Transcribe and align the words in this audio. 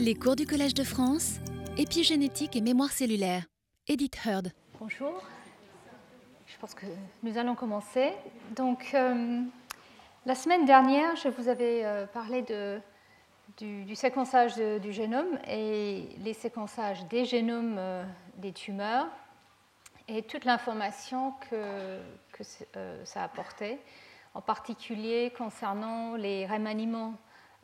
Les 0.00 0.14
cours 0.14 0.36
du 0.36 0.46
Collège 0.46 0.74
de 0.74 0.84
France, 0.84 1.38
épigénétique 1.76 2.56
et 2.56 2.60
mémoire 2.60 2.90
cellulaire. 2.90 3.44
Edith 3.86 4.16
Heard. 4.24 4.52
Bonjour. 4.80 5.22
Je 6.46 6.56
pense 6.58 6.74
que 6.74 6.86
nous 7.22 7.36
allons 7.36 7.54
commencer. 7.54 8.12
Donc, 8.56 8.90
euh, 8.94 9.42
la 10.24 10.34
semaine 10.34 10.64
dernière, 10.64 11.14
je 11.16 11.28
vous 11.28 11.48
avais 11.48 11.84
euh, 11.84 12.06
parlé 12.06 12.44
du, 13.58 13.94
séquençage 13.94 14.56
du 14.56 14.92
génome 14.92 15.38
et 15.46 16.08
les 16.24 16.32
séquençages 16.32 17.06
des 17.08 17.24
génomes 17.24 17.76
euh, 17.78 18.04
des 18.36 18.52
tumeurs 18.52 19.08
et 20.08 20.22
toute 20.22 20.44
l'information 20.44 21.32
que, 21.50 22.00
que 22.32 22.44
ça 23.04 23.24
apportait, 23.24 23.78
en 24.32 24.40
particulier 24.40 25.32
concernant 25.36 26.14
les 26.14 26.46
remaniements 26.46 27.14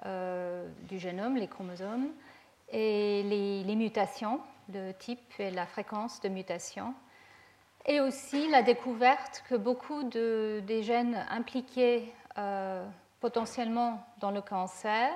du 0.02 0.98
génome, 0.98 1.36
les 1.36 1.48
chromosomes, 1.48 2.08
et 2.70 3.22
les, 3.22 3.76
mutations 3.76 4.40
de 4.68 4.92
type 4.92 5.20
et 5.38 5.50
la 5.50 5.66
fréquence 5.66 6.20
de 6.20 6.28
mutation, 6.28 6.94
et 7.86 8.00
aussi 8.00 8.48
la 8.48 8.62
découverte 8.62 9.44
que 9.48 9.54
beaucoup 9.54 10.04
de, 10.04 10.62
des 10.66 10.82
gènes 10.82 11.24
impliqués 11.30 12.12
euh, 12.38 12.86
potentiellement 13.20 14.04
dans 14.20 14.30
le 14.30 14.40
cancer, 14.40 15.10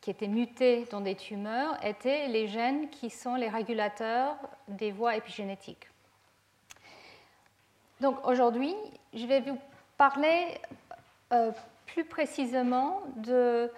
qui 0.00 0.10
étaient 0.10 0.28
mutés 0.28 0.86
dans 0.90 1.00
des 1.00 1.14
tumeurs, 1.14 1.78
étaient 1.84 2.26
les 2.28 2.48
gènes 2.48 2.90
qui 2.90 3.08
sont 3.08 3.36
les 3.36 3.48
régulateurs 3.48 4.36
des 4.68 4.90
voies 4.90 5.16
épigénétiques. 5.16 5.88
Donc 8.00 8.26
aujourd'hui, 8.26 8.74
je 9.14 9.26
vais 9.26 9.40
vous 9.40 9.58
parler 9.96 10.58
euh, 11.32 11.52
plus 11.86 12.04
précisément 12.04 13.00
de 13.16 13.70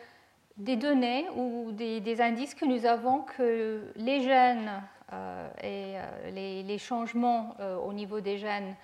des 0.57 0.77
données 0.77 1.29
ou 1.37 1.73
des, 1.73 2.21
indices 2.21 2.55
que 2.55 2.65
nous 2.65 2.87
avons 2.87 3.23
que 3.23 3.93
les 3.97 4.23
gènes 4.23 4.83
euh, 5.13 5.49
et 5.61 5.95
euh, 5.97 6.63
les, 6.63 6.79
changements 6.79 7.57
euh, 7.61 7.77
au 7.77 7.93
niveau 7.93 8.21
des 8.21 8.39
gènes 8.39 8.75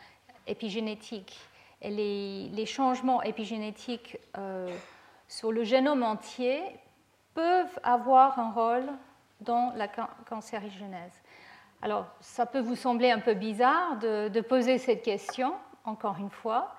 épigénétiques 0.47 1.39
et 1.81 1.91
les, 1.91 2.67
changements 2.67 3.23
épigénétiques 3.23 4.19
sur 5.29 5.53
le 5.53 5.65
génome 5.65 6.03
entier 6.03 6.61
peuvent 7.35 7.79
avoir 7.83 8.39
un 8.39 8.51
rôle 8.51 8.87
dans 9.41 9.73
la 9.77 9.89
cancérigénèse. 9.89 11.23
Alors, 11.81 12.07
ça 12.21 12.45
peut 12.45 12.61
vous 12.61 12.77
sembler 12.77 13.11
un 13.11 13.21
peu 13.21 13.33
bizarre 13.33 13.97
de 13.99 14.41
poser 14.43 14.77
cette 14.77 15.03
question, 15.03 15.55
encore 15.85 16.17
une 16.19 16.29
fois, 16.29 16.75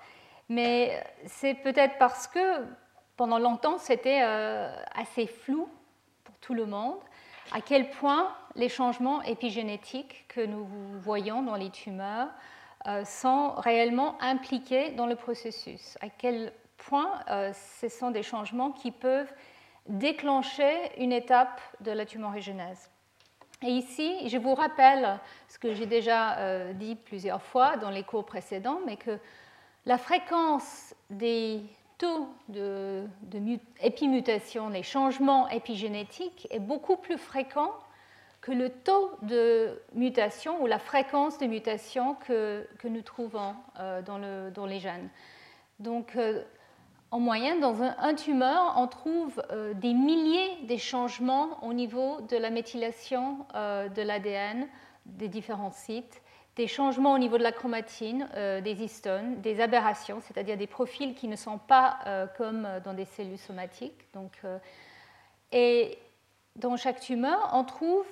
mais 0.48 1.02
c'est 1.26 1.54
peut-être 1.54 1.98
parce 1.98 2.28
que 2.28 2.64
pendant 3.16 3.38
longtemps, 3.38 3.78
c'était 3.78 4.22
euh, 4.22 4.74
assez 4.94 5.26
flou 5.26 5.68
pour 6.24 6.34
tout 6.38 6.54
le 6.54 6.66
monde 6.66 6.98
à 7.52 7.60
quel 7.60 7.90
point 7.90 8.34
les 8.54 8.68
changements 8.68 9.20
épigénétiques 9.22 10.24
que 10.28 10.40
nous 10.40 10.66
voyons 11.00 11.42
dans 11.42 11.56
les 11.56 11.70
tumeurs 11.70 12.28
euh, 12.86 13.04
sont 13.04 13.50
réellement 13.56 14.16
impliqués 14.22 14.90
dans 14.92 15.06
le 15.06 15.16
processus, 15.16 15.98
à 16.00 16.08
quel 16.08 16.52
point 16.78 17.20
euh, 17.28 17.52
ce 17.80 17.88
sont 17.88 18.10
des 18.10 18.22
changements 18.22 18.72
qui 18.72 18.90
peuvent 18.90 19.32
déclencher 19.86 20.72
une 20.98 21.12
étape 21.12 21.60
de 21.80 21.90
la 21.90 22.06
tumorigénèse? 22.06 22.90
Et 23.62 23.70
ici, 23.70 24.28
je 24.28 24.38
vous 24.38 24.54
rappelle 24.54 25.20
ce 25.48 25.58
que 25.58 25.72
j'ai 25.74 25.86
déjà 25.86 26.72
dit 26.72 26.96
plusieurs 26.96 27.42
fois 27.42 27.76
dans 27.76 27.90
les 27.90 28.02
cours 28.02 28.24
précédents, 28.24 28.80
mais 28.86 28.96
que 28.96 29.20
la 29.86 29.98
fréquence 29.98 30.94
des 31.10 31.62
taux 32.02 32.26
de, 32.48 33.04
épimutation, 33.80 34.68
les 34.68 34.82
changements 34.82 35.48
épigénétiques, 35.48 36.48
est 36.50 36.58
beaucoup 36.58 36.96
plus 36.96 37.16
fréquent 37.16 37.70
que 38.40 38.50
le 38.50 38.70
taux 38.70 39.12
de 39.22 39.80
mutation 39.94 40.60
ou 40.60 40.66
la 40.66 40.80
fréquence 40.80 41.38
de 41.38 41.46
mutation 41.46 42.16
que, 42.26 42.66
que 42.80 42.88
nous 42.88 43.02
trouvons 43.02 43.54
euh, 43.78 44.02
dans, 44.02 44.18
le, 44.18 44.50
dans, 44.50 44.66
les 44.66 44.80
gènes. 44.80 45.10
Donc, 45.78 46.16
euh, 46.16 46.42
en 47.12 47.20
moyenne, 47.20 47.60
dans 47.60 47.82
un, 47.82 48.14
tumeur, 48.14 48.74
on 48.76 48.88
trouve 48.88 49.40
euh, 49.52 49.72
des 49.74 49.94
milliers 49.94 50.66
de 50.66 50.76
changements 50.76 51.62
au 51.64 51.72
niveau 51.72 52.20
de 52.22 52.36
la 52.36 52.50
méthylation 52.50 53.46
de 53.54 54.02
l'ADN 54.02 54.66
des 55.06 55.28
différents 55.28 55.70
sites 55.70 56.21
des 56.56 56.66
changements 56.66 57.14
au 57.14 57.18
niveau 57.18 57.38
de 57.38 57.42
la 57.42 57.52
chromatine, 57.52 58.28
euh, 58.34 58.60
des 58.60 58.82
histones, 58.82 59.40
des 59.40 59.60
aberrations, 59.60 60.20
c'est-à-dire 60.20 60.56
des 60.56 60.66
profils 60.66 61.14
qui 61.14 61.28
ne 61.28 61.36
sont 61.36 61.58
pas 61.58 61.98
euh, 62.06 62.26
comme 62.36 62.68
dans 62.84 62.92
des 62.92 63.06
cellules 63.06 63.38
somatiques. 63.38 64.12
Donc, 64.12 64.32
euh, 64.44 64.58
et 65.50 65.98
dans 66.56 66.76
chaque 66.76 67.00
tumeur, 67.00 67.50
on 67.54 67.64
trouve 67.64 68.06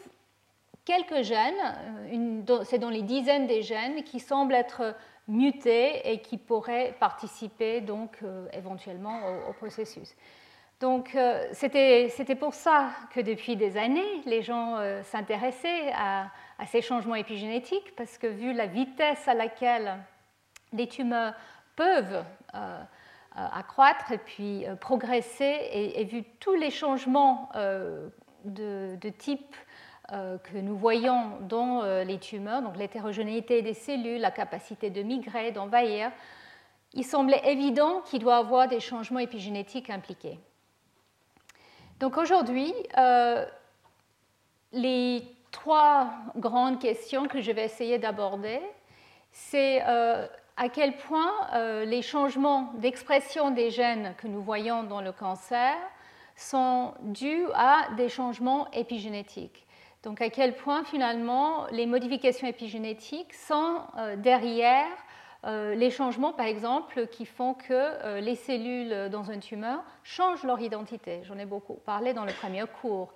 quelques 0.87 1.23
gènes, 1.23 2.55
c'est 2.65 2.79
dans 2.79 2.89
les 2.89 3.03
dizaines 3.03 3.47
des 3.47 3.63
gènes 3.63 4.03
qui 4.03 4.19
semblent 4.19 4.55
être 4.55 4.95
mutés 5.29 6.11
et 6.11 6.21
qui 6.21 6.39
pourraient 6.39 6.97
participer 6.99 7.81
donc 7.83 8.19
éventuellement 8.53 9.21
au, 9.49 9.53
processus. 9.53 10.17
Donc 10.81 11.17
c'était 11.53 12.35
pour 12.39 12.55
ça 12.55 12.91
que 13.13 13.21
depuis 13.21 13.57
des 13.57 13.77
années, 13.77 14.23
les 14.25 14.43
gens 14.43 14.79
s'intéressaient 15.05 15.93
à 15.95 16.31
à 16.61 16.67
ces 16.67 16.83
changements 16.83 17.15
épigénétiques, 17.15 17.97
parce 17.97 18.19
que 18.19 18.27
vu 18.27 18.53
la 18.53 18.67
vitesse 18.67 19.27
à 19.27 19.35
laquelle 19.35 19.97
les 20.75 20.87
tumeurs 20.87 21.33
peuvent 21.75 22.23
euh, 22.55 22.59
euh, 22.59 22.83
accroître 23.35 24.13
et 24.13 24.19
puis 24.19 24.67
euh, 24.67 24.77
progresser, 24.77 25.71
et, 25.73 26.05
vu 26.05 26.23
tous 26.39 26.55
les 26.55 26.71
changements 26.71 27.51
de, 28.45 28.99
type 29.19 29.57
que 30.11 30.59
nous 30.59 30.77
voyons 30.77 31.39
dans 31.43 31.83
les 32.03 32.19
tumeurs, 32.19 32.63
donc 32.63 32.77
l'hétérogénéité 32.77 33.63
des 33.63 33.75
cellules, 33.75 34.21
la 34.21 34.33
capacité 34.33 34.91
de 34.91 35.03
migrer, 35.03 35.53
d'envahir, 35.53 36.11
il 36.93 37.05
semblait 37.05 37.41
évident 37.45 38.01
qu'il 38.03 38.19
doit 38.19 38.37
y 38.37 38.41
avoir 38.41 38.69
des 38.69 38.81
changements 38.81 39.21
épigénétiques 39.21 39.89
impliqués. 39.89 40.39
Donc 42.01 42.17
aujourd'hui, 42.17 42.75
les 44.73 45.23
trois 45.51 46.11
grandes 46.37 46.79
questions 46.79 47.27
que 47.27 47.41
je 47.41 47.53
vais 47.53 47.65
essayer 47.65 47.99
d'aborder. 47.99 48.61
C'est 49.33 49.83
euh, 49.87 50.27
à 50.57 50.69
quel 50.69 50.97
point 50.97 51.31
euh, 51.55 51.85
les 51.85 52.03
changements 52.03 52.73
d'expression 52.79 53.51
des 53.51 53.71
gènes 53.71 54.15
que 54.19 54.27
nous 54.27 54.43
voyons 54.43 54.83
dans 54.85 55.01
le 55.01 55.13
cancer 55.13 55.75
sont 56.37 56.95
dus 57.03 57.45
à 57.55 57.89
des 57.97 58.09
changements 58.09 58.71
épigénétiques. 58.73 59.67
Donc 60.03 60.23
à 60.23 60.31
quel 60.31 60.57
point 60.57 60.85
finalement 60.85 61.67
les 61.71 61.87
modifications 61.87 62.47
épigénétiques 62.47 63.35
sont 63.35 63.81
euh, 63.99 64.17
derrière 64.17 64.87
les 65.43 65.89
changements, 65.89 66.35
par 66.35 66.45
exemple, 66.45 67.07
qui 67.07 67.25
font 67.25 67.55
que 67.55 68.21
les 68.21 68.35
cellules 68.35 69.09
dans 69.09 69.31
un 69.31 69.39
tumeur 69.39 69.83
changent 70.03 70.45
leur 70.45 70.61
identité. 70.61 71.23
J'en 71.25 71.39
ai 71.39 71.47
beaucoup 71.47 71.81
parlé 71.87 72.13
dans 72.13 72.27
le 72.27 72.33
premier 72.35 72.63
cours. 72.83 73.15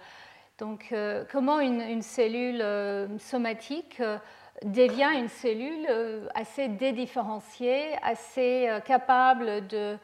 Donc, 0.58 0.90
euh, 0.92 1.24
comment 1.32 1.58
une, 1.58 2.02
cellule 2.02 2.60
euh, 2.62 3.18
somatique 3.18 3.98
euh, 3.98 4.18
devient 4.62 5.10
une 5.16 5.28
cellule 5.28 5.88
assez 6.34 6.68
dédifférenciée, 6.68 7.96
assez 8.02 8.68
capable 8.84 9.66
de, 9.66 9.98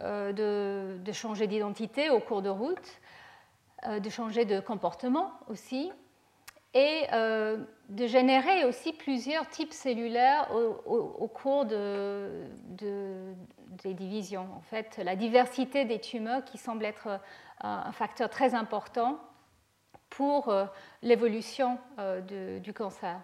de, 0.00 1.12
changer 1.12 1.48
d'identité 1.48 2.08
au 2.08 2.20
cours 2.20 2.40
de 2.40 2.48
route, 2.48 3.00
de 3.88 4.08
changer 4.08 4.44
de 4.44 4.60
comportement 4.60 5.32
aussi, 5.48 5.90
et 6.74 7.06
de 7.10 8.06
générer 8.06 8.64
aussi 8.66 8.92
plusieurs 8.92 9.48
types 9.48 9.72
cellulaires 9.72 10.48
au, 10.54 11.26
cours 11.26 11.64
de, 11.64 12.44
des 13.82 13.94
divisions. 13.94 14.46
En 14.56 14.62
fait, 14.62 15.00
la 15.02 15.16
diversité 15.16 15.84
des 15.84 15.98
tumeurs 15.98 16.44
qui 16.44 16.56
semble 16.56 16.84
être 16.84 17.20
un 17.60 17.92
facteur 17.92 18.30
très 18.30 18.54
important 18.54 19.18
pour 20.10 20.48
euh, 20.48 20.64
l'évolution 21.02 21.78
euh, 21.98 22.60
du 22.60 22.72
cancer. 22.72 23.20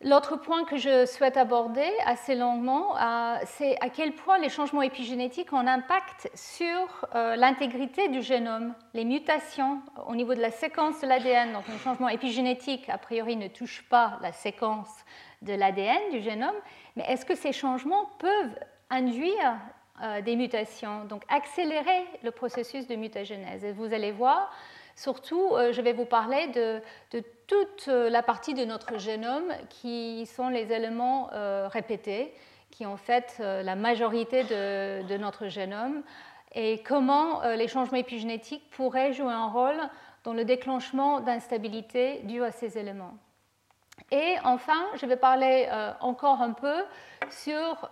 L'autre 0.00 0.36
point 0.36 0.64
que 0.64 0.76
je 0.76 1.06
souhaite 1.06 1.38
aborder 1.38 1.88
assez 2.04 2.34
longuement, 2.34 2.94
euh, 2.96 3.36
c'est 3.46 3.80
à 3.80 3.88
quel 3.88 4.12
point 4.12 4.38
les 4.38 4.50
changements 4.50 4.82
épigénétiques 4.82 5.52
ont 5.52 5.58
un 5.58 5.66
impact 5.66 6.30
sur 6.34 7.06
l'intégrité 7.14 8.08
du 8.08 8.20
génome, 8.20 8.74
les 8.92 9.04
mutations 9.04 9.80
au 10.06 10.14
niveau 10.14 10.34
de 10.34 10.40
la 10.40 10.50
séquence 10.50 11.00
de 11.00 11.06
l'ADN. 11.06 11.52
Donc 11.52 11.64
un 11.72 11.78
changement 11.78 12.10
épigénétique, 12.10 12.88
a 12.90 12.98
priori, 12.98 13.36
ne 13.36 13.48
touche 13.48 13.82
pas 13.88 14.18
la 14.20 14.32
séquence 14.32 14.90
de 15.40 15.54
l'ADN 15.54 16.10
du 16.10 16.20
génome, 16.20 16.56
mais 16.96 17.04
est-ce 17.08 17.24
que 17.24 17.34
ces 17.34 17.52
changements 17.52 18.10
peuvent 18.18 18.58
induire 18.90 19.56
des 20.24 20.36
mutations, 20.36 21.04
donc 21.04 21.22
accélérer 21.28 22.04
le 22.22 22.30
processus 22.30 22.86
de 22.86 22.96
mutagénèse? 22.96 23.64
Et 23.64 23.72
vous 23.72 23.94
allez 23.94 24.12
voir, 24.12 24.50
Surtout, 24.96 25.50
euh, 25.52 25.72
je 25.72 25.80
vais 25.80 25.92
vous 25.92 26.04
parler 26.04 26.46
de, 26.48 26.80
toute 27.46 27.88
euh, 27.88 28.08
la 28.08 28.22
partie 28.22 28.54
de 28.54 28.64
notre 28.64 28.98
génome 28.98 29.52
qui 29.68 30.24
sont 30.26 30.48
les 30.48 30.72
éléments 30.72 31.30
euh, 31.32 31.68
répétés, 31.68 32.32
qui 32.70 32.86
en 32.86 32.96
fait 32.96 33.38
la 33.38 33.76
majorité 33.76 34.42
de, 34.42 35.16
notre 35.16 35.46
génome 35.46 36.02
et 36.56 36.82
comment 36.82 37.42
les 37.42 37.68
changements 37.68 37.98
épigénétiques 37.98 38.68
pourraient 38.70 39.12
jouer 39.12 39.32
un 39.32 39.46
rôle 39.46 39.78
dans 40.24 40.32
le 40.32 40.44
déclenchement 40.44 41.20
d'instabilité 41.20 42.22
due 42.24 42.42
à 42.42 42.50
ces 42.50 42.76
éléments. 42.76 43.14
Et 44.10 44.34
enfin, 44.42 44.86
je 44.96 45.06
vais 45.06 45.16
parler 45.16 45.68
encore 46.00 46.42
un 46.42 46.52
peu 46.52 46.82
sur 47.30 47.88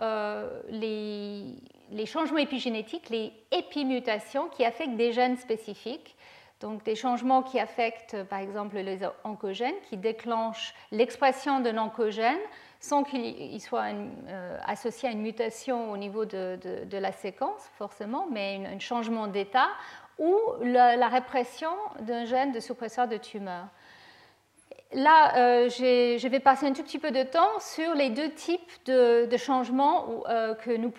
les, 0.69 1.54
les 1.93 2.06
changements 2.06 2.38
épigénétiques, 2.38 3.08
les 3.10 3.32
épimutations 3.52 4.49
qui 4.49 4.64
affectent 4.64 4.96
des 4.96 5.12
gènes 5.12 5.37
spécifiques. 5.37 6.16
Donc 6.62 6.85
des 6.85 6.94
changements 6.94 7.43
qui 7.43 7.59
affectent 7.59 8.23
par 8.25 8.38
exemple 8.38 8.76
les 8.79 9.00
oncogènes, 9.25 9.75
qui 9.91 9.97
déclenchent 9.97 10.75
l'expression 10.93 11.61
d'un 11.61 11.76
oncogène 11.76 12.38
sans 12.82 13.05
qu'il 13.05 13.61
soit 13.61 13.93
euh, 13.93 14.59
associé 14.67 15.09
à 15.09 15.12
une 15.12 15.23
mutation 15.23 15.93
au 15.93 15.97
niveau 15.97 16.25
de, 16.25 16.59
la 16.91 17.12
séquence 17.12 17.70
forcément, 17.79 18.26
mais 18.31 18.61
un 18.67 18.81
changement 18.81 19.29
d'état, 19.29 19.69
ou 20.19 20.37
la, 20.62 21.09
répression 21.09 21.70
d'un 22.00 22.25
gène 22.25 22.50
de 22.50 22.59
suppresseur 22.59 23.06
de 23.06 23.17
tumeur. 23.17 23.67
Là, 24.94 25.37
euh, 25.37 25.69
je 25.69 26.29
vais 26.29 26.41
passer 26.41 26.67
un 26.67 26.73
tout 26.73 26.82
petit 26.82 26.99
peu 26.99 27.12
de 27.12 27.23
temps 27.23 27.61
sur 27.61 27.94
les 27.94 28.11
deux 28.11 28.31
types 28.31 28.73
de, 28.85 29.37
changements 29.37 30.25
euh, 30.29 30.55
que 30.55 30.70
nous, 30.76 30.93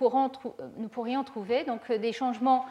nous, 0.78 0.88
pourrions 0.88 1.24
trouver. 1.24 1.66
Donc, 1.66 1.92
des 1.92 2.14
changements 2.14 2.66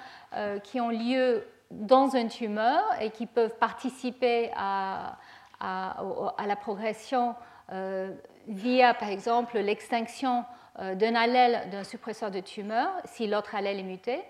qui 0.65 0.81
ont 0.81 0.89
lieu 0.89 1.45
dans 1.81 2.15
une 2.15 2.29
tumeur 2.29 2.83
et 3.01 3.11
qui 3.11 3.27
peuvent 3.27 3.57
participer 3.59 4.51
à, 4.57 5.17
la 5.61 6.57
progression 6.57 7.35
euh, 7.73 8.11
via, 8.49 8.95
par 8.95 9.09
exemple, 9.09 9.59
l'extinction 9.59 10.45
euh, 10.81 10.95
d'un 10.95 11.15
allèle 11.15 11.71
d'un 11.71 11.85
suppresseur 11.85 12.31
de 12.31 12.41
tumeur, 12.41 12.91
si 13.05 13.27
l'autre 13.27 13.55
allèle 13.55 13.79
est 13.79 13.85
muté. 13.85 14.21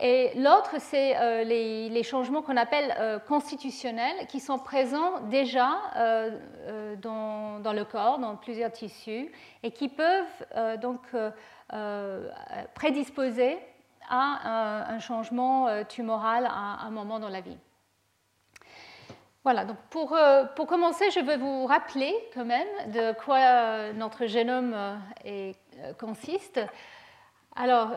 Et 0.00 0.30
l'autre, 0.36 0.76
c'est 0.78 1.16
euh, 1.16 1.42
les, 1.42 2.02
changements 2.04 2.42
qu'on 2.42 2.56
appelle 2.56 3.20
constitutionnels, 3.26 4.28
qui 4.28 4.38
sont 4.38 4.58
présents 4.58 5.20
déjà 5.28 5.68
dans, 7.02 7.58
dans, 7.58 7.72
le 7.72 7.84
corps, 7.84 8.20
dans 8.20 8.36
plusieurs 8.36 8.70
tissus, 8.70 9.32
et 9.64 9.72
qui 9.72 9.88
peuvent 9.88 10.80
donc 10.80 11.00
prédisposer 12.74 13.58
à 14.08 14.92
un, 14.92 14.98
changement 14.98 15.68
euh, 15.68 15.84
tumoral 15.84 16.46
à 16.46 16.84
un 16.84 16.90
moment 16.90 17.18
dans 17.18 17.28
la 17.28 17.40
vie. 17.40 17.56
Voilà, 19.44 19.64
donc 19.64 19.76
pour, 19.90 20.14
euh, 20.14 20.44
pour, 20.56 20.66
commencer, 20.66 21.10
je 21.10 21.20
vais 21.20 21.36
vous 21.36 21.66
rappeler 21.66 22.14
quand 22.34 22.44
même 22.44 22.68
de 22.88 23.12
quoi 23.24 23.38
euh, 23.38 23.92
notre 23.92 24.26
génome 24.26 24.74
consiste. 25.98 26.60
Alors, 27.56 27.90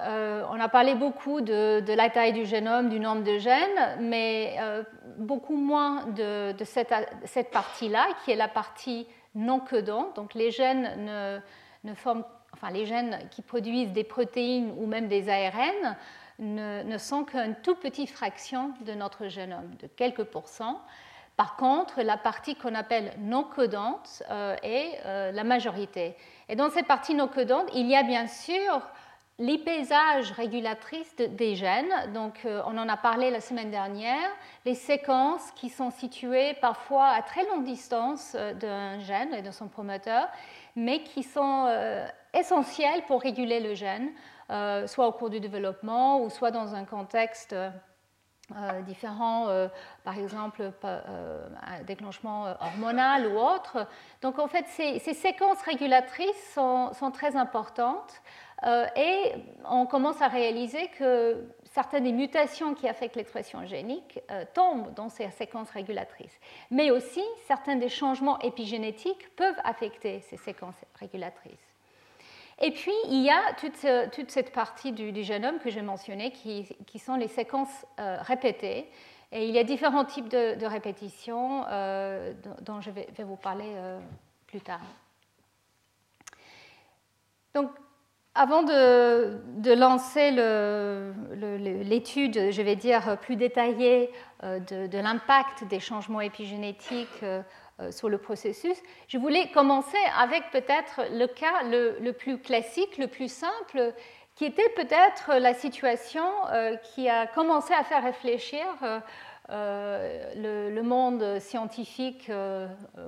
on 0.49 0.59
a 0.59 0.69
parlé 0.69 0.95
beaucoup 0.95 1.41
de, 1.41 1.83
la 1.93 2.09
taille 2.09 2.33
du 2.33 2.45
génome, 2.45 2.89
du 2.89 2.99
nombre 2.99 3.23
de 3.23 3.37
gènes, 3.37 3.99
mais 3.99 4.57
beaucoup 5.17 5.55
moins 5.55 6.07
de, 6.07 6.53
de 6.53 6.63
cette, 6.63 6.91
cette 7.25 7.51
partie-là, 7.51 8.07
qui 8.23 8.31
est 8.31 8.35
la 8.35 8.47
partie 8.47 9.07
non 9.35 9.59
codante. 9.59 10.15
Donc, 10.15 10.33
les 10.33 10.49
gènes 10.49 11.05
ne, 11.05 11.39
ne 11.83 11.93
forment 11.93 12.23
enfin 12.61 12.71
les 12.71 12.85
gènes 12.85 13.17
qui 13.31 13.41
produisent 13.41 13.91
des 13.91 14.03
protéines 14.03 14.73
ou 14.77 14.85
même 14.85 15.07
des 15.07 15.29
ARN, 15.29 15.95
ne, 16.39 16.97
sont 16.97 17.23
qu'une 17.23 17.55
toute 17.63 17.79
petite 17.79 18.09
fraction 18.09 18.71
de 18.81 18.93
notre 18.93 19.27
génome, 19.27 19.75
de 19.81 19.87
quelques 19.87 20.23
pourcents. 20.23 20.81
Par 21.37 21.55
contre, 21.55 22.01
la 22.01 22.17
partie 22.17 22.55
qu'on 22.55 22.75
appelle 22.75 23.13
non 23.19 23.43
codante 23.43 24.23
euh, 24.29 24.55
est 24.63 24.99
euh, 25.05 25.31
la 25.31 25.43
majorité. 25.43 26.15
Et 26.49 26.55
dans 26.55 26.69
cette 26.69 26.87
partie 26.87 27.15
non 27.15 27.27
codante, 27.27 27.69
il 27.73 27.87
y 27.87 27.95
a 27.95 28.03
bien 28.03 28.27
sûr 28.27 28.81
l'hypaisage 29.39 30.31
régulatrice 30.33 31.15
des 31.15 31.55
gènes. 31.55 32.11
Donc, 32.13 32.41
euh, 32.45 32.61
on 32.67 32.77
en 32.77 32.87
a 32.89 32.97
parlé 32.97 33.31
la 33.31 33.41
semaine 33.41 33.71
dernière. 33.71 34.29
Les 34.65 34.75
séquences 34.75 35.51
qui 35.55 35.69
sont 35.69 35.89
situées 35.89 36.55
parfois 36.55 37.07
à 37.07 37.21
très 37.21 37.45
longue 37.45 37.63
distance 37.63 38.35
d'un 38.59 38.99
gène 38.99 39.33
et 39.33 39.41
de 39.41 39.51
son 39.51 39.67
promoteur, 39.67 40.27
mais 40.75 41.03
qui 41.03 41.23
sont 41.23 41.67
essentielles 42.33 43.03
pour 43.07 43.21
réguler 43.21 43.59
le 43.59 43.73
gène, 43.73 44.11
euh, 44.49 44.87
soit 44.87 45.07
au 45.07 45.11
cours 45.11 45.29
du 45.29 45.39
développement 45.39 46.21
ou 46.21 46.29
soit 46.29 46.51
dans 46.51 46.75
un 46.75 46.85
contexte 46.85 47.53
euh, 47.53 48.81
différent, 48.81 49.47
euh, 49.47 49.69
par 50.03 50.17
exemple 50.17 50.71
un 50.81 51.83
déclenchement 51.83 52.53
hormonal 52.59 53.27
ou 53.27 53.39
autre. 53.39 53.87
Donc 54.21 54.39
en 54.39 54.47
fait, 54.47 54.65
ces, 54.67 54.99
séquences 54.99 55.61
régulatrices 55.61 56.53
sont, 56.53 56.91
sont 56.93 57.11
très 57.11 57.35
importantes 57.35 58.21
et 58.95 59.33
on 59.65 59.87
commence 59.87 60.21
à 60.21 60.27
réaliser 60.27 60.87
que 60.89 61.47
certaines 61.63 62.03
des 62.03 62.11
mutations 62.11 62.75
qui 62.75 62.87
affectent 62.87 63.15
l'expression 63.15 63.65
génique 63.65 64.19
tombent 64.53 64.93
dans 64.93 65.09
ces 65.09 65.31
séquences 65.31 65.71
régulatrices. 65.71 66.39
Mais 66.69 66.91
aussi, 66.91 67.23
certains 67.47 67.77
des 67.77 67.89
changements 67.89 68.37
épigénétiques 68.39 69.35
peuvent 69.35 69.59
affecter 69.63 70.19
ces 70.21 70.37
séquences 70.37 70.85
régulatrices. 70.99 71.70
Et 72.63 72.71
puis, 72.71 72.93
il 73.09 73.21
y 73.23 73.29
a 73.31 73.53
toute, 73.55 74.29
cette 74.29 74.51
partie 74.51 74.91
du, 74.91 75.23
génome 75.23 75.57
que 75.57 75.71
j'ai 75.71 75.81
mentionné 75.81 76.31
qui, 76.31 76.99
sont 76.99 77.15
les 77.15 77.27
séquences 77.27 77.85
euh, 77.99 78.17
répétées. 78.21 78.87
Et 79.31 79.47
il 79.47 79.55
y 79.55 79.57
a 79.57 79.63
différents 79.63 80.05
types 80.05 80.29
de, 80.29 80.65
répétitions 80.65 81.65
euh, 81.69 82.33
dont 82.61 82.79
je 82.79 82.91
vais, 82.91 83.07
vous 83.19 83.35
parler 83.35 83.73
euh, 83.75 83.99
plus 84.45 84.61
tard. 84.61 84.81
Donc, 87.55 87.71
avant 88.35 88.63
de, 88.63 89.73
lancer 89.73 90.31
l'étude, 91.83 92.51
je 92.51 92.61
vais 92.61 92.75
dire, 92.75 93.17
plus 93.21 93.35
détaillée 93.35 94.11
de, 94.43 94.97
l'impact 94.97 95.65
des 95.65 95.79
changements 95.79 96.21
épigénétiques 96.21 97.23
euh, 97.23 97.41
sur 97.89 98.09
le 98.09 98.17
processus. 98.17 98.77
Je 99.07 99.17
voulais 99.17 99.49
commencer 99.51 99.97
avec 100.19 100.51
peut-être 100.51 101.01
le 101.11 101.25
cas 101.27 101.63
le, 101.63 102.11
plus 102.11 102.37
classique, 102.37 102.97
le 102.97 103.07
plus 103.07 103.31
simple, 103.31 103.93
qui 104.35 104.45
était 104.45 104.69
peut-être 104.75 105.33
la 105.35 105.53
situation 105.53 106.23
euh, 106.51 106.75
qui 106.77 107.09
a 107.09 107.27
commencé 107.27 107.73
à 107.73 107.83
faire 107.83 108.03
réfléchir 108.03 108.65
euh, 109.49 110.69
le, 110.69 110.81
monde 110.81 111.39
scientifique 111.39 112.31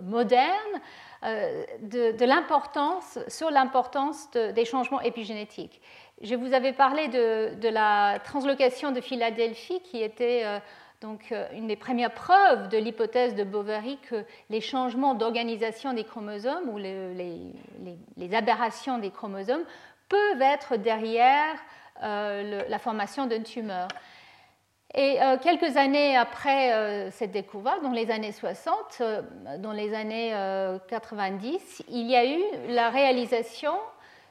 moderne 0.01 0.81
de, 1.21 2.25
l'importance, 2.25 3.19
sur 3.27 3.51
l'importance 3.51 4.29
des 4.31 4.65
changements 4.65 5.01
épigénétiques. 5.01 5.81
Je 6.21 6.35
vous 6.35 6.53
avais 6.53 6.73
parlé 6.73 7.07
de, 7.07 7.55
de, 7.55 7.69
la 7.69 8.19
translocation 8.23 8.91
de 8.91 9.01
Philadelphie 9.01 9.81
qui 9.81 10.01
était 10.01 10.43
donc, 11.03 11.33
euh, 11.33 11.45
une 11.51 11.67
des 11.67 11.75
premières 11.75 12.13
preuves 12.13 12.69
de 12.69 12.77
l'hypothèse 12.77 13.35
de 13.35 13.43
Bovary 13.43 13.99
que 14.09 14.23
les 14.49 14.61
changements 14.61 15.15
d'organisation 15.15 15.91
des 15.91 16.05
chromosomes 16.05 16.69
ou 16.69 16.77
les, 16.77 18.33
aberrations 18.33 18.97
des 18.99 19.11
chromosomes 19.11 19.65
peuvent 20.07 20.41
être 20.41 20.77
derrière 20.77 21.55
euh, 22.03 22.63
la 22.69 22.79
formation 22.79 23.25
d'une 23.25 23.43
tumeur. 23.43 23.89
Et 24.95 25.21
euh, 25.21 25.37
quelques 25.37 25.75
années 25.75 26.15
après 26.15 27.11
cette 27.11 27.31
découverte, 27.31 27.83
dans 27.83 27.91
les 27.91 28.09
années 28.09 28.31
60, 28.31 29.01
dans 29.57 29.73
les 29.73 29.93
années 29.93 30.33
90, 30.87 31.83
il 31.89 32.09
y 32.09 32.15
a 32.15 32.25
eu 32.25 32.41
la 32.69 32.89
réalisation 32.89 33.73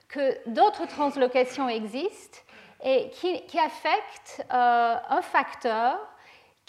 que 0.09 0.49
d'autres 0.49 0.87
translocations 0.87 1.69
existent 1.69 2.39
et 2.83 3.11
qui, 3.11 3.45
qui 3.47 3.59
affectent 3.59 4.47
un 4.51 5.21
facteur 5.21 5.99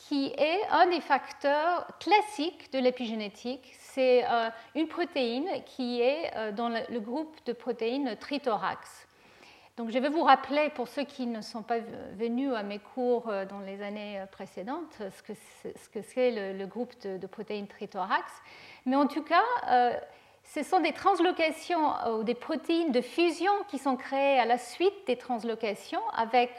qui 0.08 0.34
est 0.38 0.62
un 0.70 0.88
des 0.88 1.00
facteurs 1.00 1.88
classiques 2.00 2.72
de 2.74 2.80
l'épigénétique. 2.80 3.74
C'est 3.80 4.26
euh, 4.26 4.50
une 4.76 4.88
protéine 4.88 5.48
qui 5.66 6.02
est 6.02 6.32
euh, 6.36 6.52
dans 6.52 6.70
le, 6.70 7.00
groupe 7.00 7.36
de 7.46 7.54
protéines 7.54 8.16
trithorax. 8.18 9.08
Donc 9.78 9.92
je 9.92 9.98
vais 9.98 10.10
vous 10.10 10.24
rappeler, 10.24 10.70
pour 10.76 10.88
ceux 10.88 11.04
qui 11.06 11.26
ne 11.26 11.42
sont 11.42 11.64
pas 11.64 11.80
venus 12.18 12.54
à 12.54 12.64
mes 12.64 12.80
cours 12.80 13.30
euh, 13.30 13.46
dans 13.46 13.62
les 13.62 13.82
années 13.82 14.22
précédentes, 14.32 14.98
ce 15.00 15.90
que 15.90 16.02
c'est 16.02 16.54
le, 16.54 16.66
groupe 16.66 16.94
de, 17.02 17.18
de, 17.18 17.28
protéines 17.28 17.68
trithorax. 17.68 18.30
Mais 18.86 18.98
en 18.98 19.08
tout 19.08 19.24
cas, 19.24 20.02
ce 20.44 20.62
sont 20.62 20.80
des 20.82 20.92
translocations 20.92 21.94
ou 22.18 22.24
des 22.24 22.36
protéines 22.36 22.92
de 22.92 23.02
fusion 23.02 23.52
qui 23.70 23.80
sont 23.80 23.96
créées 23.96 24.40
à 24.40 24.46
la 24.46 24.58
suite 24.58 24.94
des 25.08 25.18
translocations 25.18 26.02
avec 26.14 26.52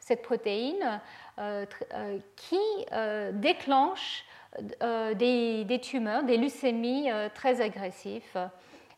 cette 0.00 0.22
protéine 0.22 1.00
euh, 1.36 1.66
euh, 1.94 2.20
qui 2.36 2.60
euh, 2.92 3.32
déclenchent 3.32 4.24
des, 4.70 5.80
tumeurs, 5.82 6.22
des 6.22 6.36
leucémies 6.36 7.08
très 7.34 7.60
agressives, 7.60 8.48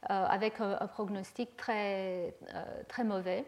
avec 0.03 0.61
un, 0.61 0.87
prognostic 0.87 1.57
très, 1.57 2.35
très 2.89 3.05
mauvais. 3.05 3.47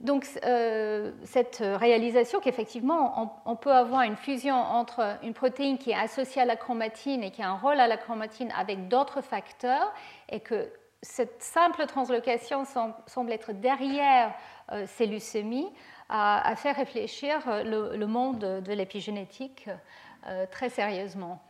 Donc 0.00 0.24
cette 0.24 1.58
réalisation 1.60 2.40
qu'effectivement 2.40 3.40
on, 3.44 3.56
peut 3.56 3.72
avoir 3.72 4.02
une 4.02 4.16
fusion 4.16 4.54
entre 4.54 5.18
une 5.22 5.34
protéine 5.34 5.76
qui 5.76 5.90
est 5.90 5.98
associée 5.98 6.42
à 6.42 6.46
la 6.46 6.56
chromatine 6.56 7.22
et 7.22 7.30
qui 7.30 7.42
a 7.42 7.50
un 7.50 7.58
rôle 7.58 7.78
à 7.78 7.86
la 7.86 7.98
chromatine 7.98 8.50
avec 8.56 8.88
d'autres 8.88 9.20
facteurs 9.20 9.92
et 10.30 10.40
que 10.40 10.72
cette 11.02 11.42
simple 11.42 11.86
translocation 11.86 12.64
semble 13.06 13.32
être 13.32 13.52
derrière 13.52 14.34
ces 14.86 15.06
leucémies 15.06 15.68
à, 16.08 16.54
faire 16.56 16.76
réfléchir 16.76 17.40
le, 17.64 18.06
monde 18.06 18.38
de 18.38 18.72
l'épigénétique 18.72 19.68
très 20.50 20.70
sérieusement. 20.70 21.42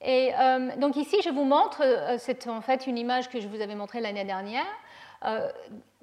Et 0.00 0.32
donc 0.78 0.96
ici, 0.96 1.16
je 1.24 1.30
vous 1.30 1.44
montre, 1.44 1.82
c'est 2.18 2.48
en 2.48 2.60
fait 2.60 2.86
une 2.86 2.98
image 2.98 3.28
que 3.28 3.40
je 3.40 3.46
vous 3.46 3.60
avais 3.60 3.74
montrée 3.74 4.00
l'année 4.00 4.24
dernière, 4.24 4.62
euh, 4.62 4.93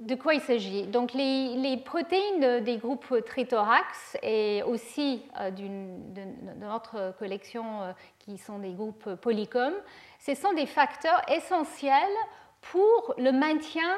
de 0.01 0.15
quoi 0.15 0.33
il 0.33 0.41
s'agit? 0.41 0.87
Donc 0.87 1.13
les, 1.13 1.77
protéines 1.85 2.63
des 2.63 2.77
groupes 2.77 3.23
trithorax 3.25 4.17
et 4.23 4.63
aussi 4.63 5.23
euh, 5.39 5.51
de 5.51 6.59
notre 6.59 7.13
collection 7.19 7.81
euh, 7.81 7.91
qui 8.19 8.37
sont 8.37 8.59
des 8.59 8.71
groupes 8.71 9.15
polycom, 9.15 9.73
ce 10.19 10.33
sont 10.33 10.53
des 10.53 10.65
facteurs 10.65 11.21
essentiels 11.29 11.93
pour 12.61 13.13
le 13.17 13.31
maintien 13.31 13.95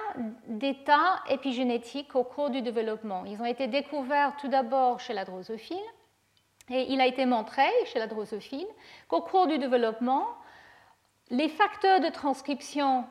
d'états 0.48 1.22
épigénétiques 1.30 2.16
au 2.16 2.24
cours 2.24 2.50
du 2.50 2.62
développement. 2.62 3.24
Ils 3.26 3.42
ont 3.42 3.46
été 3.46 3.68
découverts 3.68 4.34
tout 4.40 4.48
d'abord 4.48 5.00
chez 5.00 5.14
la 5.14 5.26
drosophile 5.26 5.78
et 6.70 6.92
il 6.92 7.02
a 7.02 7.08
été 7.08 7.26
montré 7.26 7.64
chez 7.86 8.00
la 8.00 8.08
drosophile 8.08 8.68
qu'au 9.08 9.22
cours 9.22 9.48
du 9.48 9.58
développement, 9.58 10.28
les 11.30 11.50
facteurs 11.50 12.00
de 12.00 12.10
transcription 12.10 13.06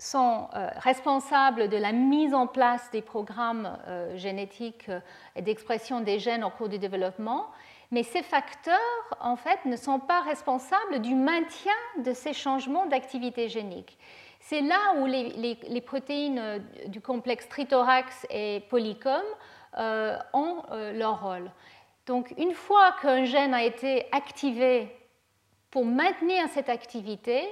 sont 0.00 0.48
euh, 0.54 0.68
responsables 0.76 1.68
de 1.68 1.76
la 1.76 1.92
mise 1.92 2.32
en 2.32 2.46
place 2.46 2.90
des 2.90 3.02
programmes 3.02 3.78
euh, 3.86 4.16
génétiques 4.16 4.88
euh, 4.88 5.00
et 5.36 5.42
d'expression 5.42 6.00
des 6.00 6.18
gènes 6.18 6.42
au 6.42 6.50
cours 6.50 6.70
du 6.70 6.78
développement, 6.78 7.48
mais 7.90 8.02
ces 8.02 8.22
facteurs, 8.22 8.78
en 9.20 9.36
fait, 9.36 9.64
ne 9.66 9.76
sont 9.76 9.98
pas 9.98 10.22
responsables 10.22 11.00
du 11.00 11.14
maintien 11.14 11.72
de 11.98 12.12
ces 12.14 12.32
changements 12.32 12.86
d'activité 12.86 13.48
génique. 13.48 13.98
C'est 14.40 14.62
là 14.62 14.94
où 14.98 15.06
les, 15.06 15.80
protéines 15.82 16.64
du 16.86 17.00
complexe 17.00 17.48
trithorax 17.48 18.26
et 18.30 18.60
polycom 18.70 19.22
ont 19.76 20.62
leur 20.94 21.20
rôle. 21.20 21.50
Donc, 22.06 22.32
une 22.38 22.54
fois 22.54 22.94
qu'un 23.02 23.24
gène 23.24 23.54
a 23.54 23.64
été 23.64 24.06
activé 24.12 24.88
pour 25.70 25.84
maintenir 25.84 26.48
cette 26.48 26.68
activité, 26.68 27.42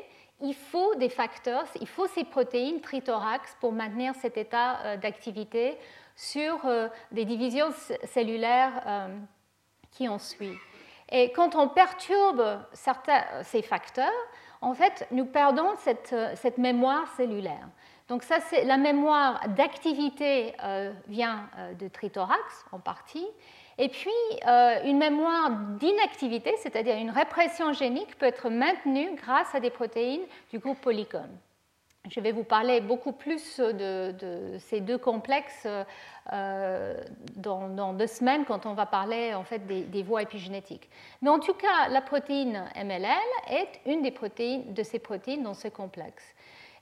il 0.40 0.54
faut 0.54 0.94
des 0.94 1.08
facteurs, 1.08 1.64
il 1.80 1.88
faut 1.88 2.06
ces 2.06 2.24
protéines 2.24 2.80
trithorax 2.80 3.56
pour 3.60 3.72
maintenir 3.72 4.14
cet 4.14 4.36
état 4.36 4.78
euh, 4.84 4.96
d'activité 4.96 5.76
sur 6.14 6.64
euh, 6.64 6.88
des 7.12 7.24
divisions 7.24 7.70
cellulaires 8.04 8.82
euh, 8.86 9.18
qui 9.90 10.08
en 10.08 10.18
suivent. 10.18 10.58
Et 11.10 11.32
quand 11.32 11.56
on 11.56 11.68
perturbe 11.68 12.60
certains, 12.72 13.24
ces 13.42 13.62
facteurs, 13.62 14.12
en 14.60 14.74
fait, 14.74 15.06
nous 15.10 15.24
perdons 15.24 15.74
cette, 15.78 16.14
cette 16.34 16.58
mémoire 16.58 17.08
cellulaire. 17.16 17.68
Donc 18.08 18.22
ça, 18.22 18.40
c'est 18.40 18.64
la 18.64 18.76
mémoire 18.76 19.40
d'activité 19.48 20.54
vient 21.06 21.48
de 21.78 21.88
trithorax 21.88 22.66
en 22.72 22.78
partie, 22.78 23.26
et 23.80 23.88
puis, 23.88 24.10
euh, 24.46 24.82
une 24.84 24.98
mémoire 24.98 25.50
d'inactivité, 25.78 26.52
c'est-à-dire 26.58 26.96
une 26.96 27.10
répression 27.10 27.72
génique, 27.72 28.18
peut 28.18 28.26
être 28.26 28.50
maintenue 28.50 29.14
grâce 29.14 29.54
à 29.54 29.60
des 29.60 29.70
protéines 29.70 30.26
du 30.50 30.58
groupe 30.58 30.80
polycom. 30.80 31.28
Je 32.10 32.18
vais 32.20 32.32
vous 32.32 32.42
parler 32.42 32.80
beaucoup 32.80 33.12
plus 33.12 33.60
de, 33.60 34.56
ces 34.58 34.80
deux 34.80 34.98
complexes 34.98 35.68
euh, 36.32 36.94
dans, 37.36 37.92
deux 37.92 38.06
semaines 38.06 38.44
quand 38.46 38.66
on 38.66 38.72
va 38.72 38.86
parler 38.86 39.34
en 39.34 39.44
fait 39.44 39.64
des, 39.66 40.02
voies 40.02 40.22
épigénétiques. 40.22 40.88
Mais 41.22 41.28
en 41.28 41.38
tout 41.38 41.54
cas, 41.54 41.88
la 41.90 42.00
protéine 42.00 42.64
MLL 42.74 43.06
est 43.50 43.80
une 43.86 44.02
des 44.02 44.10
protéines, 44.10 44.72
de 44.72 44.82
ces 44.82 44.98
protéines 44.98 45.42
dans 45.42 45.54
ce 45.54 45.68
complexe. 45.68 46.24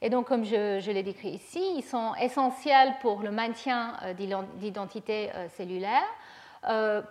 Et 0.01 0.11
donc, 0.11 0.29
comme 0.29 0.45
je, 0.45 0.79
je 0.81 0.91
l'ai 0.93 1.03
décrit 1.03 1.31
ici, 1.31 1.61
ils 1.77 1.83
sont 1.83 2.15
essentiels 2.21 2.95
pour 3.01 3.21
le 3.21 3.33
maintien 3.33 3.97
euh, 4.05 4.15
d'identité 4.15 5.31
cellulaire 5.57 6.07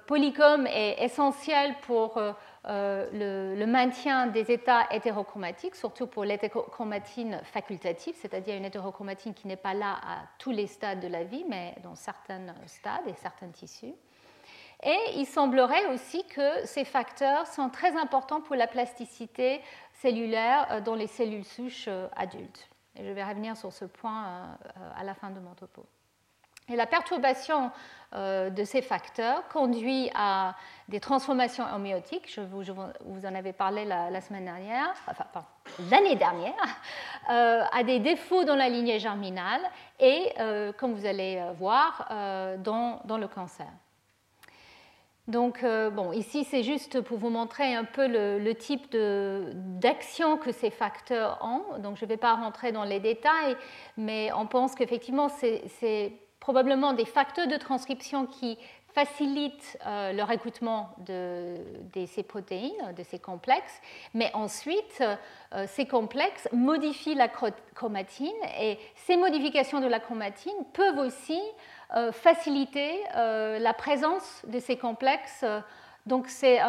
polycom 0.08 0.68
est 0.68 1.04
essentiel 1.04 1.76
pour 1.82 2.18
euh, 2.18 2.34
euh, 2.68 3.56
le, 3.56 3.66
maintien 3.66 4.28
des 4.28 4.52
états 4.52 4.88
hétérochromatiques, 4.92 5.76
surtout 5.76 6.08
pour 6.08 6.26
l'hétérochromatine 6.26 7.42
facultative, 7.44 8.16
c'est-à-dire 8.18 8.56
une 8.56 8.66
hétérochromatine 8.66 9.34
qui 9.34 9.48
n'est 9.48 9.56
pas 9.56 9.74
là 9.74 9.94
à 10.04 10.24
tous 10.40 10.52
les 10.52 10.68
stades 10.68 11.00
de 11.00 11.08
la 11.08 11.24
vie, 11.24 11.46
mais 11.48 11.76
dans 11.84 11.96
certains 11.96 12.42
stades 12.66 13.08
et 13.08 13.14
certains 13.14 13.50
tissus. 13.50 13.94
Et 14.84 14.98
il 15.16 15.26
semblerait 15.26 15.86
aussi 15.88 16.26
que 16.28 16.66
ces 16.66 16.84
facteurs 16.84 17.48
sont 17.48 17.70
très 17.70 17.96
importants 17.96 18.42
pour 18.42 18.56
la 18.56 18.68
plasticité 18.68 19.62
cellulaire 19.94 20.82
dans 20.84 20.96
les 20.96 21.08
cellules 21.08 21.46
souches 21.46 21.90
adultes. 22.16 22.68
Et 22.98 23.06
je 23.06 23.12
vais 23.12 23.24
revenir 23.24 23.56
sur 23.56 23.72
ce 23.72 23.86
point 23.86 24.58
à 24.96 25.04
la 25.04 25.14
fin 25.14 25.30
de 25.30 25.40
mon 25.40 25.54
topo. 25.54 25.86
Et 26.68 26.76
la 26.76 26.88
perturbation 26.88 27.72
euh, 28.14 28.50
de 28.50 28.64
ces 28.64 28.82
facteurs 28.82 29.48
conduit 29.50 30.10
à 30.16 30.56
des 30.88 31.00
transformations 31.00 31.66
homéotiques. 31.76 32.32
Je 32.34 32.42
vous, 32.42 32.72
en 32.72 33.36
avais 33.36 33.54
parlé 33.54 33.84
la, 33.86 34.22
semaine 34.22 34.46
dernière, 34.46 34.94
enfin, 35.08 35.46
l'année 35.92 36.16
dernière, 36.16 36.54
euh, 37.30 37.64
à 37.72 37.84
des 37.84 38.00
défauts 38.00 38.44
dans 38.44 38.56
la 38.56 38.70
lignée 38.70 39.00
germinale 39.00 39.62
et, 40.00 40.32
euh, 40.40 40.72
comme 40.72 40.94
vous 40.94 41.06
allez 41.06 41.44
voir, 41.58 42.08
dans, 42.60 43.18
le 43.18 43.28
cancer. 43.28 43.68
Donc, 45.28 45.64
bon, 45.64 46.12
ici, 46.14 46.46
c'est 46.46 46.64
juste 46.64 47.02
pour 47.02 47.18
vous 47.18 47.30
montrer 47.30 47.76
un 47.76 47.84
peu 47.84 48.08
le, 48.08 48.54
type 48.54 48.96
d'action 48.96 50.38
que 50.38 50.52
ces 50.52 50.70
facteurs 50.70 51.40
ont. 51.42 51.80
Donc, 51.80 51.98
je 51.98 52.06
ne 52.06 52.10
vais 52.10 52.18
pas 52.18 52.36
rentrer 52.36 52.72
dans 52.72 52.84
les 52.84 53.00
détails, 53.00 53.58
mais 53.98 54.32
on 54.34 54.46
pense 54.46 54.74
qu'effectivement, 54.74 55.30
c'est 55.30 56.14
probablement 56.46 56.94
des 56.94 57.06
facteurs 57.06 57.48
de 57.48 57.58
transcription 57.58 58.28
qui 58.28 58.56
facilitent 58.94 59.80
euh, 59.88 60.14
le 60.14 60.22
recrutement 60.22 60.92
de, 61.00 61.56
ces 62.06 62.22
protéines, 62.22 62.94
de 62.96 63.02
ces 63.02 63.18
complexes, 63.18 63.82
mais 64.14 64.30
ensuite, 64.36 65.02
euh, 65.02 65.66
ces 65.68 65.88
complexes 65.88 66.48
modifient 66.54 67.16
la 67.16 67.30
chromatine 67.30 68.42
et 68.60 68.78
ces 68.94 69.18
modifications 69.18 69.82
de 69.82 69.88
la 69.88 70.00
chromatine 70.00 70.54
peuvent 70.74 71.00
aussi 71.00 71.42
euh, 71.96 72.12
faciliter 72.12 72.92
la 73.16 73.74
présence 73.74 74.44
de 74.48 74.60
ces 74.60 74.78
complexes 74.78 75.44
donc 76.06 76.28
c'est 76.30 76.60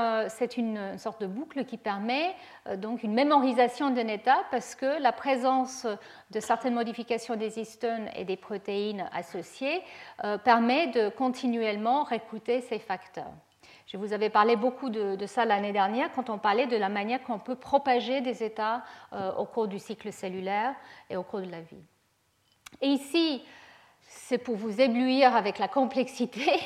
une 0.57 0.99
sorte 0.99 1.21
de 1.21 1.27
boucle 1.27 1.65
qui 1.67 1.77
permet 1.77 2.35
euh, 2.67 2.77
donc 2.77 3.03
une 3.03 3.13
mémorisation 3.13 3.91
d'un 3.91 4.09
état 4.09 4.39
parce 4.51 4.75
que 4.75 5.01
la 5.01 5.13
présence 5.13 5.87
de 6.31 6.41
certaines 6.41 6.75
modifications 6.75 7.37
des 7.37 7.59
histones 7.59 8.09
et 8.17 8.25
des 8.25 8.37
protéines 8.37 9.09
associées 9.13 9.83
euh, 10.25 10.39
permet 10.39 10.87
de 10.89 11.11
continuellement 11.11 12.05
recruter 12.05 12.63
ces 12.63 12.79
facteurs. 12.79 13.33
Je 13.87 13.99
vous 13.99 14.13
avais 14.13 14.31
parlé 14.31 14.57
beaucoup 14.57 14.89
de, 14.89 15.27
ça 15.27 15.45
l'année 15.45 15.73
dernière 15.73 16.11
quand 16.13 16.31
on 16.31 16.39
parlait 16.39 16.67
de 16.67 16.77
la 16.77 16.89
manière 16.89 17.23
qu'on 17.23 17.39
peut 17.39 17.55
propager 17.55 18.21
des 18.21 18.43
états 18.43 18.83
euh, 19.13 19.33
au 19.35 19.45
cours 19.45 19.69
du 19.69 19.79
cycle 19.79 20.13
cellulaire 20.13 20.75
et 21.11 21.17
au 21.17 21.23
cours 21.23 21.41
de 21.41 21.51
la 21.51 21.61
vie. 21.61 21.85
Et 22.81 22.89
ici, 22.89 23.45
c'est 24.09 24.39
pour 24.39 24.57
vous 24.57 24.81
éblouir 24.81 25.35
avec 25.35 25.59
la 25.59 25.69
complexité. 25.69 26.53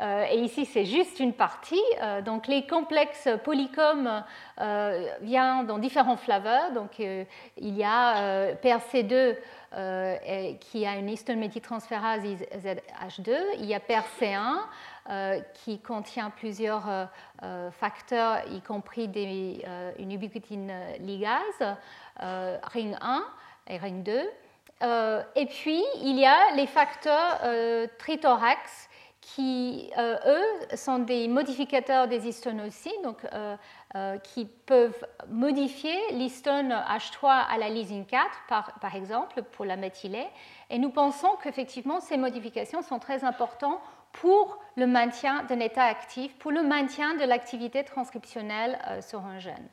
Euh, 0.00 0.26
et 0.30 0.40
ici, 0.40 0.66
c'est 0.66 0.84
juste 0.84 1.20
une 1.20 1.32
partie. 1.32 1.80
Euh, 2.02 2.20
donc, 2.20 2.48
les 2.48 2.66
complexes 2.66 3.30
polycomes 3.44 4.22
euh, 4.60 5.08
viennent 5.22 5.64
dans 5.66 5.78
différents 5.78 6.18
flaveurs. 6.18 6.72
Donc, 6.72 6.98
il 6.98 7.26
y 7.56 7.82
a 7.82 8.52
PRC2 8.56 9.36
qui 10.60 10.84
a 10.86 10.96
une 10.96 11.08
histone 11.08 11.38
méthyltransférase 11.38 12.24
ZH2. 12.24 13.34
Il 13.58 13.64
y 13.64 13.74
a 13.74 13.78
PRC1 13.78 15.42
qui 15.54 15.80
contient 15.80 16.28
plusieurs 16.28 17.08
facteurs, 17.72 18.42
y 18.50 18.60
compris 18.60 19.10
une 19.98 20.12
ubiquitine 20.12 20.72
ligase, 21.00 21.76
ring 22.20 22.96
1 23.00 23.24
et 23.68 23.78
ring 23.78 24.02
2. 24.02 24.28
Euh, 24.82 25.22
et 25.34 25.46
puis, 25.46 25.82
il 26.02 26.18
y 26.18 26.26
a 26.26 26.54
les 26.54 26.66
facteurs 26.66 27.40
euh, 27.44 27.86
trithorax 27.98 28.88
qui, 29.20 29.90
euh, 29.98 30.16
eux, 30.26 30.76
sont 30.76 31.00
des 31.00 31.26
modificateurs 31.26 32.06
des 32.06 32.28
histones 32.28 32.60
aussi, 32.60 32.92
donc, 33.02 33.26
qui 34.22 34.44
peuvent 34.44 35.06
modifier 35.28 35.96
l'histone 36.12 36.70
H3 36.70 37.46
à 37.50 37.56
la 37.58 37.70
lysine 37.70 38.04
4, 38.04 38.24
par, 38.46 38.78
par, 38.78 38.94
exemple, 38.94 39.42
pour 39.42 39.64
la 39.64 39.76
méthylée. 39.76 40.26
Et 40.68 40.78
nous 40.78 40.90
pensons 40.90 41.30
qu'effectivement, 41.42 42.00
ces 42.00 42.18
modifications 42.18 42.82
sont 42.82 42.98
très 42.98 43.24
importantes 43.24 43.80
pour 44.12 44.58
le 44.76 44.86
maintien 44.86 45.44
d'un 45.44 45.60
état 45.60 45.84
actif, 45.84 46.36
pour 46.38 46.52
le 46.52 46.62
maintien 46.62 47.14
de 47.14 47.24
l'activité 47.24 47.84
transcriptionnelle 47.84 48.78
sur 49.00 49.24
un 49.24 49.38
gène. 49.38 49.68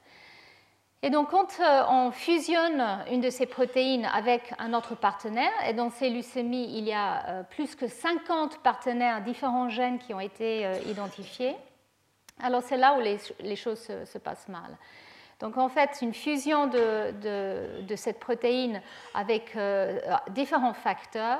Et 1.05 1.09
donc, 1.09 1.31
quand 1.31 1.59
euh, 1.59 1.83
on 1.89 2.11
fusionne 2.11 2.81
une 3.11 3.19
de 3.19 3.29
ces 3.29 3.45
protéines 3.45 4.05
avec 4.05 4.53
un 4.57 4.73
autre 4.73 4.95
partenaire, 4.95 5.51
et 5.67 5.73
dans 5.73 5.89
ces 5.89 6.09
leucémies, 6.09 6.77
il 6.77 6.85
y 6.85 6.93
a 6.93 7.27
euh, 7.27 7.43
plus 7.43 7.75
que 7.75 7.89
50 7.89 8.59
partenaires, 8.59 9.21
différents 9.21 9.67
gènes 9.67 9.99
qui 9.99 10.13
ont 10.13 10.21
été 10.21 10.65
euh, 10.65 10.79
identifiés, 10.87 11.57
alors 12.41 12.61
c'est 12.63 12.77
là 12.77 12.95
où 12.95 13.01
les, 13.01 13.55
choses 13.57 13.81
se, 13.81 14.17
passent 14.17 14.47
mal. 14.47 14.77
Donc, 15.41 15.57
en 15.57 15.67
fait, 15.67 15.99
une 16.01 16.13
fusion 16.13 16.67
de, 16.67 17.95
cette 17.97 18.19
protéine 18.19 18.81
avec 19.13 19.55
différents 20.29 20.73
facteurs 20.73 21.39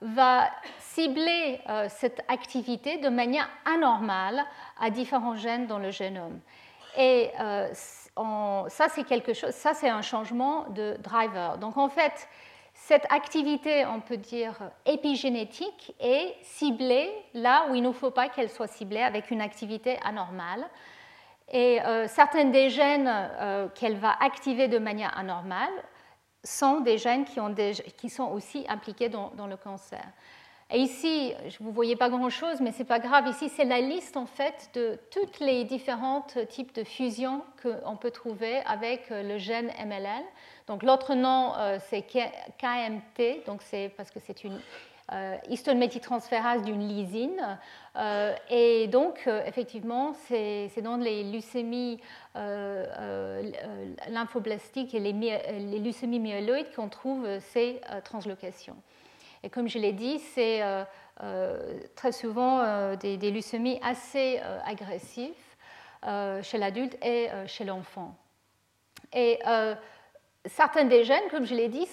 va 0.00 0.48
cibler 0.78 1.60
cette 1.88 2.22
activité 2.28 2.98
de 2.98 3.08
manière 3.08 3.48
anormale 3.64 4.44
à 4.80 4.90
différents 4.90 5.34
gènes 5.34 5.66
dans 5.66 5.78
le 5.78 5.90
génome. 5.90 6.38
Et 6.96 7.30
ça, 8.68 8.88
c'est 8.88 9.04
quelque 9.04 9.32
chose, 9.32 9.50
ça, 9.50 9.74
c'est 9.74 9.88
un 9.88 10.02
changement 10.02 10.66
de 10.70 10.96
driver. 11.00 11.58
Donc, 11.58 11.76
en 11.76 11.88
fait, 11.88 12.28
cette 12.74 13.06
activité, 13.12 13.84
on 13.86 14.00
peut 14.00 14.16
dire 14.16 14.54
épigénétique, 14.86 15.94
est 16.00 16.34
ciblée 16.42 17.10
là 17.34 17.66
où 17.68 17.74
il 17.74 17.82
ne 17.82 17.92
faut 17.92 18.10
pas 18.10 18.28
qu'elle 18.28 18.48
soit 18.48 18.66
ciblée 18.68 19.02
avec 19.02 19.30
une 19.30 19.40
activité 19.40 19.98
anormale. 20.04 20.64
Et 21.50 21.80
euh, 21.82 22.06
certains 22.06 22.46
des 22.46 22.70
gènes 22.70 23.10
euh, 23.10 23.68
qu'elle 23.68 23.96
va 23.96 24.16
activer 24.20 24.68
de 24.68 24.78
manière 24.78 25.16
anormale 25.18 25.72
sont 26.44 26.80
des 26.80 26.98
gènes 26.98 27.24
qui, 27.24 27.40
ont 27.40 27.54
qui 27.96 28.08
sont 28.08 28.30
aussi 28.30 28.64
impliqués 28.68 29.08
dans, 29.08 29.46
le 29.46 29.56
cancer. 29.56 30.04
Et 30.70 30.80
ici, 30.80 31.32
vous 31.60 31.70
ne 31.70 31.74
voyez 31.74 31.96
pas 31.96 32.10
grand-chose, 32.10 32.60
mais 32.60 32.72
ce 32.72 32.80
n'est 32.80 32.84
pas 32.84 32.98
grave. 32.98 33.26
Ici, 33.26 33.48
c'est 33.48 33.64
la 33.64 33.80
liste 33.80 34.18
en 34.18 34.26
fait 34.26 34.70
de 34.74 34.98
tous 35.10 35.42
les 35.42 35.64
différents 35.64 36.26
types 36.50 36.74
de 36.74 36.84
fusions 36.84 37.42
qu'on 37.62 37.96
peut 37.96 38.10
trouver 38.10 38.58
avec 38.66 39.10
euh, 39.10 39.22
le 39.22 39.38
gène 39.38 39.72
MLL. 39.82 40.24
Donc 40.68 40.82
l'autre 40.82 41.14
nom, 41.14 41.54
euh, 41.56 41.78
c'est 41.88 42.02
KMT, 42.02 43.46
donc 43.46 43.62
c'est 43.62 43.90
parce 43.96 44.10
que 44.10 44.20
c'est 44.20 44.44
une 44.44 44.60
euh, 45.14 45.36
histone 45.48 45.78
méthyltransférase 45.78 46.62
d'une 46.62 46.86
lysine. 46.86 47.58
Euh, 47.96 48.34
et 48.50 48.86
donc, 48.88 49.26
effectivement, 49.46 50.12
c'est 50.26 50.82
dans 50.82 50.98
les 50.98 51.24
leucémies 51.24 51.98
lymphoblastiques 54.10 54.94
et 54.94 55.00
les, 55.00 55.12
les 55.12 55.78
leucémies 55.78 56.20
myéloïdes 56.20 56.70
qu'on 56.76 56.90
trouve 56.90 57.26
ces 57.40 57.80
translocations. 58.04 58.76
Et 59.42 59.50
comme 59.50 59.68
je 59.68 59.78
l'ai 59.78 59.92
dit, 59.92 60.18
c'est 60.34 60.62
très 61.94 62.12
souvent 62.12 62.94
des, 62.96 63.16
des, 63.16 63.30
leucémies 63.30 63.78
assez 63.82 64.40
agressives 64.64 65.32
chez 66.42 66.58
l'adulte 66.58 66.96
et 67.04 67.28
chez 67.46 67.64
l'enfant. 67.64 68.16
Et 69.12 69.38
certains 70.46 70.84
des 70.84 71.04
gènes, 71.04 71.28
comme 71.30 71.46
je 71.46 71.54
l'ai 71.54 71.68
dit, 71.68 71.86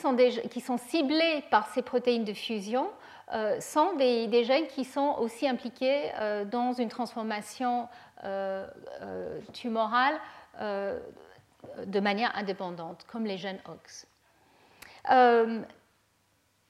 qui 0.50 0.62
sont 0.62 0.78
ciblés 0.78 1.44
par 1.52 1.68
ces 1.74 1.82
protéines 1.82 2.24
de 2.24 2.34
fusion, 2.34 2.90
euh, 3.34 3.60
sont 3.60 3.96
des, 3.96 4.44
gènes 4.44 4.68
qui 4.68 4.86
sont 4.86 5.16
aussi 5.20 5.48
impliqués 5.48 6.12
euh, 6.20 6.46
dans 6.46 6.74
une 6.74 6.90
transformation 6.90 7.88
euh, 8.24 8.68
tumorale 9.54 10.20
de 10.62 12.00
manière 12.00 12.36
indépendante, 12.38 13.06
comme 13.12 13.26
les 13.26 13.38
gènes 13.38 13.60
OX. 13.68 14.08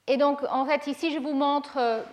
Et 0.08 0.18
donc, 0.18 0.42
en 0.50 0.66
fait, 0.66 0.88
ici, 0.88 1.12
je 1.12 1.20
vous 1.20 1.34
montre 1.34 2.04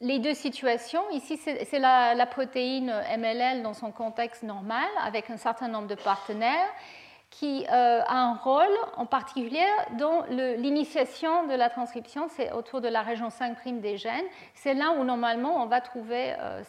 les 0.00 0.18
deux 0.18 0.34
situations. 0.34 1.02
Ici, 1.12 1.36
c'est 1.36 1.78
la, 1.78 2.26
protéine 2.26 2.92
MLL 3.16 3.62
dans 3.62 3.74
son 3.74 3.92
contexte 3.92 4.42
normal, 4.42 4.88
avec 5.04 5.30
un 5.30 5.36
certain 5.36 5.68
nombre 5.68 5.88
de 5.88 5.94
partenaires 5.94 6.68
qui 7.30 7.64
euh, 7.70 8.02
a 8.04 8.16
un 8.16 8.34
rôle 8.34 8.76
en 8.96 9.06
particulier 9.06 9.64
dans 9.96 10.24
l'initiation 10.28 11.46
de 11.46 11.54
la 11.54 11.70
transcription, 11.70 12.26
c'est 12.28 12.50
autour 12.50 12.80
de 12.80 12.88
la 12.88 13.02
région 13.02 13.30
5' 13.30 13.80
des 13.80 13.96
gènes. 13.98 14.24
C'est 14.54 14.74
là 14.74 14.92
où 14.98 15.04
normalement 15.04 15.62
on 15.62 15.66
va 15.66 15.80
trouver 15.80 16.34
euh, 16.40 16.62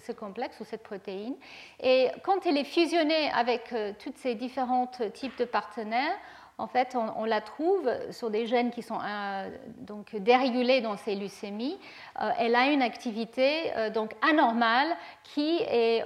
ce, 0.00 0.12
complexe 0.12 0.58
ou 0.60 0.64
cette 0.64 0.82
protéine. 0.82 1.34
Et 1.80 2.08
quand 2.22 2.46
elle 2.46 2.56
est 2.56 2.64
fusionnée 2.64 3.30
avec 3.34 3.70
euh, 3.74 3.92
tous 4.02 4.14
ces 4.16 4.34
différents 4.34 4.90
types 5.12 5.38
de 5.38 5.44
partenaires, 5.44 6.16
en 6.58 6.66
fait, 6.66 6.96
on, 6.96 7.24
la 7.24 7.40
trouve 7.40 7.88
sur 8.10 8.30
des 8.30 8.46
gènes 8.48 8.72
qui 8.72 8.82
sont 8.82 8.98
euh, 9.00 9.48
donc 9.78 10.16
dérégulés 10.16 10.80
dans 10.80 10.96
ces 10.96 11.14
leucémies. 11.14 11.78
Euh, 12.20 12.30
elle 12.36 12.56
a 12.56 12.72
une 12.72 12.82
activité 12.82 13.72
euh, 13.76 13.90
donc 13.90 14.10
anormale 14.28 14.88
qui 15.22 15.60
est, 15.60 16.04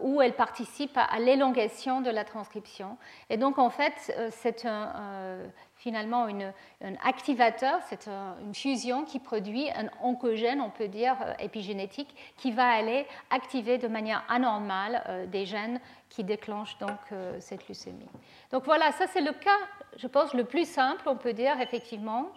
où 0.00 0.22
elle 0.22 0.32
participe 0.32 0.96
à, 0.96 1.18
l'élongation 1.18 2.00
de 2.00 2.08
la 2.08 2.24
transcription. 2.24 2.96
Et 3.28 3.36
donc, 3.36 3.58
en 3.58 3.68
fait, 3.68 4.16
c'est 4.30 4.64
un, 4.64 5.40
finalement 5.82 6.26
un 6.26 6.94
activateur, 7.04 7.80
c'est 7.88 8.08
une 8.08 8.54
fusion 8.54 9.04
qui 9.04 9.18
produit 9.18 9.68
un 9.70 9.88
oncogène, 10.02 10.60
on 10.60 10.70
peut 10.70 10.88
dire, 10.88 11.16
épigénétique, 11.38 12.14
qui 12.36 12.52
va 12.52 12.68
aller 12.68 13.06
activer 13.30 13.78
de 13.78 13.88
manière 13.88 14.24
anormale 14.28 15.28
des 15.30 15.44
gènes 15.44 15.80
qui 16.08 16.24
déclenchent 16.24 16.78
donc 16.78 16.98
cette 17.40 17.68
leucémie. 17.68 18.08
Donc 18.52 18.64
voilà, 18.64 18.92
ça 18.92 19.06
c'est 19.06 19.20
le 19.20 19.32
cas 19.32 19.58
je 19.96 20.06
pense, 20.06 20.34
le 20.34 20.44
plus 20.44 20.68
simple, 20.68 21.02
on 21.06 21.16
peut 21.16 21.32
dire 21.32 21.60
effectivement, 21.60 22.28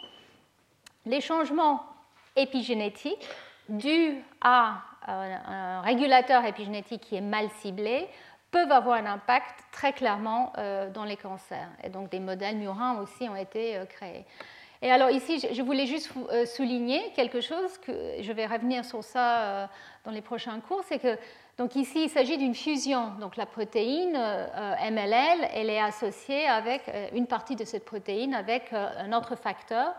les 1.05 1.21
changements 1.21 1.83
épigénétiques 2.35 3.27
dus 3.69 4.21
à 4.41 4.81
euh, 5.07 5.35
un 5.47 5.81
régulateur 5.81 6.45
épigénétique 6.45 7.01
qui 7.01 7.15
est 7.15 7.21
mal 7.21 7.49
ciblé 7.61 8.07
peuvent 8.55 8.71
avoir 8.71 8.95
un 8.97 9.05
impact 9.05 9.55
très 9.71 9.93
clairement 9.93 10.53
euh, 10.57 10.89
dans 10.89 11.05
les 11.05 11.17
cancers. 11.17 11.69
Et 11.83 11.89
donc 11.89 12.09
des 12.09 12.19
modèles 12.19 12.57
murins 12.57 12.99
aussi 13.01 13.27
ont 13.29 13.35
été 13.35 13.75
euh, 13.75 13.85
créés. 13.85 14.25
Et 14.81 14.91
alors 14.91 15.09
ici, 15.09 15.39
je 15.39 15.61
voulais 15.61 15.87
juste 15.87 16.11
souligner 16.55 17.01
quelque 17.15 17.41
chose, 17.41 17.77
que 17.79 17.91
je 18.19 18.31
vais 18.33 18.45
revenir 18.45 18.83
sur 18.85 19.03
ça 19.03 19.69
dans 20.03 20.11
les 20.11 20.21
prochains 20.21 20.59
cours, 20.59 20.83
c'est 20.87 20.99
que 20.99 21.17
donc 21.57 21.77
ici, 21.77 22.03
il 22.03 22.09
s'agit 22.09 22.37
d'une 22.37 22.55
fusion. 22.55 23.11
Donc 23.21 23.37
la 23.37 23.45
protéine 23.45 24.15
euh, 24.15 24.91
MLL, 24.91 25.49
elle 25.53 25.69
est 25.69 25.79
associée 25.79 26.45
avec 26.47 26.89
euh, 26.89 27.07
une 27.13 27.27
partie 27.27 27.55
de 27.55 27.63
cette 27.63 27.85
protéine 27.85 28.33
avec 28.33 28.73
euh, 28.73 28.89
un 28.97 29.13
autre 29.13 29.35
facteur, 29.35 29.93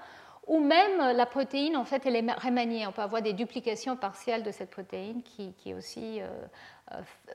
ou 0.47 0.61
même 0.61 1.16
la 1.16 1.27
protéine, 1.27 1.77
en 1.77 1.85
fait, 1.85 2.05
elle 2.07 2.14
est 2.14 2.33
remaniée. 2.35 2.87
On 2.87 2.92
peut 2.92 3.03
avoir 3.03 3.23
des 3.23 3.33
duplications 3.33 3.97
partielles 3.97 4.45
de 4.45 4.53
cette 4.53 4.71
protéine 4.71 5.23
qui, 5.25 5.55
qui 5.55 5.75
aussi 5.75 6.21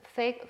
fait, 0.03 0.41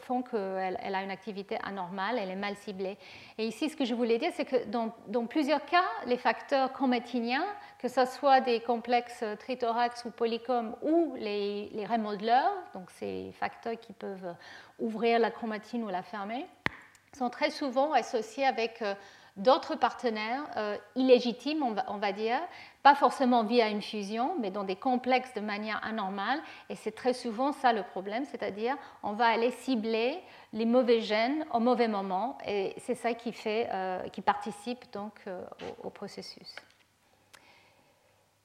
font 0.00 0.22
qu'elle 0.22 0.78
elle 0.82 0.94
a 0.94 1.02
une 1.02 1.10
activité 1.10 1.58
anormale, 1.62 2.18
elle 2.18 2.30
est 2.30 2.36
mal 2.36 2.56
ciblée. 2.56 2.98
Et 3.38 3.46
ici, 3.46 3.68
ce 3.70 3.76
que 3.76 3.84
je 3.84 3.94
voulais 3.94 4.18
dire, 4.18 4.30
c'est 4.34 4.44
que 4.44 4.64
dans, 4.66 5.26
plusieurs 5.26 5.64
cas, 5.64 5.84
les 6.06 6.16
facteurs 6.16 6.72
chromatiniens, 6.72 7.46
que 7.78 7.88
ce 7.88 8.04
soit 8.04 8.40
des 8.40 8.60
complexes 8.60 9.24
trithorax 9.40 10.04
ou 10.04 10.10
polycom 10.10 10.76
ou 10.82 11.14
les, 11.16 11.70
les 11.72 11.86
donc 12.74 12.90
ces 12.90 13.32
facteurs 13.38 13.78
qui 13.80 13.92
peuvent 13.92 14.34
ouvrir 14.78 15.18
la 15.18 15.30
chromatine 15.30 15.84
ou 15.84 15.88
la 15.88 16.02
fermer, 16.02 16.46
sont 17.16 17.30
très 17.30 17.50
souvent 17.50 17.92
associés 17.92 18.46
avec 18.46 18.82
d'autres 19.36 19.76
partenaires 19.76 20.44
euh, 20.56 20.76
illégitimes, 20.94 21.62
on 21.62 21.96
va, 21.98 22.12
dire, 22.12 22.38
pas 22.82 22.94
forcément 22.94 23.44
via 23.44 23.68
une 23.68 23.82
fusion, 23.82 24.36
mais 24.40 24.50
dans 24.50 24.64
des 24.64 24.76
complexes 24.76 25.32
de 25.34 25.40
manière 25.40 25.80
anormale. 25.84 26.40
Et 26.68 26.74
c'est 26.74 26.92
très 26.92 27.12
souvent 27.12 27.52
ça 27.52 27.72
le 27.72 27.82
problème, 27.82 28.24
c'est-à-dire 28.24 28.76
on 29.02 29.12
va 29.12 29.26
aller 29.26 29.50
cibler 29.50 30.18
les 30.52 30.66
mauvais 30.66 31.00
gènes 31.00 31.44
au 31.52 31.60
mauvais 31.60 31.88
moment, 31.88 32.38
et 32.46 32.74
c'est 32.78 32.94
ça 32.94 33.14
qui, 33.14 33.32
fait, 33.32 33.68
euh, 33.72 34.06
qui 34.08 34.20
participe 34.20 34.92
donc 34.92 35.14
euh, 35.26 35.44
au, 35.82 35.90
processus. 35.90 36.56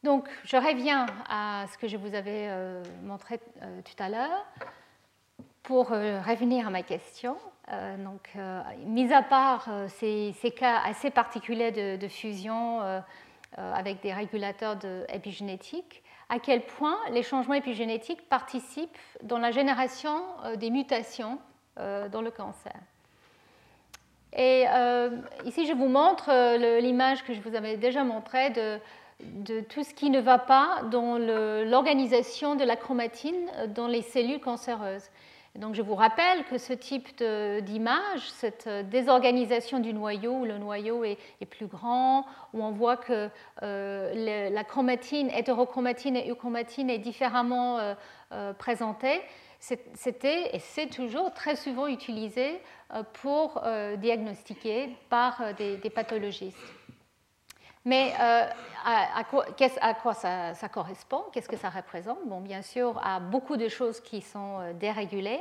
Donc, 0.04 0.30
je 0.43 0.56
reviens 0.56 1.08
à 1.28 1.65
ce 1.71 1.78
que 1.78 1.88
je 1.88 1.97
vous 1.97 2.13
avais 2.13 2.50
montré 3.04 3.39
tout 3.39 4.04
à 4.04 4.10
l'heure 4.10 4.45
pour 5.63 5.89
revenir 5.89 6.67
à 6.67 6.69
ma 6.69 6.84
question. 6.84 7.36
Euh, 7.73 7.97
donc, 7.97 8.30
euh, 8.38 8.62
mis 8.86 9.12
à 9.12 9.21
part 9.21 9.67
euh, 9.69 9.88
ces, 9.89 10.34
cas 10.56 10.80
assez 10.86 11.10
particuliers 11.12 11.97
de, 11.97 12.08
fusion 12.08 12.80
avec 13.58 14.02
des 14.02 14.13
régulateurs 14.13 14.76
de 14.76 15.06
épigénétiques, 15.13 16.04
à 16.30 16.39
quel 16.39 16.62
point 16.62 16.98
les 17.12 17.24
changements 17.24 17.56
épigénétiques 17.56 18.28
participent 18.30 18.98
dans 19.24 19.39
la 19.39 19.52
génération 19.52 20.22
des 20.58 20.70
mutations 20.70 21.39
dans 21.78 22.22
le 22.22 22.32
cancer. 22.32 22.76
Et 24.34 24.65
ici, 25.46 25.65
je 25.65 25.74
vous 25.74 25.88
montre 25.88 26.30
l'image 26.80 27.24
que 27.24 27.34
je 27.34 27.41
vous 27.41 27.56
avais 27.56 27.78
déjà 27.78 28.04
montrée 28.04 28.52
de 28.52 29.62
tout 29.62 29.84
ce 29.84 29.93
qui 29.93 30.10
ne 30.10 30.20
va 30.20 30.38
pas 30.38 30.82
dans 30.91 31.17
l'organisation 31.17 32.56
de 32.56 32.63
la 32.63 32.76
chromatine 32.76 33.50
dans 33.70 33.88
les 33.88 34.04
cellules 34.04 34.39
cancéreuses. 34.39 35.10
Donc 35.58 35.74
je 35.74 35.82
vous 35.82 35.96
rappelle 35.96 36.43
que 36.46 36.60
ce 36.60 36.72
type 36.72 37.08
d'image, 37.17 38.30
cette 38.30 38.70
désorganisation 38.89 39.80
du 39.80 39.91
noyau, 39.91 40.41
où 40.41 40.46
le 40.46 40.60
noyau 40.60 41.04
est, 41.04 41.17
plus 41.50 41.65
grand, 41.65 42.28
où 42.54 42.63
on 42.63 42.72
voit 42.72 42.98
que 42.98 43.30
euh, 43.63 44.50
la 44.52 44.63
chromatine, 44.63 45.32
hétérochromatine 45.32 46.15
et 46.15 46.30
euchromatine 46.30 46.91
est 46.91 47.00
différemment 47.00 47.80
euh, 47.80 47.96
euh, 48.34 48.54
présentée, 48.54 49.20
c'était 49.60 50.56
et 50.56 50.60
c'est 50.60 50.86
toujours 50.86 51.34
très 51.34 51.56
souvent 51.56 51.88
utilisé 51.88 52.62
pour 53.13 53.60
diagnostiquer 53.98 54.96
par 55.10 55.56
des 55.56 55.89
pathologistes. 55.89 56.77
Mais 57.88 58.13
euh, 58.19 58.43
à, 58.84 59.23
quoi, 59.23 60.13
ça, 60.13 60.69
correspond? 60.69 61.23
Qu'est-ce 61.32 61.47
que 61.47 61.56
ça 61.56 61.69
représente? 61.69 62.17
Bon, 62.26 62.41
bien 62.41 62.62
sûr, 62.62 63.00
à 63.02 63.21
beaucoup 63.21 63.56
de 63.56 63.69
choses 63.69 64.02
qui 64.02 64.21
sont 64.21 64.60
euh, 64.60 64.73
dérégulées. 64.73 65.39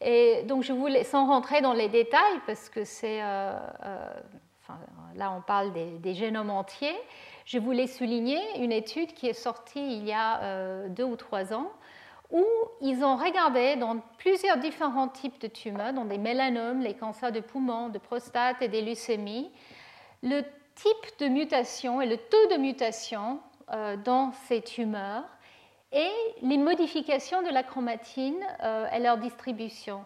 Et 0.00 0.44
donc, 0.44 0.62
je 0.62 0.72
voulais, 0.72 1.02
sans 1.02 1.26
rentrer 1.26 1.60
dans 1.60 1.72
les 1.72 1.88
détails, 1.88 2.38
parce 2.46 2.68
que 2.68 2.84
c'est, 2.84 3.20
euh, 3.20 3.58
là 5.16 5.32
on 5.32 5.40
parle 5.40 5.72
des, 5.72 6.14
génomes 6.14 6.50
entiers, 6.50 6.96
je 7.46 7.58
voulais 7.58 7.88
souligner 7.88 8.38
une 8.60 8.70
étude 8.70 9.12
qui 9.12 9.26
est 9.26 9.32
sortie 9.32 9.84
il 9.84 10.06
y 10.06 10.12
a 10.12 10.86
deux 10.88 11.04
ou 11.04 11.16
trois 11.16 11.52
ans, 11.52 11.70
où 12.30 12.44
ils 12.80 13.02
ont 13.04 13.16
regardé 13.16 13.74
dans 13.74 13.98
plusieurs 14.18 14.58
différents 14.58 15.08
types 15.08 15.40
de 15.40 15.48
tumeurs, 15.48 15.92
dans 15.92 16.04
des 16.04 16.18
mélanomes, 16.18 16.80
les 16.80 16.94
cancers 16.94 17.32
de 17.32 17.40
poumon, 17.40 17.88
de 17.88 17.98
prostate 17.98 18.62
et 18.62 18.68
des 18.68 18.82
leucémies, 18.82 19.50
le 20.22 20.42
type 20.74 21.18
de 21.18 21.28
mutation 21.28 22.00
et 22.00 22.06
le 22.06 22.16
taux 22.16 22.46
de 22.50 22.56
mutation 22.56 23.40
dans 24.04 24.32
ces 24.48 24.60
tumeurs 24.60 25.24
et 25.92 26.10
les 26.40 26.58
modifications 26.58 27.42
de 27.42 27.50
la 27.50 27.62
chromatine 27.62 28.42
euh, 28.62 28.88
et 28.90 28.98
leur 28.98 29.18
distribution. 29.18 30.04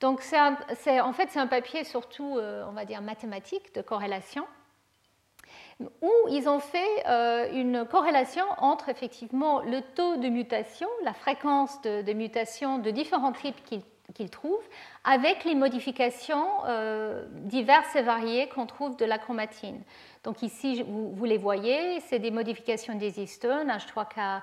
Donc, 0.00 0.20
c'est 0.20 0.38
en 0.38 1.12
fait, 1.12 1.28
c'est 1.30 1.40
un 1.40 1.46
papier 1.46 1.84
surtout, 1.84 2.36
euh, 2.38 2.64
on 2.68 2.72
va 2.72 2.84
dire, 2.84 3.02
mathématique 3.02 3.74
de 3.74 3.82
corrélation, 3.82 4.46
où 5.80 6.12
ils 6.28 6.48
ont 6.48 6.60
fait 6.60 7.06
euh, 7.06 7.52
une 7.52 7.84
corrélation 7.84 8.44
entre 8.58 8.88
effectivement 8.88 9.60
le 9.62 9.80
taux 9.94 10.16
de 10.16 10.28
mutation, 10.28 10.88
la 11.04 11.14
fréquence 11.14 11.80
de, 11.82 12.02
de 12.02 12.12
mutation 12.12 12.78
de 12.78 12.90
différents 12.90 13.32
types 13.32 13.62
qu'ils 13.64 13.82
trouvent, 14.30 14.68
avec 15.04 15.44
les 15.44 15.54
modifications 15.54 16.46
diverses 17.30 17.94
et 17.96 18.02
variées 18.02 18.48
qu'on 18.48 18.66
trouve 18.66 18.96
de 18.96 19.04
la 19.04 19.18
chromatine. 19.18 19.80
Donc 20.24 20.42
ici, 20.42 20.82
vous, 20.86 21.24
les 21.24 21.38
voyez, 21.38 22.00
c'est 22.00 22.18
des 22.18 22.30
modifications 22.30 22.94
des 22.94 23.20
histones, 23.20 23.70
H3K 23.70 24.40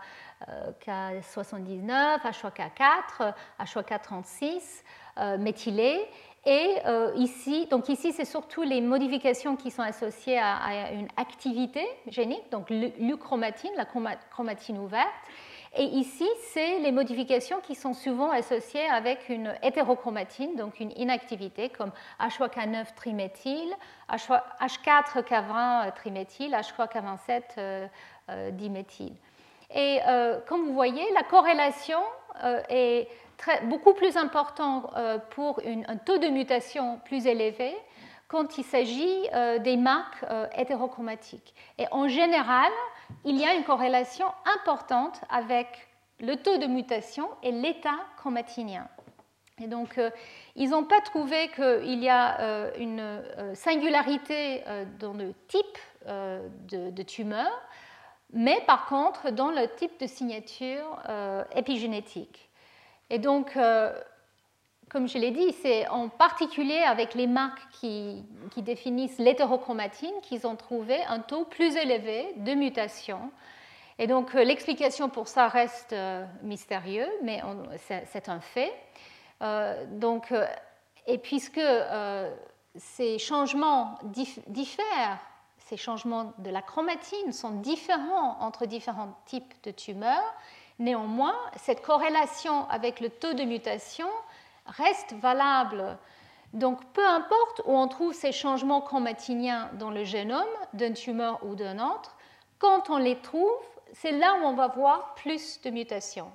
K79, 0.86 2.22
H3K4, 2.22 3.34
H3K36 3.60 5.38
méthylés. 5.40 6.08
Et 6.46 6.78
euh, 6.86 7.12
ici, 7.16 7.66
donc 7.72 7.90
ici, 7.90 8.14
c'est 8.14 8.26
surtout 8.26 8.62
les 8.62 8.80
modifications 8.80 9.56
qui 9.56 9.72
sont 9.72 9.82
associées 9.82 10.38
à, 10.38 10.92
une 10.92 11.08
activité 11.18 11.84
génique, 12.08 12.52
donc 12.52 12.70
l'euchromatine, 12.70 13.72
la 13.76 13.86
chromatine 13.86 14.78
ouverte. 14.78 15.10
Et 15.78 15.84
ici, 15.84 16.28
c'est 16.54 16.80
les 16.80 16.92
modifications 16.92 17.60
qui 17.60 17.76
sont 17.76 17.94
souvent 17.94 18.32
associées 18.32 18.88
avec 18.88 19.28
une 19.30 19.54
hétérochromatine, 19.62 20.56
donc 20.56 20.80
une 20.80 20.92
inactivité, 20.98 21.70
comme 21.70 21.92
H3K9 22.20 22.94
triméthyle, 22.96 23.76
H4K20 24.10 25.94
triméthyle, 25.94 26.54
H3K27 26.54 27.90
diméthyle. 28.52 29.16
Et 29.74 30.00
euh, 30.08 30.40
comme 30.48 30.66
vous 30.66 30.74
voyez, 30.74 31.04
la 31.14 31.24
corrélation 31.24 32.00
euh, 32.44 32.62
est 32.70 33.08
beaucoup 33.64 33.94
plus 33.94 34.16
importante 34.18 34.86
euh, 34.96 35.18
pour 35.32 35.60
un 35.66 35.98
taux 35.98 36.18
de 36.18 36.28
mutation 36.28 37.00
plus 37.06 37.26
élevé 37.28 37.76
quand 38.28 38.58
il 38.58 38.64
s'agit 38.64 39.30
des 39.60 39.78
marques 39.78 40.26
hétérochromatiques. 40.58 41.54
Et 41.78 41.86
en 41.92 42.08
général, 42.08 42.72
il 43.24 43.38
y 43.38 43.46
a 43.46 43.54
une 43.54 43.64
corrélation 43.64 44.28
importante 44.58 45.22
avec 45.30 45.68
le 46.20 46.36
taux 46.36 46.58
de 46.58 46.66
mutation 46.66 47.30
et 47.44 47.52
l'état 47.52 48.00
chromatinien. 48.18 48.88
Et 49.62 49.68
donc, 49.68 50.00
ils 50.56 50.70
n'ont 50.70 50.84
pas 50.84 51.00
trouvé 51.02 51.50
qu'il 51.50 52.04
y 52.04 52.10
a 52.10 52.72
une 52.78 53.24
singularité 53.54 54.64
dans 55.00 55.14
le 55.14 55.34
type 55.48 55.78
de, 56.06 56.90
de 56.90 57.04
tumeur, 57.04 57.52
mais 58.36 58.62
par 58.68 58.86
contre 58.86 59.32
dans 59.32 59.50
le 59.50 59.68
type 59.76 60.00
de 60.00 60.08
signature 60.08 61.00
euh, 61.10 61.44
épigénétique. 61.56 62.50
Et 63.10 63.20
donc, 63.20 63.56
euh, 63.56 63.94
comme 64.96 65.10
je 65.10 65.18
l'ai 65.18 65.32
dit, 65.32 65.52
c'est 65.62 65.90
en 65.90 66.08
particulier 66.08 66.78
avec 66.78 67.16
les 67.16 67.28
marques 67.28 67.60
qui, 67.82 68.24
définissent 68.56 69.18
l'hétérochromatine 69.18 70.14
qu'ils 70.22 70.48
ont 70.48 70.56
trouvé 70.56 71.04
un 71.10 71.20
taux 71.20 71.44
plus 71.44 71.76
élevé 71.76 72.32
de 72.38 72.54
mutation. 72.54 73.20
Et 74.00 74.08
donc, 74.08 74.34
euh, 74.34 74.46
l'explication 74.46 75.10
pour 75.10 75.28
ça 75.28 75.50
reste 75.50 75.94
mystérieux, 76.44 77.10
mais 77.24 77.42
c'est 78.08 78.30
un 78.30 78.40
fait. 78.40 78.72
donc, 80.00 80.34
et 81.08 81.18
puisque 81.18 81.60
ces 82.78 83.20
changements 83.20 84.00
diffèrent 84.48 85.20
ces 85.58 85.78
changements 85.78 86.32
de 86.38 86.52
la 86.52 86.62
chromatine 86.62 87.34
sont 87.34 87.60
différents 87.60 88.38
entre 88.40 88.66
différents 88.68 89.18
types 89.26 89.54
de 89.64 89.72
tumeurs. 89.72 90.34
Néanmoins, 90.78 91.36
cette 91.58 91.82
corrélation 91.82 92.70
avec 92.70 93.00
le 93.00 93.10
taux 93.10 93.34
de 93.34 93.44
mutation 93.44 94.08
reste 94.66 95.14
valable. 95.14 95.98
Donc, 96.54 96.84
peu 96.94 97.06
importe 97.06 97.62
où 97.66 97.72
on 97.72 97.88
trouve 97.88 98.14
ces 98.14 98.32
changements 98.32 98.82
chromatiniens 98.82 99.70
dans 99.74 99.92
le 99.92 100.04
génome 100.04 100.44
d'un 100.74 100.94
tumeur 100.94 101.40
ou 101.44 101.56
d'un 101.56 101.80
autre, 101.80 102.16
quand 102.60 102.90
on 102.90 102.98
les 102.98 103.20
trouve, 103.20 103.52
c'est 103.94 104.12
là 104.12 104.36
où 104.42 104.46
on 104.46 104.54
va 104.54 104.68
voir 104.68 105.16
plus 105.16 105.62
de 105.62 105.70
mutations. 105.70 106.32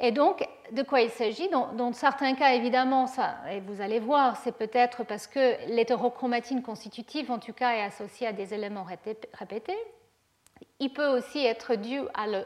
Et 0.00 0.12
donc, 0.12 0.46
de 0.72 0.82
quoi 0.82 1.00
il 1.00 1.10
s'agit? 1.10 1.48
Dans, 1.48 1.92
certains 1.92 2.34
cas, 2.34 2.54
évidemment, 2.54 3.06
ça, 3.06 3.36
et 3.50 3.60
vous 3.60 3.80
allez 3.80 3.98
voir, 3.98 4.36
c'est 4.36 4.56
peut-être 4.56 5.04
parce 5.04 5.26
que 5.26 5.66
l'hétérochromatine 5.68 6.62
constitutive, 6.62 7.30
en 7.32 7.38
tout 7.38 7.52
cas, 7.52 7.74
est 7.74 7.82
associée 7.82 8.28
à 8.28 8.32
des 8.32 8.54
éléments 8.54 8.84
répétés. 8.84 9.78
Il 10.80 10.92
peut 10.92 11.08
aussi 11.08 11.44
être 11.44 11.74
dû 11.74 12.00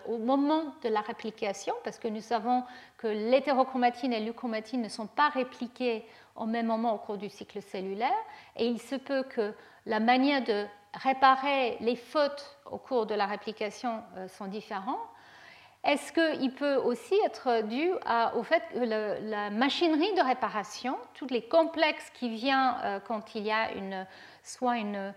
au 0.06 0.18
moment 0.18 0.74
de 0.82 0.88
la 0.88 1.00
réplication, 1.00 1.74
parce 1.84 1.98
que 1.98 2.08
nous 2.08 2.20
savons 2.20 2.64
que 2.96 3.06
l'hétérochromatine 3.06 4.12
et 4.12 4.20
l'euchromatine 4.20 4.82
ne 4.82 4.88
sont 4.88 5.06
pas 5.06 5.28
répliquées 5.28 6.06
au 6.34 6.46
même 6.46 6.66
moment 6.66 6.94
au 6.94 6.98
cours 6.98 7.18
du 7.18 7.28
cycle 7.28 7.60
cellulaire, 7.60 8.10
et 8.56 8.66
il 8.66 8.80
se 8.80 8.94
peut 8.94 9.22
que 9.22 9.54
la 9.86 10.00
manière 10.00 10.42
de 10.42 10.64
réparer 10.94 11.76
les 11.80 11.96
fautes 11.96 12.58
au 12.70 12.78
cours 12.78 13.06
de 13.06 13.14
la 13.14 13.26
réplication 13.26 14.02
euh, 14.16 14.28
sont 14.28 14.46
différentes. 14.46 14.98
Est-ce 15.84 16.12
qu'il 16.12 16.54
peut 16.54 16.76
aussi 16.76 17.14
être 17.24 17.62
dû 17.62 17.90
au 18.36 18.42
fait 18.44 18.62
que 18.72 18.78
la 18.78 19.50
machinerie 19.50 20.14
de 20.14 20.24
réparation, 20.24 20.96
tous 21.14 21.26
les 21.26 21.42
complexes 21.42 22.08
qui 22.14 22.28
viennent 22.28 22.74
euh, 22.84 23.00
quand 23.00 23.34
il 23.34 23.42
y 23.42 23.50
a 23.50 23.72
une, 23.72 24.06
soit 24.44 24.76
une, 24.76 25.12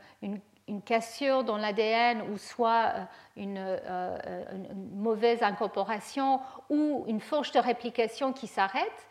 cassure 0.85 1.43
dans 1.43 1.57
l'ADN 1.57 2.21
ou 2.31 2.37
soit 2.37 2.93
euh, 3.37 3.39
euh, 3.39 4.43
une, 4.51 4.89
mauvaise 4.95 5.43
incorporation 5.43 6.39
ou 6.69 7.05
une 7.07 7.19
fourche 7.19 7.51
de 7.51 7.59
réplication 7.59 8.33
qui 8.33 8.47
s'arrête, 8.47 9.07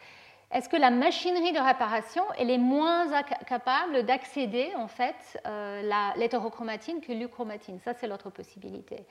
est-ce 0.50 0.68
que 0.68 0.76
la 0.76 0.90
machinerie 0.90 1.52
de 1.52 1.58
réparation 1.58 2.22
elle 2.38 2.50
est 2.50 2.58
moins 2.58 3.06
capable 3.46 4.04
d'accéder 4.04 4.70
en 4.76 4.88
fait 4.88 5.40
à 5.44 6.12
l'hétérochromatine 6.16 7.00
que 7.00 7.12
l'euchromatine? 7.12 7.80
Ça, 7.80 7.94
c'est 7.94 8.06
l'autre 8.06 8.30
possibilité. 8.30 9.04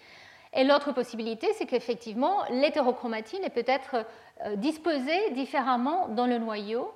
Et 0.56 0.64
l'autre 0.64 0.92
possibilité, 0.92 1.48
c'est 1.58 1.66
qu'effectivement, 1.66 2.44
l'hétérochromatine 2.52 3.44
est 3.44 3.50
peut-être 3.50 4.06
euh, 4.46 4.56
disposée 4.56 5.32
différemment 5.32 6.10
dans 6.10 6.28
le 6.28 6.38
noyau, 6.38 6.92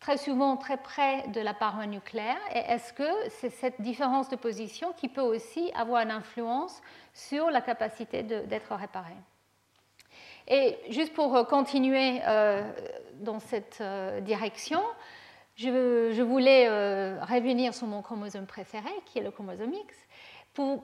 très 0.00 0.16
souvent 0.16 0.56
très 0.56 0.78
près 0.78 1.28
de 1.28 1.40
la 1.40 1.54
paroi 1.54 1.86
nucléaire. 1.86 2.40
Et 2.54 2.58
est-ce 2.58 2.92
que 2.92 3.08
c'est 3.28 3.50
cette 3.50 3.80
différence 3.80 4.28
de 4.28 4.36
position 4.36 4.92
qui 4.96 5.08
peut 5.08 5.20
aussi 5.20 5.70
avoir 5.74 6.02
une 6.02 6.10
influence 6.10 6.80
sur 7.12 7.50
la 7.50 7.60
capacité 7.60 8.22
d'être 8.22 8.74
réparée? 8.74 9.16
Et 10.48 10.78
juste 10.88 11.12
pour 11.12 11.36
euh, 11.36 11.44
continuer 11.44 12.20
euh, 12.26 12.62
dans 13.20 13.38
cette 13.38 13.82
direction, 14.22 14.82
je, 15.54 16.22
voulais 16.22 16.68
revenir 17.20 17.74
sur 17.74 17.86
mon 17.86 18.00
chromosome 18.00 18.46
préféré, 18.46 18.90
qui 19.04 19.18
est 19.18 19.22
le 19.22 19.30
chromosome 19.30 19.74
X, 19.74 19.94
pour 20.54 20.82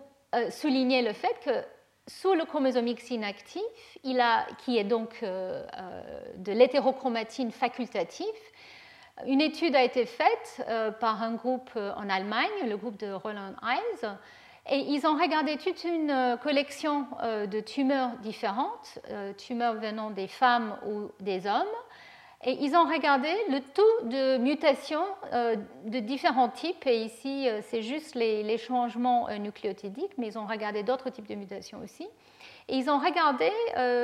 souligner 0.51 1.01
le 1.01 1.15
fait 1.15 1.35
que 1.43 1.65
sous 2.09 2.35
le 2.35 2.45
chromosome 2.45 2.87
X 2.89 3.11
inactif, 3.11 3.63
il 4.05 4.21
a, 4.21 4.47
qui 4.65 4.79
est 4.79 4.85
donc 4.85 5.19
euh, 5.23 5.67
euh, 5.77 6.21
de 6.37 6.53
l'hétérochromatine 6.53 7.51
facultatif, 7.51 8.27
une 9.27 9.41
étude 9.41 9.75
a 9.75 9.83
été 9.83 10.05
faite 10.05 10.65
euh, 10.69 10.91
par 10.91 11.23
un 11.23 11.35
groupe 11.35 11.71
en 11.77 12.09
Allemagne, 12.09 12.69
le 12.69 12.77
groupe 12.77 12.99
de 12.99 13.13
Roland 13.13 13.55
Eis, 13.63 14.07
et 14.69 14.79
ils 14.79 15.07
ont 15.07 15.15
regardé 15.15 15.57
toute 15.59 15.85
une 15.85 16.37
collection 16.43 17.07
de 17.23 17.61
tumeurs 17.61 18.11
différentes, 18.21 18.99
tumeurs 19.39 19.75
venant 19.75 20.11
des 20.11 20.27
femmes 20.27 20.77
ou 20.89 21.13
des 21.21 21.47
hommes, 21.47 21.63
et 22.45 22.57
ils 22.61 22.77
ont 22.77 22.85
regardé 22.85 23.29
le 23.49 23.61
taux 23.61 24.09
de 24.09 24.37
mutation 24.37 25.01
euh, 25.33 25.57
de 25.87 25.99
différents 25.99 26.49
types. 26.49 26.87
Et 26.87 27.03
ici, 27.05 27.49
euh, 27.49 27.61
c'est 27.63 27.83
juste 27.83 28.15
les, 28.15 28.59
changements 28.59 29.29
euh, 29.29 29.39
nucléotidiques, 29.39 30.13
mais 30.19 30.29
ils 30.29 30.39
ont 30.39 30.47
regardé 30.47 30.83
d'autres 30.83 31.11
types 31.11 31.29
de 31.29 31.35
mutations 31.35 31.81
aussi. 31.83 32.07
Et 32.69 32.79
ils 32.79 32.91
ont 32.91 32.99
regardé 32.99 33.51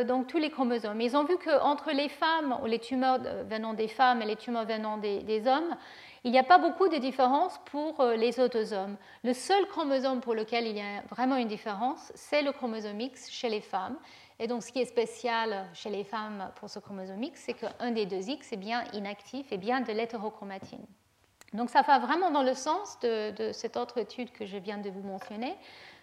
donc 0.04 0.28
tous 0.28 0.38
les 0.38 0.50
chromosomes. 0.50 1.00
Ils 1.00 1.16
ont 1.16 1.24
vu 1.24 1.36
qu'entre 1.36 1.90
les 1.90 2.08
femmes, 2.08 2.56
les 2.66 2.78
tumeurs 2.78 3.18
venant 3.48 3.74
des 3.74 3.88
femmes 3.88 4.22
et 4.22 4.24
les 4.24 4.36
tumeurs 4.36 4.66
venant 4.66 4.98
des, 4.98 5.42
hommes, 5.48 5.76
il 6.22 6.30
n'y 6.30 6.38
a 6.38 6.44
pas 6.44 6.58
beaucoup 6.58 6.88
de 6.88 6.98
différence 6.98 7.58
pour 7.64 8.00
les 8.16 8.38
autosomes. 8.38 8.96
Le 9.24 9.32
seul 9.32 9.66
chromosome 9.66 10.20
pour 10.20 10.34
lequel 10.34 10.68
il 10.68 10.76
y 10.76 10.80
a 10.80 11.02
vraiment 11.10 11.36
une 11.36 11.48
différence, 11.48 12.12
c'est 12.14 12.42
le 12.42 12.52
chromosome 12.52 13.00
X 13.00 13.28
chez 13.30 13.48
les 13.48 13.60
femmes. 13.60 13.96
Et 14.38 14.46
donc, 14.46 14.62
ce 14.62 14.72
qui 14.72 14.80
est 14.80 14.86
spécial 14.86 15.68
chez 15.74 15.90
les 15.90 16.04
femmes 16.04 16.50
pour 16.56 16.68
ce 16.70 16.78
chromosome 16.78 17.22
X, 17.22 17.42
c'est 17.44 17.54
qu'un 17.54 17.90
des 17.90 18.06
deux 18.06 18.28
X 18.28 18.52
est 18.52 18.56
bien 18.56 18.84
inactif 18.92 19.52
et 19.52 19.56
bien 19.56 19.80
de 19.80 19.92
l'hétérochromatine. 19.92 20.86
Donc 21.52 21.68
ça 21.68 21.82
va 21.82 21.98
vraiment 21.98 22.30
dans 22.30 22.42
le 22.42 22.54
sens 22.54 22.98
de, 23.00 23.50
cette 23.52 23.76
autre 23.76 23.98
étude 23.98 24.32
que 24.32 24.46
je 24.46 24.56
viens 24.56 24.78
de 24.78 24.88
vous 24.88 25.02
mentionner, 25.02 25.54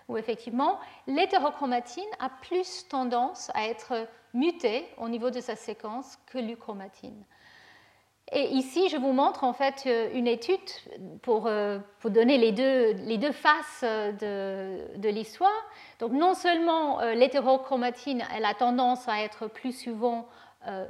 où 0.09 0.17
effectivement 0.17 0.79
l'hétérochromatine 1.07 2.03
a 2.19 2.29
plus 2.29 2.87
tendance 2.89 3.49
à 3.53 3.67
être 3.67 4.07
mutée 4.33 4.85
au 4.97 5.07
niveau 5.07 5.29
de 5.29 5.39
sa 5.39 5.55
séquence 5.55 6.17
que 6.25 6.37
l'uchromatine. 6.37 7.23
Et 8.31 8.49
ici, 8.49 8.89
je 8.89 8.97
vous 8.97 9.11
montre 9.11 9.43
en 9.43 9.53
fait 9.53 9.83
euh, 9.87 10.09
une 10.13 10.27
étude 10.27 10.59
pour, 11.23 11.47
euh, 11.47 11.79
pour 11.99 12.11
donner 12.11 12.37
les 12.37 12.51
deux, 12.51 12.93
les 13.05 13.17
deux 13.17 13.31
faces 13.31 13.83
de, 13.83 14.97
de 14.97 15.09
l'histoire. 15.09 15.65
Donc 15.99 16.11
non 16.11 16.35
seulement 16.35 17.01
euh, 17.01 17.13
l'hétérochromatine, 17.15 18.23
elle 18.35 18.45
a 18.45 18.53
tendance 18.53 19.07
à 19.07 19.23
être 19.23 19.47
plus 19.47 19.71
souvent 19.71 20.27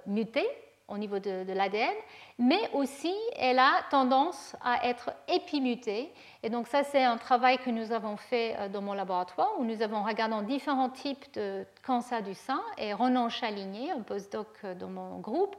mutée 0.08 0.48
au 0.88 0.98
niveau 0.98 1.20
de, 1.20 1.44
de 1.44 1.54
l'ADN, 1.54 1.94
mais 2.40 2.60
aussi 2.74 3.14
elle 3.38 3.60
a 3.60 3.84
tendance 3.92 4.56
à 4.66 4.88
être 4.88 5.12
épimutée. 5.28 6.12
Et 6.42 6.50
donc 6.50 6.68
ça, 6.68 6.84
c'est 6.84 7.04
un 7.04 7.18
travail 7.18 7.58
que 7.58 7.70
nous 7.70 7.92
avons 7.92 8.16
fait 8.16 8.70
dans 8.70 8.82
mon 8.82 8.94
laboratoire, 8.94 9.52
où 9.60 9.66
nous 9.66 9.82
avons 9.82 10.04
regardé 10.04 10.46
différents 10.46 10.90
types 10.90 11.26
de 11.34 11.66
cancer 11.86 12.24
du 12.24 12.34
sein, 12.34 12.62
et 12.78 12.94
Ronan 12.94 13.28
Chaligné, 13.28 13.92
un 13.92 14.02
postdoc 14.02 14.48
dans 14.80 14.88
mon 14.88 15.20
groupe, 15.20 15.58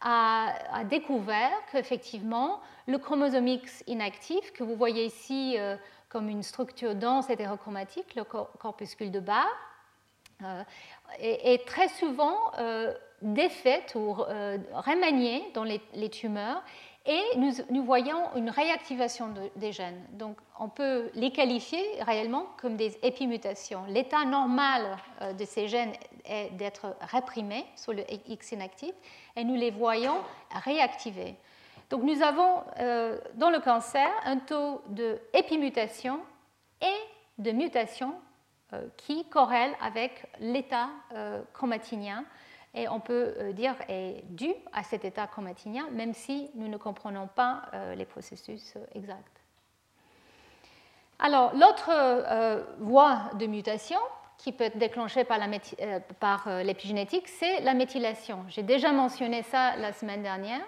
a, 0.00 0.84
découvert 0.88 1.50
qu'effectivement, 1.70 2.60
le 2.86 2.98
chromosome 2.98 3.48
X 3.48 3.84
inactif, 3.86 4.52
que 4.52 4.64
vous 4.64 4.74
voyez 4.74 5.04
ici 5.04 5.56
euh, 5.58 5.76
comme 6.08 6.28
une 6.28 6.42
structure 6.42 6.94
dense 6.94 7.30
hétérochromatique, 7.30 8.14
le 8.14 8.24
corpuscule 8.24 9.10
de 9.10 9.20
bas, 9.20 9.46
euh, 10.42 10.62
est, 11.18 11.66
très 11.66 11.88
souvent 11.88 12.52
euh, 12.58 12.94
défaite 13.20 13.94
ou 13.94 14.12
remanié 14.14 15.44
dans 15.52 15.64
les, 15.64 16.08
tumeurs 16.08 16.62
et 17.06 17.22
nous, 17.70 17.82
voyons 17.82 18.34
une 18.36 18.50
réactivation 18.50 19.32
des 19.56 19.72
gènes. 19.72 20.04
Donc 20.12 20.36
on 20.58 20.68
peut 20.68 21.10
les 21.14 21.30
qualifier 21.30 21.82
réellement 22.02 22.46
comme 22.60 22.76
des 22.76 22.98
épimutations. 23.02 23.84
L'état 23.88 24.24
normal 24.26 24.98
de 25.38 25.44
ces 25.46 25.66
gènes 25.66 25.92
est 26.26 26.50
d'être 26.56 26.94
réprimés 27.00 27.64
sur 27.74 27.94
le 27.94 28.04
X 28.28 28.52
inactif 28.52 28.92
et 29.34 29.44
nous 29.44 29.54
les 29.54 29.70
voyons 29.70 30.18
réactivés. 30.62 31.36
Donc 31.90 32.04
nous 32.04 32.22
avons 32.22 32.62
euh, 32.78 33.18
dans 33.34 33.50
le 33.50 33.58
cancer 33.58 34.08
un 34.24 34.36
taux 34.36 34.80
d'épimutation 34.88 36.20
et 36.80 37.42
de 37.42 37.50
mutation 37.50 38.14
euh, 38.72 38.86
qui 38.96 39.24
corrèle 39.24 39.72
avec 39.82 40.26
l'état 40.38 40.88
euh, 41.14 41.42
chromatinien 41.52 42.24
et 42.74 42.88
on 42.88 43.00
peut 43.00 43.52
dire 43.52 43.74
est 43.88 44.22
dû 44.28 44.52
à 44.72 44.82
cet 44.82 45.04
état 45.04 45.26
chromatinien 45.26 45.88
même 45.90 46.14
si 46.14 46.50
nous 46.54 46.68
ne 46.68 46.76
comprenons 46.76 47.26
pas 47.26 47.62
les 47.96 48.04
processus 48.04 48.74
exacts. 48.94 49.42
Alors 51.18 51.52
l'autre 51.54 51.90
voie 52.78 53.30
de 53.38 53.46
mutation 53.46 53.98
qui 54.42 54.52
peut 54.52 54.64
être 54.64 54.78
déclenchée 54.78 55.24
par, 55.24 55.38
euh, 55.38 55.98
euh, 56.46 56.62
l'épigénétique, 56.62 57.28
c'est 57.28 57.60
la 57.60 57.74
méthylation. 57.74 58.44
J'ai 58.48 58.62
déjà 58.62 58.90
mentionné 58.90 59.42
ça 59.42 59.76
la 59.76 59.92
semaine 59.92 60.22
dernière, 60.22 60.62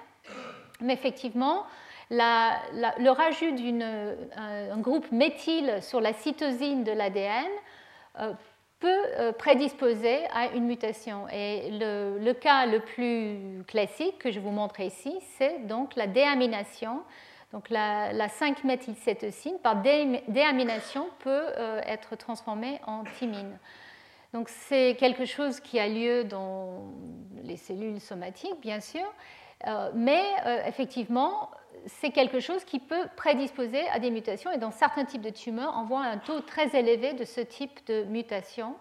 mais 0.80 0.92
effectivement, 0.92 1.64
le 2.10 3.10
rajout 3.10 3.52
d'un 3.52 4.78
groupe 4.78 5.10
méthyle 5.10 5.78
sur 5.80 6.00
la 6.00 6.12
cytosine 6.12 6.84
de 6.84 6.92
l'ADN 6.92 7.46
euh, 8.20 8.34
peut 8.82 9.32
prédisposer 9.38 10.26
à 10.34 10.48
une 10.54 10.66
mutation. 10.66 11.28
Et 11.32 11.70
le, 11.70 12.32
cas 12.32 12.66
le 12.66 12.80
plus 12.80 13.64
classique 13.66 14.18
que 14.18 14.30
je 14.30 14.40
vous 14.40 14.50
montre 14.50 14.80
ici, 14.80 15.14
c'est 15.38 15.66
donc 15.66 15.96
la 15.96 16.06
déamination 16.06 17.00
donc 17.52 17.68
la, 17.68 18.28
5-méthylcétosine, 18.28 19.58
par 19.62 19.82
déamination, 19.82 21.08
peut 21.18 21.44
euh, 21.58 21.80
être 21.84 22.16
transformée 22.16 22.80
en 22.86 23.04
thymine. 23.04 23.58
Donc 24.32 24.48
c'est 24.48 24.96
quelque 24.98 25.26
chose 25.26 25.60
qui 25.60 25.78
a 25.78 25.86
lieu 25.86 26.24
dans 26.24 26.84
les 27.44 27.58
cellules 27.58 28.00
somatiques, 28.00 28.58
bien 28.62 28.80
sûr, 28.80 29.02
euh, 29.02 29.41
mais 29.94 30.22
euh, 30.46 30.62
effectivement, 30.66 31.50
c'est 31.86 32.10
quelque 32.10 32.40
chose 32.40 32.64
qui 32.64 32.78
peut 32.78 33.06
prédisposer 33.16 33.86
à 33.88 33.98
des 33.98 34.10
mutations. 34.10 34.50
Et 34.52 34.58
dans 34.58 34.70
certains 34.70 35.04
types 35.04 35.22
de 35.22 35.30
tumeurs, 35.30 35.74
on 35.76 35.84
voit 35.84 36.02
un 36.02 36.18
taux 36.18 36.40
très 36.40 36.76
élevé 36.76 37.12
de 37.14 37.24
ce 37.24 37.40
type 37.40 37.84
de 37.86 38.04
mutation. 38.04 38.76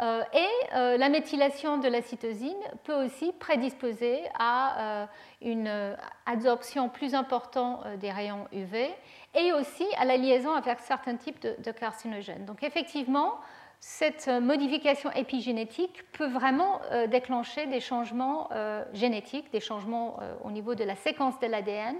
Euh, 0.00 0.22
et 0.32 0.74
euh, 0.74 0.96
la 0.96 1.10
méthylation 1.10 1.76
de 1.76 1.86
la 1.86 2.00
cytosine 2.00 2.56
peut 2.84 3.04
aussi 3.04 3.30
prédisposer 3.38 4.20
à 4.38 5.02
euh, 5.02 5.06
une 5.42 5.96
absorption 6.24 6.88
plus 6.88 7.14
importante 7.14 7.86
des 7.98 8.10
rayons 8.10 8.46
UV 8.52 8.88
et 9.34 9.52
aussi 9.52 9.84
à 9.98 10.06
la 10.06 10.16
liaison 10.16 10.54
avec 10.54 10.78
certains 10.80 11.16
types 11.16 11.40
de, 11.42 11.72
carcinogènes. 11.72 12.46
Donc 12.46 12.62
effectivement, 12.62 13.34
cette 13.84 14.28
modification 14.28 15.10
épigénétique 15.10 16.04
peut 16.12 16.28
vraiment 16.28 16.80
déclencher 17.08 17.66
des 17.66 17.80
changements 17.80 18.48
génétiques, 18.92 19.50
des 19.50 19.58
changements 19.58 20.20
au 20.44 20.52
niveau 20.52 20.76
de 20.76 20.84
la 20.84 20.94
séquence 20.94 21.40
de 21.40 21.48
l'ADN 21.48 21.96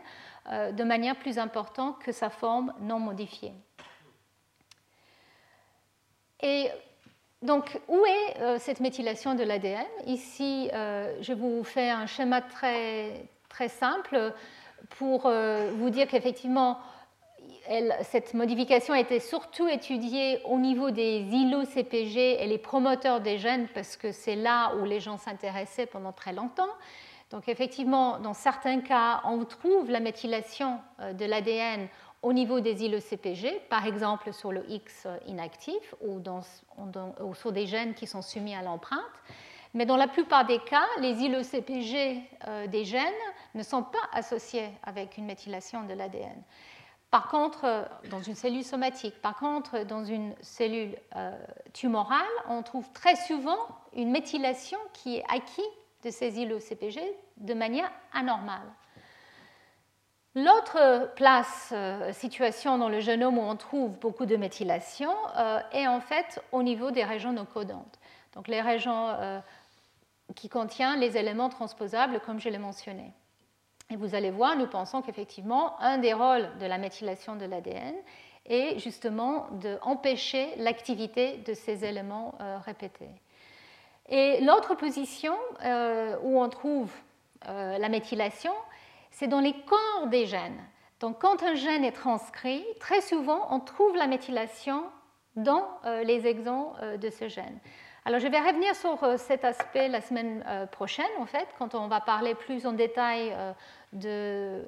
de 0.49 0.85
manière 0.85 1.17
plus 1.17 1.41
importante 1.41 1.99
que 1.99 2.13
sa 2.13 2.31
forme 2.31 2.73
non 2.81 3.01
modifiée. 3.01 3.53
Et 6.43 6.71
donc, 7.43 7.81
où 7.89 8.05
est 8.05 8.41
euh, 8.41 8.59
cette 8.59 8.81
méthylation 8.81 9.35
de 9.35 9.43
l'ADN 9.43 9.87
Ici, 10.07 10.71
euh, 10.73 11.17
je 11.21 11.33
vous 11.33 11.65
fais 11.65 11.91
un 11.91 12.07
schéma 12.07 12.41
très, 12.41 13.29
très 13.49 13.69
simple 13.69 14.33
pour 14.91 15.27
euh, 15.27 15.71
vous 15.77 15.91
dire 15.91 16.07
qu'effectivement, 16.07 16.79
cette 18.03 18.35
modification 18.35 18.95
a 18.95 19.01
été 19.01 19.21
surtout 19.21 19.69
étudiée 19.69 20.41
au 20.45 20.59
niveau 20.59 20.91
des 20.91 21.21
îlots 21.21 21.65
CPG 21.65 22.43
et 22.43 22.47
les 22.47 22.59
promoteurs 22.59 23.21
des 23.21 23.39
gènes, 23.39 23.69
parce 23.75 23.97
que 23.97 24.13
c'est 24.13 24.37
là 24.37 24.75
où 24.77 24.85
les 24.85 25.01
gens 25.01 25.19
s'intéressaient 25.19 25.87
pendant 25.87 26.13
très 26.13 26.33
longtemps. 26.33 26.71
Donc, 27.31 27.49
effectivement, 27.49 28.19
dans 28.19 28.35
certains 28.35 28.81
cas, 28.81 29.23
on 29.25 29.45
trouve 29.45 29.91
la 29.91 30.01
méthylation 30.01 30.81
de 31.15 31.25
l'ADN 31.25 31.89
au 32.23 32.33
niveau 32.33 32.61
des 32.61 32.85
îlots 32.85 33.01
CPG, 33.01 33.63
par 33.69 33.87
exemple 33.87 34.33
sur 34.33 34.53
le 34.53 34.65
X 34.71 35.07
inactif 35.27 35.95
ou, 36.01 36.23
sur 37.35 37.53
des 37.53 37.67
gènes 37.67 37.95
qui 37.95 38.07
sont 38.07 38.23
soumis 38.23 38.55
à 38.55 38.63
l'empreinte. 38.63 39.01
Mais 39.75 39.87
dans 39.87 39.97
la 39.97 40.07
plupart 40.07 40.47
des 40.47 40.59
cas, 40.59 40.87
les 41.01 41.23
îlots 41.23 41.43
CPG 41.43 42.23
euh, 42.47 42.67
des 42.67 42.85
gènes 42.85 43.03
ne 43.55 43.63
sont 43.63 43.83
pas 43.83 44.07
associés 44.13 44.69
avec 44.83 45.17
une 45.17 45.25
méthylation 45.25 45.85
de 45.85 45.95
l'ADN. 45.95 46.43
Par 47.13 47.29
contre, 47.29 47.67
euh, 47.67 47.85
dans 48.09 48.23
une 48.23 48.35
cellule 48.35 48.65
somatique, 48.65 49.21
par 49.21 49.37
contre, 49.37 49.85
dans 49.85 50.03
une 50.03 50.35
cellule 50.41 50.97
euh, 51.15 51.31
tumorale, 51.75 52.25
on 52.49 52.63
trouve 52.63 52.91
très 52.93 53.17
souvent 53.17 53.59
une 53.95 54.11
méthylation 54.11 54.79
qui 54.95 55.17
est 55.17 55.25
acquise 55.29 55.63
de 56.05 56.11
ces 56.11 56.41
îlots 56.41 56.59
CPG 56.59 57.03
de 57.37 57.53
manière 57.53 57.93
anormale. 58.15 58.67
L'autre 60.35 61.13
place, 61.15 61.69
euh, 61.73 62.15
situation 62.15 62.79
dans 62.79 62.89
le 62.89 63.01
génome 63.01 63.37
où 63.37 63.43
on 63.43 63.57
trouve 63.57 63.91
beaucoup 63.99 64.25
de 64.25 64.37
méthylation 64.37 65.13
est 65.73 65.87
en 65.87 66.01
fait 66.01 66.43
au 66.51 66.63
niveau 66.63 66.93
des 66.93 67.05
régions 67.05 67.35
non 67.35 67.45
codantes. 67.45 68.01
Donc 68.35 68.49
les 68.49 68.63
régions 68.63 69.43
qui 70.35 70.49
contiennent 70.49 70.99
les 70.99 71.19
éléments 71.19 71.51
transposables 71.51 72.21
comme 72.21 72.41
je 72.41 72.49
l'ai 72.49 72.57
mentionné. 72.57 73.13
Et 73.93 73.97
vous 73.97 74.15
allez 74.15 74.31
voir, 74.31 74.57
nous 74.57 74.67
pensons 74.67 75.03
qu'effectivement, 75.03 75.79
un 75.81 75.99
des 75.99 76.15
rôles 76.15 76.49
de 76.59 76.67
la 76.67 76.79
méthylation 76.79 77.37
de 77.37 77.45
l'ADN 77.45 77.95
est 78.47 78.79
justement 78.79 79.49
d'empêcher 79.61 80.49
l'activité 80.57 81.37
de 81.39 81.53
ces 81.53 81.85
éléments 81.85 82.35
répétés. 82.65 83.11
Et 84.09 84.41
l'autre 84.41 84.75
position 84.75 85.35
où 86.25 86.43
on 86.43 86.49
trouve 86.49 86.91
la 87.47 87.89
méthylation, 87.91 88.53
c'est 89.11 89.29
dans 89.29 89.41
les 89.41 89.55
corps 89.67 90.09
des 90.09 90.27
gènes. 90.27 90.61
Donc 91.03 91.21
quand 91.21 91.43
un 91.43 91.55
gène 91.55 91.85
est 91.85 91.93
transcrit, 91.93 92.65
très 92.81 93.01
souvent 93.01 93.47
on 93.51 93.61
trouve 93.61 93.95
la 93.97 94.07
méthylation 94.07 94.85
dans 95.37 95.67
euh, 95.85 96.03
les 96.05 96.27
exons 96.27 96.73
euh, 96.81 96.97
de 96.97 97.11
ce 97.11 97.29
gène. 97.29 97.59
Alors 98.05 98.19
je 98.21 98.27
vais 98.27 98.41
revenir 98.41 98.75
sur 98.75 99.03
euh, 99.05 99.17
cet 99.17 99.45
aspect 99.45 99.89
la 99.89 100.01
semaine 100.01 100.45
prochaine, 100.73 101.05
en 101.19 101.27
fait, 101.27 101.47
quand 101.59 101.75
on 101.75 101.87
va 101.89 102.01
parler 102.01 102.35
plus 102.35 102.67
en 102.67 102.73
détail 102.73 103.35
de, 103.93 104.65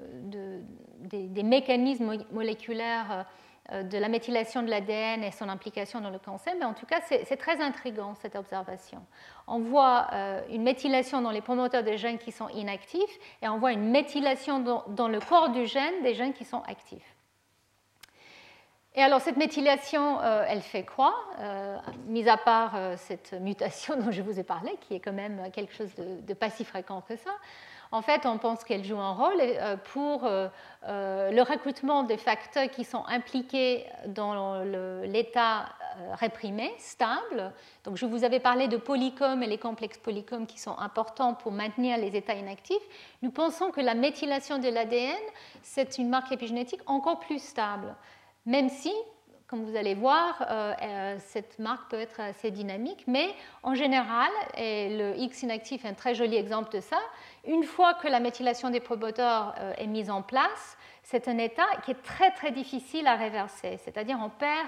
des, 1.00 1.42
mécanismes 1.42 2.18
moléculaires 2.30 3.26
euh, 3.72 3.82
de 3.82 3.96
la 3.96 4.08
méthylation 4.08 4.62
de 4.62 4.68
l'ADN 4.68 5.24
et 5.24 5.30
son 5.30 5.48
implication 5.48 6.02
dans 6.02 6.10
le 6.10 6.18
cancer, 6.18 6.52
mais 6.58 6.66
en 6.66 6.74
tout 6.74 6.84
cas, 6.84 7.00
c'est 7.00 7.36
très 7.38 7.62
intriguant 7.62 8.14
cette 8.14 8.36
observation. 8.36 9.00
On 9.46 9.60
voit 9.60 10.08
euh, 10.12 10.42
une 10.50 10.62
méthylation 10.62 11.22
dans 11.22 11.30
les 11.30 11.40
promoteurs 11.40 11.82
des 11.82 11.96
gènes 11.96 12.18
qui 12.18 12.30
sont 12.30 12.50
inactifs 12.50 13.18
et 13.40 13.48
on 13.48 13.56
voit 13.56 13.72
une 13.72 13.90
méthylation 13.90 14.60
dans, 14.60 15.08
le 15.08 15.18
corps 15.18 15.48
du 15.48 15.64
gène 15.64 16.02
des 16.02 16.12
gènes 16.12 16.34
qui 16.34 16.44
sont 16.44 16.60
actifs. 16.66 17.13
Et 18.96 19.02
alors, 19.02 19.20
cette 19.20 19.36
méthylation, 19.36 20.20
euh, 20.20 20.44
elle 20.48 20.62
fait 20.62 20.84
quoi 20.84 21.14
Mis 22.06 22.28
à 22.28 22.36
part 22.36 22.76
cette 22.96 23.32
mutation 23.32 23.96
dont 24.00 24.10
je 24.10 24.22
vous 24.22 24.38
ai 24.38 24.44
parlé, 24.44 24.76
qui 24.80 24.94
est 24.94 25.00
quand 25.00 25.12
même 25.12 25.50
quelque 25.52 25.74
chose 25.74 25.90
de 25.96 26.34
pas 26.34 26.50
si 26.50 26.64
fréquent 26.64 27.00
que 27.00 27.16
ça, 27.16 27.32
en 27.90 28.02
fait, 28.02 28.26
on 28.26 28.38
pense 28.38 28.64
qu'elle 28.64 28.84
joue 28.84 28.98
un 28.98 29.12
rôle 29.12 29.40
pour 29.92 30.24
le 30.24 31.42
recrutement 31.42 32.02
des 32.02 32.16
facteurs 32.16 32.68
qui 32.70 32.84
sont 32.84 33.04
impliqués 33.06 33.86
dans 34.06 34.64
l'état 35.04 35.66
réprimé, 36.14 36.74
stable. 36.78 37.52
Donc, 37.84 37.96
je 37.96 38.06
vous 38.06 38.24
avais 38.24 38.40
parlé 38.40 38.68
de 38.68 38.76
polycomes 38.76 39.42
et 39.42 39.46
les 39.46 39.58
complexes 39.58 39.98
polycomes 39.98 40.46
qui 40.46 40.58
sont 40.58 40.76
importants 40.78 41.34
pour 41.34 41.52
maintenir 41.52 41.98
les 41.98 42.16
états 42.16 42.34
inactifs. 42.34 42.82
Nous 43.22 43.30
pensons 43.30 43.70
que 43.70 43.80
la 43.80 43.94
méthylation 43.94 44.58
de 44.58 44.68
l'ADN, 44.68 45.16
c'est 45.62 45.98
une 45.98 46.08
marque 46.08 46.32
épigénétique 46.32 46.80
encore 46.86 47.20
plus 47.20 47.42
stable, 47.42 47.94
même 48.46 48.68
si 48.68 48.92
comme 49.46 49.64
vous 49.64 49.76
allez 49.76 49.94
voir, 49.94 50.44
euh, 50.50 50.72
euh, 50.82 51.16
cette 51.18 51.58
marque 51.58 51.90
peut 51.90 52.00
être 52.00 52.18
assez 52.18 52.50
dynamique, 52.50 53.04
mais 53.06 53.28
en 53.62 53.74
général, 53.74 54.30
et 54.56 54.96
le 54.96 55.16
X 55.18 55.42
inactif 55.42 55.84
est 55.84 55.88
un 55.88 55.94
très 55.94 56.14
joli 56.14 56.36
exemple 56.36 56.74
de 56.74 56.80
ça, 56.80 56.98
une 57.46 57.62
fois 57.62 57.94
que 57.94 58.08
la 58.08 58.20
méthylation 58.20 58.70
des 58.70 58.80
promoteurs 58.80 59.54
euh, 59.60 59.72
est 59.76 59.86
mise 59.86 60.10
en 60.10 60.22
place, 60.22 60.78
c'est 61.02 61.28
un 61.28 61.36
état 61.38 61.66
qui 61.84 61.90
est 61.90 62.02
très 62.02 62.30
très 62.30 62.50
difficile 62.50 63.06
à 63.06 63.16
réverser, 63.16 63.76
c'est-à-dire 63.76 64.18
on 64.20 64.30
perd 64.30 64.66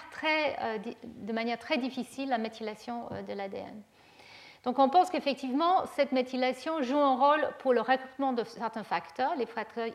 de 1.05 1.33
manière 1.33 1.59
très 1.59 1.79
difficile 1.79 2.29
la 2.29 2.39
méthylation 2.39 3.09
de 3.27 3.33
l'ADN. 3.33 3.83
Donc 4.67 4.79
on 4.79 4.91
pense 4.91 5.09
qu'effectivement, 5.09 5.87
cette 5.95 6.13
méthylation 6.13 6.83
joue 6.83 6.99
un 6.99 7.17
rôle 7.17 7.49
pour 7.61 7.73
le 7.73 7.81
recrutement 7.81 8.35
de 8.35 8.45
certains 8.45 8.85
facteurs, 8.85 9.35
les 9.37 9.47
facteurs 9.47 9.89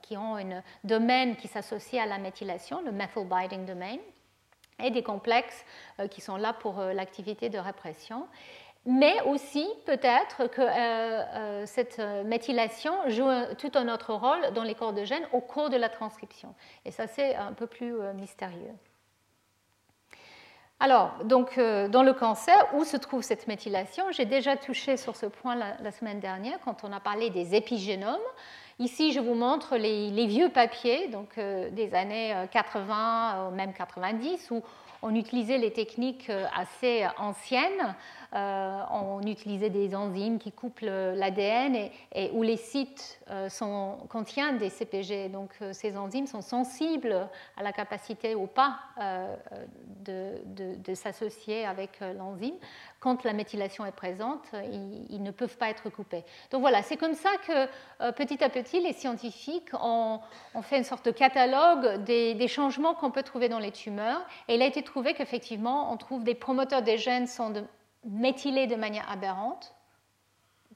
qui 0.00 0.16
ont 0.16 0.36
un 0.36 0.62
domaine 0.84 1.36
qui 1.36 1.48
s'associe 1.48 2.02
à 2.02 2.06
la 2.06 2.18
méthylation, 2.18 2.80
le 2.82 2.92
methyl 2.92 3.26
binding 3.26 3.66
domain 3.66 3.98
et 4.82 4.90
des 4.90 5.02
complexes 5.02 5.64
euh, 6.00 6.08
qui 6.08 6.20
sont 6.20 6.36
là 6.36 6.52
pour 6.52 6.80
euh, 6.80 6.92
l'activité 6.92 7.48
de 7.48 7.58
répression. 7.58 8.26
Mais 8.84 9.20
aussi 9.26 9.68
peut-être 9.86 10.48
que 10.48 10.60
euh, 10.60 11.66
cette 11.66 12.00
méthylation 12.24 12.92
joue 13.06 13.30
tout 13.56 13.70
un 13.74 13.88
autre 13.88 14.12
rôle 14.12 14.52
dans 14.54 14.64
les 14.64 14.74
corps 14.74 14.92
de 14.92 15.04
gènes 15.04 15.26
au 15.32 15.40
cours 15.40 15.70
de 15.70 15.76
la 15.76 15.88
transcription. 15.88 16.52
Et 16.84 16.90
ça, 16.90 17.06
c'est 17.06 17.36
un 17.36 17.52
peu 17.52 17.68
plus 17.68 17.94
mystérieux. 18.14 18.74
Alors, 20.84 21.12
donc, 21.22 21.60
dans 21.60 22.02
le 22.02 22.12
cancer, 22.12 22.56
où 22.74 22.82
se 22.82 22.96
trouve 22.96 23.22
cette 23.22 23.46
méthylation? 23.46 24.02
J'ai 24.10 24.24
déjà 24.24 24.56
touché 24.56 24.96
sur 24.96 25.14
ce 25.14 25.26
point 25.26 25.54
la, 25.54 25.92
semaine 25.92 26.18
dernière 26.18 26.58
quand 26.64 26.82
on 26.82 26.92
a 26.92 26.98
parlé 26.98 27.30
des 27.30 27.54
épigénomes. 27.54 28.18
Ici, 28.80 29.12
je 29.12 29.20
vous 29.20 29.34
montre 29.34 29.76
les, 29.76 30.26
vieux 30.26 30.48
papiers, 30.48 31.06
donc 31.06 31.38
euh, 31.38 31.70
des 31.70 31.94
années 31.94 32.34
80, 32.50 33.34
euh, 33.36 33.50
même 33.52 33.72
90, 33.72 34.50
où 34.50 34.60
on 35.02 35.14
utilisait 35.14 35.58
les 35.58 35.72
techniques 35.72 36.30
euh, 36.30 36.46
assez 36.56 37.04
anciennes 37.18 37.68
euh, 37.80 38.21
on 38.34 39.20
utilisait 39.26 39.70
des 39.70 39.94
enzymes 39.94 40.38
qui 40.38 40.52
couplent 40.52 40.86
l'ADN 40.86 41.90
et, 42.12 42.30
où 42.32 42.42
les 42.42 42.56
sites 42.56 43.20
euh, 43.30 43.48
contiennent 44.08 44.58
des 44.58 44.70
CPG. 44.70 45.28
Donc 45.28 45.50
euh, 45.60 45.72
ces 45.72 45.96
enzymes 45.96 46.26
sont 46.26 46.40
sensibles 46.40 47.28
à 47.56 47.62
la 47.62 47.72
capacité 47.72 48.34
ou 48.34 48.46
pas 48.46 48.78
de, 50.04 50.94
s'associer 50.94 51.64
avec 51.64 52.00
l'enzyme. 52.00 52.54
Quand 53.00 53.24
la 53.24 53.32
méthylation 53.32 53.84
est 53.84 53.92
présente, 53.92 54.44
ils, 55.10 55.22
ne 55.22 55.30
peuvent 55.30 55.56
pas 55.56 55.70
être 55.70 55.90
coupés. 55.90 56.24
Donc 56.50 56.60
voilà, 56.60 56.82
c'est 56.82 56.96
comme 56.96 57.14
ça 57.14 57.30
que 57.46 58.12
petit 58.12 58.42
à 58.44 58.48
petit, 58.48 58.80
les 58.80 58.92
scientifiques 58.92 59.70
ont, 59.80 60.20
fait 60.62 60.78
une 60.78 60.84
sorte 60.84 61.04
de 61.06 61.10
catalogue 61.10 62.04
des, 62.04 62.48
changements 62.48 62.94
qu'on 62.94 63.10
peut 63.10 63.22
trouver 63.22 63.48
dans 63.48 63.58
les 63.58 63.72
tumeurs. 63.72 64.20
Et 64.48 64.54
il 64.54 64.62
a 64.62 64.66
été 64.66 64.82
trouvé 64.82 65.14
qu'effectivement, 65.14 65.92
on 65.92 65.96
trouve 65.96 66.24
des 66.24 66.34
promoteurs 66.34 66.82
des 66.82 66.98
gènes 66.98 67.26
sont 67.26 67.50
méthylés 68.04 68.66
de 68.66 68.76
manière 68.76 69.10
aberrante, 69.10 69.74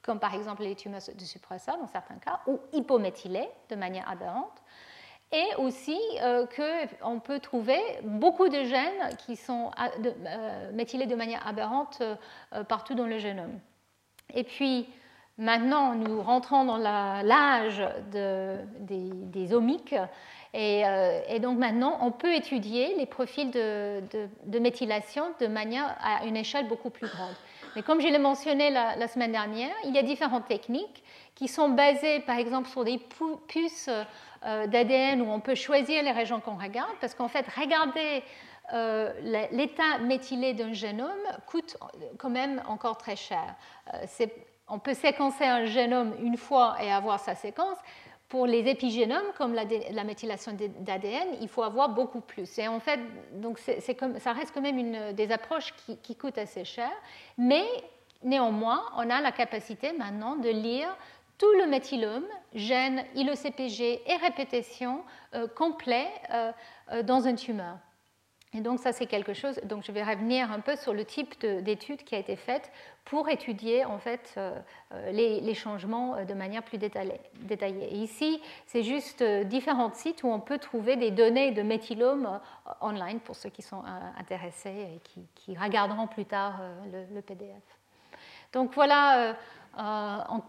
comme 0.01 0.19
par 0.19 0.33
exemple 0.33 0.63
les 0.63 0.75
tumeurs 0.75 1.01
de 1.13 1.23
suppresseurs 1.23 1.77
dans 1.77 1.87
certains 1.87 2.17
cas, 2.17 2.39
ou 2.47 2.59
hypométhylés 2.73 3.49
de 3.69 3.75
manière 3.75 4.09
aberrante, 4.09 4.61
et 5.31 5.55
aussi 5.57 5.99
euh, 6.21 6.45
qu'on 7.01 7.19
peut 7.19 7.39
trouver 7.39 7.79
beaucoup 8.03 8.47
de 8.47 8.63
gènes 8.63 9.15
qui 9.25 9.35
sont 9.35 9.71
euh, 9.99 10.71
méthylés 10.71 11.05
de 11.05 11.15
manière 11.15 11.45
aberrante 11.45 12.01
euh, 12.01 12.63
partout 12.63 12.95
dans 12.95 13.05
le 13.05 13.17
génome. 13.17 13.59
Et 14.33 14.43
puis, 14.43 14.87
maintenant, 15.37 15.95
nous 15.95 16.21
rentrons 16.21 16.63
dans 16.63 16.77
l'âge 16.77 17.83
des, 18.11 18.57
des, 18.79 19.53
euh, 20.57 21.21
et, 21.27 21.39
donc 21.39 21.57
maintenant, 21.57 21.99
on 22.01 22.11
peut 22.11 22.33
étudier 22.33 22.95
les 22.95 23.05
profils 23.05 23.51
de, 23.51 24.59
méthylation 24.59 25.25
de 25.39 25.47
manière 25.47 25.95
à 26.01 26.25
une 26.25 26.35
échelle 26.35 26.67
beaucoup 26.67 26.89
plus 26.89 27.07
grande. 27.07 27.35
Mais 27.75 27.83
comme 27.83 28.01
je 28.01 28.07
l'ai 28.07 28.17
mentionné 28.17 28.71
la, 28.71 29.07
semaine 29.07 29.31
dernière, 29.31 29.73
il 29.85 29.93
y 29.93 29.99
a 29.99 30.01
différentes 30.01 30.47
techniques 30.47 31.03
qui 31.35 31.47
sont 31.47 31.69
basées, 31.69 32.21
par 32.21 32.37
exemple, 32.37 32.67
sur 32.69 32.83
des 32.83 32.99
puces 33.47 33.89
euh, 34.45 34.65
d'ADN 34.65 35.21
où 35.21 35.29
on 35.29 35.39
peut 35.39 35.53
choisir 35.53 36.01
les 36.01 36.11
régions 36.11 36.39
qu'on 36.39 36.57
regarde, 36.57 36.95
parce 36.99 37.13
qu'en 37.13 37.27
fait, 37.27 37.45
regarder 37.55 38.23
euh, 38.73 39.13
l'état 39.51 39.99
méthylé 39.99 40.53
d'un 40.53 40.73
génome 40.73 41.11
coûte 41.45 41.77
quand 42.17 42.31
même 42.31 42.63
encore 42.67 42.97
très 42.97 43.15
cher. 43.15 43.55
on 44.67 44.79
peut 44.79 44.95
séquencer 44.95 45.45
un 45.45 45.65
génome 45.65 46.15
une 46.19 46.35
fois 46.35 46.77
et 46.81 46.91
avoir 46.91 47.19
sa 47.19 47.35
séquence, 47.35 47.77
pour 48.29 48.45
les 48.45 48.67
épigénomes, 48.67 49.31
comme 49.37 49.53
la, 49.53 50.03
méthylation 50.03 50.51
d'ADN, 50.79 51.27
il 51.41 51.47
faut 51.47 51.63
avoir 51.63 51.89
beaucoup 51.89 52.19
plus. 52.19 52.57
Et 52.59 52.67
en 52.67 52.79
fait, 52.79 52.99
donc 53.33 53.57
ça 53.57 54.33
reste 54.33 54.53
quand 54.53 54.61
même 54.61 54.77
une 54.77 55.13
des 55.13 55.31
approches 55.31 55.73
qui, 56.03 56.15
coûtent 56.15 56.37
assez 56.37 56.65
cher, 56.65 56.91
mais 57.37 57.65
néanmoins, 58.23 58.83
on 58.97 59.09
a 59.09 59.21
la 59.21 59.31
capacité 59.31 59.93
maintenant 59.93 60.35
de 60.35 60.49
lire 60.49 60.93
tout 61.37 61.51
le 61.59 61.67
méthylome, 61.67 62.25
gène, 62.53 63.05
ILOCPG 63.15 64.01
et 64.07 64.15
répétition 64.21 65.03
euh, 65.35 65.47
complet 65.47 66.07
euh, 66.33 66.51
euh, 66.91 67.03
dans 67.03 67.21
une 67.21 67.35
tumeur. 67.35 67.77
Et 68.57 68.61
donc 68.61 68.79
ça 68.79 68.91
c'est 68.91 69.05
quelque 69.05 69.35
chose, 69.35 69.59
donc 69.65 69.83
je 69.85 69.91
vais 69.91 70.01
revenir 70.01 70.51
un 70.51 70.61
peu 70.61 70.75
sur 70.75 70.91
le 70.91 71.05
type 71.05 71.39
d'étude 71.45 72.03
qui 72.03 72.15
a 72.15 72.17
été 72.17 72.35
faite 72.35 72.71
pour 73.05 73.29
étudier 73.29 73.85
en 73.85 73.99
fait 73.99 74.33
euh, 74.35 74.59
euh, 74.93 75.11
les, 75.11 75.53
changements 75.53 76.15
euh, 76.15 76.25
de 76.25 76.33
manière 76.33 76.63
plus 76.63 76.79
détaillée. 76.79 77.93
Ici 77.93 78.41
c'est 78.65 78.81
juste 78.81 79.23
différents 79.45 79.93
sites 79.93 80.23
où 80.23 80.29
on 80.29 80.39
peut 80.39 80.57
trouver 80.57 80.95
des 80.95 81.11
données 81.11 81.51
de 81.51 81.61
méthylome 81.61 82.39
online 82.81 83.19
pour 83.19 83.35
ceux 83.35 83.49
qui 83.49 83.61
sont 83.61 83.83
intéressés 84.17 84.87
et 84.95 84.99
qui, 85.35 85.55
regarderont 85.55 86.07
plus 86.07 86.25
tard 86.25 86.59
le, 86.91 87.21
PDF. 87.21 87.61
Donc 88.53 88.73
voilà 88.73 89.35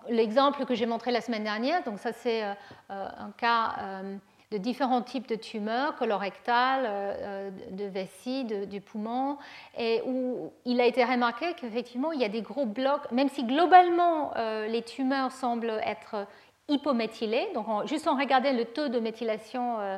l'exemple 0.09 0.65
que 0.65 0.75
j'ai 0.75 0.87
montré 0.87 1.11
la 1.11 1.21
semaine 1.21 1.45
dernière. 1.45 1.85
Donc 1.85 1.99
ça 1.99 2.15
c'est 2.15 2.43
un 2.89 3.33
cas 3.37 4.03
de 4.51 4.59
différents 4.59 5.03
types 5.03 5.29
de 5.29 5.35
tumeurs, 5.35 5.97
colorectales, 5.97 6.87
euh, 6.87 7.51
de 7.71 7.85
vessie, 7.85 8.45
du 8.45 8.81
poumon, 8.81 9.37
et 9.77 10.03
où 10.07 10.53
il 10.65 10.81
a 10.81 10.87
été 10.87 11.05
remarqué 11.05 11.53
qu'effectivement, 11.55 12.13
il 12.13 12.21
y 12.21 12.25
a 12.25 12.31
des 12.31 12.43
gros 12.43 12.65
blocs, 12.65 13.11
même 13.13 13.29
si 13.29 13.45
globalement 13.45 14.33
euh, 14.37 14.67
les 14.67 14.83
tumeurs 14.83 15.33
semblent 15.33 15.81
être 15.85 16.27
hypométhylées, 16.69 17.49
donc 17.55 17.67
juste 17.87 18.07
en 18.09 18.17
regardant 18.17 18.53
le 18.53 18.65
taux 18.65 18.89
de 18.89 19.01
méthylation 19.01 19.81
euh, 19.81 19.97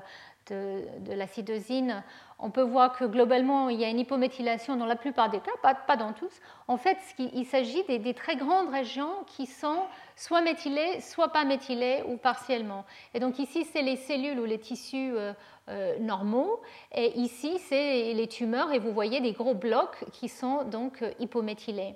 de, 0.50 1.12
l'acidosine, 1.12 2.02
on 2.38 2.50
peut 2.50 2.62
voir 2.62 2.96
que 2.96 3.04
globalement, 3.04 3.68
il 3.68 3.80
y 3.80 3.84
a 3.84 3.88
une 3.88 3.98
hypométhylation 3.98 4.76
dans 4.76 4.86
la 4.86 4.96
plupart 4.96 5.30
des 5.30 5.40
cas, 5.40 5.52
pas, 5.62 5.96
dans 5.96 6.12
tous. 6.12 6.32
En 6.68 6.76
fait, 6.76 6.98
il 7.18 7.44
s'agit 7.46 7.82
des, 7.84 8.14
très 8.14 8.36
grandes 8.36 8.70
régions 8.70 9.12
qui 9.26 9.46
sont 9.46 9.82
soit 10.16 10.40
méthylées, 10.42 11.00
soit 11.00 11.28
pas 11.28 11.44
méthylées 11.44 12.02
ou 12.06 12.16
partiellement. 12.16 12.84
Et 13.14 13.20
donc 13.20 13.38
ici, 13.38 13.64
c'est 13.64 13.82
les 13.82 13.96
cellules 13.96 14.38
ou 14.40 14.44
les 14.44 14.58
tissus 14.58 15.12
euh, 15.14 15.32
euh, 15.68 15.98
normaux. 15.98 16.60
Et 16.94 17.18
ici, 17.18 17.58
c'est 17.58 18.12
les 18.12 18.26
tumeurs. 18.26 18.72
Et 18.72 18.78
vous 18.78 18.92
voyez 18.92 19.20
des 19.20 19.32
gros 19.32 19.54
blocs 19.54 20.04
qui 20.12 20.28
sont 20.28 20.64
donc 20.64 21.02
euh, 21.02 21.12
hypométhylés. 21.18 21.94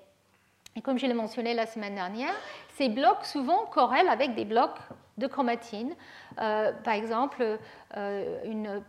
Et 0.77 0.83
comme 0.83 0.99
je 0.99 1.07
l'ai 1.07 1.15
mentionné 1.15 1.55
la 1.55 1.67
semaine 1.67 1.95
dernière, 1.95 2.35
ces 2.77 2.89
blocs 2.89 3.25
souvent 3.25 3.65
corrèlent 3.67 4.09
avec 4.09 4.35
des 4.35 4.45
blocs 4.45 4.79
de 5.19 5.27
chromatine. 5.29 5.95
Euh, 6.41 6.73
par 6.73 6.95
exemple, 6.95 7.59
euh, 7.97 8.45
une, 8.45 8.83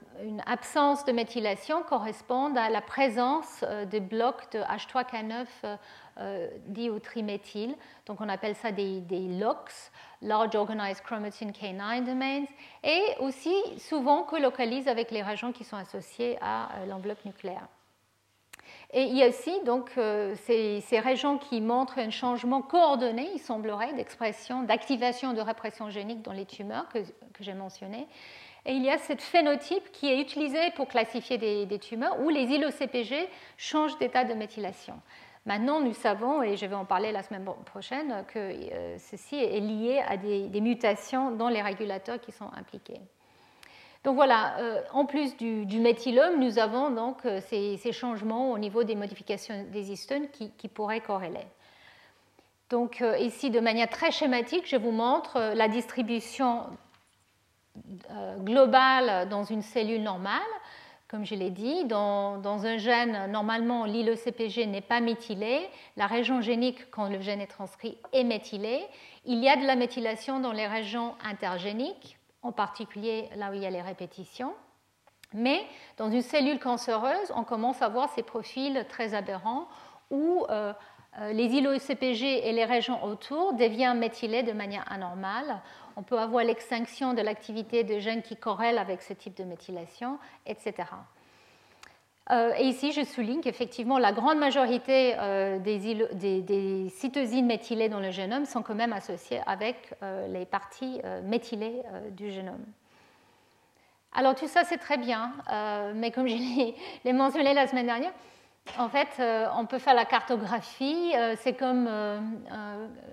absence 0.48 1.06
de 1.06 1.12
méthylation 1.12 1.84
correspond 1.84 2.56
à 2.56 2.70
la 2.70 2.82
présence 2.82 3.64
euh, 3.64 3.86
de 3.86 4.00
blocs 4.00 4.52
de 4.52 4.60
H3K9 4.60 5.46
diautriméthyle. 6.68 7.76
Donc 8.06 8.22
on 8.22 8.30
appelle 8.30 8.56
ça 8.56 8.72
des, 8.72 9.04
Large 10.22 10.56
Organized 10.56 11.04
Chromatin 11.04 11.48
K9 11.48 12.06
Domains, 12.06 12.46
et 12.84 13.04
aussi 13.20 13.54
souvent 13.78 14.24
colocalisent 14.24 14.88
avec 14.88 15.12
les 15.12 15.22
régions 15.22 15.52
qui 15.52 15.66
sont 15.66 15.76
associées 15.76 16.38
à 16.42 16.70
l'enveloppe 16.88 17.24
nucléaire. 17.26 17.68
Et 18.94 19.04
il 19.04 19.18
y 19.18 19.24
a 19.24 19.28
aussi 19.28 19.52
donc, 19.66 19.92
euh, 19.98 20.36
ces, 20.46 21.00
régions 21.00 21.38
qui 21.38 21.62
montrent 21.62 22.00
un 22.00 22.10
changement 22.10 22.62
coordonné, 22.62 23.30
il 23.34 23.40
semblerait, 23.40 23.94
d'expression, 23.94 24.64
d'activation 24.64 25.34
de 25.34 25.42
répression 25.42 25.90
génique 25.90 26.22
dans 26.22 26.32
les 26.32 26.46
tumeurs 26.46 26.88
que, 26.90 27.00
j'ai 27.40 27.54
mentionné. 27.54 28.08
Et 28.66 28.74
il 28.74 28.84
y 28.84 28.90
a 28.90 28.98
cette 28.98 29.22
phénotype 29.22 29.92
qui 29.92 30.08
est 30.08 30.20
utilisé 30.20 30.72
pour 30.76 30.88
classifier 30.88 31.38
des, 31.38 31.80
tumeurs 31.80 32.20
où 32.22 32.30
les 32.30 32.44
ILO-CPG 32.44 33.28
changent 33.58 33.98
d'état 34.00 34.24
de 34.24 34.34
méthylation. 34.34 34.96
Maintenant, 35.46 35.80
nous 35.80 35.94
savons, 35.94 36.42
et 36.42 36.58
je 36.58 36.66
vais 36.66 36.76
en 36.76 36.86
parler 36.86 37.12
la 37.12 37.22
semaine 37.22 37.46
prochaine, 37.66 38.26
que 38.34 38.40
euh, 38.40 38.98
ceci 38.98 39.36
est 39.36 39.60
lié 39.60 40.02
à 40.08 40.18
des, 40.18 40.62
mutations 40.62 41.32
dans 41.32 41.50
les 41.50 41.62
régulateurs 41.62 42.20
qui 42.20 42.32
sont 42.32 42.50
impliqués. 42.56 43.00
Donc 44.06 44.16
voilà, 44.16 44.58
euh, 44.60 44.82
en 44.94 45.06
plus 45.06 45.36
du, 45.36 45.80
méthylome, 45.80 46.40
nous 46.40 46.60
avons 46.60 46.92
donc 46.92 47.26
euh, 47.26 47.42
ces, 47.42 47.92
changements 47.92 48.52
au 48.52 48.58
niveau 48.58 48.84
des 48.84 48.96
modifications 48.96 49.66
des 49.74 49.92
histones 49.92 50.28
qui, 50.30 50.68
pourraient 50.70 51.02
corréler. 51.02 51.46
Donc 52.70 53.04
ici, 53.20 53.52
de 53.52 53.60
manière 53.60 53.90
très 53.90 54.12
schématique, 54.12 54.68
je 54.68 54.76
vous 54.76 54.92
montre 54.92 55.54
la 55.54 55.68
distribution 55.68 56.64
globale 58.44 59.30
dans 59.30 59.44
une 59.44 59.62
cellule 59.62 60.02
normale 60.02 60.42
comme 61.08 61.24
je 61.26 61.36
l'ai 61.36 61.52
dit, 61.52 61.86
dans, 61.86 62.66
un 62.66 62.78
gène, 62.78 63.32
normalement, 63.32 63.86
l'ILE-CPG 63.86 64.66
n'est 64.66 64.82
pas 64.82 65.00
méthylé. 65.00 65.70
La 65.98 66.08
région 66.08 66.42
génique, 66.42 66.90
quand 66.90 67.10
le 67.10 67.22
gène 67.22 67.42
est 67.42 67.48
transcrit, 67.48 67.98
est 68.12 68.24
méthylée. 68.24 68.84
Il 69.26 69.44
y 69.44 69.48
a 69.48 69.56
de 69.56 69.66
la 69.66 69.76
méthylation 69.76 70.40
dans 70.40 70.52
les 70.52 70.66
régions 70.66 71.14
intergéniques, 71.24 72.15
en 72.46 72.52
particulier 72.52 73.30
là 73.36 73.52
où 73.52 73.54
il 73.54 73.62
y 73.62 73.66
a 73.66 73.70
les 73.70 73.82
répétitions. 73.82 74.54
Mais 75.34 75.66
dans 75.98 76.10
une 76.10 76.22
cellule 76.22 76.60
cancéreuse, 76.60 77.32
on 77.36 77.44
commence 77.44 77.82
à 77.82 77.90
voir 77.90 78.10
ces 78.10 78.24
profils 78.24 78.86
très 78.88 79.14
aberrants 79.14 79.68
où 80.12 80.46
euh, 80.50 80.72
euh, 81.20 81.34
les 81.34 81.46
ILE-CPG 81.46 82.48
et 82.48 82.52
les 82.54 82.66
régions 82.66 83.04
autour 83.04 83.54
deviennent 83.54 83.98
méthylés 83.98 84.44
de 84.44 84.54
manière 84.54 84.90
anormale 84.92 85.62
on 85.96 86.04
peut 86.04 86.20
avoir 86.20 86.44
l'extinction 86.44 87.14
de 87.14 87.22
l'activité 87.22 87.84
de 87.84 88.00
gènes 88.00 88.22
qui 88.22 88.36
corrèlent 88.36 88.78
avec 88.78 89.02
ce 89.02 89.14
type 89.14 89.36
de 89.38 89.44
méthylation, 89.44 90.20
etc. 90.46 90.74
Euh, 92.32 92.54
et 92.58 92.64
ici, 92.64 92.92
je 92.92 93.04
souligne 93.04 93.42
qu'effectivement, 93.42 94.00
la 94.00 94.12
grande 94.12 94.40
majorité 94.40 95.16
euh, 95.20 95.60
des, 95.60 96.90
cytosines 96.90 97.46
méthylées 97.46 97.88
dans 97.88 98.00
le 98.00 98.10
génome 98.10 98.46
sont 98.46 98.64
quand 98.64 98.74
même 98.74 98.94
associées 98.94 99.42
avec 99.46 99.94
euh, 100.02 100.28
les 100.28 100.46
parties 100.46 101.02
méthylées 101.24 101.84
du 102.12 102.32
génome. 102.32 102.64
Alors 104.14 104.34
tout 104.34 104.48
ça, 104.48 104.64
c'est 104.64 104.78
très 104.78 104.98
bien, 104.98 105.34
mais 105.94 106.10
comme 106.12 106.28
je 106.28 106.36
l'ai 107.04 107.14
mentionné 107.14 107.54
la 107.54 107.68
semaine 107.68 107.86
dernière, 107.86 108.14
en 108.80 108.90
fait, 108.90 109.22
on 109.56 109.66
peut 109.66 109.78
faire 109.78 109.94
la 109.94 110.06
cartographie. 110.06 111.14
C'est 111.38 111.54
comme, 111.54 111.88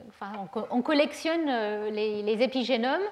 enfin, 0.09 0.33
on, 0.71 0.81
collectionne 0.81 1.47
les, 1.91 2.43
épigénomes. 2.43 3.03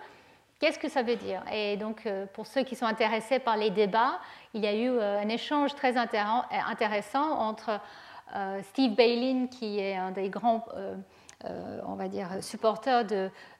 Qu'est-ce 0.60 0.78
que 0.78 0.88
ça 0.88 1.02
veut 1.02 1.16
dire? 1.16 1.42
Et 1.52 1.76
donc, 1.76 2.08
pour 2.32 2.46
ceux 2.46 2.62
qui 2.62 2.76
sont 2.76 2.86
intéressés 2.86 3.40
par 3.40 3.56
les 3.56 3.70
débats, 3.70 4.20
il 4.54 4.62
y 4.62 4.66
a 4.66 4.74
eu 4.74 5.00
un 5.00 5.28
échange 5.28 5.74
très 5.74 5.96
intéressant 5.96 7.30
entre 7.38 7.80
Steve 8.62 8.94
Bailin, 8.94 9.46
qui 9.46 9.78
est 9.78 9.96
un 9.96 10.10
des 10.10 10.28
grands 10.28 10.64
euh, 11.46 11.80
on 11.86 11.94
va 11.94 12.08
dire, 12.08 12.28
supporteur 12.42 13.06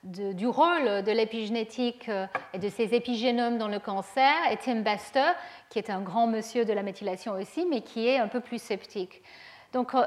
du 0.03 0.47
rôle 0.47 1.01
de 1.01 1.11
l'épigénétique 1.11 2.09
euh, 2.09 2.27
et 2.53 2.59
de 2.59 2.69
ces 2.69 2.93
épigénomes 2.93 3.57
dans 3.57 3.67
le 3.67 3.79
cancer, 3.79 4.31
et 4.51 4.57
Tim 4.57 4.81
Bester, 4.81 5.31
qui 5.71 5.79
est 5.79 5.89
un 5.89 6.01
grand 6.01 6.27
monsieur 6.27 6.63
de 6.63 6.73
la 6.73 6.83
méthylation 6.83 7.33
aussi, 7.33 7.65
mais 7.65 7.81
qui 7.81 8.07
est 8.07 8.19
un 8.19 8.27
peu 8.27 8.39
plus 8.39 8.61
sceptique. 8.61 9.23
Donc 9.73 9.95
euh, 9.95 10.03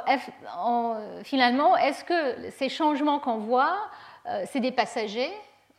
finalement, 1.24 1.76
est-ce 1.76 2.04
que 2.04 2.48
ces 2.50 2.68
changements 2.68 3.18
qu'on 3.18 3.38
voit, 3.38 3.76
c'est 4.46 4.60
des 4.60 4.72
passagers 4.72 5.32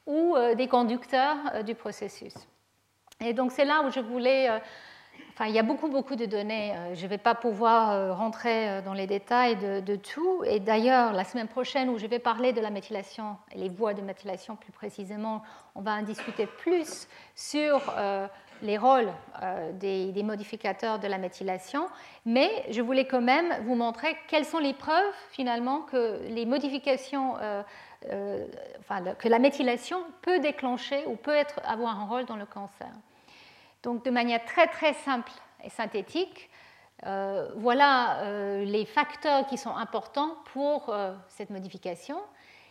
ou 0.06 0.36
des 0.56 0.68
conducteurs 0.68 1.64
du 1.64 1.76
processus? 1.76 2.34
Et 3.22 3.34
donc 3.34 3.52
c'est 3.52 3.64
là 3.64 3.84
où 3.86 3.90
je 3.90 4.02
voulais 4.02 4.50
il 5.44 5.52
y 5.52 5.60
a 5.60 5.64
beaucoup, 5.64 5.90
beaucoup 5.90 6.16
de 6.16 6.26
données. 6.26 6.74
Euh, 6.74 6.96
je 6.96 7.04
ne 7.04 7.10
vais 7.10 7.18
pas 7.18 7.36
pouvoir 7.36 7.92
euh, 7.92 8.14
rentrer 8.14 8.70
euh, 8.70 8.82
dans 8.82 8.94
les 8.94 9.06
détails 9.06 9.58
de, 9.58 9.96
tout. 9.98 10.44
Et 10.46 10.60
d'ailleurs, 10.60 11.12
la 11.12 11.26
semaine 11.26 11.48
prochaine, 11.48 11.90
où 11.90 11.98
je 11.98 12.08
vais 12.08 12.20
parler 12.20 12.54
de 12.54 12.62
la 12.62 12.70
méthylation 12.70 13.36
et 13.52 13.58
les 13.58 13.70
voies 13.70 13.94
de 13.94 14.02
méthylation 14.02 14.56
plus 14.56 14.72
précisément, 14.72 15.42
on 15.76 15.82
va 15.82 15.96
en 15.96 16.04
discuter 16.04 16.46
plus 16.46 17.08
sur 17.34 17.82
les 18.62 18.78
rôles 18.78 19.10
des, 19.74 20.24
modificateurs 20.24 21.00
de 21.00 21.08
la 21.08 21.18
méthylation. 21.18 21.88
Mais 22.26 22.50
je 22.70 22.82
voulais 22.82 23.06
quand 23.06 23.22
même 23.22 23.54
vous 23.66 23.76
montrer 23.76 24.16
quelles 24.28 24.46
sont 24.46 24.60
les 24.60 24.74
preuves, 24.74 25.14
finalement, 25.32 25.82
que 25.82 26.20
la 29.24 29.40
méthylation 29.40 30.00
peut 30.22 30.40
déclencher 30.40 31.06
ou 31.08 31.16
peut 31.16 31.38
avoir 31.66 32.00
un 32.00 32.06
rôle 32.06 32.26
dans 32.26 32.38
le 32.38 32.46
cancer. 32.46 32.90
Donc 33.86 34.04
de 34.04 34.10
manière 34.10 34.44
très 34.46 34.66
très 34.66 34.94
simple 34.94 35.32
et 35.64 35.70
synthétique, 35.70 36.50
euh, 37.06 37.52
voilà 37.56 38.24
euh, 38.24 38.66
les 38.66 38.84
facteurs 38.84 39.46
qui 39.46 39.60
sont 39.60 39.76
importants 39.76 40.38
pour 40.54 40.90
euh, 40.90 41.14
cette 41.28 41.52
modification. 41.52 42.18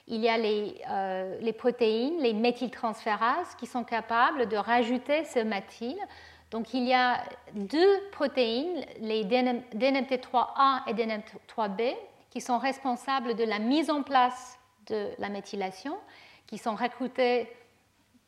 Il 0.09 0.21
y 0.21 0.29
a 0.29 0.37
les, 0.37 1.53
protéines, 1.57 2.19
les 2.21 2.35
méthyltransférases, 2.35 3.55
qui 3.59 3.67
sont 3.67 3.85
capables 3.85 4.49
de 4.49 4.57
rajouter 4.57 5.25
ce 5.25 5.39
méthyle. 5.39 5.99
Donc 6.51 6.75
il 6.75 6.83
y 6.83 6.93
a 6.93 7.23
deux 7.55 8.01
protéines, 8.11 8.85
les 9.01 9.25
DNMT3A 9.25 10.83
et 10.89 10.95
DNMT3B, 10.95 11.95
qui 12.29 12.41
sont 12.41 12.59
responsables 12.59 13.35
de 13.35 13.45
la 13.45 13.61
mise 13.61 13.89
en 13.89 14.03
place 14.03 14.59
de 14.89 15.11
la 15.19 15.29
méthylation, 15.29 15.97
qui 16.49 16.59
sont 16.59 16.75
recrutées 16.75 17.49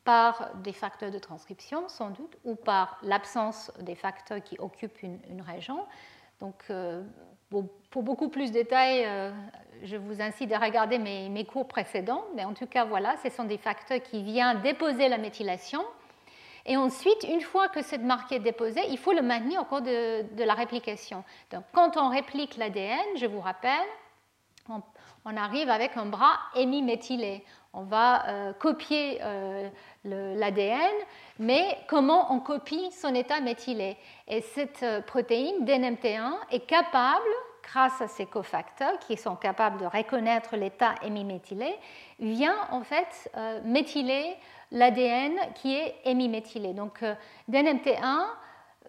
par 0.07 0.55
des 0.63 0.71
facteurs 0.71 1.11
de 1.11 1.19
transcription, 1.19 1.89
sans 1.89 2.11
doute, 2.11 2.37
ou 2.45 2.55
par 2.55 2.97
l'absence 3.03 3.73
des 3.81 3.95
facteurs 3.95 4.41
qui 4.41 4.57
occupent 4.57 5.03
une, 5.03 5.41
région. 5.41 5.85
Donc, 6.39 6.63
euh, 6.69 7.03
pour, 7.49 8.03
beaucoup 8.03 8.29
plus 8.29 8.51
de 8.51 8.53
détails, 8.53 9.03
euh, 9.05 9.31
je 9.83 9.97
vous 9.97 10.21
incite 10.21 10.53
à 10.53 10.59
regarder 10.59 10.97
mes, 10.97 11.43
cours 11.43 11.67
précédents, 11.67 12.23
mais 12.37 12.45
en 12.45 12.53
tout 12.53 12.67
cas, 12.67 12.85
voilà, 12.85 13.17
ce 13.21 13.29
sont 13.29 13.43
des 13.43 13.57
facteurs 13.57 14.01
qui 14.01 14.23
viennent 14.23 14.61
déposer 14.61 15.09
la 15.09 15.17
méthylation. 15.17 15.83
Et 16.65 16.77
ensuite, 16.77 17.25
une 17.25 17.41
fois 17.41 17.67
que 17.67 17.81
cette 17.81 18.03
marque 18.03 18.31
est 18.31 18.39
déposée, 18.39 18.83
il 18.87 18.97
faut 18.97 19.11
le 19.11 19.21
maintenir 19.21 19.59
au 19.59 19.65
cours 19.65 19.81
de, 19.81 20.23
la 20.41 20.53
réplication. 20.53 21.25
Donc, 21.51 21.65
quand 21.73 21.97
on 21.97 22.07
réplique 22.07 22.55
l'ADN, 22.55 23.17
je 23.17 23.25
vous 23.25 23.41
rappelle, 23.41 23.87
on, 24.69 25.35
arrive 25.35 25.69
avec 25.69 25.97
un 25.97 26.05
bras 26.05 26.39
hémiméthylé. 26.55 27.43
On 27.79 27.83
va 27.83 28.27
euh, 28.27 28.53
copier 28.53 29.19
l'ADN, 30.03 30.93
mais 31.39 31.77
comment 31.87 32.33
on 32.33 32.39
copie 32.39 32.91
son 32.91 33.13
état 33.13 33.39
méthylé. 33.39 33.97
Et 34.27 34.41
cette 34.41 34.83
euh, 34.83 35.01
protéine 35.01 35.65
DNMT1 35.65 36.33
est 36.51 36.65
capable, 36.65 37.29
grâce 37.63 38.01
à 38.01 38.07
ces 38.07 38.25
cofacteurs 38.25 38.97
qui 38.99 39.17
sont 39.17 39.35
capables 39.35 39.79
de 39.79 39.85
reconnaître 39.85 40.55
l'état 40.55 40.95
hémiméthylé, 41.03 41.75
vient 42.19 42.57
en 42.71 42.83
fait 42.83 43.29
euh, 43.35 43.59
méthyler 43.63 44.35
l'ADN 44.71 45.33
qui 45.55 45.75
est 45.75 45.95
hémiméthylé. 46.05 46.73
Donc 46.73 47.03
euh, 47.03 47.13
DNMT1 47.49 48.25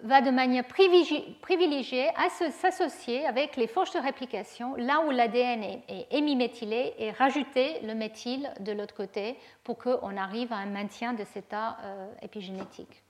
va 0.03 0.21
de 0.21 0.31
manière 0.31 0.65
privilégiée 0.65 2.09
s'associer 2.51 3.27
avec 3.27 3.57
les 3.57 3.67
forces 3.67 3.95
de 3.95 4.01
réplication 4.01 4.75
là 4.77 5.01
où 5.01 5.11
l'ADN 5.11 5.63
est 5.63 6.07
hémiméthylé 6.11 6.95
et 6.99 7.11
rajouter 7.11 7.81
le 7.83 7.95
méthyle 7.95 8.51
de 8.61 8.73
l'autre 8.73 8.95
côté 8.95 9.37
pour 9.65 9.79
qu'on 9.79 10.17
arrive 10.17 10.53
à 10.53 10.57
un 10.57 10.67
maintien 10.67 11.13
de 11.13 11.25
cet 11.25 11.49
état 11.49 11.79
euh, 11.85 12.09
épigénétique. 12.23 13.03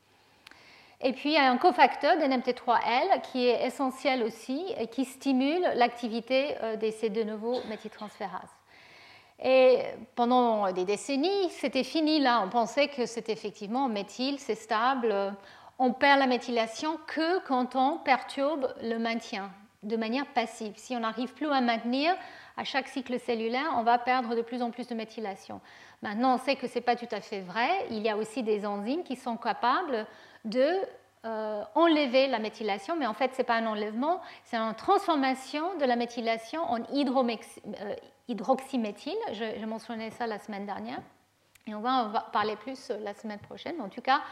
Et 1.00 1.12
puis 1.12 1.30
il 1.30 1.34
y 1.34 1.38
a 1.38 1.50
un 1.50 1.56
cofacteur 1.56 2.16
d'NMT3L 2.18 3.22
qui 3.30 3.46
est 3.46 3.64
essentiel 3.64 4.22
aussi 4.22 4.64
et 4.78 4.88
qui 4.88 5.04
stimule 5.04 5.62
l'activité 5.76 6.56
euh, 6.62 6.76
de 6.76 6.90
ces 6.90 7.08
de 7.08 7.22
nouveaux 7.22 7.60
méthyltransférases. 7.68 8.50
Et 9.40 9.78
pendant 10.16 10.72
des 10.72 10.84
décennies, 10.84 11.50
c'était 11.50 11.84
fini 11.84 12.18
là. 12.18 12.42
On 12.44 12.48
pensait 12.48 12.88
que 12.88 13.06
c'était 13.06 13.32
effectivement 13.32 13.88
méthyle, 13.88 14.40
c'est 14.40 14.56
stable, 14.56 15.14
on 15.78 15.92
perd 15.92 16.18
la 16.18 16.26
méthylation 16.26 16.98
que 17.06 17.40
quand 17.46 17.76
on 17.76 17.98
perturbe 17.98 18.74
le 18.82 18.98
maintien 18.98 19.50
de 19.84 19.96
manière 19.96 20.26
passive. 20.26 20.72
Si 20.76 20.96
on 20.96 21.00
n'arrive 21.00 21.32
plus 21.34 21.48
à 21.50 21.60
maintenir 21.60 22.14
à 22.56 22.64
chaque 22.64 22.88
cycle 22.88 23.18
cellulaire, 23.20 23.72
on 23.76 23.84
va 23.84 23.98
perdre 23.98 24.34
de 24.34 24.42
plus 24.42 24.60
en 24.62 24.70
plus 24.70 24.88
de 24.88 24.94
méthylation. 24.94 25.60
Maintenant, 26.02 26.34
on 26.34 26.38
sait 26.38 26.56
que 26.56 26.66
ce 26.66 26.76
n'est 26.76 26.80
pas 26.80 26.96
tout 26.96 27.08
à 27.12 27.20
fait 27.20 27.40
vrai. 27.40 27.68
Il 27.90 28.02
y 28.02 28.08
a 28.08 28.16
aussi 28.16 28.42
des 28.42 28.66
enzymes 28.66 29.04
qui 29.04 29.14
sont 29.14 29.36
capables 29.36 30.06
de 30.44 30.80
euh, 31.24 31.62
enlever 31.74 32.26
la 32.26 32.38
méthylation, 32.38 32.96
mais 32.96 33.06
en 33.06 33.14
fait, 33.14 33.32
ce 33.34 33.38
n'est 33.38 33.44
pas 33.44 33.56
un 33.56 33.66
enlèvement, 33.66 34.20
c'est 34.44 34.56
une 34.56 34.74
transformation 34.74 35.76
de 35.78 35.84
la 35.84 35.96
méthylation 35.96 36.62
en 36.62 36.78
euh, 36.80 37.94
hydroxyméthyle. 38.28 39.18
Je, 39.32 39.44
je, 39.60 39.66
mentionnais 39.66 40.10
ça 40.10 40.26
la 40.26 40.38
semaine 40.38 40.66
dernière. 40.66 41.00
Et 41.66 41.74
on 41.74 41.80
va 41.80 42.04
en 42.04 42.30
parler 42.32 42.56
plus 42.56 42.90
la 43.02 43.14
semaine 43.14 43.40
prochaine. 43.40 43.80
En 43.80 43.88
tout 43.88 44.00
cas, 44.00 44.22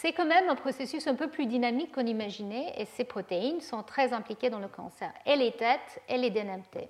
c'est 0.00 0.12
quand 0.12 0.26
même 0.26 0.48
un 0.48 0.54
processus 0.54 1.06
un 1.06 1.14
peu 1.14 1.28
plus 1.28 1.46
dynamique 1.46 1.92
qu'on 1.92 2.06
imaginait 2.06 2.74
et 2.76 2.84
ces 2.84 3.04
protéines 3.04 3.60
sont 3.60 3.82
très 3.82 4.12
impliquées 4.12 4.50
dans 4.50 4.58
le 4.58 4.68
cancer, 4.68 5.10
et 5.24 5.36
les 5.36 5.52
têtes 5.52 6.02
et 6.08 6.18
les 6.18 6.30
DNMT. 6.30 6.88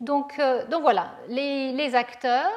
Donc, 0.00 0.38
euh, 0.38 0.66
donc 0.66 0.82
voilà, 0.82 1.12
les, 1.28 1.94
acteurs. 1.94 2.50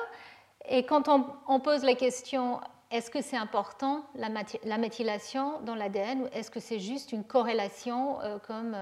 Et 0.68 0.86
quand 0.86 1.08
on, 1.08 1.60
pose 1.60 1.84
la 1.84 1.94
question 1.94 2.60
est-ce 2.90 3.12
que 3.12 3.22
c'est 3.22 3.38
important 3.38 4.04
la, 4.16 4.78
méthylation 4.78 5.60
dans 5.62 5.76
l'ADN 5.76 6.24
ou 6.24 6.28
est-ce 6.34 6.50
que 6.50 6.60
c'est 6.60 6.80
juste 6.80 7.12
une 7.12 7.24
corrélation 7.24 8.20
euh, 8.22 8.38
comme 8.40 8.76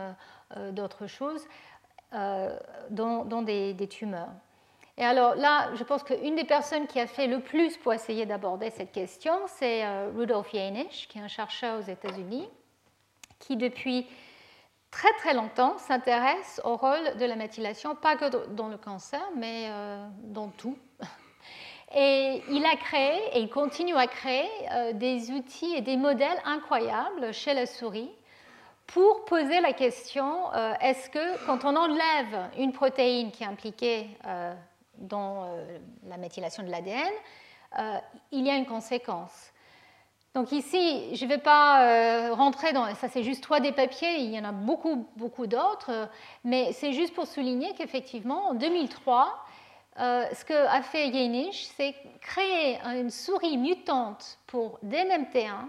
euh, 0.55 0.71
d'autres 0.71 1.07
choses 1.07 1.45
dans, 2.11 3.41
des, 3.43 3.87
tumeurs? 3.89 4.31
Et 4.97 5.03
alors 5.03 5.35
là, 5.35 5.69
je 5.75 5.83
pense 5.83 6.03
qu'une 6.03 6.35
des 6.35 6.45
personnes 6.45 6.87
qui 6.87 6.99
a 6.99 7.07
fait 7.07 7.27
le 7.27 7.41
plus 7.41 7.75
pour 7.77 7.93
essayer 7.93 8.25
d'aborder 8.25 8.69
cette 8.69 8.91
question, 8.93 9.33
c'est 9.47 9.85
Rudolf 10.15 10.51
Jaenisch, 10.53 11.07
qui 11.09 11.17
est 11.17 11.21
un 11.21 11.27
chercheur 11.27 11.79
aux 11.79 11.91
États-Unis, 11.91 12.47
qui 13.39 13.57
depuis 13.57 14.07
très 14.95 15.11
très 15.17 15.33
longtemps 15.33 15.77
s'intéresse 15.77 16.61
au 16.63 16.77
rôle 16.77 17.17
de 17.17 17.25
la 17.25 17.35
méthylation, 17.35 17.95
pas 17.95 18.15
que 18.15 18.53
dans 18.53 18.69
le 18.69 18.77
cancer, 18.77 19.21
mais 19.35 19.65
euh, 19.67 20.07
dans 20.23 20.47
tout. 20.47 20.77
Et 21.95 22.41
il 22.49 22.65
a 22.65 22.75
créé, 22.75 23.19
et 23.33 23.39
il 23.39 23.49
continue 23.49 23.95
à 23.95 24.07
créer, 24.07 24.49
euh, 24.71 24.93
des 24.93 25.31
outils 25.31 25.75
et 25.75 25.81
des 25.81 25.97
modèles 25.97 26.41
incroyables 26.43 27.33
chez 27.33 27.53
la 27.53 27.65
souris 27.65 28.09
pour 28.87 29.23
poser 29.25 29.61
la 29.61 29.71
question, 29.71 30.51
euh, 30.53 30.73
est-ce 30.81 31.09
que 31.09 31.45
quand 31.45 31.63
on 31.63 31.75
enlève 31.75 32.49
une 32.57 32.73
protéine 32.73 33.31
qui 33.31 33.43
est 33.43 33.47
impliquée 33.47 34.09
dans 34.97 35.47
la 36.07 36.17
méthylation 36.17 36.63
de 36.63 36.69
l'ADN, 36.69 37.11
il 38.31 38.45
y 38.45 38.49
a 38.49 38.55
une 38.55 38.65
conséquence 38.65 39.51
donc 40.35 40.51
ici, 40.51 41.15
je 41.15 41.23
ne 41.23 41.29
vais 41.29 41.37
pas 41.37 41.87
euh, 41.87 42.33
rentrer 42.33 42.73
dans... 42.73 42.93
Ça, 42.95 43.07
c'est 43.07 43.23
juste 43.23 43.41
trois 43.41 43.61
des 43.61 43.71
papiers, 43.71 44.17
il 44.17 44.31
y 44.31 44.37
en 44.37 44.43
a 44.43 44.51
beaucoup, 44.51 45.07
beaucoup 45.15 45.47
d'autres, 45.47 46.09
mais 46.43 46.73
c'est 46.73 46.91
juste 46.91 47.13
pour 47.13 47.25
souligner 47.25 47.73
qu'effectivement, 47.75 48.49
en 48.49 48.53
2003, 48.53 49.45
euh, 49.97 50.25
ce 50.33 50.43
qu'a 50.43 50.81
fait 50.81 51.13
Jaenisch, 51.13 51.67
c'est 51.77 51.95
créer 52.19 52.77
une 52.83 53.11
souris 53.11 53.57
mutante 53.57 54.37
pour 54.45 54.77
DNMT1. 54.85 55.67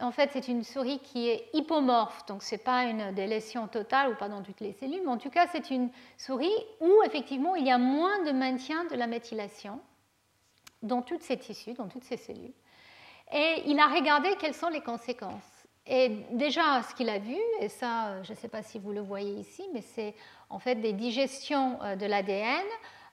En 0.00 0.12
fait, 0.12 0.30
c'est 0.32 0.48
une 0.48 0.64
souris 0.64 0.98
qui 1.00 1.28
est 1.28 1.50
hypomorphe, 1.52 2.24
donc 2.26 2.42
ce 2.42 2.54
n'est 2.54 2.60
pas 2.60 2.84
une 2.84 3.12
délétion 3.12 3.68
totale 3.68 4.12
ou 4.12 4.16
pas 4.16 4.28
dans 4.28 4.42
toutes 4.42 4.60
les 4.60 4.72
cellules, 4.72 5.02
mais 5.04 5.10
en 5.10 5.18
tout 5.18 5.30
cas, 5.30 5.46
c'est 5.52 5.70
une 5.70 5.90
souris 6.16 6.54
où 6.80 7.02
effectivement 7.04 7.54
il 7.54 7.66
y 7.66 7.70
a 7.70 7.78
moins 7.78 8.24
de 8.24 8.32
maintien 8.32 8.84
de 8.86 8.96
la 8.96 9.06
méthylation 9.06 9.80
dans 10.82 11.02
tous 11.02 11.20
ces 11.20 11.36
tissus, 11.36 11.74
dans 11.74 11.88
toutes 11.88 12.04
ces 12.04 12.16
cellules. 12.16 12.54
Et 13.32 13.62
il 13.66 13.78
a 13.78 13.88
regardé 13.88 14.34
quelles 14.40 14.54
sont 14.54 14.70
les 14.70 14.80
conséquences. 14.80 15.66
Et 15.86 16.08
déjà, 16.32 16.82
ce 16.82 16.94
qu'il 16.94 17.08
a 17.08 17.18
vu, 17.18 17.36
et 17.60 17.68
ça, 17.68 18.22
je 18.22 18.32
ne 18.32 18.36
sais 18.36 18.48
pas 18.48 18.62
si 18.62 18.78
vous 18.78 18.92
le 18.92 19.00
voyez 19.00 19.34
ici, 19.34 19.64
mais 19.72 19.82
c'est 19.82 20.14
en 20.48 20.58
fait 20.58 20.76
des 20.76 20.92
digestions 20.92 21.82
euh, 21.82 21.96
de 21.96 22.06
l'ADN 22.06 22.64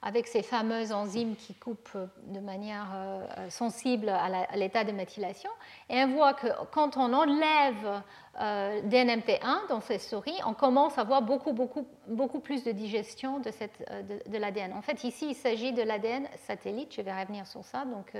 avec 0.08 0.28
ces 0.28 0.42
fameuses 0.42 0.94
enzymes 0.94 1.36
qui 1.36 1.54
coupent 1.54 1.90
euh, 1.96 2.08
de 2.28 2.40
manière 2.40 2.88
euh, 2.96 3.50
sensible 3.50 4.10
à 4.10 4.56
l'état 4.56 4.84
de 4.84 4.92
méthylation. 4.92 5.50
Et 5.90 6.02
on 6.04 6.08
voit 6.16 6.34
que 6.34 6.48
quand 6.72 6.98
on 6.98 7.14
enlève 7.14 8.02
DNMT1 8.40 9.68
dans 9.70 9.82
ces 9.82 9.98
souris, 9.98 10.38
on 10.46 10.54
commence 10.54 10.98
à 10.98 11.02
avoir 11.02 11.24
beaucoup, 11.24 11.54
beaucoup, 11.54 11.88
beaucoup 12.08 12.40
plus 12.40 12.64
de 12.64 12.72
digestion 12.72 13.40
de, 13.40 13.50
de, 13.50 14.30
de 14.30 14.38
l'ADN. 14.38 14.74
En 14.74 14.84
fait, 14.84 15.04
ici, 15.04 15.30
il 15.30 15.36
s'agit 15.36 15.74
de 15.74 15.82
l'ADN 15.82 16.28
satellite, 16.46 16.94
je 16.94 17.02
vais 17.02 17.20
revenir 17.20 17.48
sur 17.48 17.66
ça. 17.66 17.84
Donc, 17.86 18.14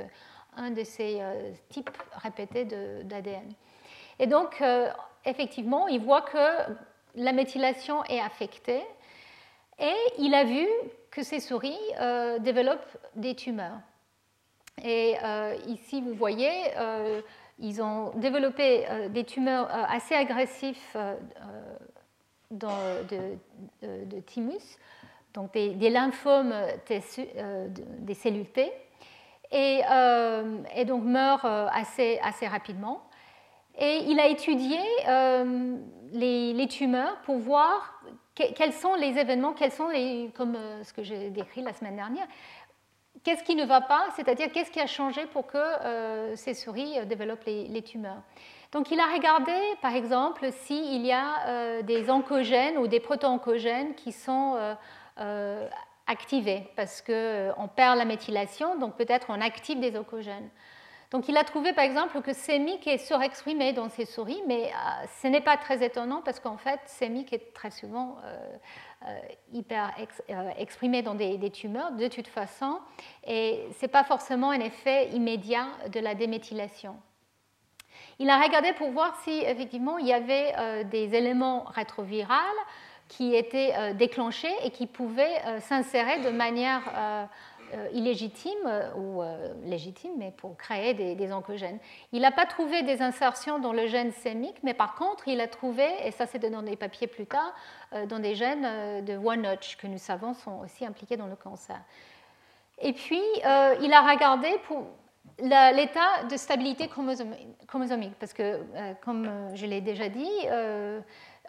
un 0.58 0.72
de 0.72 0.84
ces 0.84 1.20
euh, 1.22 1.52
types 1.70 1.92
répétés 2.24 2.66
d'ADN. 2.66 3.54
Et 4.20 4.28
donc, 4.28 4.62
euh, 4.62 4.90
effectivement, 5.26 5.88
il 5.88 6.02
voit 6.02 6.24
que 6.24 6.74
la 7.16 7.32
méthylation 7.32 8.04
est 8.06 8.20
affectée 8.20 8.84
et 9.80 9.96
il 10.20 10.34
a 10.34 10.44
vu 10.44 10.66
que 11.12 11.24
ces 11.24 11.40
souris 11.40 11.78
euh, 12.00 12.40
développent 12.40 12.98
des 13.16 13.36
tumeurs. 13.36 13.80
Et 14.84 15.16
ici, 15.66 16.02
vous 16.02 16.14
voyez, 16.14 16.52
ils 17.58 17.82
ont 17.82 18.12
développé 18.12 18.86
des 19.10 19.24
tumeurs 19.24 19.68
assez 19.90 20.14
agressives 20.14 20.78
de, 22.52 24.20
thymus, 24.28 24.78
donc 25.34 25.52
des, 25.54 25.90
lymphomes 25.90 26.54
des 26.88 28.14
cellules 28.14 28.52
T 28.52 28.72
euh, 29.54 30.64
et, 30.76 30.86
donc 30.86 31.04
meurt 31.04 31.46
euh, 31.46 31.68
assez, 31.72 32.20
rapidement. 32.48 33.04
Et 33.80 34.04
il 34.08 34.20
a 34.20 34.28
étudié 34.28 34.80
euh, 35.08 35.78
les, 36.12 36.68
tumeurs 36.68 37.18
pour 37.22 37.38
voir 37.38 38.02
quels 38.56 38.74
sont 38.74 38.96
les 38.96 39.18
événements, 39.18 39.54
quels 39.54 39.72
sont 39.72 39.90
les, 39.90 40.32
comme 40.36 40.58
ce 40.84 40.94
que 40.94 41.04
j'ai 41.04 41.30
décrit 41.30 41.62
la 41.62 41.74
semaine 41.74 41.96
dernière, 41.96 42.28
qu'est-ce 43.24 43.44
qui 43.44 43.56
ne 43.56 43.66
va 43.66 43.82
pas, 43.82 44.08
c'est-à-dire 44.16 44.52
qu'est-ce 44.52 44.72
qui 44.72 44.80
a 44.80 44.88
changé 44.88 45.26
pour 45.26 45.48
que 45.48 46.36
ces 46.36 46.54
souris 46.54 47.06
développent 47.06 47.46
les, 47.46 47.82
tumeurs. 47.82 48.22
Donc 48.72 48.92
il 48.92 49.00
a 49.00 49.08
regardé, 49.14 49.58
par 49.82 49.96
exemple, 49.96 50.52
s'il 50.52 51.06
y 51.06 51.12
a 51.12 51.82
des 51.82 52.10
oncogènes 52.10 52.78
ou 52.78 52.88
des 52.88 53.00
proto-oncogènes 53.00 53.96
qui 53.96 54.12
sont 54.12 54.56
activés 56.08 56.64
parce 56.76 57.02
qu'on 57.02 57.14
euh, 57.14 57.68
perd 57.76 57.98
la 57.98 58.06
méthylation, 58.06 58.78
donc 58.80 58.96
peut-être 58.96 59.28
on 59.30 59.40
active 59.42 59.80
des 59.80 59.98
oncogènes. 59.98 60.50
Donc 61.12 61.30
il 61.30 61.38
a 61.38 61.44
trouvé 61.44 61.72
par 61.72 61.86
exemple 61.86 62.22
que 62.22 62.34
CEMIC 62.34 62.86
est 62.88 62.98
surexprimé 62.98 63.72
dans 63.72 63.90
ces 63.90 64.06
souris, 64.06 64.42
mais 64.46 64.66
euh, 64.66 65.06
ce 65.22 65.28
n'est 65.28 65.42
pas 65.42 65.56
très 65.56 65.84
étonnant 65.84 66.22
parce 66.24 66.40
qu'en 66.40 66.58
fait 66.58 66.80
CEMIC 66.86 67.32
est 67.32 67.54
très 67.54 67.72
souvent 67.72 68.18
euh, 68.26 69.18
hyper 69.54 69.94
exprimé 70.58 71.02
dans 71.02 71.16
des, 71.16 71.50
tumeurs 71.50 71.94
de 71.94 72.08
toute 72.08 72.28
façon 72.28 72.80
et 73.26 73.68
ce 73.80 73.86
n'est 73.86 73.92
pas 73.92 74.04
forcément 74.04 74.50
un 74.50 74.60
effet 74.60 75.10
immédiat 75.10 75.68
de 75.94 76.00
la 76.00 76.14
déméthylation. 76.14 76.98
Il 78.20 78.30
a 78.30 78.42
regardé 78.42 78.74
pour 78.74 78.92
voir 78.92 79.16
si 79.24 79.32
effectivement 79.32 80.00
il 80.00 80.08
y 80.08 80.14
avait 80.14 80.86
des 80.86 81.16
éléments 81.16 81.64
rétrovirales 81.66 82.42
qui 83.08 83.36
étaient 83.36 83.74
euh, 83.76 83.94
déclenchés 83.94 84.54
et 84.64 84.72
qui 84.72 84.86
pouvaient 84.86 85.42
euh, 85.46 85.60
s'insérer 85.62 86.20
de 86.20 86.30
manière 86.30 86.82
euh, 86.96 87.26
illégitime 87.94 88.92
ou 88.98 89.22
légitime, 89.64 90.12
mais 90.18 90.32
pour 90.32 90.56
créer 90.58 90.94
des, 90.94 91.34
oncogènes. 91.34 91.80
Il 92.12 92.22
n'a 92.22 92.32
pas 92.32 92.46
trouvé 92.46 92.84
des 92.84 93.02
insertions 93.02 93.60
dans 93.60 93.74
le 93.74 93.88
gène 93.88 94.12
sémique, 94.12 94.58
mais 94.64 94.74
par 94.74 94.96
contre, 94.96 95.28
il 95.28 95.42
a 95.42 95.48
trouvé, 95.48 95.86
et 96.04 96.12
ça 96.12 96.26
c'est 96.26 96.40
dans 96.40 96.62
des 96.62 96.76
papiers 96.76 97.08
plus 97.08 97.26
tard, 97.26 97.54
dans 98.08 98.20
des 98.20 98.36
gènes 98.36 99.04
de 99.04 99.18
One-Notch 99.18 99.78
que 99.78 99.88
nous 99.88 99.98
savons 99.98 100.34
sont 100.34 100.60
aussi 100.64 100.86
impliqués 100.86 101.18
dans 101.18 101.28
le 101.28 101.36
cancer. 101.36 101.80
Et 102.80 102.94
puis, 102.94 103.24
il 103.44 103.94
a 103.94 104.02
regardé 104.12 104.50
pour 104.68 104.88
l'état 105.40 106.24
de 106.30 106.38
stabilité 106.38 106.88
chromosomique, 106.88 108.16
parce 108.20 108.34
que, 108.34 108.62
comme 109.04 109.30
je 109.56 109.66
l'ai 109.66 109.82
déjà 109.82 110.10
dit, 110.10 110.48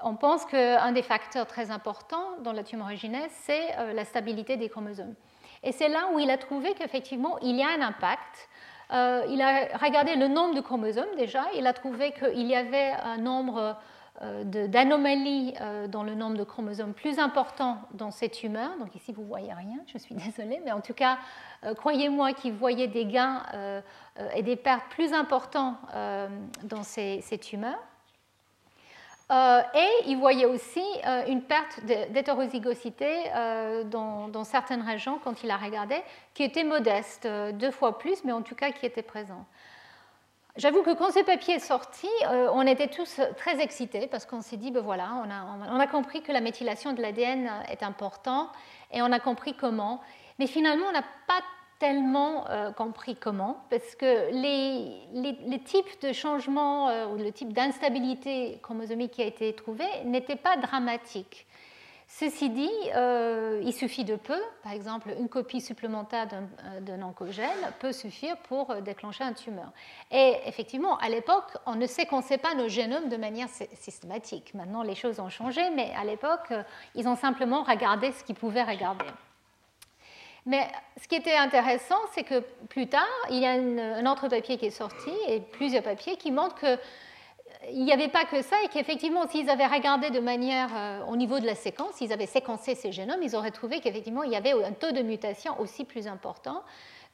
on 0.02 0.14
pense 0.14 0.44
qu'un 0.44 0.92
des 0.92 1.02
facteurs 1.02 1.46
très 1.46 1.70
importants 1.70 2.38
dans 2.42 2.52
la 2.52 2.62
tumorigénèse, 2.62 3.30
c'est 3.32 3.76
euh, 3.78 3.92
la 3.92 4.04
stabilité 4.04 4.56
des 4.56 4.68
chromosomes. 4.68 5.14
Et 5.62 5.72
c'est 5.72 5.88
là 5.88 6.08
où 6.12 6.18
il 6.18 6.30
a 6.30 6.38
trouvé 6.38 6.74
qu'effectivement, 6.74 7.38
il 7.40 7.56
y 7.56 7.62
a 7.62 7.68
un 7.68 7.80
impact. 7.80 8.48
Euh, 8.92 9.26
il 9.28 9.40
a 9.42 9.76
regardé 9.78 10.16
le 10.16 10.28
nombre 10.28 10.54
de 10.54 10.60
chromosomes 10.60 11.14
déjà, 11.16 11.44
il 11.54 11.66
a 11.66 11.74
trouvé 11.74 12.12
qu'il 12.12 12.46
y 12.46 12.54
avait 12.54 12.92
un 13.02 13.18
nombre 13.18 13.76
euh, 14.22 14.44
d'anomalies 14.44 15.52
dans 15.88 16.02
le 16.02 16.14
nombre 16.14 16.38
de 16.38 16.44
chromosomes 16.44 16.94
plus 16.94 17.18
important 17.18 17.78
dans 17.92 18.10
ces 18.10 18.30
tumeurs. 18.30 18.78
Donc 18.78 18.94
ici, 18.94 19.12
vous 19.12 19.22
ne 19.22 19.28
voyez 19.28 19.52
rien, 19.52 19.76
je 19.92 19.98
suis 19.98 20.14
désolée, 20.26 20.60
mais 20.64 20.72
en 20.72 20.80
tout 20.80 20.94
cas, 20.94 21.18
croyez-moi 21.76 22.32
qu'il 22.32 22.54
voyait 22.54 22.88
des 22.88 23.04
gains 23.04 23.42
et 24.34 24.42
des 24.42 24.56
pertes 24.56 24.88
plus 24.88 25.12
importants 25.12 25.76
dans 26.64 26.82
ces 26.82 27.38
tumeurs. 27.40 27.78
Euh, 29.30 29.60
et 29.74 29.88
il 30.06 30.16
voyait 30.16 30.46
aussi 30.46 30.82
euh, 31.06 31.26
une 31.26 31.42
perte 31.42 31.84
d'hétérozygosité 31.84 33.24
euh, 33.34 33.84
dans, 33.84 34.44
certaines 34.44 34.80
régions 34.80 35.20
quand 35.22 35.42
il 35.42 35.50
a 35.50 35.58
regardé, 35.58 35.96
qui 36.32 36.42
était 36.44 36.64
modeste, 36.64 37.28
deux 37.54 37.70
fois 37.70 37.98
plus, 37.98 38.24
mais 38.24 38.32
en 38.32 38.42
tout 38.42 38.54
cas 38.54 38.70
qui 38.70 38.86
était 38.86 39.02
présent. 39.02 39.44
J'avoue 40.56 40.82
que 40.82 40.94
quand 40.94 41.12
ce 41.12 41.20
papier 41.20 41.54
est 41.54 41.60
sorti, 41.60 42.08
on 42.52 42.66
était 42.66 42.88
tous 42.88 43.20
très 43.36 43.60
excités 43.60 44.08
parce 44.08 44.26
qu'on 44.26 44.40
s'est 44.40 44.56
dit, 44.56 44.72
ben 44.72 44.82
voilà, 44.82 45.10
on 45.24 45.30
a, 45.30 45.70
on 45.70 45.78
a, 45.78 45.86
compris 45.86 46.20
que 46.20 46.32
la 46.32 46.40
méthylation 46.40 46.94
de 46.94 47.00
l'ADN 47.00 47.48
est 47.68 47.84
importante 47.84 48.48
et 48.90 49.00
on 49.00 49.12
a 49.12 49.20
compris 49.20 49.54
comment. 49.54 50.00
Mais 50.40 50.48
finalement, 50.48 50.86
on 50.88 50.92
n'a 50.92 51.04
pas 51.28 51.42
tellement 51.78 52.48
euh, 52.50 52.72
compris 52.72 53.16
comment, 53.16 53.64
parce 53.70 53.94
que 53.94 54.30
les, 54.32 55.36
les, 55.46 55.58
types 55.60 56.02
de 56.02 56.12
changements 56.12 56.88
euh, 56.88 57.06
ou 57.06 57.16
le 57.16 57.30
type 57.32 57.52
d'instabilité 57.52 58.58
chromosomique 58.62 59.12
qui 59.12 59.22
a 59.22 59.26
été 59.26 59.52
trouvé 59.54 59.84
n'étaient 60.04 60.36
pas 60.36 60.56
dramatiques. 60.56 61.46
Ceci 62.10 62.48
dit, 62.48 62.70
euh, 62.96 63.60
il 63.62 63.74
suffit 63.74 64.02
de 64.02 64.16
peu, 64.16 64.40
par 64.62 64.72
exemple 64.72 65.10
une 65.18 65.28
copie 65.28 65.60
supplémentaire 65.60 66.26
d'un 66.80 67.02
oncogène 67.02 67.48
peut 67.80 67.92
suffire 67.92 68.38
pour 68.48 68.74
déclencher 68.76 69.24
un 69.24 69.34
tumeur. 69.34 69.70
Et 70.10 70.36
effectivement, 70.46 70.96
à 70.98 71.10
l'époque, 71.10 71.58
on 71.66 71.74
ne 71.74 71.86
séquençait 71.86 72.38
pas 72.38 72.54
nos 72.54 72.68
génomes 72.68 73.10
de 73.10 73.18
manière 73.18 73.48
systématique. 73.74 74.54
Maintenant, 74.54 74.82
les 74.82 74.94
choses 74.94 75.20
ont 75.20 75.28
changé, 75.28 75.60
mais 75.76 75.92
à 76.00 76.04
l'époque, 76.04 76.50
ils 76.94 77.06
ont 77.06 77.16
simplement 77.16 77.62
regardé 77.62 78.10
ce 78.12 78.24
qu'ils 78.24 78.36
pouvaient 78.36 78.64
regarder. 78.64 79.04
Mais 80.48 80.66
ce 80.98 81.06
qui 81.06 81.14
était 81.14 81.36
intéressant, 81.36 81.98
c'est 82.14 82.22
que 82.22 82.40
plus 82.70 82.86
tard, 82.88 83.06
il 83.28 83.36
y 83.36 83.44
a 83.44 83.50
un 83.50 84.10
autre 84.10 84.28
papier 84.28 84.56
qui 84.56 84.64
est 84.64 84.70
sorti 84.70 85.10
et 85.28 85.40
plusieurs 85.40 85.82
papiers 85.82 86.16
qui 86.16 86.32
montrent 86.32 86.56
que 86.56 86.78
il 87.70 87.84
n'y 87.84 87.92
avait 87.92 88.08
pas 88.08 88.24
que 88.24 88.40
ça 88.40 88.56
et 88.64 88.68
qu'effectivement, 88.68 89.28
s'ils 89.28 89.50
avaient 89.50 89.66
regardé 89.66 90.08
de 90.08 90.20
manière 90.20 90.70
au 91.06 91.16
niveau 91.16 91.38
de 91.38 91.44
la 91.44 91.54
séquence, 91.54 91.96
s'ils 91.96 92.14
avaient 92.14 92.24
séquencé 92.24 92.74
ces 92.74 92.92
génomes, 92.92 93.22
ils 93.22 93.36
auraient 93.36 93.50
trouvé 93.50 93.80
qu'effectivement, 93.80 94.22
il 94.22 94.32
y 94.32 94.36
avait 94.36 94.52
un 94.52 94.72
taux 94.72 94.92
de 94.92 95.02
mutation 95.02 95.60
aussi 95.60 95.84
plus 95.84 96.06
important. 96.06 96.62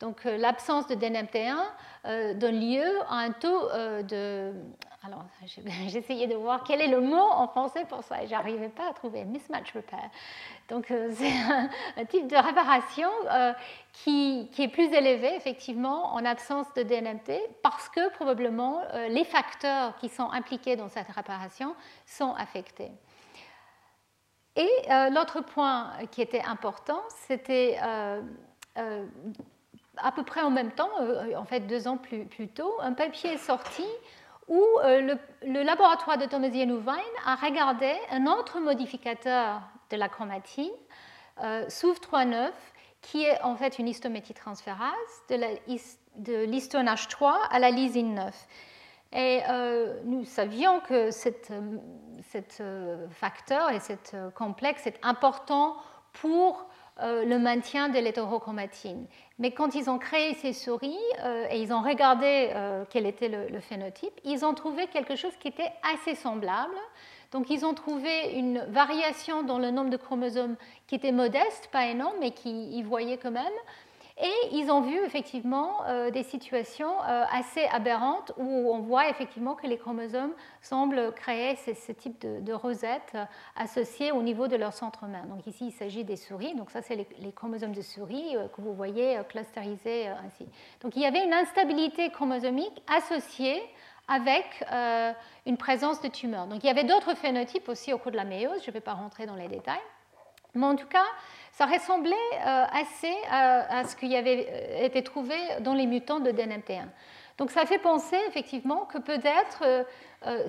Donc 0.00 0.24
l'absence 0.24 0.86
de 0.86 0.94
DNMT1 0.94 2.38
donne 2.38 2.60
lieu 2.60 3.00
à 3.08 3.16
un 3.16 3.30
taux 3.30 3.68
de 4.02 4.52
alors, 5.06 5.24
j'essayais 5.88 6.26
de 6.26 6.34
voir 6.34 6.64
quel 6.64 6.80
est 6.80 6.88
le 6.88 7.00
mot 7.00 7.16
en 7.16 7.46
français 7.46 7.84
pour 7.88 8.02
ça 8.02 8.22
et 8.22 8.26
j'arrivais 8.26 8.70
pas 8.70 8.88
à 8.88 8.92
trouver 8.94 9.24
mismatch 9.24 9.72
repair. 9.74 10.08
Donc, 10.68 10.90
euh, 10.90 11.10
c'est 11.14 11.30
un, 12.00 12.04
type 12.06 12.26
de 12.26 12.36
réparation 12.36 13.10
euh, 13.30 13.52
qui, 13.92 14.48
est 14.58 14.68
plus 14.68 14.90
élevé, 14.92 15.34
effectivement, 15.34 16.14
en 16.14 16.24
absence 16.24 16.72
de 16.74 16.82
DNMT, 16.82 17.38
parce 17.62 17.88
que 17.90 18.10
probablement 18.14 18.80
euh, 18.94 19.08
les 19.08 19.24
facteurs 19.24 19.94
qui 19.98 20.08
sont 20.08 20.30
impliqués 20.30 20.76
dans 20.76 20.88
cette 20.88 21.08
réparation 21.08 21.74
sont 22.06 22.32
affectés. 22.34 22.90
Et 24.56 24.70
l'autre 25.10 25.40
point 25.40 25.90
qui 26.12 26.22
était 26.22 26.42
important, 26.44 27.02
c'était 27.26 27.76
à 29.96 30.12
peu 30.12 30.22
près 30.22 30.40
en 30.40 30.50
même 30.50 30.72
temps, 30.72 30.90
en 31.36 31.44
fait 31.44 31.60
deux 31.60 31.88
ans 31.88 31.96
plus, 31.96 32.48
tôt, 32.48 32.74
un 32.80 32.92
papier 32.92 33.34
est 33.34 33.38
sorti 33.38 33.84
où 34.48 34.62
euh, 34.84 35.16
le, 35.42 35.62
laboratoire 35.62 36.18
de 36.18 36.26
Thomasian 36.26 36.68
Uvine 36.68 37.14
a 37.24 37.34
regardé 37.36 37.92
un 38.10 38.26
autre 38.26 38.60
modificateur 38.60 39.62
de 39.90 39.96
la 39.96 40.08
chromatine, 40.08 40.70
euh, 41.42 41.66
SUV39, 41.66 42.50
qui 43.00 43.24
est 43.24 43.40
en 43.42 43.56
fait 43.56 43.78
une 43.78 43.88
histométhyltransférase 43.88 44.88
de 45.28 46.44
l'histone 46.44 46.86
H3 46.86 47.34
à 47.50 47.58
la 47.58 47.70
lysine 47.70 48.14
9. 48.14 48.46
Et 49.12 49.42
euh, 49.48 50.00
nous 50.04 50.24
savions 50.24 50.80
que 50.80 51.10
ce 51.10 51.28
facteur 53.10 53.70
et 53.70 53.80
cette 53.80 54.16
complexe 54.34 54.86
est 54.86 54.98
important 55.02 55.76
pour 56.12 56.66
euh, 57.00 57.24
le 57.24 57.40
maintien 57.40 57.88
de 57.88 57.98
l'hétérochromatine. 57.98 59.06
Mais 59.40 59.50
quand 59.50 59.74
ils 59.74 59.90
ont 59.90 59.98
créé 59.98 60.34
ces 60.34 60.52
souris 60.52 60.96
euh, 61.24 61.46
et 61.50 61.60
ils 61.60 61.72
ont 61.72 61.82
regardé 61.82 62.50
euh, 62.54 62.84
quel 62.88 63.04
était 63.04 63.28
le, 63.28 63.58
phénotype, 63.58 64.12
ils 64.24 64.44
ont 64.44 64.54
trouvé 64.54 64.86
quelque 64.86 65.16
chose 65.16 65.32
qui 65.40 65.48
était 65.48 65.72
assez 65.92 66.14
semblable. 66.14 66.76
Donc 67.32 67.50
ils 67.50 67.64
ont 67.64 67.74
trouvé 67.74 68.34
une 68.34 68.60
variation 68.68 69.42
dans 69.42 69.58
le 69.58 69.72
nombre 69.72 69.90
de 69.90 69.96
chromosomes 69.96 70.54
qui 70.86 70.94
était 70.94 71.10
modeste, 71.10 71.68
pas 71.72 71.88
énorme, 71.88 72.14
mais 72.20 72.30
qui 72.30 72.70
y 72.70 72.82
voyait 72.84 73.18
quand 73.18 73.32
même. 73.32 73.52
Et 74.16 74.32
ils 74.52 74.70
ont 74.70 74.80
vu 74.80 74.96
effectivement 75.04 75.84
euh, 75.86 76.12
des 76.12 76.22
situations 76.22 77.02
euh, 77.02 77.24
assez 77.32 77.64
aberrantes 77.72 78.30
où 78.36 78.72
on 78.72 78.78
voit 78.78 79.08
effectivement 79.08 79.56
que 79.56 79.66
les 79.66 79.76
chromosomes 79.76 80.32
semblent 80.62 81.12
créer 81.14 81.56
ce, 81.56 81.90
type 81.90 82.20
de, 82.20 82.52
rosette 82.52 83.10
euh, 83.16 83.24
associée 83.56 84.12
au 84.12 84.22
niveau 84.22 84.46
de 84.46 84.54
leur 84.54 84.72
centre-main. 84.72 85.24
Donc 85.26 85.44
ici, 85.48 85.66
il 85.66 85.72
s'agit 85.72 86.04
des 86.04 86.14
souris. 86.14 86.54
Donc 86.54 86.70
ça, 86.70 86.80
c'est 86.80 86.94
les, 86.94 87.32
chromosomes 87.32 87.72
de 87.72 87.82
souris 87.82 88.36
que 88.54 88.60
vous 88.60 88.72
voyez 88.72 89.18
clusterisés 89.28 90.06
ainsi. 90.06 90.46
Donc 90.80 90.94
il 90.94 91.02
y 91.02 91.06
avait 91.06 91.24
une 91.24 91.34
instabilité 91.34 92.10
chromosomique 92.10 92.82
associée 92.96 93.60
avec 94.06 94.64
une 95.46 95.56
présence 95.56 96.00
de 96.02 96.08
tumeurs. 96.08 96.46
Donc 96.46 96.62
il 96.62 96.66
y 96.66 96.70
avait 96.70 96.84
d'autres 96.84 97.14
phénotypes 97.14 97.68
aussi 97.68 97.92
au 97.92 97.98
cours 97.98 98.12
de 98.12 98.16
la 98.16 98.24
méiose. 98.24 98.62
Je 98.62 98.70
ne 98.70 98.74
vais 98.74 98.80
pas 98.80 98.92
rentrer 98.92 99.26
dans 99.26 99.34
les 99.34 99.48
détails. 99.48 99.80
Mais 100.54 100.66
en 100.66 100.76
tout 100.76 100.86
cas, 100.86 101.04
ça 101.54 101.66
ressemblait 101.66 102.14
euh, 102.14 102.64
assez 102.72 103.14
à, 103.30 103.84
ce 103.84 103.94
qui 103.94 104.14
avait 104.16 104.48
euh, 104.50 104.84
été 104.84 105.02
trouvé 105.04 105.36
dans 105.60 105.74
les 105.74 105.86
mutants 105.86 106.18
de 106.18 106.30
DNMT1. 106.30 106.88
Donc 107.38 107.50
ça 107.50 107.64
fait 107.64 107.78
penser 107.78 108.18
effectivement 108.28 108.84
que 108.86 108.98
peut-être 108.98 109.62
euh, 109.62 109.84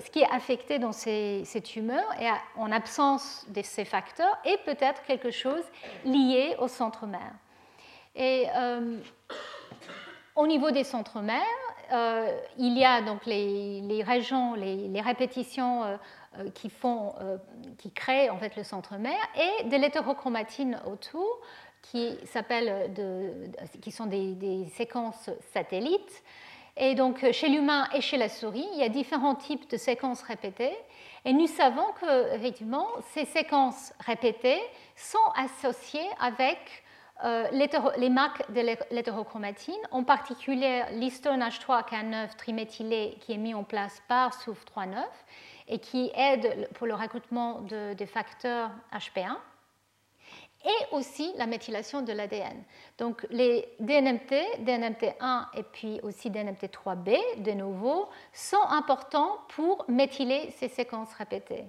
ce 0.00 0.10
qui 0.10 0.20
est 0.20 0.30
affecté 0.32 0.78
dans 0.78 0.92
ces, 0.92 1.44
tumeurs, 1.64 2.08
et 2.20 2.28
en 2.56 2.72
absence 2.72 3.44
de 3.48 3.62
ces 3.62 3.84
facteurs, 3.84 4.36
est 4.44 4.58
peut-être 4.64 5.02
quelque 5.04 5.30
chose 5.30 5.62
lié 6.04 6.56
au 6.58 6.68
centre 6.68 7.06
mère. 7.06 7.32
Et 8.14 8.46
au 10.34 10.46
niveau 10.46 10.70
des 10.70 10.84
centres 10.84 11.20
mères, 11.20 11.42
il 12.58 12.78
y 12.78 12.84
a 12.84 13.00
donc 13.02 13.26
les, 13.26 14.02
régions, 14.04 14.54
les, 14.54 15.00
répétitions 15.00 15.84
euh, 15.84 15.96
euh, 16.38 17.38
qui 17.78 17.90
créent 17.92 18.30
en 18.30 18.38
fait 18.38 18.56
le 18.56 18.64
centre 18.64 18.96
mère 18.96 19.28
et 19.36 19.64
de 19.64 19.76
l'hétérochromatine 19.76 20.80
autour 20.86 21.40
qui, 21.82 22.10
de, 22.10 23.50
qui 23.80 23.90
sont 23.90 24.06
des, 24.06 24.66
séquences 24.74 25.30
satellites. 25.52 26.22
Et 26.76 26.94
donc 26.94 27.24
chez 27.32 27.48
l'humain 27.48 27.88
et 27.94 28.00
chez 28.00 28.18
la 28.18 28.28
souris, 28.28 28.66
il 28.74 28.80
y 28.80 28.82
a 28.82 28.88
différents 28.88 29.34
types 29.34 29.70
de 29.70 29.76
séquences 29.76 30.22
répétées. 30.22 30.76
Et 31.24 31.32
nous 31.32 31.46
savons 31.46 31.86
que 32.00 32.34
effectivement, 32.34 32.86
ces 33.12 33.24
séquences 33.24 33.92
répétées 34.00 34.60
sont 34.94 35.18
associées 35.36 36.08
avec 36.20 36.58
euh, 36.58 36.85
les 37.24 38.10
marques 38.10 38.50
de 38.52 38.60
l'hétérochromatine, 38.90 39.74
en 39.90 40.04
particulier 40.04 40.84
l'histone 40.92 41.40
H3K9 41.40 42.36
triméthylé 42.36 43.16
qui 43.20 43.32
est 43.32 43.38
mis 43.38 43.54
en 43.54 43.64
place 43.64 44.02
par 44.08 44.32
SOUF39 44.38 45.04
et 45.68 45.78
qui 45.78 46.10
aide 46.14 46.68
pour 46.74 46.86
le 46.86 46.94
recrutement 46.94 47.62
de, 47.62 47.94
des 47.94 48.06
facteurs 48.06 48.70
HP1 48.92 49.36
et 50.64 50.94
aussi 50.94 51.32
la 51.36 51.46
méthylation 51.46 52.02
de 52.02 52.12
l'ADN. 52.12 52.62
Donc 52.98 53.26
les 53.30 53.68
DNMT, 53.78 54.64
DNMT1 54.64 55.46
et 55.56 55.62
puis 55.62 56.00
aussi 56.02 56.30
DNMT3B, 56.30 57.42
de 57.42 57.52
nouveau, 57.52 58.08
sont 58.32 58.62
importants 58.68 59.38
pour 59.48 59.84
méthyler 59.88 60.50
ces 60.58 60.68
séquences 60.68 61.12
répétées. 61.14 61.66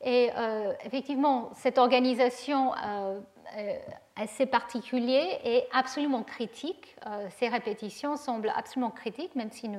Et 0.00 0.30
euh, 0.36 0.72
effectivement, 0.84 1.50
cette 1.54 1.78
organisation 1.78 2.72
euh, 2.74 3.20
euh, 3.56 3.78
assez 4.16 4.46
particulière 4.46 5.40
et 5.44 5.64
absolument 5.72 6.22
critique. 6.22 6.96
ces 7.30 7.48
répétitions 7.48 8.16
semblent 8.16 8.52
absolument 8.54 8.90
critiques, 8.90 9.34
même 9.34 9.50
s'ils 9.50 9.76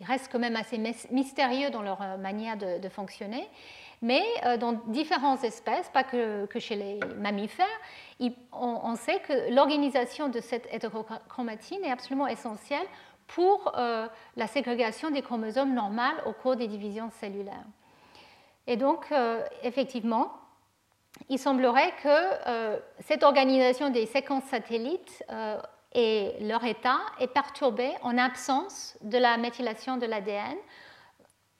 restent 0.00 0.32
quand 0.32 0.38
même 0.38 0.56
assez 0.56 0.78
mystérieux 1.10 1.70
dans 1.70 1.82
leur 1.82 2.00
manière 2.18 2.56
de, 2.56 2.88
fonctionner. 2.88 3.46
Mais 4.00 4.22
dans 4.58 4.72
différentes 4.86 5.44
espèces, 5.44 5.90
pas 5.90 6.02
que, 6.02 6.48
chez 6.58 6.76
les 6.76 7.00
mammifères, 7.18 7.66
on, 8.52 8.96
sait 8.96 9.20
que 9.20 9.54
l'organisation 9.54 10.30
de 10.30 10.40
cette 10.40 10.66
hétérochromatine 10.72 11.84
est 11.84 11.90
absolument 11.90 12.26
essentielle 12.26 12.86
pour 13.26 13.70
la 13.76 14.46
ségrégation 14.46 15.10
des 15.10 15.20
chromosomes 15.20 15.74
normales 15.74 16.16
au 16.24 16.32
cours 16.32 16.56
des 16.56 16.68
divisions 16.68 17.10
cellulaires. 17.20 17.66
Et 18.66 18.76
donc, 18.76 19.06
euh, 19.12 19.42
effectivement, 19.62 20.32
il 21.28 21.38
semblerait 21.38 21.92
que 22.02 22.48
euh, 22.48 22.78
cette 23.00 23.22
organisation 23.22 23.90
des 23.90 24.06
séquences 24.06 24.44
satellites 24.44 25.24
euh, 25.30 25.60
et 25.92 26.36
leur 26.40 26.64
état 26.64 26.98
est 27.20 27.28
perturbé 27.28 27.92
en 28.02 28.18
absence 28.18 28.96
de 29.00 29.18
la 29.18 29.36
méthylation 29.36 29.96
de 29.96 30.06
l'ADN 30.06 30.56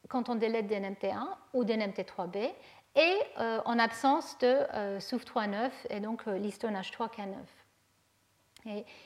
quand 0.09 0.29
on 0.29 0.35
délète 0.35 0.67
DNMT1 0.67 1.27
ou 1.55 1.65
DNMT3B 1.65 2.51
et 2.97 3.17
en 3.65 3.79
absence 3.79 4.37
de 4.39 4.55
SOUF39 4.99 5.71
et 5.91 6.01
donc 6.01 6.27
l'histone 6.27 6.75
H3K9 6.75 7.35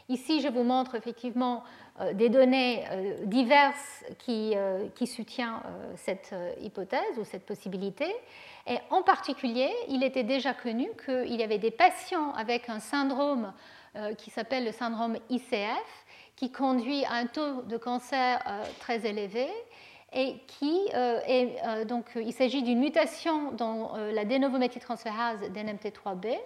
ici, 0.09 0.41
je 0.41 0.49
vous 0.49 0.63
montre 0.63 0.95
effectivement 0.95 1.65
euh, 2.01 2.13
des 2.13 2.29
données 2.29 2.85
euh, 2.91 3.25
diverses 3.25 4.05
qui, 4.19 4.53
euh, 4.57 4.89
soutiennent 5.05 5.61
cette 5.97 6.35
hypothèse 6.61 7.19
ou 7.19 7.25
cette 7.25 7.45
possibilité. 7.45 8.07
Et 8.67 8.79
en 8.91 9.03
particulier, 9.03 9.71
il 9.89 10.05
était 10.05 10.23
déjà 10.23 10.55
connu 10.55 10.89
qu'il 11.05 11.35
y 11.35 11.43
avait 11.43 11.59
des 11.59 11.71
patients 11.71 12.33
avec 12.33 12.69
un 12.69 12.81
syndrome 12.81 13.53
qui 14.19 14.31
s'appelle 14.31 14.67
le 14.67 14.73
syndrome 14.73 15.17
ICF, 15.31 16.05
qui 16.37 16.53
conduit 16.53 17.05
à 17.07 17.15
un 17.15 17.27
taux 17.27 17.63
de 17.63 17.77
cancer 17.79 18.39
très 18.79 19.07
élevé 19.07 19.49
et 20.13 20.37
qui 20.47 20.89
est, 20.93 21.87
donc 21.87 22.05
il 22.15 22.33
s'agit 22.33 22.63
d'une 22.63 22.79
mutation 22.79 23.53
dans 23.53 23.97
la 23.97 24.25
dénovométhyltransférase 24.27 25.41
d'NMT3B 25.51 26.37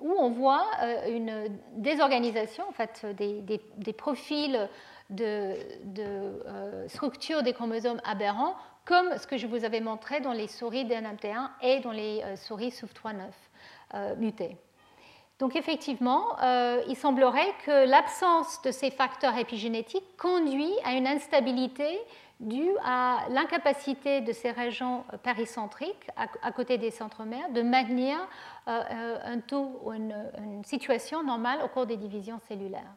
où 0.00 0.12
on 0.12 0.30
voit 0.30 0.66
euh, 0.82 1.16
une 1.16 1.58
désorganisation, 1.76 2.64
en 2.68 2.72
fait, 2.72 3.06
des, 3.16 3.92
profils 3.92 4.68
de, 5.10 5.54
euh, 5.98 6.88
structure 6.88 7.42
des 7.42 7.52
chromosomes 7.52 8.00
aberrants, 8.04 8.54
comme 8.84 9.16
ce 9.18 9.26
que 9.26 9.36
je 9.36 9.46
vous 9.46 9.64
avais 9.64 9.80
montré 9.80 10.20
dans 10.20 10.32
les 10.32 10.46
souris 10.46 10.84
DNMT1 10.84 11.48
et 11.62 11.80
dans 11.80 11.92
les 11.92 12.22
euh, 12.24 12.36
souris 12.36 12.70
SOUF39 12.70 14.16
mutées. 14.18 14.58
Donc 15.38 15.56
effectivement, 15.56 16.36
il 16.88 16.94
semblerait 16.94 17.54
que 17.64 17.88
l'absence 17.88 18.60
de 18.60 18.70
ces 18.70 18.90
facteurs 18.90 19.38
épigénétiques 19.38 20.04
conduit 20.18 20.74
à 20.84 20.92
une 20.92 21.06
instabilité 21.06 21.98
dû 22.40 22.64
à 22.84 23.20
l'incapacité 23.30 24.20
de 24.20 24.32
ces 24.32 24.50
régions 24.50 25.04
péricentriques, 25.22 26.08
à, 26.16 26.52
côté 26.52 26.78
des 26.78 26.90
centres-mères, 26.90 27.50
de 27.50 27.62
maintenir 27.62 28.16
euh, 28.68 28.82
euh, 28.90 29.18
un 29.24 29.40
taux 29.40 29.80
ou 29.84 29.92
une, 29.92 30.14
situation 30.64 31.22
normale 31.24 31.60
au 31.64 31.68
cours 31.68 31.86
des 31.86 31.96
divisions 31.96 32.40
cellulaires. 32.48 32.94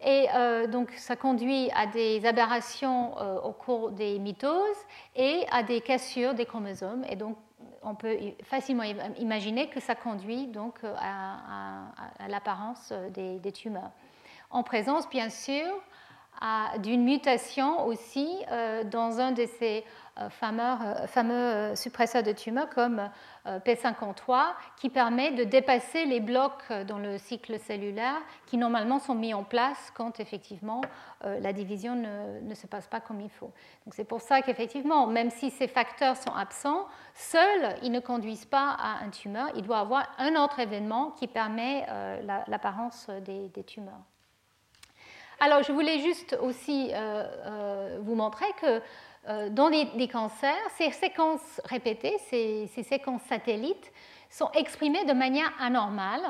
Et 0.00 0.28
donc, 0.68 0.92
ça 0.92 1.16
conduit 1.16 1.72
à 1.74 1.86
des 1.86 2.24
aberrations 2.24 3.16
au 3.44 3.50
cours 3.50 3.90
des 3.90 4.20
mitoses 4.20 4.86
et 5.16 5.44
à 5.50 5.64
des 5.64 5.80
cassures 5.80 6.34
des 6.34 6.46
chromosomes. 6.46 7.04
Et 7.08 7.16
donc, 7.16 7.36
on 7.82 7.94
peut 7.94 8.16
facilement 8.42 8.84
imaginer 9.18 9.68
que 9.68 9.80
ça 9.80 9.94
conduit 9.94 10.46
donc 10.46 10.80
à, 10.84 12.28
l'apparence 12.28 12.92
des, 13.10 13.52
tumeurs. 13.52 13.90
En 14.50 14.62
présence, 14.62 15.08
bien 15.08 15.30
sûr, 15.30 15.66
d'une 16.78 17.04
mutation 17.04 17.84
aussi 17.86 18.28
dans 18.90 19.20
un 19.20 19.32
de 19.32 19.46
ces 19.58 19.84
euh, 20.20 20.30
fameux, 20.30 20.62
euh, 20.62 21.06
fameux 21.06 21.34
euh, 21.34 21.74
suppresseurs 21.76 22.24
de 22.24 22.32
tumeurs 22.32 22.68
comme 22.70 23.08
P53 23.46 24.46
qui 24.76 24.90
permet 24.90 25.30
de 25.30 25.44
dépasser 25.44 26.04
les 26.04 26.20
blocs 26.20 26.70
dans 26.86 26.98
le 26.98 27.16
cycle 27.16 27.58
cellulaire 27.58 28.20
qui 28.44 28.58
normalement 28.58 28.98
sont 28.98 29.14
mis 29.14 29.32
en 29.32 29.42
place 29.42 29.90
quand 29.94 30.20
effectivement 30.20 30.82
la 31.24 31.54
division 31.54 31.94
ne, 31.94 32.54
se 32.54 32.66
passe 32.66 32.86
pas 32.88 33.00
comme 33.00 33.22
il 33.22 33.30
faut. 33.30 33.50
c'est 33.90 34.04
pour 34.04 34.20
ça 34.20 34.42
qu'effectivement, 34.42 35.06
même 35.06 35.30
si 35.30 35.48
ces 35.48 35.66
facteurs 35.66 36.18
sont 36.18 36.34
absents, 36.34 36.86
seuls 37.14 37.76
ils 37.82 37.90
ne 37.90 38.00
conduisent 38.00 38.44
pas 38.44 38.76
à 38.78 39.02
un 39.02 39.08
tumeur. 39.08 39.48
Il 39.54 39.62
doit 39.62 39.78
y 39.78 39.80
avoir 39.80 40.06
un 40.18 40.36
autre 40.36 40.58
événement 40.60 41.12
qui 41.12 41.26
permet 41.26 41.86
l'apparence 42.48 43.08
des, 43.24 43.64
tumeurs. 43.64 44.04
Alors 45.40 45.62
je 45.62 45.72
voulais 45.72 46.00
juste 46.00 46.36
aussi 46.40 46.90
vous 48.00 48.14
montrer 48.14 48.46
que 48.60 48.80
euh, 49.28 49.50
dans 49.50 49.68
les, 49.68 50.08
cancers, 50.08 50.56
ces 50.76 50.90
séquences 50.90 51.60
répétées, 51.64 52.16
ces, 52.30 52.66
séquences 52.82 53.22
satellites, 53.22 53.92
sont 54.30 54.50
exprimées 54.52 55.04
de 55.04 55.12
manière 55.12 55.52
anormale, 55.60 56.22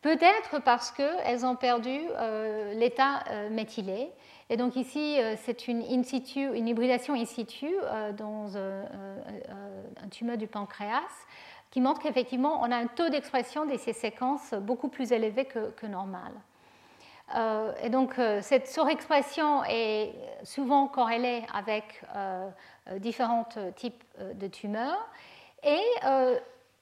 peut-être 0.00 0.60
parce 0.64 0.92
qu'elles 0.92 1.44
ont 1.44 1.56
perdu 1.56 1.98
euh, 2.10 2.72
l'état 2.74 3.24
euh, 3.30 3.50
méthylé. 3.50 4.10
Et 4.48 4.56
donc 4.56 4.76
ici, 4.76 5.18
c'est 5.44 5.66
une, 5.66 5.82
une 5.82 6.68
hybridation 6.68 7.14
in 7.14 7.24
situ 7.24 7.74
dans 8.16 8.56
un 8.56 10.08
tumeur 10.08 10.36
du 10.36 10.46
pancréas 10.46 11.00
qui 11.72 11.80
montre 11.80 12.00
qu'effectivement, 12.00 12.60
on 12.62 12.70
a 12.70 12.76
un 12.76 12.86
taux 12.86 13.08
d'expression 13.08 13.66
de 13.66 13.76
ces 13.76 13.92
séquences 13.92 14.54
beaucoup 14.54 14.88
plus 14.88 15.10
élevé 15.10 15.46
que, 15.46 15.70
que 15.72 15.86
normal. 15.86 16.30
Euh, 17.34 17.72
et 17.82 17.90
donc, 17.90 18.18
euh, 18.18 18.40
cette 18.40 18.68
surexpression 18.68 19.64
est 19.64 20.14
souvent 20.44 20.86
corrélée 20.86 21.42
avec 21.52 22.02
euh, 22.14 22.48
différents 22.98 23.48
types 23.74 24.04
de 24.34 24.46
tumeurs. 24.46 25.08
Et 25.64 25.80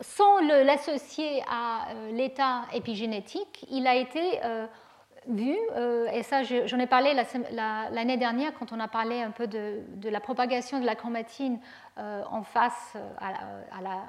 sans 0.01 0.41
l'associer 0.41 1.43
à 1.51 1.87
l'état 2.11 2.63
épigénétique, 2.75 3.65
il 3.71 3.87
a 3.87 3.95
été 3.95 4.41
vu, 5.27 5.57
et 6.13 6.23
ça 6.23 6.43
j'en 6.43 6.79
ai 6.79 6.87
parlé 6.87 7.15
l'année 7.51 8.19
dernière 8.19 8.53
quand 8.59 8.73
on 8.73 8.81
a 8.81 8.89
parlé 8.89 9.23
un 9.23 9.31
peu 9.31 9.47
de, 9.47 9.81
la 10.03 10.21
propagation 10.21 10.81
de 10.81 10.85
la 10.85 10.97
chromatine 10.97 11.59
en 11.97 12.43
face 12.43 12.95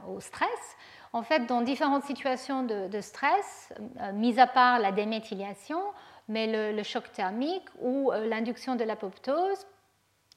au 0.09 0.19
stress. 0.19 0.75
En 1.13 1.21
fait, 1.21 1.45
dans 1.45 1.61
différentes 1.61 2.03
situations 2.03 2.63
de, 2.63 2.99
stress, 2.99 3.71
mis 4.15 4.38
à 4.41 4.47
part 4.47 4.79
la 4.79 4.91
déméthylation, 4.91 5.79
mais 6.28 6.73
le, 6.73 6.84
choc 6.84 7.11
thermique 7.11 7.67
ou 7.80 8.11
euh, 8.11 8.28
l'induction 8.28 8.76
de 8.76 8.84
l'apoptose, 8.84 9.65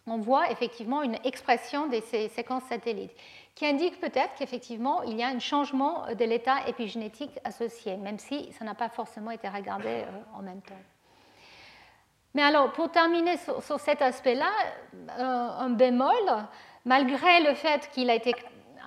on 0.07 0.19
voit 0.19 0.51
effectivement 0.51 1.03
une 1.03 1.19
expression 1.25 1.87
de 1.87 2.01
ces 2.01 2.29
séquences 2.29 2.65
satellites 2.65 3.15
qui 3.55 3.67
indique 3.67 4.01
peut-être 4.01 4.35
qu'effectivement 4.39 5.03
il 5.03 5.17
y 5.19 5.23
a 5.23 5.29
un 5.29 5.39
changement 5.39 6.07
de 6.15 6.25
l'état 6.25 6.67
épigénétique 6.67 7.39
associé, 7.45 7.97
même 7.97 8.19
si 8.19 8.53
ça 8.53 8.65
n'a 8.65 8.75
pas 8.75 8.89
forcément 8.89 9.31
été 9.31 9.49
regardé 9.49 9.89
euh, 9.89 10.39
en 10.39 10.43
même 10.43 10.63
temps. 10.63 10.75
Mais 12.35 12.43
alors, 12.43 12.73
pour 12.73 12.91
terminer 12.91 13.37
sur, 13.39 13.81
cet 13.81 14.03
aspect-là, 14.03 14.51
euh, 15.19 15.23
un 15.23 15.71
bémol, 15.71 16.13
malgré 16.85 17.43
le 17.43 17.55
fait 17.55 17.89
qu'il 17.93 18.11
a 18.11 18.15
été 18.15 18.35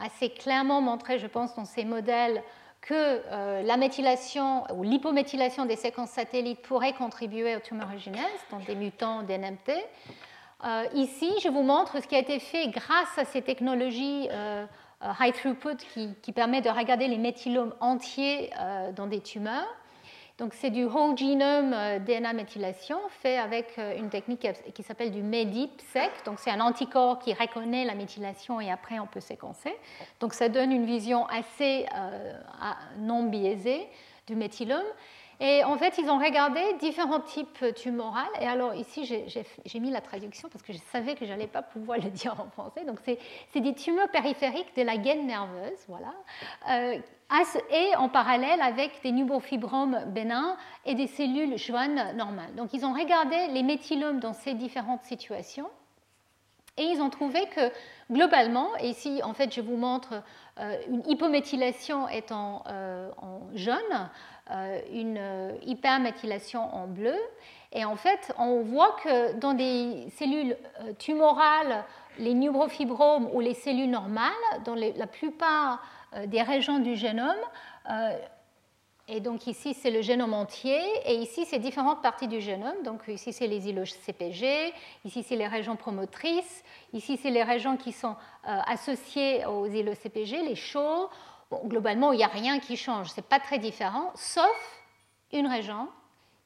assez 0.02 0.30
clairement 0.30 0.80
montré, 0.82 1.20
je 1.20 1.28
pense, 1.28 1.56
dans 1.56 1.66
ces 1.66 1.84
modèles 1.84 2.44
que 2.82 2.94
euh, 2.96 3.62
la 3.62 3.78
méthylation 3.78 4.64
ou 4.74 4.84
l'hypométhylation 4.84 5.66
des 5.66 5.76
séquences 5.76 6.10
satellites 6.10 6.62
pourrait 6.62 6.94
contribuer 6.94 7.56
aux 7.56 7.60
tumorigénèse 7.60 8.22
dans 8.50 8.60
des 8.60 8.76
mutants 8.76 9.22
d'NMT. 9.22 9.72
Euh, 10.64 10.86
ici, 10.96 11.32
je 11.44 11.50
vous 11.50 11.64
montre 11.64 12.02
ce 12.02 12.08
qui 12.08 12.16
a 12.16 12.20
été 12.20 12.40
fait 12.40 12.68
grâce 12.70 13.18
à 13.18 13.26
ces 13.26 13.42
technologies 13.42 14.28
euh, 14.32 14.66
high 15.20 15.34
throughput 15.34 15.78
qui, 15.94 16.16
qui 16.22 16.32
permettent 16.32 16.66
de 16.66 16.70
regarder 16.70 17.08
les 17.08 17.18
méthylomes 17.18 17.74
entiers 17.80 18.52
dans 18.96 19.08
des 19.08 19.20
tumeurs. 19.20 19.68
Donc 20.42 20.56
c'est 20.56 20.72
du 20.72 20.86
whole 20.86 21.16
genome 21.16 21.72
euh, 21.72 22.00
DNA 22.00 22.34
méthylation 22.34 22.98
fait 23.22 23.38
avec 23.38 23.78
euh, 23.78 23.96
une 23.96 24.10
technique 24.10 24.48
qui 24.74 24.82
s'appelle 24.82 25.12
du 25.12 25.22
MEDIP-seq. 25.22 26.10
Donc 26.26 26.40
c'est 26.40 26.50
un 26.50 26.62
anticorps 26.62 27.20
qui 27.20 27.32
reconnaît 27.32 27.86
la 27.86 27.94
méthylation 27.94 28.60
et 28.60 28.72
après 28.72 28.98
on 28.98 29.06
peut 29.06 29.20
séquencer. 29.20 29.72
Donc 30.20 30.34
ça 30.34 30.50
donne 30.50 30.72
une 30.72 30.88
vision 30.88 31.28
assez 31.28 31.86
euh, 31.96 32.34
non 32.98 33.26
biaisée 33.26 33.88
du 34.26 34.36
méthylome. 34.36 34.82
Et 35.44 35.64
en 35.64 35.76
fait, 35.76 35.98
ils 35.98 36.08
ont 36.08 36.20
regardé 36.20 36.62
différents 36.80 37.20
types 37.20 37.66
tumorales. 37.76 38.30
Et 38.40 38.46
alors 38.46 38.76
ici, 38.76 39.06
j'ai 39.06 39.80
mis 39.80 39.90
la 39.90 40.00
traduction 40.00 40.50
parce 40.50 40.64
que 40.64 40.72
je 40.72 40.78
savais 40.92 41.16
que 41.16 41.26
je 41.26 41.32
n'allais 41.32 41.48
pas 41.48 41.64
pouvoir 41.64 41.98
le 41.98 42.12
dire 42.12 42.40
en 42.40 42.48
français. 42.52 42.86
Donc 42.86 43.00
c'est 43.04 43.60
des 43.60 43.74
tumeurs 43.74 44.10
périphériques 44.10 44.76
de 44.78 44.84
la 44.84 44.98
gaine 44.98 45.26
nerveuse, 45.26 45.80
voilà, 45.88 46.14
euh, 46.70 47.00
et 47.72 47.96
en 47.96 48.10
parallèle 48.10 48.62
avec 48.62 49.02
des 49.02 49.12
neurofibromes 49.12 50.04
bénins 50.08 50.58
et 50.86 50.94
des 50.94 51.08
cellules 51.08 51.58
jaunes 51.58 52.16
normales. 52.16 52.54
Donc 52.56 52.74
ils 52.74 52.86
ont 52.86 52.94
regardé 52.94 53.48
les 53.48 53.64
méthylomes 53.64 54.20
dans 54.20 54.34
ces 54.34 54.54
différentes 54.54 55.04
situations. 55.04 55.70
Et 56.78 56.84
ils 56.84 57.02
ont 57.02 57.10
trouvé 57.10 57.48
que 57.48 57.72
globalement, 58.12 58.70
et 58.80 58.90
ici 58.90 59.22
en 59.24 59.34
fait 59.34 59.54
je 59.54 59.62
vous 59.62 59.76
montre 59.76 60.24
euh, 60.60 60.78
une 60.88 61.08
hypométhylation 61.08 62.08
étant 62.08 62.64
euh, 62.68 63.10
en 63.18 63.42
jaune, 63.56 64.10
une 64.92 65.18
euh, 65.18 65.54
hyperméthylation 65.64 66.62
en 66.74 66.88
bleu. 66.88 67.16
Et 67.72 67.86
en 67.86 67.96
fait, 67.96 68.34
on 68.38 68.62
voit 68.62 68.96
que 69.04 69.34
dans 69.34 69.54
des 69.54 70.08
cellules 70.18 70.58
euh, 70.82 70.94
tumorales, 71.00 71.86
les 72.20 72.34
neurofibromes 72.34 73.30
ou 73.34 73.40
les 73.40 73.54
cellules 73.54 73.90
normales, 73.90 74.32
dans 74.66 74.76
la 74.76 75.08
plupart 75.08 75.82
des 76.28 76.42
régions 76.42 76.80
du 76.80 76.98
génome, 76.98 77.40
et 79.08 79.22
donc 79.22 79.48
ici 79.48 79.74
c'est 79.74 79.90
le 79.90 80.02
génome 80.02 80.34
entier, 80.34 80.78
et 81.06 81.16
ici 81.16 81.46
c'est 81.46 81.58
différentes 81.58 82.02
parties 82.02 82.28
du 82.28 82.42
génome. 82.42 82.84
Donc 82.84 83.04
ici 83.08 83.32
c'est 83.32 83.48
les 83.48 83.70
îlots 83.70 83.86
CPG, 83.86 84.74
ici 85.06 85.24
c'est 85.24 85.38
les 85.38 85.48
régions 85.48 85.78
promotrices, 85.78 86.66
ici 86.92 87.18
c'est 87.18 87.30
les 87.30 87.44
régions 87.44 87.78
qui 87.78 87.94
sont 87.94 88.18
associées 88.44 89.46
aux 89.46 89.68
îlots 89.68 89.96
CPG, 89.96 90.42
les 90.42 90.56
chauds 90.56 91.10
globalement, 91.66 92.12
il 92.14 92.18
n'y 92.18 92.24
a 92.24 92.28
rien 92.28 92.60
qui 92.60 92.78
change, 92.78 93.10
ce 93.10 93.18
n'est 93.18 93.28
pas 93.28 93.40
très 93.40 93.60
différent, 93.60 94.12
sauf 94.16 94.82
une 95.32 95.48
région 95.48 95.88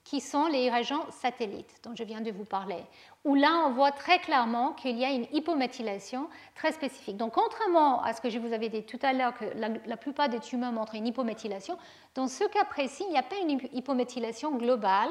qui 0.05 0.21
sont 0.21 0.45
les 0.45 0.69
régions 0.69 1.03
satellites 1.09 1.79
dont 1.83 1.95
je 1.95 2.03
viens 2.03 2.21
de 2.21 2.31
vous 2.31 2.45
parler, 2.45 2.83
où 3.23 3.33
là 3.33 3.63
on 3.65 3.71
voit 3.71 3.91
très 3.91 4.19
clairement 4.19 4.73
qu'il 4.73 4.97
y 4.97 5.03
a 5.03 5.09
une 5.09 5.25
hypométhylation 5.33 6.29
très 6.53 6.71
spécifique. 6.71 7.17
Donc 7.17 7.33
contrairement 7.33 8.03
à 8.03 8.13
ce 8.13 8.21
que 8.21 8.29
je 8.29 8.37
vous 8.37 8.53
avais 8.53 8.69
dit 8.69 8.83
tout 8.83 8.99
à 9.01 9.13
l'heure, 9.13 9.33
que 9.33 9.45
la, 9.55 9.97
plupart 9.97 10.29
des 10.29 10.39
tumeurs 10.39 10.71
montrent 10.71 10.93
une 10.93 11.07
hypométhylation, 11.07 11.77
dans 12.13 12.27
ce 12.27 12.43
cas 12.43 12.65
précis, 12.65 13.03
il 13.07 13.11
n'y 13.11 13.17
a 13.17 13.23
pas 13.23 13.37
une 13.37 13.59
hypométhylation 13.73 14.55
globale, 14.55 15.09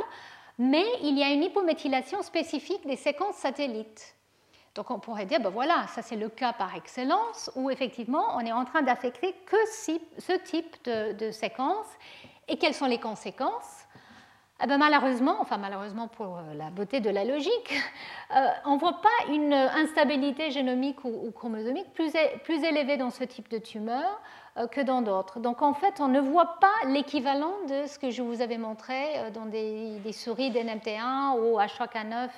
mais 0.59 0.87
il 1.03 1.19
y 1.19 1.25
a 1.25 1.33
une 1.33 1.43
hypométhylation 1.43 2.23
spécifique 2.23 2.87
des 2.87 2.97
séquences 2.97 3.37
satellites. 3.37 4.15
Donc 4.75 4.91
on 4.91 4.99
pourrait 4.99 5.27
dire, 5.27 5.41
ben 5.41 5.51
voilà, 5.51 5.87
ça 5.89 6.03
c'est 6.03 6.17
le 6.17 6.29
cas 6.29 6.53
par 6.53 6.75
excellence 6.75 7.51
où 7.55 7.71
effectivement 7.71 8.37
on 8.37 8.41
est 8.41 8.53
en 8.53 8.65
train 8.65 8.83
d'affecter 8.83 9.33
que 9.47 9.57
ce 9.69 10.33
type 10.45 10.77
de, 10.85 11.31
séquence. 11.31 11.87
Et 12.49 12.59
quelles 12.59 12.75
sont 12.75 12.87
les 12.87 12.99
conséquences? 12.99 13.85
Eh 14.63 14.67
ben 14.67 14.79
malheureusement, 14.79 15.37
enfin 15.41 15.59
malheureusement 15.59 16.09
pour 16.09 16.39
euh, 16.39 16.55
la 16.55 16.71
beauté 16.71 17.01
de 17.01 17.11
la 17.11 17.25
logique, 17.25 17.75
euh, 18.37 18.47
on 18.65 18.75
ne 18.75 18.81
voit 18.81 19.01
pas 19.01 19.33
une 19.33 19.53
instabilité 19.53 20.51
génomique 20.51 21.05
ou, 21.05 21.31
chromosomique 21.33 21.93
plus, 21.93 22.65
élevée 22.65 22.97
dans 22.97 23.11
ce 23.11 23.25
type 23.25 23.49
de 23.51 23.59
tumeur 23.59 24.21
que 24.71 24.81
dans 24.81 25.03
d'autres. 25.03 25.41
Donc 25.41 25.63
en 25.63 25.75
fait, 25.75 26.01
on 26.01 26.09
ne 26.09 26.21
voit 26.21 26.61
pas 26.61 26.87
l'équivalent 26.87 27.55
de 27.69 27.87
ce 27.87 27.99
que 27.99 28.11
je 28.11 28.23
vous 28.23 28.41
avais 28.41 28.59
montré 28.59 29.31
dans 29.33 29.47
des, 29.47 30.01
souris 30.13 30.51
d'NMT1 30.51 31.39
ou 31.39 31.59
HK9, 31.59 32.29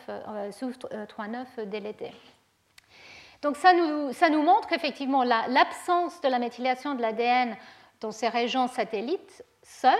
SUF39 0.50 1.66
délété. 1.66 2.12
Donc 3.42 3.56
ça 3.56 3.72
nous, 3.74 4.12
ça 4.12 4.30
nous 4.30 4.42
montre 4.42 4.66
qu'effectivement 4.66 5.22
l'absence 5.22 6.20
de 6.22 6.28
la 6.28 6.38
méthylation 6.38 6.94
de 6.94 7.02
l'ADN 7.02 7.56
dans 8.00 8.12
ces 8.12 8.28
régions 8.28 8.66
satellites 8.66 9.44
seule 9.62 9.92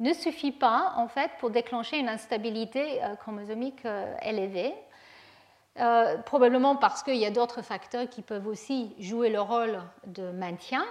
ne 0.00 0.12
suffit 0.12 0.52
pas 0.52 0.92
en 0.96 1.08
fait 1.08 1.30
pour 1.38 1.50
déclencher 1.50 1.98
une 1.98 2.08
instabilité 2.08 3.02
euh, 3.02 3.14
chromosomique 3.16 3.84
euh, 3.84 4.14
élevée. 4.22 4.74
Euh, 5.80 6.18
probablement 6.18 6.76
parce 6.76 7.02
qu'il 7.02 7.16
y 7.16 7.26
a 7.26 7.30
d'autres 7.30 7.62
facteurs 7.62 8.08
qui 8.08 8.22
peuvent 8.22 8.46
aussi 8.46 8.94
jouer 8.98 9.28
le 9.28 9.40
rôle 9.40 9.80
de 10.06 10.30
maintien. 10.30 10.84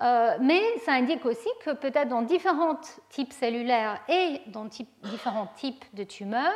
Mais 0.00 0.62
ça 0.84 0.92
indique 0.92 1.24
aussi 1.24 1.48
que 1.64 1.70
peut-être 1.70 2.08
dans 2.08 2.22
différents 2.22 2.78
types 3.08 3.32
cellulaires 3.32 4.00
et 4.08 4.42
dans 4.48 4.66
différents 4.66 5.48
types 5.56 5.84
de 5.94 6.04
tumeurs, 6.04 6.52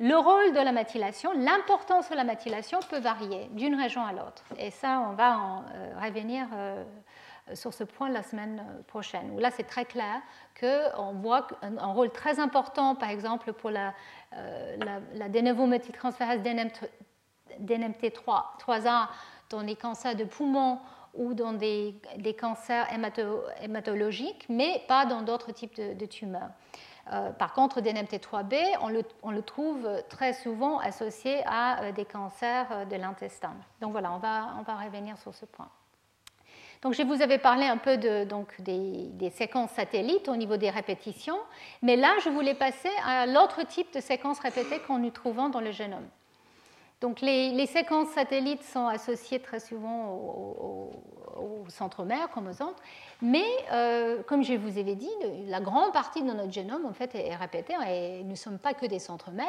le 0.00 0.14
rôle 0.14 0.52
de 0.52 0.60
la 0.60 0.70
méthylation, 0.70 1.32
l'importance 1.34 2.08
de 2.08 2.14
la 2.14 2.22
méthylation 2.22 2.78
peut 2.88 3.00
varier 3.00 3.48
d'une 3.52 3.74
région 3.74 4.04
à 4.04 4.12
l'autre. 4.12 4.44
Et 4.56 4.70
ça, 4.70 5.04
on 5.10 5.14
va 5.14 5.36
en 5.36 5.64
revenir 6.00 6.46
sur 7.54 7.72
ce 7.72 7.84
point 7.84 8.08
la 8.08 8.22
semaine 8.22 8.62
prochaine, 8.86 9.38
là 9.38 9.50
c'est 9.50 9.64
très 9.64 9.84
clair 9.84 10.20
qu'on 10.58 11.12
voit 11.14 11.46
un, 11.62 11.92
rôle 11.92 12.10
très 12.10 12.40
important, 12.40 12.94
par 12.94 13.10
exemple, 13.10 13.52
pour 13.52 13.70
la, 13.70 13.94
euh, 14.34 14.76
la, 14.84 15.00
la 15.14 15.28
dénovométhyltransférase 15.28 16.40
DNMT3A 17.60 19.08
dans 19.50 19.60
les 19.60 19.76
cancers 19.76 20.16
de 20.16 20.24
poumon 20.24 20.78
ou 21.14 21.34
dans 21.34 21.52
des, 21.52 21.94
cancers 22.38 22.86
hématologiques, 23.62 24.46
mais 24.48 24.82
pas 24.88 25.06
dans 25.06 25.22
d'autres 25.22 25.52
types 25.52 25.76
de, 25.76 26.06
tumeurs. 26.06 26.50
Euh, 27.12 27.30
par 27.30 27.54
contre, 27.54 27.80
DNMT3B, 27.80 28.56
on 29.22 29.30
le, 29.30 29.42
trouve 29.42 29.88
très 30.08 30.34
souvent 30.34 30.78
associé 30.78 31.42
à 31.46 31.82
euh, 31.82 31.92
des 31.92 32.04
cancers 32.04 32.86
de 32.86 32.96
l'intestin. 32.96 33.54
Donc 33.80 33.92
voilà, 33.92 34.12
on 34.12 34.18
va, 34.18 34.84
revenir 34.84 35.16
sur 35.18 35.34
ce 35.34 35.46
point. 35.46 35.68
Donc, 36.82 36.94
je 36.94 37.02
vous 37.02 37.22
avais 37.22 37.38
parlé 37.38 37.66
un 37.66 37.76
peu 37.76 37.96
des, 37.96 39.30
séquences 39.30 39.70
satellites 39.70 40.28
au 40.28 40.36
niveau 40.36 40.56
des 40.56 40.70
répétitions, 40.70 41.38
mais 41.82 41.96
là, 41.96 42.14
je 42.22 42.28
voulais 42.28 42.54
passer 42.54 42.90
à 43.04 43.26
l'autre 43.26 43.66
type 43.66 43.92
de 43.92 44.00
séquences 44.00 44.38
répétées 44.38 44.78
qu'on 44.80 44.98
nous 44.98 45.10
trouvons 45.10 45.48
dans 45.48 45.60
le 45.60 45.72
génome. 45.72 46.06
Donc, 47.00 47.20
les, 47.20 47.66
séquences 47.66 48.08
satellites 48.08 48.64
sont 48.64 48.86
associées 48.86 49.38
très 49.38 49.60
souvent 49.60 50.08
au, 50.08 50.90
centromère, 51.68 52.28
chromosomes, 52.30 52.74
mais 53.22 53.44
euh, 53.72 54.22
comme 54.26 54.42
je 54.42 54.54
vous 54.54 54.78
avais 54.78 54.94
dit, 54.94 55.10
la 55.46 55.60
grande 55.60 55.92
partie 55.92 56.22
de 56.22 56.32
notre 56.32 56.50
génome 56.50 56.86
en 56.86 56.94
fait 56.94 57.14
est 57.14 57.36
répétée 57.36 57.74
et 57.86 58.24
nous 58.24 58.30
ne 58.30 58.34
sommes 58.34 58.58
pas 58.58 58.72
que 58.74 58.86
des 58.86 58.98
centromères. 58.98 59.46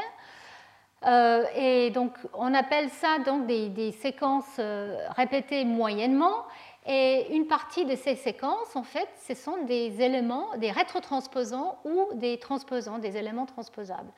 Euh, 1.07 1.45
et 1.55 1.89
donc, 1.91 2.11
on 2.33 2.53
appelle 2.53 2.89
ça 2.89 3.19
donc 3.25 3.47
des, 3.47 3.69
des 3.69 3.91
séquences 3.93 4.57
euh, 4.59 4.97
répétées 5.15 5.63
moyennement. 5.65 6.43
Et 6.85 7.35
une 7.35 7.47
partie 7.47 7.85
de 7.85 7.95
ces 7.95 8.15
séquences, 8.15 8.75
en 8.75 8.83
fait, 8.83 9.07
ce 9.27 9.35
sont 9.35 9.63
des 9.63 10.01
éléments, 10.01 10.55
des 10.57 10.71
rétrotransposants 10.71 11.77
ou 11.85 12.07
des 12.15 12.37
transposants, 12.39 12.99
des 12.99 13.17
éléments 13.17 13.45
transposables. 13.45 14.11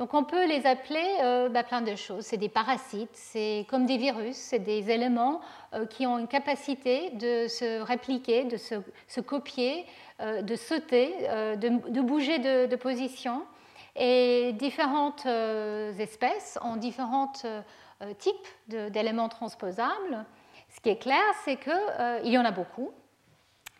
Donc 0.00 0.14
on 0.14 0.24
peut 0.24 0.46
les 0.46 0.66
appeler 0.66 1.04
euh, 1.20 1.50
bah, 1.50 1.62
plein 1.62 1.82
de 1.82 1.94
choses. 1.94 2.24
C'est 2.24 2.38
des 2.38 2.48
parasites, 2.48 3.10
c'est 3.12 3.66
comme 3.68 3.84
des 3.84 3.98
virus, 3.98 4.34
c'est 4.34 4.58
des 4.58 4.90
éléments 4.90 5.42
euh, 5.74 5.84
qui 5.84 6.06
ont 6.06 6.18
une 6.18 6.26
capacité 6.26 7.10
de 7.10 7.46
se 7.48 7.82
répliquer, 7.82 8.44
de 8.44 8.56
se, 8.56 9.20
copier, 9.20 9.84
euh, 10.20 10.40
de 10.40 10.56
sauter, 10.56 11.12
de, 11.58 12.00
bouger 12.00 12.38
de, 12.38 12.64
de, 12.64 12.76
position. 12.76 13.42
Et 13.94 14.54
différentes 14.54 15.26
espèces 15.26 16.58
ont 16.62 16.76
différents 16.76 17.32
types 18.18 18.48
d'éléments 18.68 19.28
transposables. 19.28 20.24
Ce 20.70 20.80
qui 20.80 20.88
est 20.88 21.02
clair, 21.02 21.22
c'est 21.44 21.58
qu'il 21.58 22.32
y 22.32 22.38
en 22.38 22.44
a 22.46 22.52
beaucoup 22.52 22.92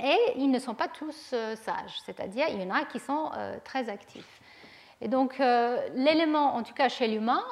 et 0.02 0.18
ils 0.36 0.50
ne 0.50 0.58
sont 0.58 0.74
pas 0.74 0.88
tous 0.88 1.34
sages, 1.54 2.00
c'est-à-dire 2.04 2.46
il 2.50 2.60
y 2.60 2.64
en 2.66 2.74
a 2.74 2.84
qui 2.84 2.98
sont 2.98 3.30
très 3.64 3.88
actifs. 3.88 4.39
Et 5.00 5.08
donc 5.08 5.38
l'élément, 5.38 6.54
en 6.54 6.62
tout 6.62 6.74
cas 6.74 6.88
chez 6.88 7.08
l'humain, 7.08 7.42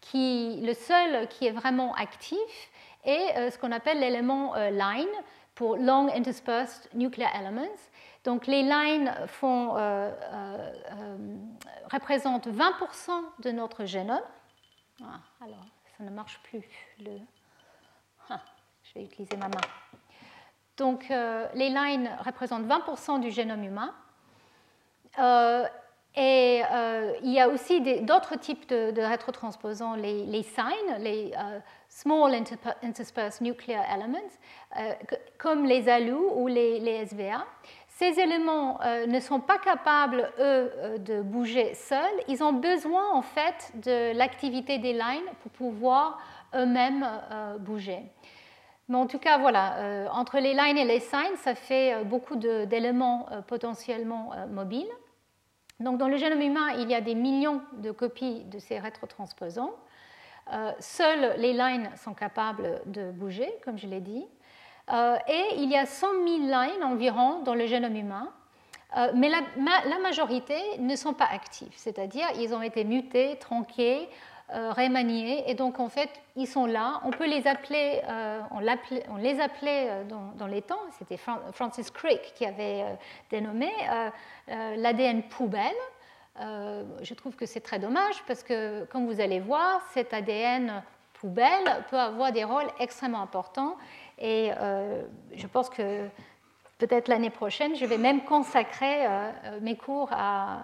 qui, 0.00 0.60
le 0.62 0.74
seul 0.74 1.28
qui 1.28 1.46
est 1.46 1.52
vraiment 1.52 1.94
actif 1.94 2.70
est 3.04 3.50
ce 3.50 3.58
qu'on 3.58 3.70
appelle 3.70 4.00
l'élément 4.00 4.54
line 4.56 5.06
pour 5.54 5.76
Long 5.76 6.08
Interspersed 6.12 6.88
Nuclear 6.94 7.30
Elements. 7.36 7.78
Donc 8.24 8.46
les 8.48 8.62
lines 8.62 9.14
représentent 11.92 12.48
20% 12.48 13.10
de 13.44 13.50
notre 13.52 13.84
génome. 13.84 14.20
Ah, 15.02 15.20
alors, 15.40 15.66
ça 15.96 16.04
ne 16.04 16.10
marche 16.10 16.40
plus. 16.44 16.62
Ah 18.28 18.40
je 18.82 18.94
vais 18.94 19.04
utiliser 19.04 19.36
ma 19.36 19.48
main. 19.48 19.60
Donc, 20.76 21.10
euh, 21.10 21.46
les 21.54 21.68
lines 21.68 22.10
représentent 22.24 22.66
20% 22.66 23.20
du 23.20 23.30
génome 23.30 23.64
humain. 23.64 23.94
Euh, 26.16 26.20
et 26.20 26.62
euh, 26.72 27.12
il 27.22 27.32
y 27.32 27.40
a 27.40 27.48
aussi 27.48 27.80
d'autres 28.02 28.36
types 28.36 28.68
de, 28.68 29.00
rétrotransposants, 29.00 29.94
les, 29.94 30.24
les 30.24 30.42
signes, 30.42 30.98
les 31.00 31.32
Small 31.88 32.34
Interspersed 32.82 33.42
Nuclear 33.42 33.84
Elements, 33.92 34.30
comme 35.38 35.64
les 35.64 35.88
ALU 35.88 36.14
ou 36.14 36.46
les, 36.46 36.78
les 36.80 37.06
SVA. 37.06 37.44
Ces 37.88 38.18
éléments 38.18 38.80
ne 39.06 39.20
sont 39.20 39.40
pas 39.40 39.58
capables, 39.58 40.30
eux, 40.40 40.72
de 40.98 41.22
bouger 41.22 41.74
seuls. 41.74 42.22
Ils 42.26 42.42
ont 42.42 42.52
besoin, 42.52 43.12
en 43.12 43.22
fait, 43.22 43.72
de 43.84 44.16
l'activité 44.16 44.78
des 44.78 44.92
lines 44.92 45.30
pour 45.42 45.52
pouvoir 45.52 46.18
eux-mêmes 46.54 47.06
bouger. 47.60 48.02
Mais 48.88 48.96
en 48.96 49.06
tout 49.06 49.18
cas, 49.18 49.38
voilà, 49.38 49.78
euh, 49.78 50.06
entre 50.12 50.38
les 50.38 50.52
lines 50.52 50.76
et 50.76 50.84
les 50.84 51.00
signs, 51.00 51.36
ça 51.36 51.54
fait 51.54 51.94
euh, 51.94 52.04
beaucoup 52.04 52.36
d'éléments 52.36 53.26
euh, 53.32 53.40
potentiellement 53.40 54.32
mobiles. 54.50 54.90
Donc, 55.80 55.98
dans 55.98 56.08
le 56.08 56.16
génome 56.16 56.40
humain, 56.40 56.70
il 56.78 56.90
y 56.90 56.94
a 56.94 57.00
des 57.00 57.14
millions 57.14 57.60
de 57.78 57.90
copies 57.90 58.44
de 58.44 58.58
ces 58.58 58.78
rétrotransposants. 58.78 59.74
seuls 60.78 61.34
les 61.38 61.52
lines 61.52 61.90
sont 61.96 62.14
capables 62.14 62.80
de 62.86 63.10
bouger, 63.10 63.52
comme 63.64 63.78
je 63.78 63.86
l'ai 63.86 64.00
dit. 64.00 64.24
et 64.92 65.44
il 65.56 65.70
y 65.70 65.76
a 65.76 65.84
100 65.84 66.06
000 66.26 66.38
lines 66.46 66.84
environ 66.84 67.42
dans 67.42 67.54
le 67.54 67.66
génome 67.66 67.96
humain. 67.96 68.32
mais 69.14 69.28
la, 69.28 69.40
la, 69.56 69.98
majorité 69.98 70.78
ne 70.78 70.94
sont 70.94 71.12
pas 71.12 71.28
actifs, 71.32 71.74
c'est-à-dire 71.76 72.26
ils 72.38 72.54
ont 72.54 72.62
été 72.62 72.84
mutés, 72.84 73.36
tronqués, 73.40 74.02
euh, 74.02 74.08
remaniés. 74.54 75.44
Et 75.50 75.54
donc, 75.54 75.80
en 75.80 75.88
fait, 75.88 76.10
ils 76.36 76.46
sont 76.46 76.66
là. 76.66 77.00
On 77.04 77.10
peut 77.10 77.26
les 77.26 77.46
appeler, 77.46 78.00
euh, 78.08 78.40
on, 78.50 78.60
on, 79.12 79.16
les 79.16 79.40
appelait 79.40 79.88
euh, 79.90 80.04
dans, 80.04 80.46
les 80.46 80.62
temps, 80.62 80.80
c'était 80.98 81.18
Francis 81.52 81.90
Crick 81.90 82.32
qui 82.34 82.46
avait 82.46 82.84
dénommé 83.30 83.70
l'ADN 84.48 85.22
poubelle. 85.22 85.74
je 86.38 87.14
trouve 87.14 87.34
que 87.36 87.46
c'est 87.46 87.60
très 87.60 87.78
dommage 87.78 88.22
parce 88.26 88.42
que, 88.42 88.84
comme 88.84 89.06
vous 89.06 89.20
allez 89.20 89.40
voir, 89.40 89.80
cet 89.92 90.12
ADN 90.12 90.82
poubelle 91.14 91.84
peut 91.90 91.98
avoir 91.98 92.32
des 92.32 92.44
rôles 92.44 92.68
extrêmement 92.78 93.22
importants. 93.22 93.76
Et 94.18 94.50
je 95.34 95.46
pense 95.46 95.70
que 95.70 96.08
peut-être 96.86 97.08
l'année 97.08 97.30
prochaine, 97.30 97.74
je 97.76 97.86
vais 97.86 97.96
même 97.96 98.24
consacrer 98.24 99.06
euh, 99.06 99.30
euh, 99.44 99.58
mes 99.62 99.76
cours 99.76 100.10
à, 100.12 100.58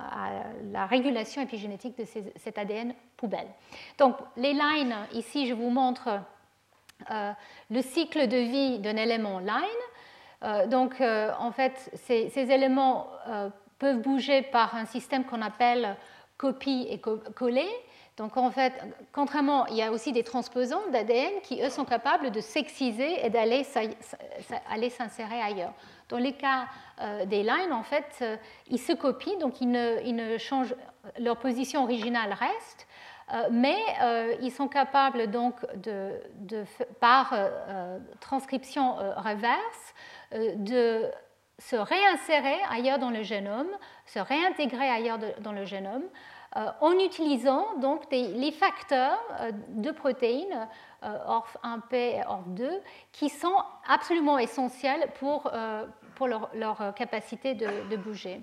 la 0.71 0.85
régulation 0.85 1.41
épigénétique 1.41 1.97
de 1.97 2.05
cet 2.37 2.59
ADN 2.59 2.95
poubelle. 3.17 3.49
Donc, 3.99 4.17
les 4.37 4.53
lines, 4.53 4.95
ici, 5.15 5.47
je 5.47 5.55
vous 5.55 5.71
montre 5.71 6.21
euh, 7.11 7.33
le 7.71 7.81
cycle 7.81 8.29
de 8.29 8.37
vie 8.37 8.79
d'un 8.81 8.97
élément 8.97 9.39
line. 9.39 10.69
donc, 10.69 11.01
en 11.01 11.53
fait, 11.53 11.91
ces, 11.95 12.31
éléments 12.37 13.09
peuvent 13.79 14.01
bouger 14.01 14.43
par 14.43 14.75
un 14.75 14.85
système 14.85 15.25
qu'on 15.25 15.43
appelle 15.43 15.97
copie 16.37 16.87
et 16.91 17.01
coller. 17.35 17.69
Donc 18.17 18.37
en 18.37 18.51
fait, 18.51 18.75
contrairement, 19.13 19.67
il 19.67 19.77
y 19.77 19.83
a 19.83 19.93
aussi 19.93 20.13
des 20.13 20.23
transposants 20.23 20.87
d'ADN 20.93 21.41
qui, 21.43 21.63
eux, 21.63 21.71
sont 21.71 21.87
capables 21.87 22.31
de 22.31 22.41
s'exciser 22.41 23.25
et 23.25 23.31
d'aller 23.31 23.65
s'insérer 23.65 25.41
ailleurs. 25.41 25.73
Dans 26.11 26.19
les 26.19 26.33
cas 26.33 26.67
euh, 27.01 27.25
des 27.25 27.45
lines, 27.45 27.73
en 27.73 27.85
fait, 27.85 28.19
euh, 28.21 28.37
ils 28.69 28.81
se 28.81 28.93
copient, 28.93 29.39
donc 29.39 29.61
ils 29.61 29.71
ne, 29.71 30.39
changent, 30.39 30.75
leur 31.19 31.37
position 31.37 31.85
originale 31.85 32.33
reste, 32.33 32.89
euh, 33.33 33.47
mais 33.53 33.79
ils 34.43 34.51
sont 34.51 34.67
capables 34.67 35.31
donc 35.31 35.55
de, 35.77 36.11
par 36.99 37.33
transcription 38.19 38.97
reverse 39.17 39.95
de 40.57 41.09
se 41.59 41.77
réinsérer 41.77 42.57
ailleurs 42.71 42.99
dans 42.99 43.11
le 43.11 43.23
génome, 43.23 43.69
se 44.05 44.19
réintégrer 44.19 44.89
ailleurs 44.89 45.19
dans 45.41 45.53
le 45.53 45.65
génome, 45.65 46.03
en 46.81 46.93
utilisant 46.99 47.77
donc 47.79 48.03
les 48.11 48.51
facteurs 48.51 49.23
de 49.69 49.93
protéines 49.93 50.69
ORF1P 51.03 51.95
et 51.95 52.23
ORF2 52.23 52.81
qui 53.13 53.29
sont 53.29 53.55
absolument 53.87 54.39
essentiels 54.39 55.09
pour, 55.21 55.53
pour 56.21 56.29
leur, 56.29 56.83
euh, 56.83 56.93
capacité 56.93 57.55
de, 57.55 57.97
bouger. 57.97 58.43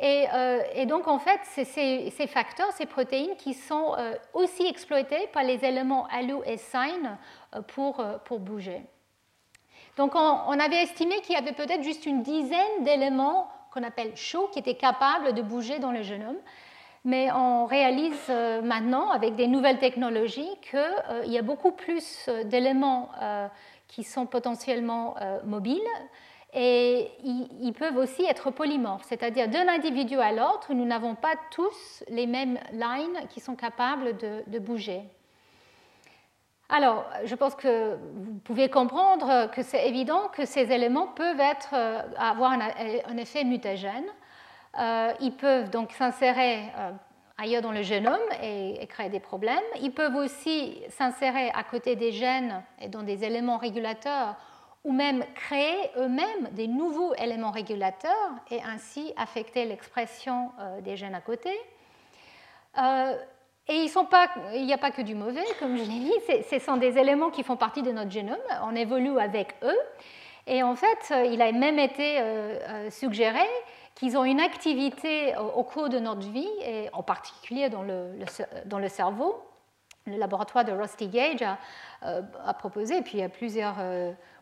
Euh, 0.00 0.62
et, 0.76 0.86
donc, 0.86 1.08
en 1.08 1.18
fait, 1.18 1.40
c'est 1.42 1.64
ces, 1.64 2.26
facteurs, 2.28 2.70
ces 2.70 2.86
protéines 2.86 3.34
qui 3.36 3.52
sont 3.52 3.96
euh, 3.98 4.14
aussi 4.32 4.64
exploités 4.64 5.26
par 5.32 5.42
les 5.42 5.64
éléments 5.64 6.06
ALU 6.06 6.36
et 6.46 6.56
SINE 6.56 7.18
pour, 7.66 8.00
pour 8.24 8.38
bouger. 8.38 8.80
Donc, 9.96 10.14
on, 10.14 10.60
avait 10.60 10.84
estimé 10.84 11.20
qu'il 11.22 11.34
y 11.34 11.38
avait 11.38 11.50
peut-être 11.50 11.82
juste 11.82 12.06
une 12.06 12.22
dizaine 12.22 12.84
d'éléments 12.84 13.50
qu'on 13.72 13.82
appelle 13.82 14.16
chauds 14.16 14.48
qui 14.52 14.60
étaient 14.60 14.76
capables 14.76 15.32
de 15.32 15.42
bouger 15.42 15.80
dans 15.80 15.90
le 15.90 16.02
génome. 16.02 16.38
Mais 17.04 17.32
on 17.32 17.66
réalise 17.66 18.28
maintenant, 18.62 19.10
avec 19.10 19.34
des 19.34 19.48
nouvelles 19.48 19.80
technologies, 19.80 20.50
qu'il 20.70 21.32
y 21.32 21.38
a 21.38 21.42
beaucoup 21.42 21.72
plus 21.72 22.30
d'éléments 22.44 23.10
qui 23.88 24.04
sont 24.04 24.26
potentiellement 24.26 25.16
mobiles 25.44 25.80
Et 26.52 27.08
ils 27.22 27.72
peuvent 27.72 27.96
aussi 27.96 28.24
être 28.24 28.50
polymorphes, 28.50 29.04
c'est-à-dire 29.04 29.48
d'un 29.48 29.68
individu 29.68 30.18
à 30.18 30.32
l'autre, 30.32 30.74
nous 30.74 30.84
n'avons 30.84 31.14
pas 31.14 31.34
tous 31.52 32.02
les 32.08 32.26
mêmes 32.26 32.58
lines 32.72 33.28
qui 33.28 33.38
sont 33.38 33.54
capables 33.54 34.16
de, 34.16 34.58
bouger. 34.58 35.02
Alors, 36.68 37.04
je 37.24 37.34
pense 37.36 37.54
que 37.54 37.96
vous 38.14 38.34
pouvez 38.44 38.68
comprendre 38.68 39.48
que 39.52 39.62
c'est 39.62 39.88
évident 39.88 40.28
que 40.32 40.44
ces 40.44 40.72
éléments 40.72 41.08
peuvent 41.08 41.40
être, 41.40 41.70
euh, 41.74 42.02
avoir 42.16 42.52
un, 42.52 43.16
effet 43.16 43.44
mutagène. 43.44 44.06
Euh, 44.78 45.12
ils 45.20 45.32
peuvent 45.32 45.70
donc 45.70 45.92
s'insérer 45.92 46.62
euh, 46.78 46.90
ailleurs 47.38 47.62
dans 47.62 47.72
le 47.72 47.82
génome 47.82 48.20
et, 48.42 48.86
créer 48.88 49.08
des 49.08 49.20
problèmes. 49.20 49.58
Ils 49.80 49.92
peuvent 49.92 50.16
aussi 50.16 50.80
s'insérer 50.90 51.50
à 51.54 51.64
côté 51.64 51.96
des 51.96 52.12
gènes 52.12 52.62
et 52.80 52.88
dans 52.88 53.02
des 53.02 53.24
éléments 53.24 53.56
régulateurs 53.56 54.36
ou 54.84 54.92
même 54.92 55.24
créer 55.34 55.90
eux-mêmes 55.98 56.48
des 56.52 56.66
nouveaux 56.66 57.14
éléments 57.14 57.50
régulateurs 57.50 58.30
et 58.50 58.62
ainsi 58.62 59.12
affecter 59.16 59.66
l'expression 59.66 60.50
euh, 60.58 60.80
des 60.80 60.96
gènes 60.96 61.14
à 61.14 61.20
côté. 61.20 61.50
Euh, 62.78 63.16
et 63.68 63.74
ils 63.74 63.88
sont 63.88 64.06
pas, 64.06 64.28
il 64.54 64.64
n'y 64.64 64.72
a 64.72 64.78
pas 64.78 64.90
que 64.90 65.02
du 65.02 65.14
mauvais, 65.14 65.44
comme 65.58 65.76
je 65.76 65.82
l'ai 65.82 65.86
dit, 65.86 66.12
ce 66.50 66.58
sont 66.58 66.76
des 66.76 66.98
éléments 66.98 67.30
qui 67.30 67.42
font 67.42 67.56
partie 67.56 67.82
de 67.82 67.92
notre 67.92 68.10
génome, 68.10 68.38
on 68.64 68.74
évolue 68.74 69.18
avec 69.18 69.54
eux. 69.62 69.78
Et 70.46 70.62
en 70.62 70.74
fait, 70.74 71.14
il 71.30 71.40
a 71.42 71.52
même 71.52 71.78
été 71.78 72.18
euh, 72.18 72.90
suggéré 72.90 73.46
qu'ils 73.94 74.16
ont 74.16 74.24
une 74.24 74.40
activité 74.40 75.36
au, 75.36 75.62
cours 75.62 75.90
de 75.90 75.98
notre 75.98 76.28
vie, 76.30 76.48
et 76.64 76.88
en 76.92 77.02
particulier 77.02 77.68
dans 77.68 77.82
le, 77.82 78.12
dans 78.64 78.78
le 78.78 78.88
cerveau. 78.88 79.40
Le 80.06 80.16
laboratoire 80.16 80.64
de 80.64 80.72
Rusty 80.72 81.08
Gage 81.08 81.44
a, 82.02 82.54
proposé, 82.54 83.02
puis 83.02 83.18
il 83.18 83.20
y 83.20 83.24
a 83.24 83.28
plusieurs 83.28 83.76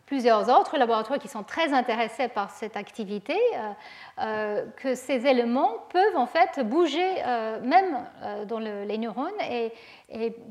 plusieurs 0.09 0.49
autres 0.49 0.75
laboratoires 0.79 1.19
qui 1.19 1.27
sont 1.27 1.43
très 1.43 1.71
intéressés 1.71 2.29
par 2.29 2.49
cette 2.49 2.75
activité, 2.75 3.35
euh, 3.35 3.71
euh, 4.17 4.65
que 4.77 4.95
ces 4.95 5.27
éléments 5.27 5.85
peuvent 5.89 6.17
en 6.17 6.25
fait 6.25 6.67
bouger 6.67 7.07
euh, 7.23 7.61
même 7.61 8.07
dans 8.47 8.57
les 8.57 8.97
neurones 8.97 9.39
et, 9.51 9.71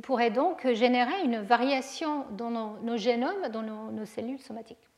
pourraient 0.02 0.30
donc 0.30 0.72
générer 0.74 1.24
une 1.24 1.40
variation 1.40 2.24
dans 2.30 2.50
nos, 2.50 2.96
génomes, 2.96 3.48
dans 3.52 3.62
nos, 3.62 4.06
cellules 4.06 4.38
somatiques. 4.38 4.88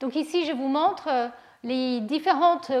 Donc 0.00 0.16
ici, 0.16 0.46
je 0.46 0.52
vous 0.52 0.68
montre 0.68 1.10
les 1.62 2.00
différentes 2.00 2.72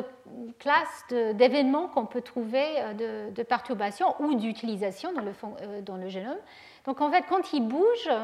classes 0.58 1.04
d'événements 1.10 1.88
qu'on 1.88 2.06
peut 2.06 2.22
trouver 2.22 2.64
de, 2.98 3.30
de 3.34 3.42
perturbations 3.42 4.14
ou 4.20 4.34
d'utilisation 4.34 5.12
dans 5.12 5.20
le, 5.20 5.82
dans 5.82 5.96
le 5.96 6.08
génome. 6.08 6.38
Donc 6.86 7.02
en 7.02 7.10
fait, 7.10 7.24
quand 7.28 7.52
ils 7.52 7.60
bougent, 7.60 8.16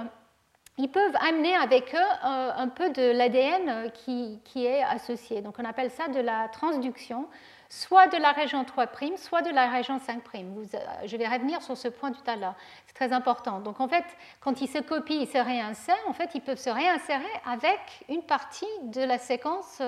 ils 0.79 0.89
peuvent 0.91 1.17
amener 1.21 1.55
avec 1.55 1.95
eux 1.95 1.99
euh, 1.99 2.51
un 2.57 2.69
peu 2.69 2.91
de 2.91 3.03
l'ADN 3.13 3.69
euh, 3.69 3.89
qui, 3.91 4.67
est 4.67 4.83
associé. 4.83 5.43
Donc 5.43 5.57
on 5.59 5.65
appelle 5.67 5.91
ça 5.91 6.09
de 6.09 6.19
la 6.19 6.49
transduction, 6.49 7.29
soit 7.69 8.07
de 8.07 8.17
la 8.17 8.33
région 8.33 8.65
3', 8.65 9.19
soit 9.19 9.43
de 9.43 9.51
la 9.51 9.69
région 9.69 9.99
5'. 9.99 10.21
Euh, 10.35 10.79
je 11.05 11.17
vais 11.19 11.29
revenir 11.29 11.61
sur 11.61 11.77
ce 11.77 11.89
point 11.89 12.11
tout 12.11 12.23
à 12.27 12.37
l'heure. 12.37 12.55
C'est 12.87 12.95
très 12.95 13.13
important. 13.13 13.61
Donc 13.61 13.81
en 13.81 13.89
fait, 13.89 14.05
quand 14.41 14.63
ils 14.63 14.69
se 14.69 14.79
copient, 14.79 15.21
ils 15.21 15.29
se 15.29 15.37
réinsèrent, 15.37 16.09
en 16.09 16.15
fait, 16.15 16.31
ils 16.35 16.41
peuvent 16.41 16.59
se 16.59 16.71
réinsérer 16.71 17.31
avec 17.45 18.05
une 18.09 18.23
partie 18.23 18.65
de 18.85 19.03
la 19.03 19.19
séquence 19.19 19.83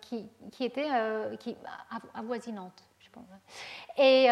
qui, 0.00 0.64
était 0.64 0.88
avoisinante. 2.14 2.82
Je 3.00 3.10
pense. 3.10 3.24
Et, 3.98 4.28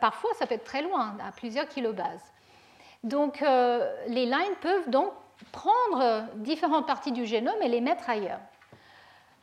parfois, 0.00 0.30
ça 0.34 0.46
peut 0.46 0.56
être 0.56 0.64
très 0.64 0.82
loin, 0.82 1.16
à 1.24 1.30
plusieurs 1.30 1.68
kilobases. 1.68 2.32
Donc 3.04 3.42
euh, 3.42 3.94
les 4.08 4.26
lines 4.26 4.56
peuvent 4.60 4.90
donc 4.90 5.12
prendre 5.52 6.24
différentes 6.36 6.86
parties 6.86 7.12
du 7.12 7.26
génome 7.26 7.60
et 7.62 7.68
les 7.68 7.80
mettre 7.80 8.10
ailleurs. 8.10 8.40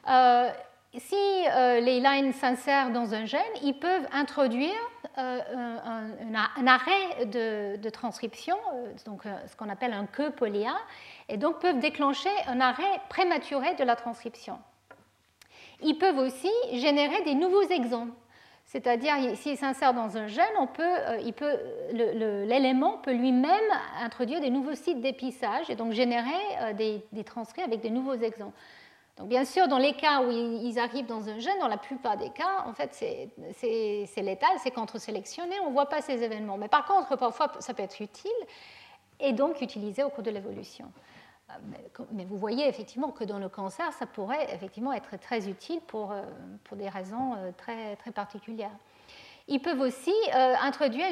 Euh, 0.09 0.49
si 0.97 1.15
euh, 1.15 1.79
les 1.79 1.99
lines 1.99 2.33
s'insèrent 2.33 2.91
dans 2.91 3.13
un 3.13 3.25
gène, 3.25 3.41
ils 3.63 3.77
peuvent 3.77 4.07
introduire 4.13 4.75
un, 5.17 6.67
arrêt 6.67 7.25
de, 7.25 7.89
transcription, 7.89 8.57
donc 9.05 9.23
ce 9.23 9.55
qu'on 9.55 9.69
appelle 9.69 9.93
un 9.93 10.05
queue 10.05 10.31
polia, 10.31 10.75
et 11.29 11.37
donc 11.37 11.59
peuvent 11.59 11.79
déclencher 11.79 12.29
un 12.47 12.59
arrêt 12.59 12.99
prématuré 13.09 13.75
de 13.75 13.83
la 13.83 13.95
transcription. 13.95 14.59
Ils 15.81 15.97
peuvent 15.97 16.17
aussi 16.17 16.51
générer 16.73 17.21
des 17.23 17.35
nouveaux 17.35 17.61
exons. 17.61 18.09
C'est-à-dire, 18.75 19.13
s'il 19.35 19.57
s'insère 19.57 19.93
dans 19.93 20.17
un 20.17 20.27
gène, 20.27 20.43
euh, 20.81 22.43
l'élément 22.45 22.97
peut, 22.97 23.13
lui-même 23.13 23.71
introduire 24.01 24.41
des 24.41 24.49
nouveaux 24.49 24.75
sites 24.75 24.99
d'épissage 24.99 25.69
et 25.69 25.75
donc 25.75 25.93
générer 25.93 26.33
euh, 26.59 26.73
des, 26.73 27.23
transcrits 27.23 27.61
avec 27.61 27.79
des 27.79 27.89
nouveaux 27.89 28.15
exons. 28.15 28.51
Donc, 29.17 29.29
bien 29.29 29.45
sûr, 29.45 29.69
dans 29.69 29.77
les 29.77 29.93
cas 29.93 30.23
où 30.23 30.29
ils 30.29 30.77
arrivent 30.77 31.05
dans 31.05 31.29
un 31.29 31.39
gène, 31.39 31.57
dans 31.61 31.69
la 31.69 31.77
plupart 31.77 32.17
des 32.17 32.31
cas, 32.31 32.65
en 32.65 32.73
fait, 32.73 32.89
c'est 32.91 34.21
létal, 34.21 34.49
c'est 34.61 34.71
contre-sélectionné, 34.71 35.55
on 35.63 35.69
ne 35.69 35.73
voit 35.73 35.87
pas 35.87 36.01
ces 36.01 36.21
événements. 36.21 36.57
Mais 36.57 36.67
par 36.67 36.83
contre, 36.83 37.15
parfois, 37.15 37.53
ça 37.59 37.73
peut 37.73 37.83
être 37.83 38.01
utile 38.01 38.29
et 39.21 39.31
donc 39.31 39.61
utilisé 39.61 40.03
au 40.03 40.09
cours 40.09 40.23
de 40.23 40.31
l'évolution. 40.31 40.91
Euh, 41.51 41.53
mais 42.11 42.25
vous 42.25 42.37
voyez 42.37 42.67
effectivement 42.67 43.11
que 43.11 43.23
dans 43.23 43.39
le 43.39 43.49
cancer, 43.49 43.91
ça 43.93 44.05
pourrait 44.05 44.53
effectivement 44.53 44.93
être 44.93 45.17
très 45.19 45.47
utile 45.47 45.79
pour, 45.87 46.11
euh, 46.11 46.23
pour 46.63 46.77
des 46.77 46.89
raisons 46.89 47.35
euh, 47.35 47.51
très, 47.57 47.95
très 47.97 48.11
particulières. 48.11 48.75
Ils 49.47 49.61
peuvent 49.61 49.81
aussi 49.81 50.11
introduire 50.33 51.05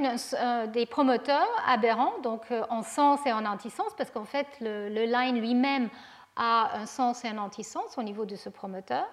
des 0.69 0.87
promoteurs 0.87 1.47
aberrants, 1.67 2.17
donc 2.23 2.51
en 2.71 2.81
sens 2.81 3.19
et 3.27 3.31
en 3.31 3.45
antisens, 3.45 3.93
parce 3.95 4.09
qu'en 4.09 4.25
fait, 4.25 4.47
le, 4.59 5.05
line 5.05 5.39
lui-même 5.39 5.87
a 6.35 6.79
un 6.79 6.87
sens 6.87 7.23
et 7.23 7.27
un 7.27 7.37
antisens 7.37 7.95
au 7.95 8.01
niveau 8.01 8.25
de 8.25 8.35
ce 8.35 8.49
promoteur. 8.49 9.05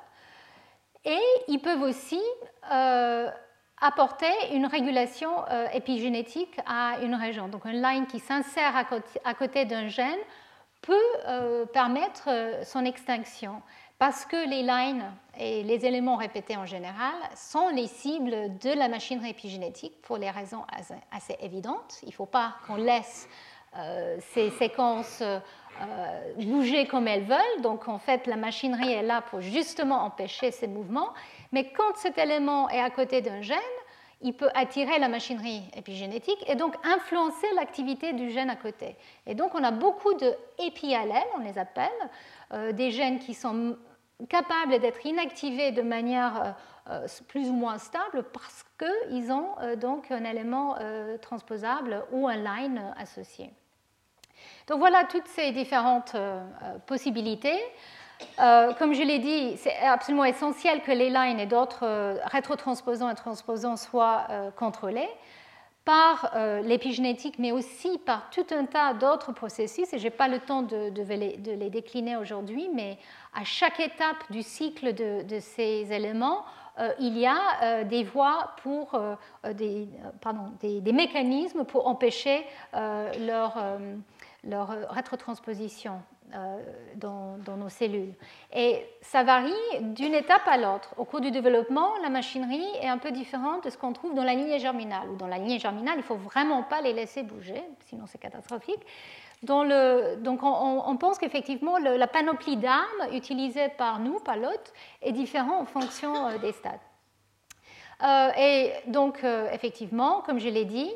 Et 1.04 1.20
ils 1.48 1.58
peuvent 1.58 1.82
aussi 1.82 2.18
apporter 3.82 4.32
une 4.54 4.64
régulation 4.64 5.44
épigénétique 5.74 6.58
à 6.64 7.00
une 7.02 7.14
région. 7.14 7.48
Donc, 7.48 7.66
un 7.66 7.72
line 7.72 8.06
qui 8.06 8.20
s'insère 8.20 8.72
à 8.74 9.34
côté 9.34 9.66
d'un 9.66 9.88
gène 9.88 10.18
peut 10.82 10.94
euh, 11.26 11.66
permettre 11.66 12.28
euh, 12.28 12.64
son 12.64 12.84
extinction 12.84 13.62
parce 13.98 14.24
que 14.24 14.48
les 14.48 14.62
lines 14.62 15.12
et 15.38 15.62
les 15.62 15.84
éléments 15.84 16.16
répétés 16.16 16.56
en 16.56 16.64
général 16.64 17.14
sont 17.36 17.68
les 17.68 17.86
cibles 17.86 18.56
de 18.58 18.70
la 18.70 18.88
machinerie 18.88 19.30
épigénétique 19.30 20.00
pour 20.00 20.16
les 20.16 20.30
raisons 20.30 20.64
assez 21.12 21.36
évidentes. 21.40 21.98
Il 22.02 22.08
ne 22.08 22.14
faut 22.14 22.26
pas 22.26 22.54
qu'on 22.66 22.76
laisse 22.76 23.28
euh, 23.76 24.16
ces 24.32 24.50
séquences 24.50 25.22
bouger 26.38 26.86
comme 26.86 27.08
elles 27.08 27.24
veulent. 27.24 27.62
Donc 27.62 27.88
en 27.88 27.98
fait, 27.98 28.26
la 28.26 28.36
machinerie 28.36 28.92
est 28.92 29.02
là 29.02 29.22
pour 29.22 29.42
justement 29.42 30.02
empêcher 30.04 30.50
ces 30.50 30.66
mouvements. 30.66 31.12
Mais 31.52 31.70
quand 31.70 31.96
cet 31.96 32.16
élément 32.16 32.70
est 32.70 32.80
à 32.80 32.90
côté 32.90 33.20
d'un 33.20 33.42
gène, 33.42 33.58
il 34.22 34.34
peut 34.34 34.50
attirer 34.54 34.98
la 34.98 35.08
machinerie 35.08 35.62
épigénétique 35.74 36.44
et 36.46 36.54
donc 36.54 36.74
influencer 36.84 37.46
l'activité 37.56 38.12
du 38.12 38.30
gène 38.30 38.50
à 38.50 38.56
côté. 38.56 38.96
Et 39.26 39.34
donc 39.34 39.54
on 39.54 39.64
a 39.64 39.70
beaucoup 39.70 40.14
de 40.14 40.32
épiallèles, 40.58 41.22
on 41.36 41.40
les 41.40 41.58
appelle, 41.58 41.88
euh, 42.52 42.72
des 42.72 42.90
gènes 42.90 43.18
qui 43.18 43.34
sont 43.34 43.76
capables 44.28 44.78
d'être 44.78 45.04
inactivés 45.06 45.72
de 45.72 45.80
manière 45.80 46.56
euh, 46.88 47.02
euh, 47.04 47.06
plus 47.28 47.48
ou 47.48 47.54
moins 47.54 47.78
stable 47.78 48.24
parce 48.32 48.64
qu'ils 48.78 49.32
ont 49.32 49.48
donc 49.76 50.10
un 50.10 50.24
élément 50.24 50.76
transposable 51.20 52.04
ou 52.12 52.26
un 52.28 52.36
line 52.36 52.82
associé. 52.96 53.50
Donc 54.66 54.78
voilà 54.78 55.04
toutes 55.04 55.28
ces 55.28 55.52
différentes 55.52 56.16
possibilités. 56.86 57.58
Euh, 58.38 58.72
comme 58.74 58.94
je 58.94 59.02
l'ai 59.02 59.18
dit, 59.18 59.56
c'est 59.56 59.76
absolument 59.78 60.24
essentiel 60.24 60.82
que 60.82 60.92
les 60.92 61.10
lines 61.10 61.40
et 61.40 61.46
d'autres 61.46 61.84
euh, 61.84 62.16
rétrotransposants 62.24 63.10
et 63.10 63.14
transposants 63.14 63.76
soient 63.76 64.26
euh, 64.30 64.50
contrôlés 64.50 65.08
par 65.86 66.36
l'épigénétique, 66.62 67.38
mais 67.38 67.50
aussi 67.50 67.98
par 67.98 68.30
tout 68.30 68.44
un 68.50 68.66
tas 68.66 68.92
d'autres 68.94 69.32
processus. 69.32 69.92
Et 69.92 69.98
je 69.98 70.04
n'ai 70.04 70.10
pas 70.10 70.28
le 70.28 70.38
temps 70.38 70.62
de, 70.62 70.92
les, 71.02 71.70
décliner 71.70 72.16
aujourd'hui, 72.16 72.68
mais 72.72 72.98
à 73.34 73.42
chaque 73.44 73.80
étape 73.80 74.18
du 74.28 74.42
cycle 74.42 74.94
de, 74.94 75.38
ces 75.40 75.90
éléments, 75.90 76.44
il 77.00 77.18
y 77.18 77.26
a 77.26 77.82
des 77.84 78.04
voies 78.04 78.52
pour 78.62 79.00
des, 79.54 79.88
pardon, 80.20 80.52
des, 80.60 80.92
mécanismes 80.92 81.64
pour 81.64 81.88
empêcher 81.88 82.46
leur 82.74 83.56
rétrotransposition. 84.90 86.00
Euh, 86.34 86.58
dans, 86.94 87.56
nos 87.56 87.68
cellules. 87.68 88.14
Et 88.52 88.86
ça 89.00 89.24
varie 89.24 89.52
d'une 89.80 90.14
étape 90.14 90.46
à 90.46 90.56
l'autre. 90.58 90.94
Au 90.98 91.04
cours 91.04 91.20
du 91.20 91.30
développement, 91.30 91.88
la 92.02 92.10
machinerie 92.10 92.68
est 92.80 92.88
un 92.88 92.98
peu 92.98 93.10
différente 93.10 93.64
de 93.64 93.70
ce 93.70 93.78
qu'on 93.78 93.92
trouve 93.92 94.14
dans 94.14 94.22
la 94.22 94.34
lignée 94.34 94.58
germinale. 94.58 95.08
Ou 95.08 95.16
dans 95.16 95.26
la 95.26 95.38
lignée 95.38 95.58
germinale, 95.58 95.94
il 95.96 96.00
ne 96.00 96.04
faut 96.04 96.16
vraiment 96.16 96.62
pas 96.62 96.80
les 96.82 96.92
laisser 96.92 97.22
bouger, 97.22 97.62
sinon 97.86 98.04
c'est 98.06 98.18
catastrophique. 98.18 98.80
Donc 99.42 100.40
on, 100.42 100.96
pense 100.98 101.18
qu'effectivement 101.18 101.78
la 101.78 102.06
panoplie 102.06 102.56
d'armes 102.56 103.12
utilisée 103.12 103.68
par 103.70 103.98
nous, 103.98 104.20
par 104.20 104.36
l'hôte, 104.36 104.72
est 105.02 105.12
différente 105.12 105.62
en 105.62 105.66
fonction 105.66 106.28
euh, 106.28 106.38
des 106.38 106.52
stades. 106.52 106.80
Euh, 108.02 108.30
et 108.38 108.72
donc 108.86 109.24
effectivement, 109.52 110.20
comme 110.20 110.38
je 110.38 110.48
l'ai 110.48 110.64
dit, 110.64 110.90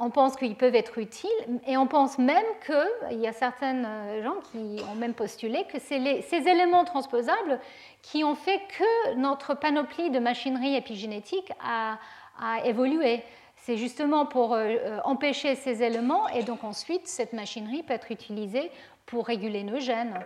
on 0.00 0.10
pense 0.10 0.36
qu'ils 0.36 0.56
peuvent 0.56 0.74
être 0.74 0.98
utiles 0.98 1.30
et 1.66 1.76
on 1.76 1.86
pense 1.86 2.18
même 2.18 2.44
qu'il 2.66 3.20
y 3.20 3.28
a 3.28 3.32
certains 3.32 4.22
gens 4.22 4.36
qui 4.50 4.82
ont 4.90 4.96
même 4.96 5.14
postulé 5.14 5.64
que 5.72 5.78
c'est 5.78 6.22
ces 6.22 6.48
éléments 6.48 6.84
transposables 6.84 7.60
qui 8.02 8.24
ont 8.24 8.34
fait 8.34 8.60
que 8.76 9.14
notre 9.14 9.54
panoplie 9.54 10.10
de 10.10 10.18
machinerie 10.18 10.74
épigénétique 10.74 11.52
a, 11.62 11.98
a 12.40 12.64
évolué. 12.64 13.22
C'est 13.56 13.76
justement 13.76 14.26
pour 14.26 14.58
empêcher 15.04 15.54
ces 15.54 15.82
éléments 15.82 16.28
et 16.28 16.42
donc 16.42 16.64
ensuite 16.64 17.06
cette 17.06 17.32
machinerie 17.32 17.84
peut 17.84 17.94
être 17.94 18.10
utilisée 18.10 18.72
pour 19.06 19.26
réguler 19.26 19.62
nos 19.62 19.78
gènes. 19.78 20.18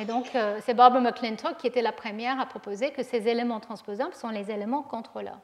Et 0.00 0.04
donc, 0.04 0.34
euh, 0.34 0.58
c'est 0.64 0.74
Barbara 0.74 1.00
McClintock 1.00 1.56
qui 1.58 1.66
était 1.66 1.82
la 1.82 1.92
première 1.92 2.40
à 2.40 2.46
proposer 2.46 2.90
que 2.92 3.02
ces 3.02 3.28
éléments 3.28 3.60
transposables 3.60 4.14
sont 4.14 4.28
les 4.28 4.50
éléments 4.50 4.82
contrôleurs. 4.82 5.38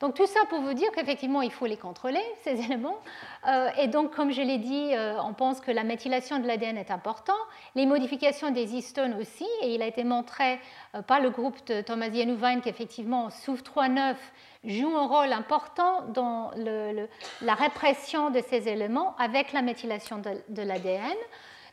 Donc 0.00 0.14
tout 0.14 0.26
ça 0.26 0.40
pour 0.48 0.60
vous 0.60 0.72
dire 0.72 0.90
qu'effectivement, 0.92 1.42
il 1.42 1.52
faut 1.52 1.66
les 1.66 1.76
contrôler, 1.76 2.22
ces 2.42 2.60
éléments. 2.60 2.98
Euh, 3.46 3.68
et 3.78 3.86
donc, 3.86 4.14
comme 4.14 4.32
je 4.32 4.40
l'ai 4.40 4.58
dit, 4.58 4.94
euh, 4.94 5.20
on 5.22 5.34
pense 5.34 5.60
que 5.60 5.70
la 5.70 5.84
méthylation 5.84 6.38
de 6.38 6.46
l'ADN 6.46 6.76
est 6.76 6.90
importante, 6.90 7.36
les 7.74 7.86
modifications 7.86 8.50
des 8.50 8.74
histones 8.74 9.14
aussi, 9.20 9.46
et 9.62 9.74
il 9.74 9.82
a 9.82 9.86
été 9.86 10.04
montré 10.04 10.58
par 11.06 11.20
le 11.20 11.30
groupe 11.30 11.64
de 11.66 11.82
Thomas 11.82 12.08
Yanuvine 12.08 12.60
qu'effectivement, 12.62 13.28
SOUF3-9 13.28 14.16
joue 14.64 14.96
un 14.96 15.06
rôle 15.06 15.32
important 15.32 16.02
dans 16.08 16.50
la 16.56 17.54
répression 17.54 18.30
de 18.30 18.40
ces 18.40 18.68
éléments 18.68 19.14
avec 19.18 19.52
la 19.52 19.62
méthylation 19.62 20.20
de 20.48 20.62
l'ADN. 20.62 21.16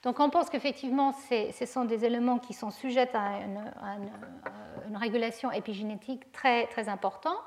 Donc 0.04 0.20
on 0.20 0.30
pense 0.30 0.50
qu'effectivement, 0.50 1.12
ce 1.12 1.66
sont 1.66 1.86
des 1.86 2.06
éléments 2.06 2.40
qui 2.40 2.54
sont 2.54 2.72
sujets 2.72 3.10
à 3.14 3.42
une, 3.42 4.96
régulation 4.96 5.52
épigénétique 5.52 6.32
très, 6.32 6.66
très 6.68 6.88
importante. 6.88 7.38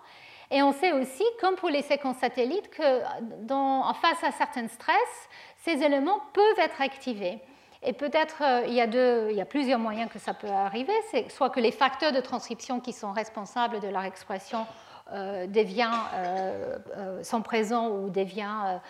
Et 0.51 0.63
on 0.63 0.73
sait 0.73 0.93
aussi, 0.93 1.25
comme 1.41 1.55
pour 1.55 1.69
les 1.69 1.83
séquences 1.83 2.19
satellites, 2.19 2.71
que 2.71 3.53
en 3.53 3.95
face 3.95 4.23
à 4.25 4.33
certains 4.33 4.69
stress, 4.69 5.29
ces 5.59 5.83
éléments 5.83 6.21
peuvent 6.33 6.59
être 6.59 6.81
activés. 6.81 7.39
Et 7.83 7.93
peut-être 7.93 8.43
euh, 8.43 8.65
il, 8.67 8.75
y 8.75 9.41
a 9.41 9.45
plusieurs 9.47 9.79
moyens 9.79 10.11
que 10.11 10.19
ça 10.19 10.35
peut 10.35 10.49
arriver. 10.49 10.93
C'est 11.11 11.31
soit 11.31 11.49
que 11.49 11.61
les 11.61 11.71
facteurs 11.71 12.13
de 12.13 12.21
transcription 12.21 12.81
qui 12.81 12.93
sont 12.93 13.13
responsables 13.13 13.81
de 13.81 13.89
leur 13.89 14.05
expression 14.05 14.67
euh, 15.13 15.47
euh, 15.57 17.23
sont 17.23 17.43
présents 17.43 17.89
ou 17.89 18.11
deviennent 18.11 18.81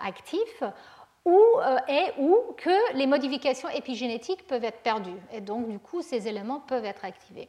actifs, 0.00 0.62
ou, 1.24 1.40
euh, 1.58 1.78
et 1.88 2.12
ou 2.18 2.36
que 2.56 2.96
les 2.96 3.06
modifications 3.06 3.68
épigénétiques 3.68 4.46
peuvent 4.46 4.64
être 4.64 4.82
perdues. 4.82 5.20
Et 5.32 5.40
donc, 5.40 5.68
du 5.68 5.78
coup, 5.78 6.02
ces 6.02 6.28
éléments 6.28 6.60
peuvent 6.60 6.84
être 6.84 7.04
activés. 7.04 7.48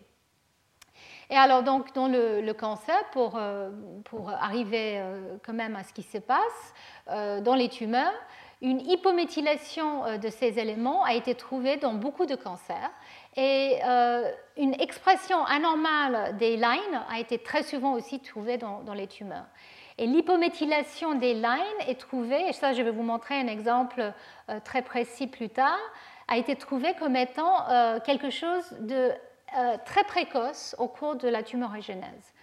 Et 1.30 1.36
alors, 1.36 1.64
donc, 1.64 1.94
dans 1.94 2.08
le, 2.08 2.52
cancer, 2.54 2.98
pour, 3.12 3.36
euh, 3.38 3.72
pour 4.06 4.30
arriver 4.30 5.00
euh, 5.00 5.38
quand 5.46 5.54
même 5.54 5.76
à 5.76 5.84
ce 5.84 5.94
qui 5.94 6.04
se 6.04 6.18
passe, 6.18 6.74
dans 7.08 7.54
les 7.54 7.70
tumeurs, 7.70 8.14
une 8.62 8.82
hypométhylation 8.82 10.18
de 10.18 10.30
ces 10.30 10.58
éléments 10.58 11.04
a 11.04 11.14
été 11.14 11.36
trouvée 11.36 11.78
dans 11.78 11.94
beaucoup 11.94 12.26
de 12.26 12.34
cancers. 12.34 12.90
Et 13.38 13.80
une 14.58 14.74
expression 14.82 15.46
anormale 15.46 16.36
des 16.38 16.58
lines 16.58 17.02
a 17.12 17.20
été 17.20 17.38
très 17.38 17.62
souvent 17.62 17.94
aussi 17.94 18.20
trouvée 18.22 18.58
dans, 18.58 18.82
dans 18.82 18.96
les 18.96 19.06
tumeurs. 19.06 19.46
Et 19.98 20.08
l'hypométhylation 20.08 21.16
des 21.16 21.34
lines 21.34 21.80
est 21.88 22.00
trouvée, 22.00 22.50
et 22.50 22.54
ça 22.54 22.74
je 22.74 22.82
vais 22.82 22.92
vous 22.92 23.04
montrer 23.04 23.36
un 23.36 23.48
exemple 23.48 24.14
euh, 24.50 24.60
très 24.64 24.82
précis 24.82 25.28
plus 25.28 25.50
tard, 25.50 25.80
a 26.28 26.38
été 26.38 26.56
trouvée 26.56 26.94
comme 27.00 27.16
étant 27.16 27.70
euh, 27.70 28.00
quelque 28.02 28.30
chose 28.30 28.76
de 28.82 29.12
euh, 29.58 29.78
très 29.86 30.04
précoce 30.04 30.76
au 30.80 30.88
cours 30.88 31.16
de 31.16 31.28
la 31.28 31.44
tumorigénèse. 31.44 32.34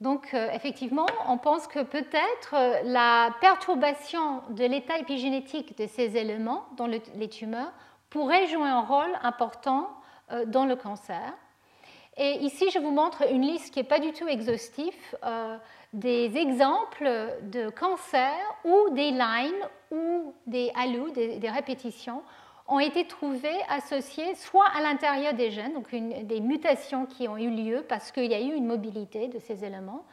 Donc 0.00 0.34
effectivement, 0.52 1.06
on 1.28 1.38
pense 1.38 1.66
que 1.68 1.82
peut-être 1.82 2.82
la 2.84 3.30
perturbation 3.40 4.42
de 4.50 4.64
l'état 4.64 4.98
épigénétique 4.98 5.78
de 5.78 5.86
ces 5.86 6.18
éléments 6.18 6.66
dans 6.76 6.88
les 6.88 7.28
tumeurs 7.28 7.72
pourrait 8.10 8.46
jouer 8.48 8.68
un 8.68 8.82
rôle 8.82 9.12
important 9.22 9.88
dans 10.48 10.66
le 10.66 10.74
cancer. 10.74 11.32
Et 12.16 12.32
ici, 12.40 12.70
je 12.70 12.80
vous 12.80 12.90
montre 12.90 13.30
une 13.30 13.42
liste 13.42 13.72
qui 13.72 13.78
n'est 13.78 13.88
pas 13.88 14.00
du 14.00 14.12
tout 14.12 14.26
exhaustive 14.26 14.94
des 15.94 16.36
exemples 16.36 17.08
de 17.42 17.70
cancers 17.70 18.56
où 18.64 18.90
des 18.90 19.12
lines 19.12 19.68
ou 19.92 20.34
des 20.46 20.72
halus, 20.74 21.12
des, 21.12 21.50
répétitions, 21.50 22.22
ont 22.66 22.80
été 22.80 23.06
trouvés 23.06 23.58
associés 23.68 24.34
soit 24.36 24.66
à 24.76 24.80
l'intérieur 24.80 25.34
des 25.34 25.50
gènes, 25.50 25.74
donc 25.74 25.90
des 25.90 26.40
mutations 26.40 27.06
qui 27.06 27.28
ont 27.28 27.36
eu 27.36 27.50
lieu 27.50 27.84
parce 27.88 28.10
qu'il 28.10 28.30
y 28.30 28.34
a 28.34 28.40
eu 28.40 28.54
une 28.54 28.66
mobilité 28.66 29.28
de 29.28 29.38
ces 29.38 29.64
éléments, 29.64 30.04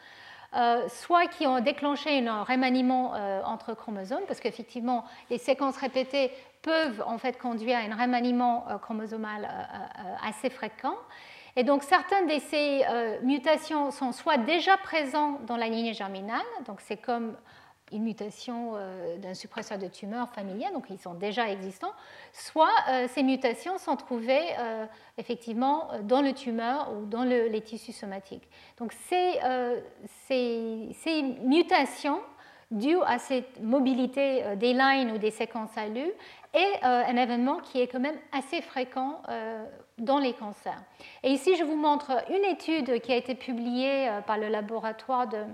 euh, 0.54 0.88
soit 0.90 1.28
qui 1.28 1.48
ont 1.48 1.62
déclenché 1.62 2.28
un 2.28 2.44
remaniement 2.44 3.16
euh, 3.16 3.42
entre 3.44 3.74
chromosomes, 3.74 4.24
parce 4.28 4.42
qu'effectivement, 4.42 5.06
les 5.30 5.38
séquences 5.38 5.78
répétées 5.78 6.32
peuvent 6.62 7.04
en 7.08 7.18
fait 7.18 7.40
conduire 7.40 7.78
à 7.78 7.82
un 7.82 7.96
remaniement 7.96 8.66
euh, 8.70 8.78
chromosomal 8.78 9.48
assez 10.24 10.50
fréquent. 10.50 10.96
Et 11.56 11.64
donc 11.64 11.84
certaines 11.84 12.28
de 12.28 12.40
ces 12.40 12.84
euh, 12.90 13.20
mutations 13.24 13.92
sont 13.92 14.12
soit 14.14 14.38
déjà 14.38 14.78
présentes 14.78 15.46
dans 15.46 15.58
la 15.58 15.68
lignée 15.68 15.94
germinale, 15.94 16.40
donc 16.66 16.80
c'est 16.82 16.98
comme 16.98 17.36
une 17.92 18.04
mutation 18.04 18.74
euh, 18.76 19.18
d'un 19.18 19.34
suppresseur 19.34 19.78
de 19.78 19.88
tumeur 19.88 20.30
familier, 20.30 20.68
donc 20.74 20.86
ils 20.90 21.00
sont 21.00 21.14
déjà 21.14 21.50
existants, 21.50 21.94
soit 22.34 22.70
euh, 22.90 23.08
ces 23.10 23.24
mutations 23.24 23.78
sont 23.78 23.96
trouvées 23.96 24.42
effectivement 25.18 25.90
dans 26.04 26.22
le 26.22 26.34
tumeur 26.34 26.92
ou 26.94 27.06
dans 27.06 27.24
les 27.24 27.62
tissus 27.62 27.92
somatiques. 27.92 28.48
Donc 28.78 28.94
ces, 28.94 29.40
ces 30.28 31.22
mutations 31.44 32.20
dues 32.70 33.02
à 33.06 33.20
cette 33.20 33.62
mobilité 33.62 34.56
des 34.56 34.74
lines 34.74 35.12
ou 35.12 35.18
des 35.18 35.32
séquences 35.32 35.78
alu 35.78 36.12
est 36.54 36.84
un 36.84 37.16
événement 37.16 37.60
qui 37.60 37.82
est 37.82 37.88
quand 37.88 38.00
même 38.00 38.18
assez 38.32 38.62
fréquent 38.62 39.22
dans 40.02 40.18
les 40.18 40.34
cancers. 40.34 40.82
Et 41.24 41.32
ici, 41.32 41.56
je 41.56 41.64
vous 41.64 41.76
montre 41.76 42.12
une 42.30 42.44
étude 42.46 43.00
qui 43.02 43.14
a 43.14 43.16
été 43.16 43.36
publiée 43.36 44.10
euh, 44.10 44.22
par 44.22 44.38
le 44.38 44.50
laboratoire 44.50 45.28
de 45.28 45.38
euh, 45.38 45.46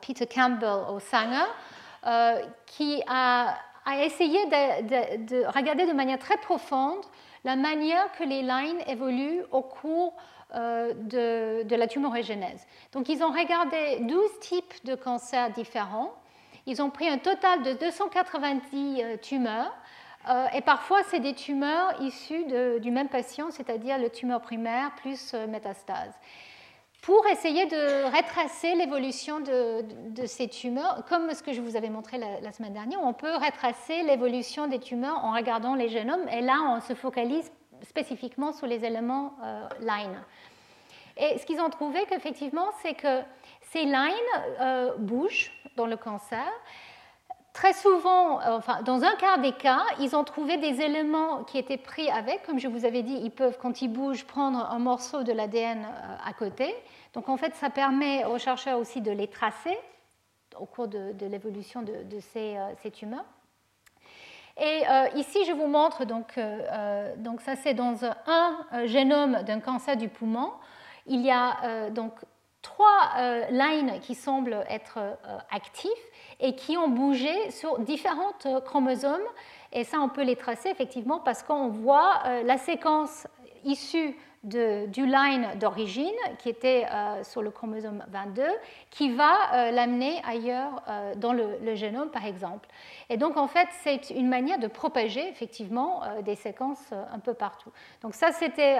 Peter 0.00 0.26
Campbell 0.26 0.84
au 0.90 1.00
Sanger, 1.00 1.50
euh, 2.06 2.40
qui 2.66 3.02
a, 3.08 3.56
essayé 4.02 4.38
de, 4.46 5.46
regarder 5.46 5.86
de 5.86 5.92
manière 5.92 6.18
très 6.18 6.36
profonde 6.38 7.04
la 7.44 7.56
manière 7.56 8.10
que 8.12 8.24
les 8.24 8.42
lines 8.42 8.80
évoluent 8.86 9.44
au 9.52 9.62
cours 9.62 10.14
de, 10.54 11.62
de, 11.62 11.76
la 11.76 11.86
tumorigénèse. 11.86 12.66
Donc, 12.92 13.08
ils 13.08 13.22
ont 13.22 13.30
regardé 13.30 13.98
12 14.00 14.40
types 14.40 14.84
de 14.84 14.94
cancers 14.94 15.50
différents. 15.50 16.12
Ils 16.66 16.82
ont 16.82 16.90
pris 16.90 17.08
un 17.08 17.18
total 17.18 17.62
de 17.62 17.72
290 17.74 19.20
tumeurs 19.22 19.72
euh, 20.28 20.46
et 20.54 20.60
parfois, 20.60 21.02
c'est 21.04 21.20
des 21.20 21.34
tumeurs 21.34 22.00
issues 22.02 22.44
du 22.80 22.90
même 22.90 23.08
patient, 23.08 23.50
c'est-à-dire 23.50 23.98
le 23.98 24.10
tumeur 24.10 24.40
primaire 24.40 24.90
plus 24.96 25.34
euh, 25.34 25.46
métastase. 25.46 26.12
Pour 27.02 27.24
essayer 27.28 27.66
de 27.66 28.04
retracer 28.16 28.74
l'évolution 28.74 29.40
de, 29.40 30.26
ces 30.26 30.48
tumeurs, 30.48 31.04
comme 31.08 31.32
ce 31.32 31.42
que 31.42 31.52
je 31.52 31.60
vous 31.60 31.76
avais 31.76 31.88
montré 31.88 32.18
la, 32.18 32.50
semaine 32.52 32.72
dernière, 32.72 33.00
on 33.00 33.12
peut 33.12 33.34
retracer 33.34 34.02
l'évolution 34.02 34.66
des 34.66 34.80
tumeurs 34.80 35.24
en 35.24 35.32
regardant 35.32 35.74
les 35.74 35.88
génomes, 35.88 36.26
et 36.28 36.40
là, 36.40 36.56
on 36.68 36.80
se 36.80 36.94
focalise 36.94 37.52
spécifiquement 37.82 38.52
sur 38.52 38.66
les 38.66 38.84
éléments 38.84 39.34
euh, 39.44 39.68
line. 39.80 40.20
Et 41.16 41.38
ce 41.38 41.46
qu'ils 41.46 41.60
ont 41.60 41.70
trouvé, 41.70 42.04
qu'effectivement, 42.08 42.70
c'est 42.82 42.94
que 42.94 43.22
ces 43.72 43.84
lines 43.84 44.96
bougent 44.98 45.52
dans 45.76 45.86
le 45.86 45.96
cancer, 45.96 46.46
Très 47.56 47.72
souvent, 47.72 48.38
euh, 48.42 48.58
enfin, 48.58 48.82
dans 48.82 49.02
un 49.02 49.16
quart 49.16 49.38
des 49.38 49.52
cas, 49.52 49.80
ils 49.98 50.14
ont 50.14 50.24
trouvé 50.24 50.58
des 50.58 50.82
éléments 50.82 51.42
qui 51.44 51.56
étaient 51.56 51.78
pris 51.78 52.10
avec. 52.10 52.42
Comme 52.42 52.58
je 52.58 52.68
vous 52.68 52.84
avais 52.84 53.02
dit, 53.02 53.18
ils 53.22 53.30
peuvent, 53.30 53.56
quand 53.58 53.80
ils 53.80 53.88
bougent, 53.88 54.26
prendre 54.26 54.58
un 54.70 54.78
morceau 54.78 55.22
de 55.22 55.32
l'ADN 55.32 55.78
euh, 55.78 56.16
à 56.22 56.34
côté. 56.34 56.74
Donc, 57.14 57.30
en 57.30 57.38
fait, 57.38 57.54
ça 57.54 57.70
permet 57.70 58.26
aux 58.26 58.36
chercheurs 58.36 58.78
aussi 58.78 59.00
de 59.00 59.10
les 59.10 59.26
tracer 59.26 59.74
au 60.60 60.66
cours 60.66 60.86
de, 60.86 61.14
l'évolution 61.26 61.80
de, 61.80 62.20
ces, 62.20 62.58
euh, 62.58 62.90
tumeurs. 62.90 63.24
Et 64.58 64.82
ici, 65.14 65.46
je 65.46 65.52
vous 65.52 65.66
montre, 65.66 66.06
donc, 66.06 66.38
donc 67.18 67.42
ça 67.42 67.56
c'est 67.56 67.74
dans 67.74 68.06
un 68.26 68.86
génome 68.86 69.42
d'un 69.42 69.60
cancer 69.60 69.98
du 69.98 70.08
poumon. 70.08 70.50
Il 71.06 71.20
y 71.20 71.30
a 71.30 71.90
donc 71.90 72.12
trois 72.66 73.46
lines 73.50 74.00
qui 74.00 74.14
semblent 74.14 74.64
être 74.68 74.98
actifs 75.50 75.90
et 76.40 76.54
qui 76.54 76.76
ont 76.76 76.88
bougé 76.88 77.50
sur 77.50 77.78
différents 77.78 78.34
euh, 78.46 78.60
chromosomes. 78.60 79.26
Et 79.72 79.84
ça, 79.84 80.00
on 80.00 80.08
peut 80.08 80.22
les 80.22 80.36
tracer 80.36 80.68
effectivement 80.68 81.18
parce 81.18 81.42
qu'on 81.42 81.68
voit 81.68 82.22
euh, 82.26 82.42
la 82.42 82.58
séquence 82.58 83.26
issue 83.64 84.16
du 84.46 85.06
line 85.06 85.48
d'origine 85.58 86.14
qui 86.38 86.48
était 86.48 86.86
euh, 86.90 87.22
sur 87.24 87.42
le 87.42 87.50
chromosome 87.50 88.04
22 88.08 88.42
qui 88.90 89.10
va 89.10 89.70
l'amener 89.72 90.20
ailleurs 90.26 90.82
dans 91.16 91.32
le, 91.32 91.74
génome 91.74 92.10
par 92.10 92.24
exemple. 92.24 92.68
Et 93.10 93.16
donc 93.16 93.36
en 93.36 93.48
fait 93.48 93.68
c'est 93.82 94.10
une 94.10 94.28
manière 94.28 94.58
de 94.58 94.68
propager 94.68 95.28
effectivement 95.28 96.02
des 96.24 96.36
séquences 96.36 96.92
un 96.92 97.18
peu 97.18 97.34
partout. 97.34 97.70
Donc 98.02 98.14
ça 98.14 98.32
c'était 98.32 98.78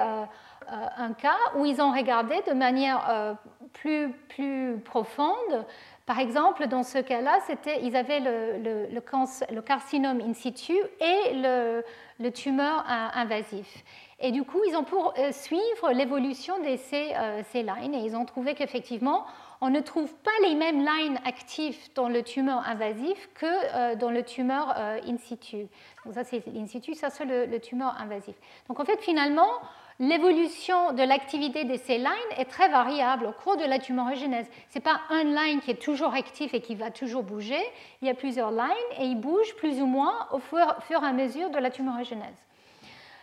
un 0.69 1.13
cas 1.13 1.37
où 1.55 1.65
ils 1.65 1.81
ont 1.81 1.91
regardé 1.91 2.35
de 2.47 2.53
manière 2.53 3.37
plus, 3.73 4.11
plus 4.29 4.79
profonde 4.83 5.65
Par 6.05 6.19
exemple, 6.19 6.67
dans 6.67 6.83
ce 6.83 6.99
cas-là, 6.99 7.39
ils 7.81 7.95
avaient 7.95 8.21
le, 8.21 8.87
le, 8.93 9.61
carcinome 9.61 10.21
in 10.21 10.33
situ 10.33 10.73
et 11.01 11.33
le, 11.33 12.31
tumeur 12.31 12.85
invasif. 13.13 13.83
Et 14.19 14.31
du 14.31 14.43
coup, 14.43 14.59
ils 14.67 14.75
ont 14.75 14.83
pour 14.83 15.13
suivre 15.31 15.91
l'évolution 15.91 16.57
de 16.59 16.75
ces, 16.75 17.13
ces 17.51 17.61
lines 17.61 17.93
et 17.93 17.99
ils 17.99 18.15
ont 18.15 18.25
trouvé 18.25 18.55
qu'effectivement, 18.55 19.25
on 19.61 19.69
ne 19.69 19.79
trouve 19.79 20.13
pas 20.15 20.31
les 20.43 20.55
mêmes 20.55 20.85
lines 20.85 21.19
actives 21.25 21.77
dans 21.95 22.09
le 22.09 22.21
tumeur 22.21 22.67
invasif 22.67 23.29
que 23.33 23.45
euh, 23.45 23.95
dans 23.95 24.11
le 24.11 24.23
tumeur 24.23 24.73
euh, 24.77 24.99
in 25.07 25.17
situ. 25.17 25.67
Donc 26.05 26.13
ça 26.13 26.23
c'est 26.23 26.43
in 26.55 26.67
situ, 26.67 26.93
ça 26.93 27.09
c'est 27.09 27.25
le, 27.25 27.59
tumeur 27.59 27.95
invasif. 27.99 28.35
Donc 28.67 28.79
en 28.79 28.85
fait 28.85 28.99
finalement, 29.01 29.49
l'évolution 29.99 30.93
de 30.93 31.01
l'activité 31.01 31.63
de 31.63 31.75
ces 31.75 31.97
lines 31.97 32.31
est 32.37 32.45
très 32.45 32.69
variable 32.69 33.25
au 33.25 33.31
cours 33.31 33.57
de 33.57 33.65
la 33.65 33.79
tumorigénèse. 33.79 34.47
Ce 34.69 34.77
n'est 34.77 34.83
pas 34.83 35.01
un 35.09 35.23
line 35.23 35.59
qui 35.61 35.71
est 35.71 35.81
toujours 35.81 36.13
actif 36.13 36.53
et 36.53 36.61
qui 36.61 36.75
va 36.75 36.91
toujours 36.91 37.23
bouger, 37.23 37.61
il 38.01 38.07
y 38.07 38.11
a 38.11 38.13
plusieurs 38.13 38.51
lines 38.51 38.69
et 38.99 39.05
ils 39.05 39.19
bougent 39.19 39.55
plus 39.55 39.81
ou 39.81 39.87
moins 39.87 40.27
au 40.31 40.39
fur, 40.39 40.59
et 40.91 40.95
à 40.95 41.13
mesure 41.13 41.49
de 41.49 41.57
la 41.57 41.71
tumorigénèse. 41.71 42.46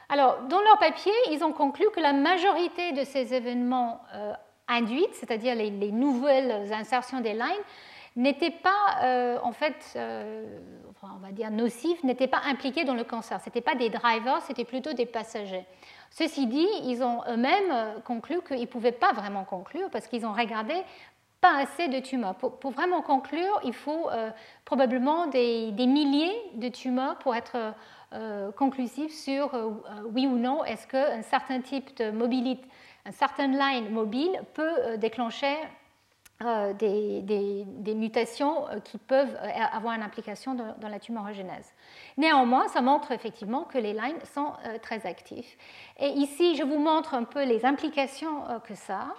Alors, 0.08 0.42
dans 0.48 0.60
leur 0.60 0.78
papier, 0.78 1.12
ils 1.30 1.42
ont 1.44 1.52
conclu 1.52 1.86
que 1.94 2.00
la 2.00 2.12
majorité 2.12 2.92
de 2.92 3.04
ces 3.04 3.34
événements 3.34 4.00
euh, 4.14 4.32
induites, 4.68 5.14
c'est-à-dire 5.14 5.54
les, 5.54 5.70
nouvelles 5.70 6.72
insertions 6.72 7.20
des 7.20 7.32
lines, 7.32 7.64
n'étaient 8.16 8.50
pas, 8.50 9.02
euh, 9.02 9.38
en 9.42 9.52
fait, 9.52 9.92
euh, 9.96 10.58
on 11.02 11.18
va 11.18 11.32
dire 11.32 11.50
nocifs, 11.50 12.02
n'étaient 12.04 12.28
pas 12.28 12.42
impliqués 12.46 12.84
dans 12.84 12.94
le 12.94 13.04
cancer. 13.04 13.40
Ce 13.40 13.46
n'étaient 13.46 13.60
pas 13.60 13.74
des 13.74 13.90
drivers, 13.90 14.40
c'était 14.42 14.64
plutôt 14.64 14.92
des 14.92 15.06
passagers. 15.06 15.64
Ceci 16.10 16.46
dit, 16.46 16.68
ils 16.84 17.02
ont 17.02 17.22
eux-mêmes 17.28 18.00
conclu 18.04 18.40
qu'ils 18.46 18.60
ne 18.60 18.66
pouvaient 18.66 18.92
pas 18.92 19.12
vraiment 19.12 19.44
conclure 19.44 19.90
parce 19.90 20.06
qu'ils 20.06 20.24
ont 20.26 20.32
regardé 20.32 20.74
pas 21.40 21.58
assez 21.58 21.88
de 21.88 21.98
tumeurs. 21.98 22.36
Pour, 22.36 22.70
vraiment 22.70 23.02
conclure, 23.02 23.60
il 23.64 23.74
faut 23.74 24.08
probablement 24.64 25.26
des, 25.26 25.72
milliers 25.72 26.34
de 26.54 26.68
tumeurs 26.68 27.16
pour 27.18 27.34
être 27.34 27.74
conclusif 28.56 29.12
sur 29.12 29.50
oui 30.12 30.26
ou 30.26 30.38
non, 30.38 30.64
est-ce 30.64 30.86
qu'un 30.86 31.22
certain 31.22 31.60
type 31.60 31.96
de 31.96 32.10
mobilité 32.10 32.64
un 33.06 33.12
certain 33.12 33.48
line 33.48 33.90
mobile 33.90 34.40
peut 34.54 34.62
euh, 34.78 34.96
déclencher 34.96 35.54
euh, 36.42 36.72
des, 36.72 37.94
mutations 37.94 38.68
euh, 38.68 38.80
qui 38.80 38.98
peuvent 38.98 39.36
avoir 39.72 39.94
une 39.94 40.02
implication 40.02 40.54
dans, 40.54 40.88
la 40.88 40.98
tumorigénèse. 40.98 41.72
Néanmoins, 42.16 42.66
ça 42.68 42.80
montre 42.80 43.12
effectivement 43.12 43.64
que 43.64 43.78
les 43.78 43.92
lines 43.92 44.18
sont 44.34 44.52
très 44.82 45.06
actifs. 45.06 45.56
Et 45.98 46.08
ici, 46.08 46.56
je 46.56 46.64
vous 46.64 46.78
montre 46.78 47.14
un 47.14 47.24
peu 47.24 47.44
les 47.44 47.64
implications 47.64 48.42
que 48.66 48.74
ça 48.74 49.14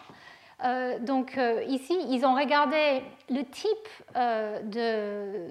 a. 0.60 0.99
donc 0.99 1.40
ici, 1.68 1.98
ils 2.10 2.26
ont 2.26 2.36
regardé 2.36 3.02
le 3.30 3.44
type 3.44 3.88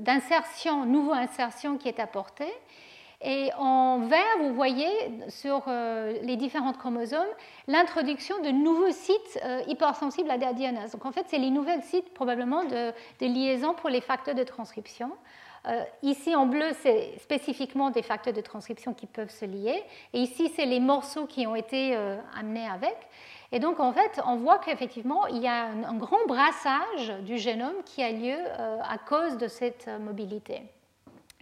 d'insertion, 0.03 0.85
nouveau 0.85 1.13
insertion 1.13 1.79
qui 1.79 1.89
est 1.89 2.01
apporté. 2.01 2.47
Et 3.27 3.51
en 3.57 4.01
vert, 4.01 4.37
vous 4.41 4.53
voyez 4.53 4.87
sur 5.29 5.63
euh, 5.67 6.13
les 6.23 6.37
différents 6.37 6.75
chromosomes 6.75 7.25
l'introduction 7.67 8.39
de 8.43 8.51
nouveaux 8.51 8.91
sites 8.91 9.41
euh, 9.43 9.63
hypersensibles 9.67 10.31
à 10.31 10.37
la 10.37 10.53
DNA. 10.53 10.89
Donc 10.89 11.07
en 11.07 11.11
fait, 11.11 11.25
c'est 11.29 11.39
les 11.39 11.49
nouvelles 11.49 11.83
sites 11.83 12.13
probablement 12.13 12.65
de, 12.65 12.93
liaison 13.23 13.73
pour 13.73 13.89
les 13.89 14.03
facteurs 14.03 14.35
de 14.35 14.43
transcription. 14.43 15.11
Euh, 15.67 15.83
ici 16.03 16.37
en 16.37 16.45
bleu, 16.45 16.67
c'est 16.83 17.19
spécifiquement 17.19 17.89
des 17.89 18.03
facteurs 18.03 18.35
de 18.35 18.43
transcription 18.43 18.93
qui 18.93 19.07
peuvent 19.07 19.31
se 19.31 19.47
lier. 19.47 19.83
Et 20.13 20.19
ici, 20.19 20.53
c'est 20.55 20.67
les 20.67 20.81
morceaux 20.81 21.25
qui 21.25 21.47
ont 21.47 21.57
été 21.57 21.97
amenés 22.39 22.69
avec. 22.69 22.97
Et 23.53 23.59
donc, 23.59 23.81
en 23.81 23.95
fait, 23.95 24.21
on 24.27 24.37
voit 24.37 24.59
qu'effectivement, 24.59 25.27
il 25.29 25.39
y 25.39 25.49
a 25.49 25.65
un, 25.65 25.95
grand 25.95 26.27
brassage 26.27 27.15
du 27.23 27.39
génome 27.39 27.83
qui 27.87 28.03
a 28.03 28.13
lieu 28.13 28.37
à 28.59 28.99
cause 28.99 29.39
de 29.39 29.49
cette 29.49 29.89
mobilité. 30.01 30.65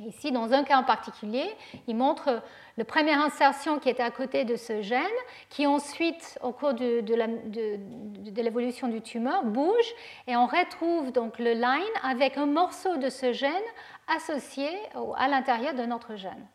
Ici, 0.06 0.32
dans 0.32 0.52
un 0.52 0.64
cas 0.64 0.78
en 0.78 0.82
particulier, 0.82 1.48
il 1.86 1.94
montre 1.94 2.42
la 2.76 2.84
première 2.84 3.20
insertion 3.20 3.78
qui 3.78 3.88
était 3.88 4.02
à 4.02 4.10
côté 4.10 4.44
de 4.44 4.56
ce 4.56 4.82
gène, 4.82 5.02
qui 5.48 5.66
ensuite, 5.66 6.38
au 6.42 6.52
cours 6.52 6.74
de, 6.74 7.04
l'évolution 8.40 8.88
du 8.88 9.00
tumeur, 9.00 9.44
bouge 9.44 9.94
et 10.26 10.36
on 10.36 10.46
retrouve 10.46 11.12
donc 11.12 11.38
le 11.38 11.52
line 11.52 11.94
avec 12.02 12.36
un 12.36 12.46
morceau 12.46 12.96
de 12.96 13.10
ce 13.10 13.32
gène 13.32 13.52
associé 14.16 14.68
à 15.16 15.28
l'intérieur 15.28 15.74
de 15.74 15.82
notre 15.82 16.16
gène. 16.16 16.46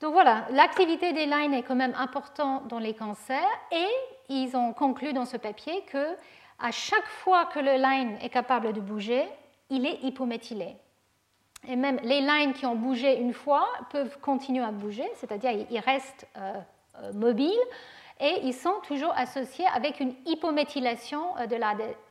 Donc 0.00 0.12
voilà, 0.12 0.46
l'activité 0.50 1.12
des 1.12 1.26
lines 1.26 1.54
est 1.54 1.62
quand 1.62 1.74
même 1.74 1.94
importante 1.98 2.68
dans 2.68 2.78
les 2.78 2.94
cancers 2.94 3.38
et 3.72 3.86
ils 4.28 4.56
ont 4.56 4.72
conclu 4.72 5.12
dans 5.12 5.24
ce 5.24 5.36
papier 5.36 5.82
que 5.90 6.16
à 6.60 6.70
chaque 6.70 7.06
fois 7.06 7.46
que 7.46 7.60
le 7.60 7.76
line 7.76 8.18
est 8.20 8.28
capable 8.28 8.72
de 8.72 8.80
bouger, 8.80 9.24
il 9.70 9.86
est 9.86 10.02
hypométhylé. 10.02 10.76
Et 11.66 11.76
même 11.76 11.98
les 12.02 12.20
lines 12.20 12.52
qui 12.52 12.66
ont 12.66 12.76
bougé 12.76 13.18
une 13.18 13.32
fois 13.32 13.66
peuvent 13.90 14.18
continuer 14.20 14.62
à 14.62 14.70
bouger, 14.70 15.08
c'est-à-dire 15.16 15.66
ils 15.70 15.80
restent 15.80 16.26
euh, 16.36 16.54
euh, 17.02 17.12
mobiles 17.12 17.50
et 18.20 18.40
ils 18.44 18.54
sont 18.54 18.74
toujours 18.86 19.12
associés 19.16 19.66
avec 19.74 20.00
une 20.00 20.14
hypométhylation 20.24 21.36
euh, 21.36 21.46
de 21.46 21.56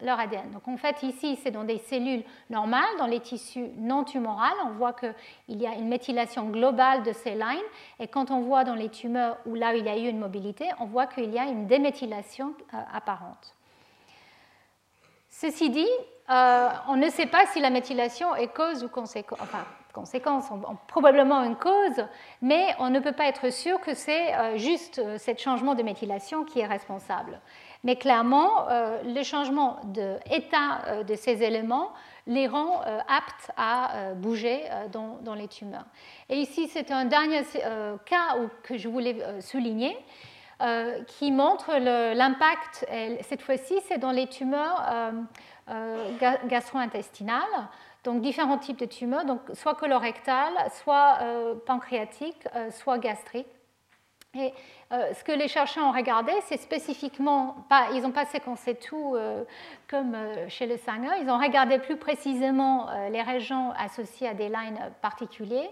leur 0.06 0.20
ADN. 0.20 0.52
Donc 0.52 0.68
en 0.68 0.76
fait 0.76 1.02
ici 1.04 1.40
c'est 1.42 1.52
dans 1.52 1.64
des 1.64 1.78
cellules 1.78 2.24
normales, 2.50 2.84
dans 3.00 3.08
les 3.08 3.22
tissus 3.22 3.70
non 3.78 4.04
tumorales, 4.04 4.58
on 4.66 4.72
voit 4.72 4.94
qu'il 4.94 5.62
y 5.62 5.66
a 5.66 5.76
une 5.76 5.88
méthylation 5.88 6.50
globale 6.50 7.04
de 7.04 7.14
ces 7.14 7.32
lines 7.32 7.58
et 8.00 8.08
quand 8.08 8.32
on 8.32 8.42
voit 8.42 8.66
dans 8.66 8.76
les 8.76 8.90
tumeurs 8.90 9.38
où 9.46 9.56
là 9.56 9.74
il 9.76 9.86
y 9.86 9.90
a 9.90 9.98
eu 9.98 10.10
une 10.10 10.20
mobilité, 10.20 10.66
on 10.80 10.86
voit 10.86 11.08
qu'il 11.08 11.34
y 11.34 11.40
a 11.40 11.46
une 11.46 11.68
déméthylation 11.68 12.54
apparente. 12.94 13.56
Ceci 15.30 15.70
dit, 15.70 15.88
euh, 16.30 16.70
on 16.90 16.98
ne 16.98 17.10
sait 17.10 17.26
pas 17.26 17.46
si 17.54 17.62
la 17.62 17.70
méthylation 17.70 18.36
est 18.36 18.54
cause 18.54 18.84
ou 18.84 18.90
conséquence, 18.90 19.40
enfin 19.42 19.66
conséquence, 19.94 20.50
probablement 20.88 21.42
une 21.42 21.56
cause, 21.56 22.06
mais 22.42 22.68
on 22.78 22.90
ne 22.90 23.00
peut 23.00 23.14
pas 23.14 23.26
être 23.28 23.52
sûr 23.52 23.80
que 23.82 23.96
c'est 23.96 24.36
euh, 24.36 24.58
juste 24.58 25.00
euh, 25.00 25.18
ce 25.18 25.32
changement 25.36 25.74
de 25.74 25.82
méthylation 25.82 26.44
qui 26.44 26.60
est 26.60 26.68
responsable. 26.68 27.40
Mais 27.84 27.96
clairement, 27.96 28.66
le 29.06 29.24
changement 29.24 29.80
d'état 29.86 31.04
de, 31.08 31.16
ces 31.16 31.44
éléments 31.44 31.92
les 32.26 32.48
rend 32.48 32.82
aptes 32.82 33.52
à 33.56 34.14
bouger 34.16 34.64
dans, 34.92 35.36
les 35.36 35.48
tumeurs. 35.48 35.86
Et 36.28 36.38
ici, 36.38 36.68
c'est 36.68 36.90
un 36.90 37.06
dernier 37.06 37.44
cas 38.06 38.36
que 38.64 38.78
je 38.80 38.90
voulais 38.90 39.18
souligner. 39.42 39.96
qui 41.06 41.32
montre 41.32 41.78
l'impact, 41.78 42.88
cette 43.22 43.44
fois-ci, 43.44 43.76
c'est 43.88 44.00
dans 44.00 44.12
les 44.12 44.26
tumeurs 44.26 44.84
gastro-intestinales, 46.48 47.68
donc 48.04 48.22
différents 48.22 48.58
types 48.58 48.80
de 48.80 48.86
tumeurs, 48.86 49.26
donc 49.26 49.42
soit 49.54 49.76
colorectales, 49.76 50.54
soit 50.72 51.20
euh, 51.22 51.56
pancréatiques, 51.66 52.48
euh, 52.56 52.72
soit 52.72 52.98
gastriques. 52.98 53.48
Et 54.34 54.54
ce 54.92 55.24
que 55.24 55.32
les 55.32 55.48
chercheurs 55.48 55.86
ont 55.86 55.92
regardé, 55.92 56.32
c'est 56.44 56.58
spécifiquement, 56.58 57.66
pas, 57.70 57.88
ils 57.94 58.02
n'ont 58.02 58.12
pas 58.12 58.26
séquencé 58.26 58.76
tout 58.76 59.16
comme 59.90 60.16
chez 60.48 60.68
le 60.68 60.78
Sanger, 60.78 61.10
ils 61.24 61.30
ont 61.30 61.40
regardé 61.40 61.80
plus 61.80 61.96
précisément 61.96 62.88
les 63.10 63.24
régions 63.24 63.72
associées 63.80 64.28
à 64.28 64.36
des 64.36 64.50
lines 64.50 64.92
particuliers. 65.02 65.68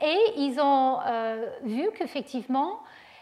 Et 0.00 0.18
ils 0.38 0.58
ont 0.60 0.98
vu 1.62 1.90
qu'effectivement, 1.94 2.80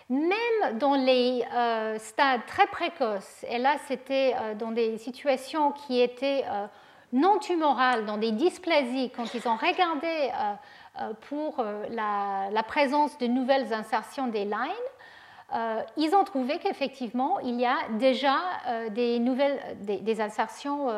même 0.09 0.79
dans 0.79 0.95
les 0.95 1.45
euh, 1.53 1.99
stades 1.99 2.47
très 2.47 2.67
précoces, 2.67 3.45
et 3.49 3.59
là 3.59 3.77
c'était 3.87 4.35
euh, 4.39 4.55
dans 4.55 4.71
des 4.71 4.97
situations 4.99 5.73
qui 5.73 6.01
étaient 6.01 6.45
euh, 6.49 6.67
non 7.13 7.39
tumorales, 7.39 8.07
dans 8.07 8.17
des 8.17 8.33
dysplasies, 8.33 9.11
quand 9.11 9.35
ils 9.35 9.47
ont 9.49 9.57
regardé 9.57 10.31
pour 11.29 11.65
la, 11.89 12.63
présence 12.65 13.17
de 13.17 13.27
nouvelles 13.27 13.73
insertions 13.73 14.27
des 14.27 14.45
lines, 14.45 15.79
ils 15.97 16.15
ont 16.15 16.25
trouvé 16.25 16.59
qu'effectivement 16.59 17.39
il 17.41 17.59
y 17.59 17.65
a 17.65 17.77
déjà 17.93 18.37
des 18.91 19.19
nouvelles 19.21 19.59
des 19.81 20.21
insertions 20.21 20.89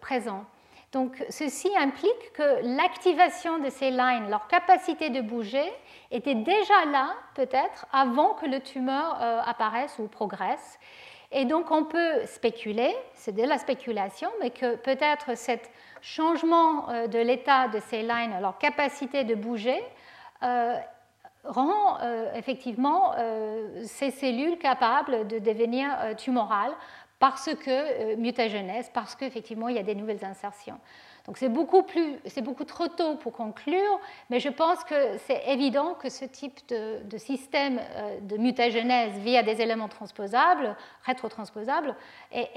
présentes. 0.00 0.46
Donc, 0.92 1.22
ceci 1.28 1.68
implique 1.76 2.32
que 2.32 2.60
l'activation 2.62 3.58
de 3.58 3.68
ces 3.68 3.90
lines, 3.90 4.30
leur 4.30 4.46
capacité 4.46 5.10
de 5.10 5.20
bouger, 5.20 5.70
était 6.10 6.34
déjà 6.34 6.84
là, 6.86 7.14
peut-être, 7.34 7.86
avant 7.92 8.34
que 8.34 8.46
le 8.46 8.60
tumeur 8.60 9.18
euh, 9.20 9.40
apparaisse 9.44 9.98
ou 9.98 10.08
progresse. 10.08 10.78
Et 11.32 11.44
donc, 11.44 11.70
on 11.70 11.84
peut 11.84 12.24
spéculer, 12.26 12.94
c'est 13.14 13.34
de 13.34 13.42
la 13.42 13.58
spéculation, 13.58 14.30
mais 14.40 14.50
que 14.50 14.76
peut-être 14.76 15.36
ce 15.36 15.52
changement 16.00 16.88
euh, 16.88 17.06
de 17.08 17.18
l'état 17.18 17.68
de 17.68 17.80
ces 17.80 18.02
lines, 18.02 18.38
leur 18.40 18.58
capacité 18.58 19.24
de 19.24 19.34
bouger, 19.34 19.82
euh, 20.42 20.76
rend 21.44 21.98
effectivement 22.34 23.14
ces 23.84 24.10
cellules 24.10 24.58
capables 24.58 25.28
de 25.28 25.38
devenir 25.38 25.96
tumorales 26.16 26.72
parce 27.20 27.54
que 27.54 28.16
mutagénèse, 28.16 28.90
parce 28.92 29.14
qu'effectivement 29.14 29.68
il 29.68 29.76
y 29.76 29.78
a 29.78 29.84
des 29.84 29.94
nouvelles 29.94 30.24
insertions. 30.24 30.80
Donc 31.26 31.38
c'est 31.38 31.48
beaucoup, 31.48 31.82
trop 32.64 32.88
tôt 32.88 33.16
pour 33.16 33.32
conclure, 33.32 34.00
mais 34.30 34.38
je 34.38 34.48
pense 34.48 34.84
que 34.84 35.18
c'est 35.26 35.42
évident 35.48 35.94
que 35.94 36.08
ce 36.08 36.24
type 36.24 36.60
de, 36.68 37.18
système 37.18 37.80
euh, 37.80 38.20
de 38.20 38.36
mutagénèse 38.36 39.18
via 39.18 39.42
des 39.42 39.60
éléments 39.60 39.88
transposables, 39.88 40.76
rétrotransposables, 41.04 41.96
est 42.30 42.50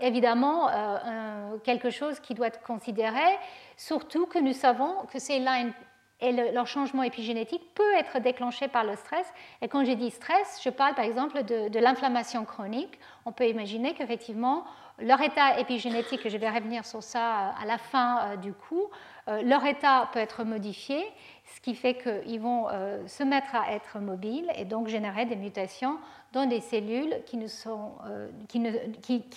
évidemment 0.00 0.68
euh, 0.68 1.58
quelque 1.62 1.90
chose 1.90 2.18
qui 2.18 2.34
doit 2.34 2.48
être 2.48 2.62
considéré, 2.62 3.38
surtout 3.76 4.26
que 4.26 4.38
nous 4.38 4.52
savons 4.52 4.94
que 5.12 5.18
ces 5.20 5.38
lignes 5.38 5.72
et 6.20 6.32
leur 6.32 6.66
changement 6.66 7.04
épigénétique 7.04 7.62
peut 7.74 7.94
être 7.96 8.18
déclenché 8.18 8.66
par 8.66 8.84
le 8.84 8.96
stress. 8.96 9.26
Et 9.62 9.68
quand 9.68 9.84
j'ai 9.84 9.94
dit 9.94 10.10
stress, 10.10 10.60
je 10.64 10.70
parle 10.70 10.94
par 10.94 11.04
exemple 11.04 11.44
de, 11.44 11.78
l'inflammation 11.78 12.44
chronique. 12.44 12.98
On 13.24 13.32
peut 13.32 13.46
imaginer 13.46 13.94
qu'effectivement, 13.94 14.64
leur 15.00 15.20
état 15.20 15.58
épigénétique, 15.60 16.26
et 16.26 16.30
je 16.30 16.36
vais 16.36 16.50
revenir 16.50 16.84
sur 16.84 17.02
ça 17.02 17.54
à 17.60 17.64
la 17.66 17.78
fin 17.78 18.18
euh, 18.18 18.36
du 18.36 18.52
cours, 18.52 18.90
euh, 19.28 19.42
leur 19.42 19.64
état 19.64 20.08
peut 20.12 20.18
être 20.18 20.44
modifié, 20.44 21.04
ce 21.44 21.60
qui 21.60 21.74
fait 21.74 21.94
qu'ils 21.94 22.40
vont 22.40 22.68
euh, 22.68 23.06
se 23.06 23.22
mettre 23.22 23.54
à 23.54 23.72
être 23.72 23.98
mobiles 24.00 24.50
et 24.56 24.64
donc 24.64 24.88
générer 24.88 25.24
des 25.26 25.36
mutations 25.36 25.98
dans 26.32 26.46
des 26.46 26.60
cellules 26.60 27.14
qui 27.26 27.38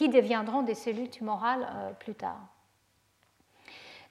deviendront 0.10 0.64
des 0.64 0.76
cellules 0.76 1.10
tumorales 1.10 1.96
plus 2.00 2.16
tard. 2.16 2.42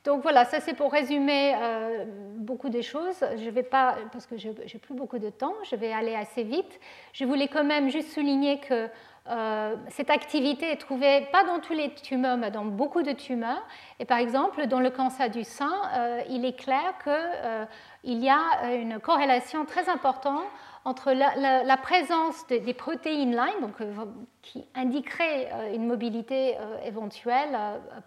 Donc 0.05 0.23
voilà, 0.23 0.47
ça 0.47 0.61
c'est 0.61 0.73
pour 0.73 0.93
résumer 0.93 1.55
euh, 1.55 2.05
beaucoup 2.37 2.71
des 2.71 2.83
choses. 2.83 3.23
Je 3.37 3.45
ne 3.45 3.51
vais 3.51 3.63
pas, 3.63 3.97
parce 4.13 4.27
que 4.27 4.39
je 4.39 4.49
n'ai 4.49 4.81
plus 4.81 4.95
beaucoup 4.95 5.19
de 5.19 5.29
temps, 5.29 5.55
je 5.69 5.77
vais 5.77 5.93
aller 5.93 6.15
assez 6.15 6.43
vite. 6.43 6.81
Je 7.13 7.25
voulais 7.27 7.49
quand 7.49 7.65
même 7.65 7.91
juste 7.91 8.13
souligner 8.13 8.61
que 8.61 8.89
euh, 9.29 9.77
cette 9.89 10.09
activité 10.09 10.73
est 10.73 10.79
trouvée 10.79 11.29
pas 11.31 11.45
dans 11.45 11.61
tous 11.61 11.75
les 11.75 11.93
tumeurs, 11.93 12.39
mais 12.39 12.51
dans 12.51 12.65
beaucoup 12.65 13.03
de 13.03 13.13
tumeurs. 13.13 13.63
Et 13.99 14.07
par 14.07 14.17
exemple, 14.17 14.67
dans 14.69 14.81
le 14.81 14.89
cancer 14.89 15.29
du 15.29 15.45
sein, 15.45 15.73
euh, 15.95 16.23
il 16.31 16.47
est 16.47 16.59
clair 16.59 16.95
qu'il 17.05 18.25
y 18.25 18.31
a 18.31 18.73
une 18.73 18.99
corrélation 19.01 19.67
très 19.67 19.91
importante 19.91 20.47
entre 20.85 21.13
la, 21.13 21.77
présence 21.77 22.47
des 22.47 22.73
protéines 22.73 23.37
line, 23.37 23.61
donc, 23.61 23.79
euh, 23.83 23.93
qui 24.41 24.65
indiquerait 24.75 25.51
euh, 25.53 25.75
une 25.75 25.87
mobilité 25.87 26.57
euh, 26.59 26.79
éventuelle 26.87 27.55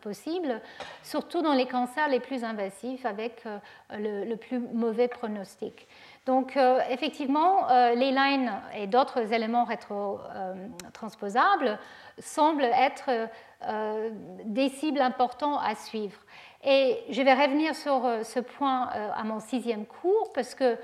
possible, 0.01 0.59
surtout 1.03 1.43
dans 1.43 1.53
les 1.53 1.67
cancers 1.67 2.09
les 2.09 2.19
plus 2.19 2.43
invasifs 2.43 3.05
avec 3.05 3.43
le, 3.91 4.33
plus 4.35 4.57
mauvais 4.59 5.07
pronostic. 5.07 5.87
Donc 6.25 6.57
effectivement, 6.89 7.67
les 7.93 8.11
lines 8.11 8.51
et 8.75 8.87
d'autres 8.87 9.33
éléments 9.33 9.65
rétrotransposables 9.65 11.77
semblent 12.17 12.63
être 12.63 13.29
des 14.45 14.69
cibles 14.69 15.01
importantes 15.01 15.59
à 15.61 15.75
suivre. 15.75 16.17
Et 16.63 17.03
je 17.09 17.21
vais 17.21 17.33
revenir 17.33 17.75
sur 17.75 18.09
ce 18.23 18.39
point 18.39 18.87
à 18.87 19.21
mon 19.25 19.41
sixième 19.41 19.85
cours 19.85 20.31
parce 20.31 20.55
que 20.55 20.77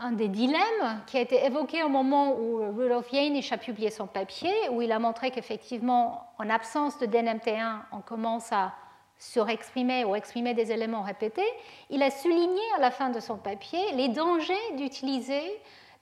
un 0.00 0.12
des 0.12 0.28
dilemmes 0.28 1.02
qui 1.06 1.18
a 1.18 1.20
été 1.20 1.44
évoqué 1.44 1.82
au 1.82 1.88
moment 1.88 2.34
où 2.38 2.56
Rudolf 2.76 3.12
Janisch 3.12 3.52
a 3.52 3.58
publié 3.58 3.90
son 3.90 4.06
papier, 4.06 4.52
où 4.70 4.80
il 4.80 4.90
a 4.92 4.98
montré 4.98 5.30
qu'effectivement, 5.30 6.32
en 6.38 6.48
absence 6.48 6.98
de 6.98 7.06
DNMT1, 7.06 7.80
on 7.92 8.00
commence 8.00 8.50
à 8.50 8.72
surexprimer 9.18 10.04
ou 10.04 10.16
exprimer 10.16 10.54
des 10.54 10.72
éléments 10.72 11.02
répétés. 11.02 11.46
Il 11.90 12.02
a 12.02 12.10
souligné 12.10 12.62
à 12.76 12.80
la 12.80 12.90
fin 12.90 13.10
de 13.10 13.20
son 13.20 13.36
papier 13.36 13.92
les 13.92 14.08
dangers 14.08 14.54
d'utiliser 14.76 15.42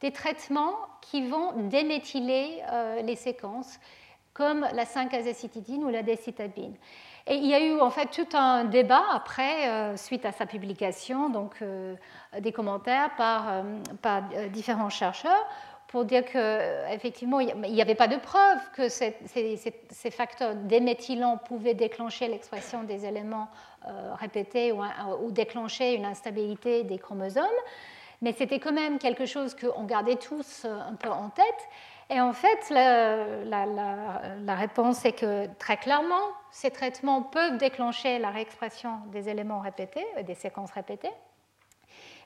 des 0.01 0.13
traitements 0.13 0.77
qui 1.01 1.27
vont 1.27 1.53
déméthyler 1.69 2.63
euh, 2.71 3.03
les 3.03 3.17
séquences, 3.17 3.81
comme 4.33 4.61
la 4.73 4.85
5-azécitidine 4.85 5.83
ou 5.83 5.89
la 5.89 6.05
décitabine. 6.05 6.77
Et 7.31 7.35
il 7.35 7.47
y 7.47 7.55
a 7.55 7.61
eu 7.61 7.79
en 7.79 7.91
fait 7.91 8.07
tout 8.07 8.37
un 8.37 8.65
débat 8.65 9.05
après, 9.13 9.69
euh, 9.69 9.97
suite 9.99 10.25
à 10.25 10.33
sa 10.33 10.47
publication, 10.47 11.29
donc 11.29 11.57
euh, 11.61 11.95
des 12.41 12.53
commentaires 12.53 13.15
par, 13.17 13.49
euh, 13.51 13.63
par 14.01 14.23
différents 14.51 14.89
chercheurs 14.89 15.47
pour 15.89 16.05
dire 16.05 16.25
qu'effectivement, 16.25 17.41
il 17.41 17.55
n'y 17.61 17.81
avait 17.81 17.95
pas 17.95 18.09
de 18.09 18.17
preuve 18.17 18.59
que 18.75 18.91
ces, 18.91 19.15
facteurs 20.11 20.55
déméthylants 20.55 21.39
pouvaient 21.39 21.73
déclencher 21.73 22.29
l'expression 22.29 22.83
des 22.83 23.07
éléments 23.07 23.49
répétés 24.21 24.71
ou, 24.71 24.83
ou, 25.23 25.31
déclencher 25.31 25.95
une 25.95 26.05
instabilité 26.05 26.85
des 26.85 26.99
chromosomes. 26.99 27.47
Mais 28.21 28.35
c'était 28.37 28.59
quand 28.59 28.73
même 28.73 28.99
quelque 28.99 29.25
chose 29.25 29.57
qu'on 29.57 29.85
gardait 29.85 30.17
tous 30.17 30.67
un 30.67 30.95
peu 30.95 31.09
en 31.09 31.31
tête. 31.31 31.69
Et 32.11 32.21
en 32.21 32.33
fait, 32.33 32.71
la, 32.71 34.55
réponse 34.55 35.05
est 35.05 35.13
que 35.13 35.47
très 35.59 35.77
clairement, 35.77 36.15
ces 36.51 36.71
traitements 36.71 37.23
peuvent 37.23 37.59
déclencher 37.59 38.19
la 38.19 38.31
réexpression 38.31 38.99
des 39.13 39.29
éléments 39.29 39.61
répétés, 39.61 40.07
euh, 40.17 40.23
des 40.23 40.35
séquences 40.35 40.71
répétées, 40.71 41.13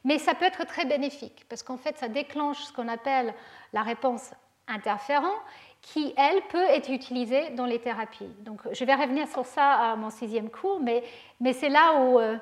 mais 0.04 0.18
ça 0.18 0.34
peut 0.34 0.44
être 0.44 0.64
très 0.64 0.84
bénéfique 0.84 1.44
parce 1.48 1.62
qu'en 1.62 1.76
fait, 1.76 1.98
ça 1.98 2.08
déclenche 2.08 2.58
ce 2.62 2.72
qu'on 2.72 2.88
appelle 2.88 3.34
la 3.72 3.82
réponse 3.82 4.32
interférent 4.68 5.34
qui, 5.80 6.14
elle, 6.16 6.40
peut 6.42 6.64
être 6.70 6.90
utilisée 6.90 7.50
dans 7.50 7.66
les 7.66 7.80
thérapies. 7.80 8.30
Donc, 8.40 8.60
je 8.72 8.84
vais 8.84 8.94
revenir 8.94 9.26
sur 9.26 9.44
ça 9.44 9.92
à 9.92 9.96
mon 9.96 10.10
sixième 10.10 10.48
cours, 10.48 10.80
mais, 10.80 11.02
c'est 11.52 11.68
là 11.68 12.00
où 12.00 12.20
euh, 12.20 12.36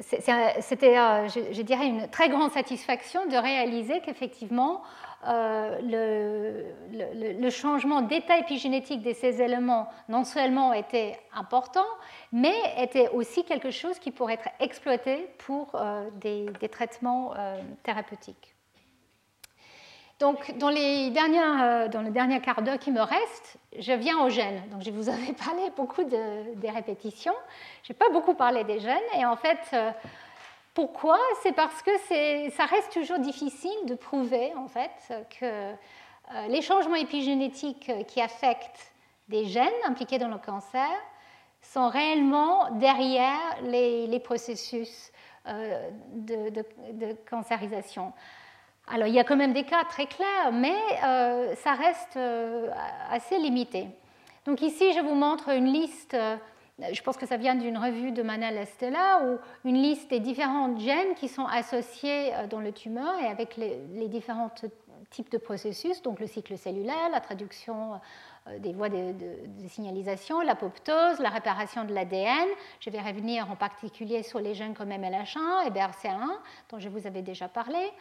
c'était, 0.00 0.98
euh, 0.98 1.28
je, 1.28 1.62
dirais, 1.62 1.86
une 1.86 2.08
très 2.08 2.28
grande 2.28 2.50
satisfaction 2.50 3.26
de 3.26 3.36
réaliser 3.36 4.00
qu'effectivement, 4.00 4.82
euh, 5.26 5.80
le, 5.82 7.50
changement 7.50 8.02
d'état 8.02 8.38
épigénétique 8.38 9.02
de 9.02 9.12
ces 9.12 9.40
éléments 9.40 9.88
non 10.08 10.24
seulement 10.24 10.72
était 10.72 11.18
important, 11.34 11.86
mais 12.32 12.54
était 12.78 13.08
aussi 13.08 13.44
quelque 13.44 13.70
chose 13.70 13.98
qui 13.98 14.10
pourrait 14.10 14.34
être 14.34 14.48
exploité 14.60 15.28
pour 15.38 15.74
euh, 15.74 16.08
des, 16.20 16.68
traitements 16.68 17.32
euh, 17.36 17.60
thérapeutiques. 17.82 18.54
Donc, 20.20 20.56
dans, 20.58 20.70
les 20.70 21.10
dernières, 21.10 21.90
dans 21.90 22.02
le 22.02 22.10
dernier 22.10 22.40
quart 22.40 22.62
d'heure 22.62 22.78
qui 22.78 22.92
me 22.92 23.00
reste, 23.00 23.56
je 23.78 23.92
viens 23.92 24.18
aux 24.24 24.30
gènes. 24.30 24.62
Donc, 24.70 24.82
je 24.82 24.90
vous 24.90 25.08
avais 25.08 25.32
parlé 25.44 25.70
beaucoup 25.76 26.04
de, 26.04 26.54
des 26.54 26.70
répétitions. 26.70 27.34
Je 27.82 27.92
n'ai 27.92 27.98
pas 27.98 28.08
beaucoup 28.10 28.34
parlé 28.34 28.64
des 28.64 28.80
gènes. 28.80 28.98
Et 29.18 29.26
en 29.26 29.36
fait, 29.36 29.74
pourquoi? 30.74 31.18
C'est 31.42 31.52
parce 31.52 31.82
que 31.82 31.90
ça 32.50 32.64
reste 32.66 32.92
toujours 32.92 33.20
difficile 33.20 33.86
de 33.86 33.94
prouver 33.94 34.52
en 34.56 34.66
fait 34.66 35.14
que 35.38 35.44
euh, 36.32 36.46
les 36.48 36.62
changements 36.62 36.96
épigénétiques 36.96 37.92
qui 38.08 38.20
affectent 38.20 38.92
des 39.28 39.44
gènes 39.44 39.72
impliqués 39.84 40.18
dans 40.18 40.28
le 40.28 40.38
cancer 40.38 40.88
sont 41.62 41.88
réellement 41.88 42.70
derrière 42.72 43.38
les, 43.62 44.20
processus 44.20 45.12
euh, 45.46 45.90
de, 46.12 47.16
cancérisation. 47.30 48.12
Alors 48.88 49.06
il 49.06 49.14
y 49.14 49.20
a 49.20 49.24
quand 49.24 49.36
même 49.36 49.52
des 49.52 49.64
cas 49.64 49.84
très 49.84 50.06
clairs, 50.06 50.52
mais 50.52 50.76
euh, 51.04 51.54
ça 51.54 51.72
reste 51.72 52.18
assez 53.10 53.38
limité. 53.38 53.86
Donc 54.44 54.60
ici, 54.60 54.92
je 54.92 55.00
vous 55.00 55.14
montre 55.14 55.50
une 55.50 55.72
liste 55.72 56.16
je 56.78 57.02
pense 57.02 57.16
que 57.16 57.26
ça 57.26 57.36
vient 57.36 57.54
d'une 57.54 57.78
revue 57.78 58.10
de 58.10 58.22
Manel 58.22 58.56
Estella, 58.56 59.22
où 59.24 59.68
une 59.68 59.80
liste 59.80 60.10
des 60.10 60.20
différents 60.20 60.76
gènes 60.76 61.14
qui 61.14 61.28
sont 61.28 61.46
associés 61.46 62.34
euh, 62.34 62.46
dans 62.46 62.60
le 62.60 62.72
tumeur 62.72 63.18
et 63.20 63.26
avec 63.26 63.56
les, 63.56 64.08
différents 64.08 64.50
types 65.10 65.30
de 65.30 65.38
processus, 65.38 66.02
donc 66.02 66.18
le 66.18 66.26
cycle 66.26 66.58
cellulaire, 66.58 67.08
la 67.12 67.20
traduction 67.20 68.00
euh, 68.48 68.58
des 68.58 68.72
voies 68.72 68.88
de, 68.88 69.14
signalisation, 69.68 70.40
l'apoptose, 70.40 71.20
la 71.20 71.30
réparation 71.30 71.84
de 71.84 71.94
l'ADN. 71.94 72.48
Je 72.80 72.90
vais 72.90 73.00
revenir 73.00 73.48
en 73.50 73.56
particulier 73.56 74.24
sur 74.24 74.40
les 74.40 74.54
gènes 74.54 74.74
comme 74.74 74.90
MLH1 74.90 75.66
et 75.66 75.70
BRCA1, 75.70 76.28
dont 76.70 76.80
je 76.80 76.88
vous 76.88 77.06
avais 77.06 77.22
déjà 77.22 77.48
parlé. 77.48 77.92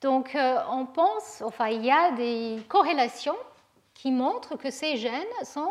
Donc 0.00 0.34
euh, 0.34 0.56
on 0.70 0.86
pense, 0.86 1.42
enfin 1.42 1.68
il 1.68 1.84
y 1.84 1.90
a 1.90 2.12
des 2.12 2.62
corrélations 2.68 3.36
qui 3.92 4.10
montrent 4.10 4.56
que 4.56 4.70
ces 4.70 4.96
gènes 4.96 5.22
sont 5.44 5.70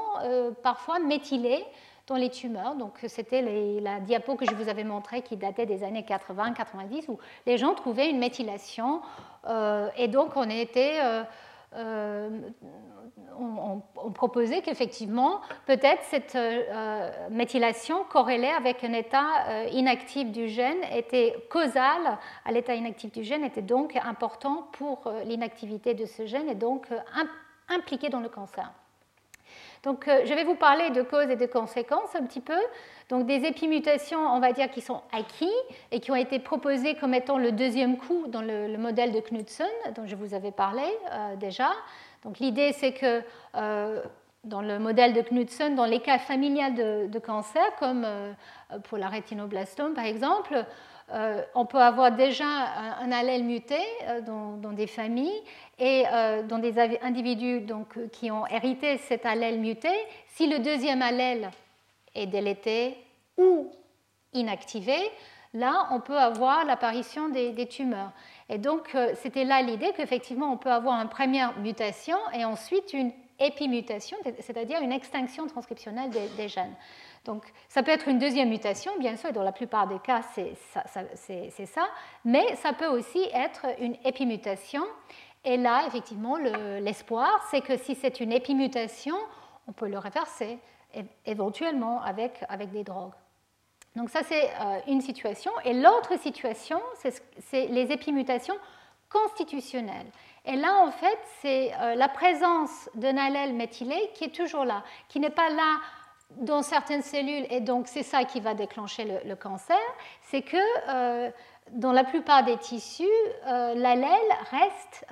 parfois 0.63 0.97
méthylés 0.97 1.65
dans 2.07 2.15
les 2.15 2.29
tumeurs. 2.29 2.75
Donc, 2.75 2.99
c'était 3.07 3.41
la 3.81 3.99
diapo 3.99 4.35
que 4.35 4.45
je 4.45 4.53
vous 4.55 4.69
avais 4.69 4.83
montrée 4.83 5.21
qui 5.21 5.37
datait 5.37 5.65
des 5.65 5.83
années 5.83 6.05
80-90 6.07 7.09
où 7.09 7.17
les 7.45 7.57
gens 7.57 7.73
trouvaient 7.73 8.09
une 8.09 8.19
méthylation 8.19 9.01
euh, 9.47 9.89
et 9.97 10.07
donc 10.07 10.35
on 10.35 10.49
était. 10.49 10.99
Euh, 11.01 11.23
euh, 11.75 12.29
on, 13.39 13.81
proposait 14.13 14.61
qu'effectivement, 14.61 15.41
peut-être 15.65 16.03
cette 16.03 16.37
méthylation 17.31 18.03
corrélée 18.03 18.49
avec 18.49 18.83
un 18.83 18.93
état 18.93 19.65
inactif 19.71 20.31
du 20.31 20.49
gène 20.49 20.77
était 20.93 21.35
causale 21.49 22.19
à 22.45 22.51
l'état 22.51 22.75
inactif 22.75 23.11
du 23.11 23.23
gène, 23.23 23.43
était 23.43 23.63
donc 23.63 23.95
important 23.95 24.67
pour 24.73 25.11
l'inactivité 25.25 25.95
de 25.95 26.05
ce 26.05 26.27
gène 26.27 26.47
et 26.47 26.55
donc 26.55 26.87
impliqué 27.69 28.09
dans 28.09 28.19
le 28.19 28.29
cancer. 28.29 28.71
Donc, 29.83 30.07
euh, 30.07 30.21
je 30.25 30.33
vais 30.33 30.45
vous 30.45 30.55
parler 30.55 30.89
de 30.91 31.01
causes 31.01 31.29
et 31.29 31.35
de 31.35 31.45
conséquences 31.45 32.15
un 32.15 32.23
petit 32.23 32.39
peu. 32.39 32.57
Donc, 33.09 33.25
des 33.25 33.45
épimutations, 33.45 34.19
on 34.19 34.39
va 34.39 34.53
dire, 34.53 34.71
qui 34.71 34.79
sont 34.79 35.01
acquis 35.11 35.51
et 35.91 35.99
qui 35.99 36.09
ont 36.09 36.15
été 36.15 36.39
proposées 36.39 36.95
comme 36.95 37.13
étant 37.13 37.37
le 37.37 37.51
deuxième 37.51 37.97
coup 37.97 38.25
dans 38.27 38.41
le, 38.41 38.77
modèle 38.77 39.11
de 39.11 39.19
Knudsen, 39.19 39.67
dont 39.95 40.07
je 40.07 40.15
vous 40.15 40.33
avais 40.33 40.51
parlé 40.51 40.83
euh, 41.11 41.35
déjà. 41.35 41.69
Donc, 42.23 42.39
l'idée, 42.39 42.71
c'est 42.71 42.93
que 42.93 43.21
euh, 43.55 44.01
dans 44.45 44.61
le 44.61 44.79
modèle 44.79 45.11
de 45.11 45.21
Knudsen, 45.21 45.75
dans 45.75 45.85
les 45.85 45.99
cas 45.99 46.17
familiales 46.17 46.75
de, 47.09 47.19
cancer, 47.19 47.63
comme 47.77 48.05
pour 48.83 48.97
la 48.97 49.07
rétinoblastome 49.07 49.93
par 49.93 50.03
exemple, 50.03 50.65
on 51.09 51.65
peut 51.65 51.79
avoir 51.79 52.11
déjà 52.11 52.45
un, 52.45 53.11
allèle 53.11 53.43
muté 53.43 53.77
dans, 54.25 54.71
des 54.71 54.87
familles 54.87 55.41
et 55.77 56.03
dans 56.47 56.59
des 56.59 56.79
individus 57.01 57.61
donc, 57.61 58.09
qui 58.11 58.31
ont 58.31 58.47
hérité 58.47 58.97
cet 58.97 59.25
allèle 59.25 59.59
muté. 59.59 59.89
Si 60.27 60.47
le 60.47 60.59
deuxième 60.59 61.01
allèle 61.01 61.51
est 62.15 62.27
délété 62.27 62.97
ou 63.37 63.71
inactivé, 64.33 64.97
là, 65.53 65.87
on 65.91 65.99
peut 65.99 66.17
avoir 66.17 66.65
l'apparition 66.65 67.29
des, 67.29 67.67
tumeurs. 67.67 68.11
Et 68.49 68.57
donc, 68.57 68.95
euh, 68.95 69.13
c'était 69.15 69.43
là 69.43 69.61
l'idée 69.61 69.91
qu'effectivement, 69.95 70.51
on 70.51 70.57
peut 70.57 70.71
avoir 70.71 71.01
une 71.01 71.09
première 71.09 71.57
mutation 71.59 72.17
et 72.33 72.45
ensuite 72.45 72.93
une 72.93 73.11
épimutation, 73.39 74.17
c'est-à-dire 74.39 74.81
une 74.81 74.91
extinction 74.91 75.47
transcriptionnelle 75.47 76.09
des, 76.09 76.47
gènes. 76.47 76.75
Donc, 77.25 77.45
ça 77.69 77.83
peut 77.83 77.91
être 77.91 78.09
une 78.09 78.19
deuxième 78.19 78.49
mutation, 78.49 78.91
bien 78.99 79.15
sûr, 79.15 79.31
dans 79.31 79.43
la 79.43 79.53
plupart 79.53 79.87
des 79.87 79.99
cas, 79.99 80.21
c'est 80.33 80.55
ça, 81.65 81.87
mais 82.25 82.55
ça 82.57 82.73
peut 82.73 82.87
aussi 82.87 83.29
être 83.33 83.65
une 83.79 83.95
épimutation. 84.03 84.83
Et 85.45 85.55
là, 85.55 85.85
effectivement, 85.87 86.37
l'espoir, 86.37 87.47
c'est 87.49 87.61
que 87.61 87.77
si 87.77 87.95
c'est 87.95 88.19
une 88.19 88.33
épimutation, 88.33 89.15
on 89.67 89.71
peut 89.71 89.87
le 89.87 89.99
reverser 89.99 90.59
éventuellement 91.25 92.01
avec, 92.01 92.43
avec 92.49 92.71
des 92.71 92.83
drogues. 92.83 93.13
Donc 93.95 94.09
ça, 94.09 94.21
c'est 94.23 94.49
euh, 94.49 94.79
une 94.87 95.01
situation. 95.01 95.51
Et 95.65 95.73
l'autre 95.73 96.17
situation, 96.19 96.81
c'est 97.39 97.67
les 97.67 97.91
épimutations 97.91 98.57
constitutionnelles. 99.09 100.07
Et 100.45 100.55
là, 100.55 100.79
en 100.81 100.91
fait, 100.91 101.19
c'est 101.41 101.71
euh, 101.79 101.95
la 101.95 102.09
présence 102.09 102.89
d'un 102.95 103.17
allèle 103.17 103.53
méthylé 103.53 103.95
qui 104.15 104.25
est 104.25 104.35
toujours 104.35 104.65
là, 104.65 104.83
qui 105.07 105.19
n'est 105.19 105.29
pas 105.29 105.49
là 105.49 105.79
dans 106.37 106.61
certaines 106.61 107.01
cellules, 107.01 107.45
et 107.49 107.59
donc 107.59 107.87
c'est 107.87 108.03
ça 108.03 108.23
qui 108.23 108.39
va 108.39 108.53
déclencher 108.53 109.21
le, 109.25 109.35
cancer, 109.35 109.77
c'est 110.21 110.41
que 110.41 110.57
euh, 110.89 111.29
dans 111.71 111.91
la 111.91 112.03
plupart 112.03 112.43
des 112.43 112.57
tissus, 112.57 113.03
l'allèle 113.45 114.19
reste 114.51 115.05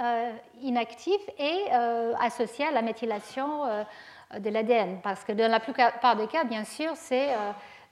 inactif 0.62 1.22
et 1.40 1.72
associé 2.20 2.66
à 2.66 2.72
la 2.72 2.82
méthylation 2.82 3.86
de 4.38 4.50
l'ADN. 4.50 5.00
Parce 5.02 5.24
que 5.24 5.32
dans 5.32 5.50
la 5.50 5.62
plupart 5.62 6.18
des 6.18 6.28
cas, 6.28 6.44
bien 6.44 6.66
sûr, 6.66 6.92
c'est 6.96 7.30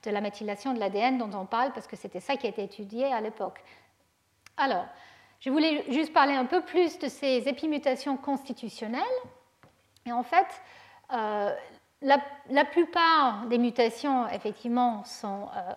de 0.03 0.11
la 0.11 0.19
méthylation 0.19 0.73
de 0.73 0.79
l'ADN 0.79 1.17
dont 1.17 1.31
on 1.33 1.45
parle, 1.45 1.71
parce 1.71 1.87
que 1.87 1.95
c'était 1.95 2.19
ça 2.19 2.35
qui 2.35 2.47
a 2.47 2.49
été 2.49 2.63
étudié 2.63 3.05
à 3.05 3.21
l'époque. 3.21 3.63
Alors, 4.57 4.85
je 5.39 5.49
voulais 5.49 5.85
juste 5.89 6.11
parler 6.11 6.33
un 6.33 6.45
peu 6.45 6.61
plus 6.61 6.99
de 6.99 7.07
ces 7.07 7.47
épimutations 7.47 8.17
constitutionnelles. 8.17 9.01
Et 10.05 10.11
en 10.11 10.23
fait, 10.23 10.47
la, 12.01 12.65
plupart 12.65 13.45
des 13.47 13.57
mutations, 13.57 14.27
effectivement, 14.29 15.03
sont 15.03 15.47
euh, 15.55 15.73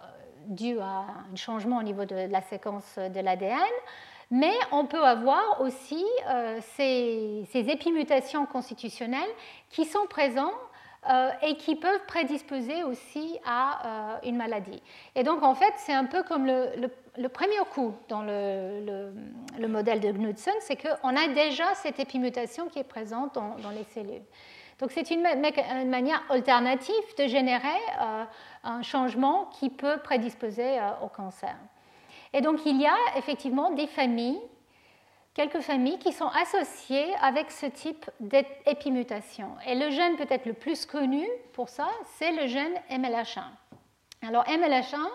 dues 0.47 0.78
à 0.78 1.05
un 1.32 1.36
changement 1.36 1.78
au 1.78 1.82
niveau 1.82 2.05
de, 2.05 2.31
la 2.31 2.40
séquence 2.43 2.99
de 2.99 3.20
l'ADN, 3.20 3.59
mais 4.31 4.53
on 4.70 4.86
peut 4.86 5.03
avoir 5.03 5.61
aussi 5.61 6.05
euh, 6.28 6.59
ces, 6.77 7.44
épimutations 7.53 8.47
constitutionnelles 8.47 9.31
qui 9.69 9.85
sont 9.85 10.07
présentes 10.09 10.53
euh, 11.11 11.31
et 11.43 11.57
qui 11.57 11.74
peuvent 11.74 12.07
prédisposer 12.07 12.85
aussi 12.85 13.39
à 13.44 14.20
une 14.23 14.36
maladie. 14.36 14.81
Et 15.16 15.24
donc, 15.24 15.43
en 15.43 15.55
fait, 15.57 15.74
c'est 15.77 15.93
un 15.93 16.05
peu 16.05 16.23
comme 16.23 16.47
le, 16.47 17.28
premier 17.28 17.59
coup 17.74 17.94
dans 18.09 18.23
le, 18.23 19.12
modèle 19.66 19.99
de 19.99 20.12
Knudsen, 20.12 20.55
c'est 20.61 20.77
qu'on 20.77 21.16
a 21.16 21.28
déjà 21.35 21.74
cette 21.74 21.99
épimutation 21.99 22.69
qui 22.69 22.78
est 22.78 22.85
présente 22.85 23.35
dans, 23.35 23.70
les 23.70 23.85
cellules. 23.93 24.23
Donc, 24.78 24.90
c'est 24.93 25.11
une, 25.11 25.23
manière 25.89 26.23
alternative 26.28 26.94
de 27.19 27.27
générer 27.27 27.69
euh, 28.01 28.24
un 28.65 28.82
changement 28.82 29.47
qui 29.59 29.70
peut 29.70 29.99
prédisposer 30.03 30.78
au 31.03 31.09
cancer. 31.09 31.55
Et 32.32 32.40
donc, 32.40 32.65
il 32.66 32.81
y 32.81 32.86
a 32.86 32.97
effectivement 33.16 33.70
des 33.70 33.86
familles 33.86 34.40
quelques 35.35 35.61
familles 35.61 35.99
qui 35.99 36.12
sont 36.12 36.28
associées 36.28 37.15
avec 37.20 37.51
ce 37.51 37.66
type 37.66 38.11
d'épimutation. 38.20 39.51
Et 39.66 39.74
le 39.74 39.90
gène 39.90 40.16
peut-être 40.16 40.47
le 40.47 40.53
plus 40.53 40.86
connu 40.86 41.27
pour 41.53 41.69
ça, 41.69 41.89
c'est 42.16 42.32
le 42.32 42.47
gène 42.47 42.74
MLH1. 42.90 43.44
Alors 44.23 44.44
MLH1, 44.44 45.09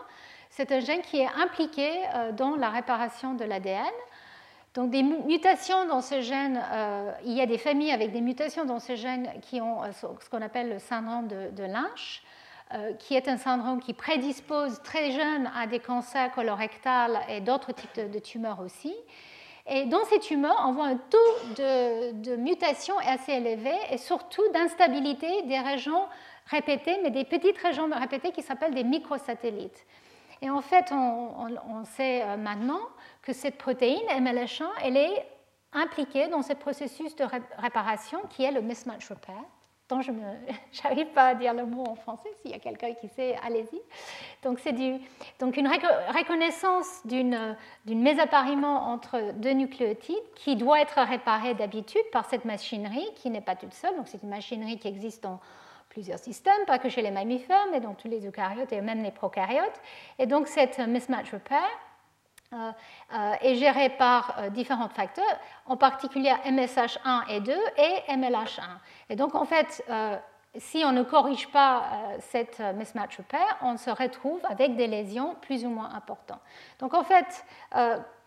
c'est 0.50 0.72
un 0.72 0.80
gène 0.80 1.02
qui 1.02 1.20
est 1.20 1.28
impliqué 1.28 1.90
euh, 2.16 2.32
dans 2.32 2.56
la 2.56 2.70
réparation 2.70 3.36
de 3.36 3.46
l'ADN. 3.46 3.86
Donc 4.78 4.92
des 4.92 5.02
mutations 5.02 5.88
dans 5.88 6.02
ce 6.02 6.22
gène, 6.22 6.64
euh, 6.72 7.12
il 7.26 7.34
y 7.34 7.42
a 7.42 7.48
des 7.48 7.58
familles 7.58 7.92
avec 7.92 8.12
des 8.12 8.22
mutations 8.22 8.64
dans 8.64 8.80
ce 8.80 8.96
gène 8.96 9.28
qui 9.42 9.60
ont 9.60 9.84
euh, 9.84 9.88
ce 9.92 10.30
qu'on 10.30 10.44
appelle 10.44 10.70
le 10.70 10.78
syndrome 10.78 11.28
de, 11.28 11.64
Lynch, 11.64 12.22
qui 13.00 13.16
est 13.16 13.28
un 13.28 13.38
syndrome 13.38 13.80
qui 13.80 13.94
prédispose 13.94 14.80
très 14.84 15.12
jeune 15.14 15.50
à 15.58 15.66
des 15.66 15.80
cancers 15.80 16.32
colorectales 16.32 17.18
et 17.28 17.42
d'autres 17.42 17.72
types 17.72 18.12
de 18.12 18.20
tumeurs 18.20 18.60
aussi. 18.60 18.94
Et 19.66 19.86
dans 19.86 20.06
ces 20.06 20.20
tumeurs, 20.20 20.64
on 20.68 20.74
voit 20.74 20.86
un 20.86 20.98
taux 20.98 21.54
de, 21.56 22.36
mutation 22.36 22.94
assez 23.00 23.32
élevé 23.32 23.74
et 23.90 23.98
surtout 23.98 24.48
d'instabilité 24.54 25.42
des 25.44 25.60
régions 25.60 26.04
répétées, 26.46 27.00
mais 27.02 27.10
des 27.10 27.26
petites 27.26 27.58
régions 27.58 27.90
répétées 27.92 28.32
qui 28.32 28.44
s'appellent 28.44 28.76
des 28.76 28.84
microsatellites. 28.84 29.86
Et 30.42 30.50
en 30.50 30.62
fait, 30.62 30.92
on, 30.92 31.84
sait 31.84 32.22
euh, 32.22 32.38
maintenant 32.38 32.80
que 33.28 33.34
cette 33.34 33.58
protéine, 33.58 34.08
MLH1, 34.08 34.64
elle 34.84 34.96
est 34.96 35.28
impliquée 35.74 36.30
dans 36.30 36.42
ce 36.42 36.54
processus 36.54 37.14
de 37.18 37.26
réparation 37.58 38.20
qui 38.30 38.46
est 38.46 38.52
le 38.52 38.62
mismatch 38.62 39.10
repair 39.10 39.44
dont 39.90 40.02
je 40.02 40.12
n'arrive 40.12 41.08
pas 41.14 41.28
à 41.28 41.36
dire 41.36 41.54
le 41.54 41.66
mot 41.66 41.84
en 41.88 41.96
français, 41.96 42.30
s'il 42.42 42.52
y 42.52 42.54
a 42.54 42.60
quelqu'un 42.60 42.94
qui 42.94 43.10
sait, 43.10 43.38
allez-y. 43.46 43.82
Donc 44.44 44.60
c'est 44.60 44.74
donc 45.40 45.58
une 45.58 45.68
reconnaissance 45.68 47.02
d'une 47.06 47.56
mésappariement 47.86 48.92
entre 48.92 49.34
deux 49.34 49.52
nucléotides 49.52 50.16
qui 50.36 50.56
doit 50.56 50.80
être 50.82 51.00
réparée 51.02 51.54
d'habitude 51.54 52.04
par 52.14 52.30
cette 52.30 52.46
machinerie 52.46 53.08
qui 53.16 53.30
n'est 53.30 53.42
pas 53.42 53.56
toute 53.56 53.74
seule. 53.74 53.96
Donc 53.98 54.08
c'est 54.08 54.24
une 54.24 54.30
machinerie 54.30 54.78
qui 54.78 54.88
existe 54.88 55.24
dans 55.24 55.40
plusieurs 55.90 56.20
systèmes, 56.20 56.66
pas 56.66 56.80
que 56.80 56.90
chez 56.90 57.02
les 57.02 57.12
mammifères, 57.12 57.68
mais 57.72 57.82
dans 57.82 57.94
tous 57.94 58.08
les 58.08 58.26
eucaryotes 58.26 58.72
et 58.72 58.82
même 58.82 59.04
les 59.04 59.12
prokaryotes. 59.12 59.82
Et 60.20 60.28
donc 60.28 60.48
cette 60.48 60.80
mismatch 60.80 61.32
repair 61.32 61.64
est 63.42 63.56
géré 63.56 63.90
par 63.90 64.36
euh, 64.38 64.50
différents 64.50 64.90
facteurs, 64.90 65.40
en 65.66 65.76
particulier 65.78 66.34
MSH1 66.46 67.30
et 67.30 67.42
2 67.42 67.54
et 67.78 68.14
MLH1. 68.14 68.62
Et 69.10 69.16
donc, 69.16 69.36
en 69.36 69.46
fait, 69.46 69.84
si 70.56 70.84
on 70.86 70.92
ne 70.92 71.04
corrige 71.04 71.48
pas 71.50 71.84
cette 72.20 72.60
mismatch 72.76 73.18
repair, 73.18 73.58
on 73.62 73.78
se 73.78 73.90
retrouve 73.90 74.40
avec 74.50 74.76
des 74.76 74.88
lésions 74.88 75.36
plus 75.42 75.66
ou 75.66 75.70
moins 75.70 75.94
importantes. 75.94 76.42
Donc, 76.80 76.94
en 76.94 77.04
fait, 77.04 77.46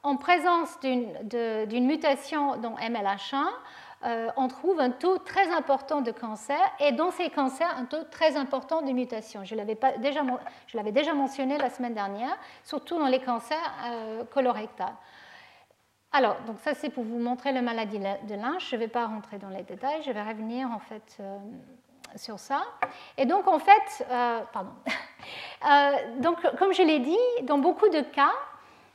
en 0.03 0.17
présence 0.17 0.79
d'une 0.81 1.87
mutation 1.87 2.57
dans 2.57 2.77
MLH1, 2.77 3.47
euh, 4.03 4.31
on 4.37 4.49
trouve 4.49 4.81
un 4.81 4.91
taux 4.91 5.19
très 5.19 5.53
important 5.53 6.01
de 6.01 6.11
cancer 6.11 6.59
et 6.79 6.93
dans 6.93 7.11
ces 7.11 7.29
cancers, 7.29 7.71
un 7.77 7.85
taux 7.85 8.05
très 8.11 8.37
important 8.37 8.81
de 8.81 8.93
mutation. 8.93 9.45
Je 9.45 9.55
l'avais 9.55 9.77
déjà, 9.99 11.15
mentionné 11.15 11.59
la 11.59 11.69
semaine 11.69 11.93
dernière, 11.93 12.35
surtout 12.65 12.99
dans 12.99 13.09
les 13.09 13.21
cancers 13.21 13.59
euh, 13.85 14.25
colorectals. 14.25 14.95
Alors, 16.13 16.37
donc 16.47 16.57
ça 16.61 16.73
c'est 16.75 16.89
pour 16.89 17.05
vous 17.05 17.19
montrer 17.19 17.53
la 17.53 17.61
maladie 17.61 17.99
de 17.99 18.35
Lynch. 18.35 18.71
Je 18.71 18.77
ne 18.77 18.81
vais 18.81 18.89
pas 18.89 19.07
rentrer 19.07 19.39
dans 19.39 19.51
les 19.51 19.63
détails, 19.63 20.03
je 20.03 20.11
vais 20.11 20.23
revenir 20.23 20.71
en 20.71 20.81
fait 20.81 21.19
euh, 21.21 21.39
sur 22.17 22.39
ça. 22.39 22.63
Et 23.19 23.27
donc 23.27 23.47
en 23.47 23.59
fait, 23.59 24.07
pardon. 24.53 24.73
donc 26.21 26.39
comme 26.59 26.73
je 26.73 26.83
l'ai 26.83 27.01
dit, 27.01 27.19
dans 27.43 27.59
beaucoup 27.59 27.89
de 27.91 28.01
cas, 28.01 28.33
euh, 28.33 28.50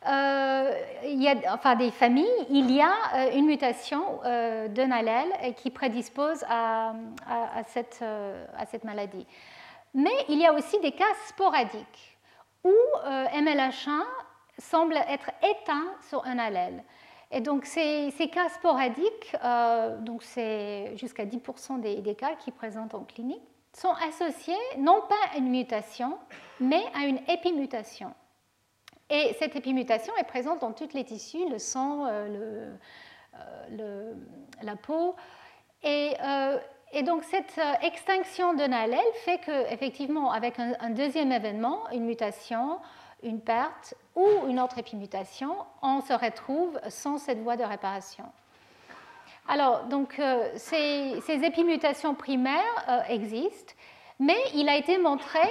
il 0.07 1.21
y 1.21 1.27
a, 1.27 1.53
enfin 1.53 1.75
des 1.75 1.91
familles, 1.91 2.45
il 2.49 2.71
y 2.71 2.81
a 2.81 2.93
euh, 3.15 3.31
une 3.35 3.45
mutation 3.45 4.19
euh, 4.23 4.67
d'un 4.67 4.91
allèle 4.91 5.31
qui 5.55 5.71
prédispose 5.71 6.43
à, 6.49 6.93
cette, 7.67 8.03
maladie. 8.83 9.25
Mais 9.93 10.25
il 10.29 10.39
y 10.39 10.45
a 10.45 10.53
aussi 10.53 10.79
des 10.79 10.91
cas 10.91 11.13
sporadiques 11.27 12.17
où 12.63 12.73
MLH1 13.05 14.01
semble 14.57 14.95
être 15.09 15.31
éteint 15.43 15.85
sur 16.09 16.25
un 16.25 16.39
allèle. 16.39 16.83
Et 17.31 17.41
donc 17.41 17.65
ces, 17.65 18.11
ces 18.11 18.27
cas 18.29 18.49
sporadiques, 18.49 19.35
donc 20.01 20.23
c'est 20.23 20.97
jusqu'à 20.97 21.25
10% 21.25 21.79
des, 21.79 22.01
des, 22.01 22.15
cas 22.15 22.35
qui 22.35 22.51
présentent 22.51 22.95
en 22.95 23.03
clinique, 23.03 23.41
sont 23.73 23.93
associés 24.07 24.53
non 24.77 25.01
pas 25.07 25.15
à 25.33 25.37
une 25.37 25.49
mutation, 25.49 26.17
mais 26.59 26.83
à 26.93 27.05
une 27.05 27.19
épimutation. 27.27 28.13
Et 29.09 29.35
cette 29.39 29.55
épimutation 29.55 30.13
est 30.17 30.23
présente 30.23 30.61
dans 30.61 30.71
tous 30.71 30.93
les 30.93 31.03
tissus, 31.03 31.47
le 31.49 31.59
sang, 31.59 32.05
euh, 32.07 32.73
euh, 33.79 34.13
la 34.63 34.75
peau. 34.75 35.15
Euh, 35.85 36.57
et, 36.91 37.03
donc 37.03 37.23
cette 37.23 37.59
extinction 37.83 38.53
d'un 38.55 38.71
allèle 38.71 38.99
fait 39.23 39.39
qu'effectivement, 39.45 40.31
avec 40.31 40.55
un, 40.59 40.89
deuxième 40.89 41.31
événement, 41.31 41.87
une 41.91 42.05
mutation, 42.05 42.79
une 43.21 43.41
perte 43.41 43.93
ou 44.15 44.25
une 44.47 44.59
autre 44.59 44.79
épimutation, 44.79 45.55
on 45.83 46.01
se 46.01 46.13
retrouve 46.13 46.79
sans 46.89 47.19
cette 47.19 47.39
voie 47.39 47.57
de 47.57 47.63
réparation. 47.63 48.25
Alors, 49.47 49.83
donc, 49.83 50.19
ces, 50.55 51.21
épimutations 51.27 52.15
primaires 52.15 53.05
existent, 53.09 53.73
mais 54.19 54.37
il 54.55 54.67
a 54.69 54.75
été 54.75 54.97
montré 54.97 55.47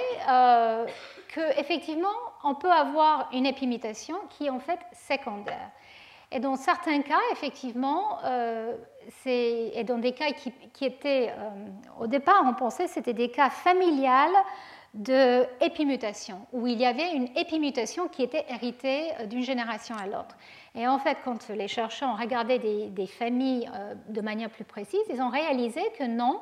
qu'effectivement, 1.29 2.09
on 2.45 2.53
peut 2.55 2.71
avoir 2.71 3.27
une 3.33 3.45
épimutation 3.45 4.15
qui 4.29 4.45
est 4.45 4.49
en 4.49 4.59
fait 4.59 4.79
secondaire. 4.93 5.71
Et 6.31 6.39
dans 6.39 6.55
certains 6.55 7.01
cas, 7.01 7.19
effectivement, 7.31 8.19
euh, 8.23 8.75
et 9.25 9.83
dans 9.83 9.97
des 9.97 10.13
cas 10.13 10.31
qui, 10.31 10.85
étaient, 10.85 11.29
euh, 11.29 11.49
au 11.99 12.07
départ, 12.07 12.43
on 12.45 12.53
pensait 12.53 12.87
c'était 12.87 13.13
des 13.13 13.29
cas 13.29 13.49
familiales 13.49 14.35
de 14.93 15.45
épimutation, 15.61 16.45
où 16.53 16.67
il 16.67 16.79
y 16.79 16.85
avait 16.85 17.13
une 17.13 17.27
épimutation 17.35 18.07
qui 18.07 18.23
était 18.23 18.45
héritée 18.49 19.11
euh, 19.19 19.25
d'une 19.25 19.43
génération 19.43 19.95
à 19.95 20.05
l'autre. 20.05 20.35
Et 20.73 20.87
en 20.87 20.99
fait, 20.99 21.17
quand 21.23 21.49
les 21.49 21.67
chercheurs 21.67 22.09
ont 22.09 22.15
regardé 22.15 22.59
des 22.59 23.07
familles 23.07 23.69
de 24.09 24.21
manière 24.21 24.49
plus 24.49 24.65
précise, 24.65 24.99
ils 25.09 25.21
ont 25.21 25.29
réalisé 25.29 25.81
que 25.97 26.03
non, 26.03 26.41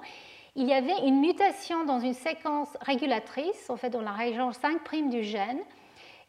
il 0.56 0.68
y 0.68 0.74
avait 0.74 1.06
une 1.06 1.20
mutation 1.20 1.84
dans 1.86 2.00
une 2.00 2.14
séquence 2.14 2.70
régulatrice, 2.82 3.70
en 3.70 3.76
fait 3.76 3.90
dans 3.90 4.02
la 4.02 4.12
région 4.12 4.52
5' 4.52 5.10
du 5.10 5.24
gène, 5.24 5.60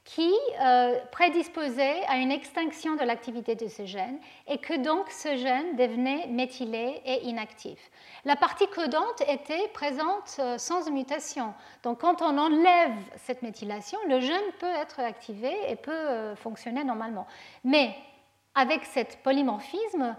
qui 0.05 0.31
euh, 0.61 0.99
prédisposait 1.11 2.05
à 2.09 2.17
une 2.19 2.31
extinction 2.31 2.95
de 2.95 3.03
l'activité 3.05 3.55
de 3.55 3.69
ce 3.69 3.87
gène 3.87 4.19
et 4.47 4.59
que 4.59 4.77
donc 4.77 5.11
ce 5.11 5.35
gène 5.37 5.77
devenait 5.77 6.27
méthylé 6.27 7.01
et 7.07 7.25
inactif. 7.25 7.79
La 8.27 8.37
partie 8.37 8.67
codante 8.69 9.23
était 9.27 9.67
présente 9.73 10.37
euh, 10.41 10.59
sans 10.59 10.91
mutation. 10.91 11.55
Donc 11.83 12.03
quand 12.03 12.21
on 12.21 12.37
enlève 12.37 12.93
cette 13.17 13.41
méthylation, 13.41 13.99
le 14.07 14.21
gène 14.21 14.53
peut 14.61 14.67
être 14.67 15.01
activé 15.01 15.53
et 15.69 15.77
peut 15.77 15.91
euh, 15.91 16.37
fonctionner 16.37 16.85
normalement. 16.85 17.27
Mais 17.65 17.97
avec 18.55 18.85
cet 18.85 19.23
polymorphisme, 19.23 20.15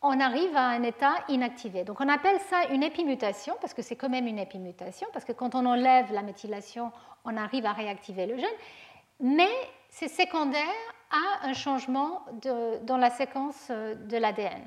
on 0.00 0.20
arrive 0.20 0.56
à 0.56 0.68
un 0.68 0.82
état 0.84 1.14
inactivé. 1.28 1.84
Donc 1.84 2.00
on 2.00 2.08
appelle 2.08 2.38
ça 2.48 2.64
une 2.70 2.82
épimutation, 2.82 3.56
parce 3.60 3.74
que 3.74 3.82
c'est 3.82 3.96
quand 3.96 4.08
même 4.08 4.26
une 4.26 4.38
épimutation, 4.38 5.08
parce 5.12 5.24
que 5.24 5.32
quand 5.32 5.54
on 5.54 5.66
enlève 5.66 6.12
la 6.12 6.22
méthylation, 6.22 6.92
on 7.24 7.36
arrive 7.36 7.66
à 7.66 7.72
réactiver 7.72 8.26
le 8.26 8.38
gène 8.38 8.48
mais 9.20 9.50
c'est 9.90 10.08
secondaire 10.08 10.62
à 11.10 11.46
un 11.46 11.54
changement 11.54 12.22
dans 12.82 12.96
la 12.98 13.10
séquence 13.10 13.68
euh, 13.70 13.94
de 13.94 14.16
l'ADN. 14.16 14.62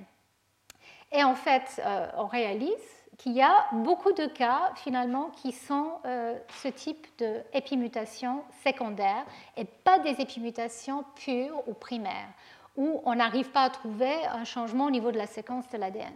Et 1.12 1.24
en 1.24 1.36
fait, 1.36 1.82
euh, 1.86 2.08
on 2.18 2.26
réalise 2.26 2.72
qu'il 3.18 3.34
y 3.34 3.42
a 3.42 3.68
beaucoup 3.74 4.14
de 4.14 4.26
cas 4.26 4.72
finalement 4.76 5.30
qui 5.42 5.52
sont 5.52 5.92
euh, 6.06 6.38
ce 6.64 6.70
type 6.70 7.06
d'épimutation 7.20 8.44
secondaire 8.64 9.26
et 9.58 9.66
pas 9.66 10.00
des 10.00 10.20
épimutations 10.22 11.06
pures 11.16 11.62
ou 11.68 11.74
primaires, 11.74 12.30
où 12.78 13.02
on 13.06 13.16
n'arrive 13.16 13.52
pas 13.52 13.64
à 13.64 13.70
trouver 13.70 14.26
un 14.26 14.46
changement 14.46 14.86
au 14.86 14.92
niveau 14.92 15.12
de 15.12 15.18
la 15.18 15.28
séquence 15.28 15.70
de 15.70 15.78
l'ADN. 15.78 16.14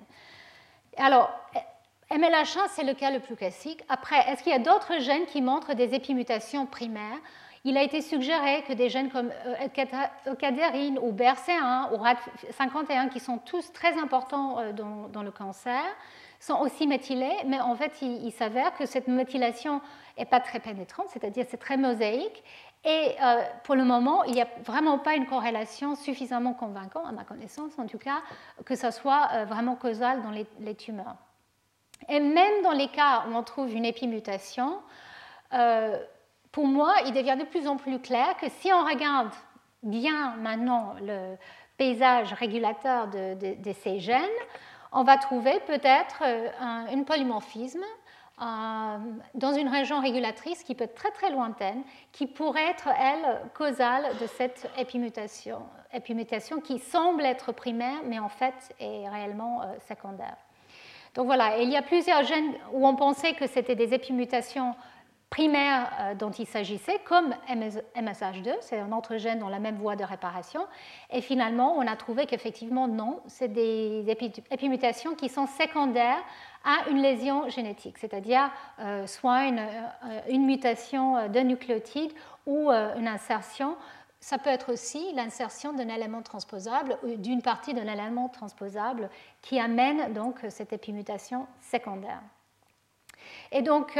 Alors, 0.98 1.30
MLH1, 2.10 2.70
c'est 2.70 2.84
le 2.84 2.94
cas 2.94 3.12
le 3.12 3.20
plus 3.20 3.36
classique. 3.36 3.84
Après, 3.90 4.18
est-ce 4.30 4.42
qu'il 4.42 4.54
y 4.54 4.56
a 4.56 4.60
d'autres 4.60 5.00
gènes 5.00 5.26
qui 5.26 5.42
montrent 5.42 5.74
des 5.74 5.94
épimutations 5.94 6.66
primaires? 6.66 7.20
Il 7.66 7.78
a 7.78 7.82
été 7.82 8.02
suggéré 8.02 8.64
que 8.68 8.74
des 8.74 8.90
gènes 8.90 9.10
comme 9.10 9.32
eucadérine 10.28 11.00
ou 11.02 11.12
BRC1 11.12 11.94
ou 11.94 11.98
RAD51, 11.98 13.10
qui 13.10 13.20
sont 13.20 13.40
tous 13.40 13.74
très 13.74 13.98
importants 13.98 14.60
euh, 14.60 14.72
dans, 14.72 15.24
le 15.24 15.32
cancer, 15.32 15.84
sont 16.40 16.60
aussi 16.60 16.86
méthylés, 16.86 17.36
mais 17.48 17.60
en 17.60 17.76
fait, 17.76 18.04
il, 18.04 18.32
s'avère 18.32 18.76
que 18.76 18.86
cette 18.86 19.08
méthylation 19.08 19.82
n'est 20.18 20.26
pas 20.26 20.40
très 20.40 20.60
pénétrante, 20.60 21.08
c'est-à-dire 21.10 21.46
c'est 21.50 21.58
très 21.58 21.76
mosaïque. 21.76 22.44
Et 22.84 23.16
euh, 23.24 23.42
pour 23.64 23.74
le 23.74 23.84
moment, 23.84 24.24
il 24.26 24.34
n'y 24.34 24.42
a 24.44 24.48
vraiment 24.64 25.00
pas 25.00 25.16
une 25.16 25.26
corrélation 25.26 25.96
suffisamment 25.96 26.54
convaincante, 26.54 27.08
à 27.08 27.12
ma 27.14 27.24
connaissance 27.24 27.80
en 27.80 27.88
tout 27.88 27.98
cas, 27.98 28.22
que 28.64 28.76
ça 28.76 28.92
soit 28.92 29.28
euh, 29.34 29.46
vraiment 29.46 29.76
causal 29.76 30.22
dans 30.22 30.30
les, 30.30 30.46
les, 30.60 30.76
tumeurs. 30.76 31.16
Et 32.10 32.20
même 32.20 32.62
dans 32.64 32.74
les 32.74 32.90
cas 32.90 33.24
où 33.28 33.36
on 33.36 33.42
trouve 33.42 33.74
une 33.74 33.86
épimutation, 33.86 34.78
pour 36.56 36.68
moi, 36.68 36.94
il 37.06 37.12
devient 37.12 37.36
de 37.38 37.44
plus 37.44 37.68
en 37.68 37.76
plus 37.76 38.00
clair 38.00 38.38
que 38.40 38.48
si 38.48 38.72
on 38.72 38.86
regarde 38.86 39.34
bien 39.84 40.38
maintenant 40.38 40.96
le 41.02 41.36
paysage 41.76 42.32
régulateur 42.32 43.10
de, 43.10 43.74
ces 43.74 44.00
gènes, 44.00 44.22
on 44.94 45.04
va 45.04 45.18
trouver 45.18 45.60
peut-être 45.68 46.24
euh, 46.26 46.48
un, 46.62 47.04
polymorphisme 47.04 47.84
euh, 48.42 48.98
dans 49.34 49.52
une 49.52 49.68
région 49.68 50.00
régulatrice 50.00 50.64
qui 50.64 50.76
peut 50.76 50.86
être 50.86 50.96
très 50.96 51.12
très 51.12 51.30
lointaine, 51.30 51.84
qui 52.14 52.26
pourrait 52.26 52.70
être, 52.70 52.88
elle, 52.88 53.42
causale 53.54 54.16
de 54.22 54.26
cette 54.26 54.72
épimutation, 54.78 55.60
épimutation 55.94 56.62
qui 56.62 56.80
semble 56.80 57.26
être 57.26 57.52
primaire, 57.52 58.00
mais 58.06 58.20
en 58.20 58.30
fait 58.30 58.74
est 58.80 59.10
réellement 59.10 59.62
euh, 59.62 59.66
secondaire. 59.90 60.38
Donc 61.16 61.26
voilà, 61.26 61.58
il 61.58 61.70
y 61.70 61.76
a 61.76 61.82
plusieurs 61.82 62.24
gènes 62.24 62.54
où 62.72 62.88
on 62.88 62.96
pensait 62.96 63.34
que 63.34 63.46
c'était 63.46 63.76
des 63.76 63.94
épimutations 63.94 64.74
primaire 65.36 65.92
euh, 66.00 66.16
dont 66.16 66.32
il 66.32 66.48
s'agissait, 66.48 66.98
comme 67.04 67.36
MSH2, 67.50 68.56
c'est 68.62 68.80
un 68.80 68.94
autre 68.94 69.18
gène 69.18 69.40
dans 69.40 69.50
la 69.50 69.60
même 69.60 69.76
voie 69.76 69.98
de 69.98 70.04
réparation. 70.06 70.66
Et 71.12 71.20
finalement, 71.20 71.76
on 71.78 71.86
a 71.86 71.98
trouvé 71.98 72.26
qu'effectivement, 72.26 72.88
non, 72.88 73.20
c'est 73.28 73.50
des 73.50 74.06
épimutations 74.50 75.14
qui 75.14 75.28
sont 75.28 75.46
secondaires 75.46 76.24
à 76.64 76.90
une 76.90 77.02
lésion 77.02 77.50
génétique, 77.50 77.98
c'est-à-dire 77.98 78.50
euh, 78.80 79.06
soit 79.08 79.48
une, 79.48 79.60
euh, 79.60 80.38
mutation 80.38 81.28
de 81.28 81.40
nucléotide 81.42 82.14
ou 82.46 82.72
une 82.72 83.08
insertion. 83.08 83.76
Ça 84.22 84.38
peut 84.38 84.50
être 84.50 84.72
aussi 84.72 85.12
l'insertion 85.16 85.74
d'un 85.74 85.90
élément 85.90 86.22
transposable 86.22 86.98
ou 87.04 87.16
d'une 87.18 87.42
partie 87.42 87.74
d'un 87.74 87.92
élément 87.92 88.30
transposable 88.30 89.10
qui 89.42 89.60
amène 89.60 90.14
donc 90.14 90.38
cette 90.48 90.72
épimutation 90.72 91.46
secondaire. 91.60 92.22
Et 93.52 93.64
donc, 93.64 93.98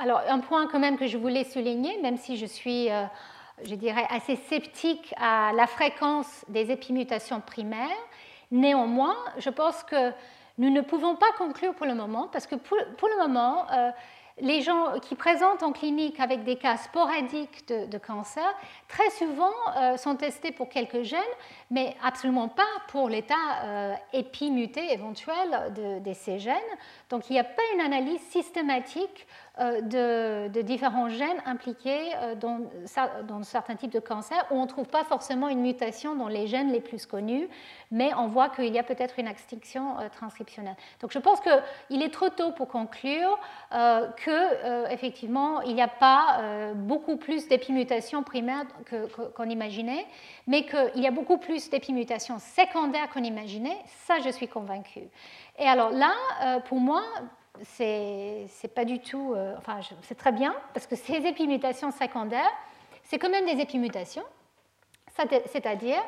alors, 0.00 0.22
un 0.28 0.40
point 0.40 0.66
quand 0.66 0.78
même 0.78 0.98
que 0.98 1.06
je 1.06 1.16
voulais 1.16 1.44
souligner, 1.44 1.98
même 2.02 2.16
si 2.16 2.36
je 2.36 2.46
suis, 2.46 2.90
euh, 2.90 3.04
je 3.64 3.74
dirais, 3.74 4.06
assez 4.10 4.36
sceptique 4.36 5.14
à 5.18 5.52
la 5.54 5.66
fréquence 5.66 6.44
des 6.48 6.70
épimutations 6.70 7.40
primaires, 7.40 7.88
néanmoins, 8.50 9.16
je 9.38 9.50
pense 9.50 9.82
que 9.84 10.10
nous 10.58 10.70
ne 10.70 10.80
pouvons 10.80 11.16
pas 11.16 11.30
conclure 11.38 11.74
pour 11.74 11.86
le 11.86 11.94
moment, 11.94 12.28
parce 12.32 12.46
que 12.46 12.56
pour, 12.56 12.76
le 12.76 13.18
moment, 13.18 13.66
euh, 13.72 13.90
les 14.40 14.62
gens 14.62 14.98
qui 15.00 15.14
présentent 15.14 15.62
en 15.62 15.72
clinique 15.72 16.18
avec 16.18 16.42
des 16.42 16.56
cas 16.56 16.76
sporadiques 16.76 17.68
de, 17.68 17.98
cancer, 17.98 18.52
très 18.88 19.10
souvent 19.10 19.52
euh, 19.76 19.96
sont 19.96 20.16
testés 20.16 20.50
pour 20.50 20.68
quelques 20.68 21.02
gènes, 21.02 21.20
mais 21.70 21.96
absolument 22.02 22.48
pas 22.48 22.62
pour 22.88 23.08
l'état 23.08 23.96
épimuté 24.12 24.92
éventuel 24.92 25.72
de, 26.04 26.12
ces 26.12 26.40
gènes. 26.40 26.54
Donc 27.10 27.30
il 27.30 27.34
n'y 27.34 27.38
a 27.38 27.44
pas 27.44 27.62
une 27.74 27.80
analyse 27.80 28.20
systématique 28.22 29.26
euh, 29.60 30.48
de, 30.48 30.62
différents 30.62 31.08
gènes 31.08 31.40
impliqués 31.46 32.12
euh, 32.16 32.34
dans, 32.34 32.62
dans, 33.22 33.40
certains 33.44 33.76
types 33.76 33.92
de 33.92 34.00
cancers 34.00 34.44
où 34.50 34.56
on 34.56 34.62
ne 34.62 34.66
trouve 34.66 34.88
pas 34.88 35.04
forcément 35.04 35.48
une 35.48 35.60
mutation 35.60 36.16
dans 36.16 36.26
les 36.26 36.48
gènes 36.48 36.72
les 36.72 36.80
plus 36.80 37.06
connus, 37.06 37.48
mais 37.92 38.12
on 38.14 38.26
voit 38.26 38.48
qu'il 38.48 38.74
y 38.74 38.80
a 38.80 38.82
peut-être 38.82 39.20
une 39.20 39.28
extinction 39.28 39.96
euh, 40.00 40.08
transcriptionnelle. 40.08 40.74
Donc 41.00 41.12
je 41.12 41.20
pense 41.20 41.38
qu'il 41.40 42.02
est 42.02 42.12
trop 42.12 42.30
tôt 42.30 42.50
pour 42.50 42.66
conclure 42.66 43.38
qu'effectivement 44.24 45.60
il 45.60 45.76
n'y 45.76 45.82
a 45.82 45.88
pas 45.88 46.72
beaucoup 46.74 47.16
plus 47.16 47.46
d'épimutations 47.46 48.24
primaires 48.24 48.64
qu'on 49.36 49.48
imaginait, 49.48 50.06
mais 50.48 50.66
qu'il 50.66 51.02
y 51.02 51.06
a 51.06 51.10
beaucoup 51.12 51.38
plus 51.38 51.70
d'épimutations 51.70 52.38
secondaires 52.38 53.08
qu'on 53.10 53.22
imaginait, 53.22 53.78
ça 54.06 54.18
je 54.24 54.30
suis 54.30 54.48
convaincue. 54.48 55.08
Et 55.58 55.66
alors 55.66 55.90
là, 55.90 56.12
pour 56.66 56.80
moi, 56.80 57.02
c'est 57.62 58.74
pas 58.74 58.84
du 58.84 59.00
tout. 59.00 59.32
Euh, 59.34 59.54
enfin, 59.58 59.80
c'est 60.02 60.16
très 60.16 60.32
bien, 60.32 60.54
parce 60.72 60.86
que 60.86 60.96
ces 60.96 61.26
épimutations 61.26 61.90
secondaires, 61.90 62.52
c'est 63.04 63.18
quand 63.18 63.30
même 63.30 63.46
des 63.46 63.60
épimutations, 63.60 64.24
c'est-à-dire, 65.46 66.02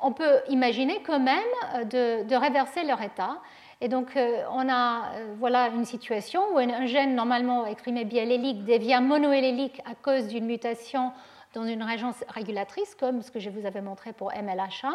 on 0.00 0.12
peut 0.12 0.40
imaginer 0.48 1.02
quand 1.02 1.20
même 1.20 1.38
euh, 1.74 2.24
de, 2.24 2.34
réverser 2.34 2.82
leur 2.84 3.00
état. 3.00 3.38
Et 3.80 3.88
donc, 3.88 4.14
euh, 4.16 4.42
on 4.52 4.68
a 4.68 5.12
voilà 5.38 5.68
une 5.68 5.86
situation 5.86 6.42
où 6.52 6.58
un, 6.58 6.86
gène 6.86 7.14
normalement 7.14 7.64
exprimé 7.66 8.04
biallélique 8.04 8.64
devient 8.64 9.00
monoallélique 9.02 9.80
à 9.86 9.94
cause 9.94 10.28
d'une 10.28 10.44
mutation 10.44 11.12
dans 11.54 11.64
une 11.64 11.82
région 11.82 12.12
régulatrice, 12.28 12.94
comme 12.94 13.22
ce 13.22 13.30
que 13.30 13.40
je 13.40 13.48
vous 13.48 13.66
avais 13.66 13.80
montré 13.80 14.12
pour 14.12 14.32
MLH1. 14.32 14.92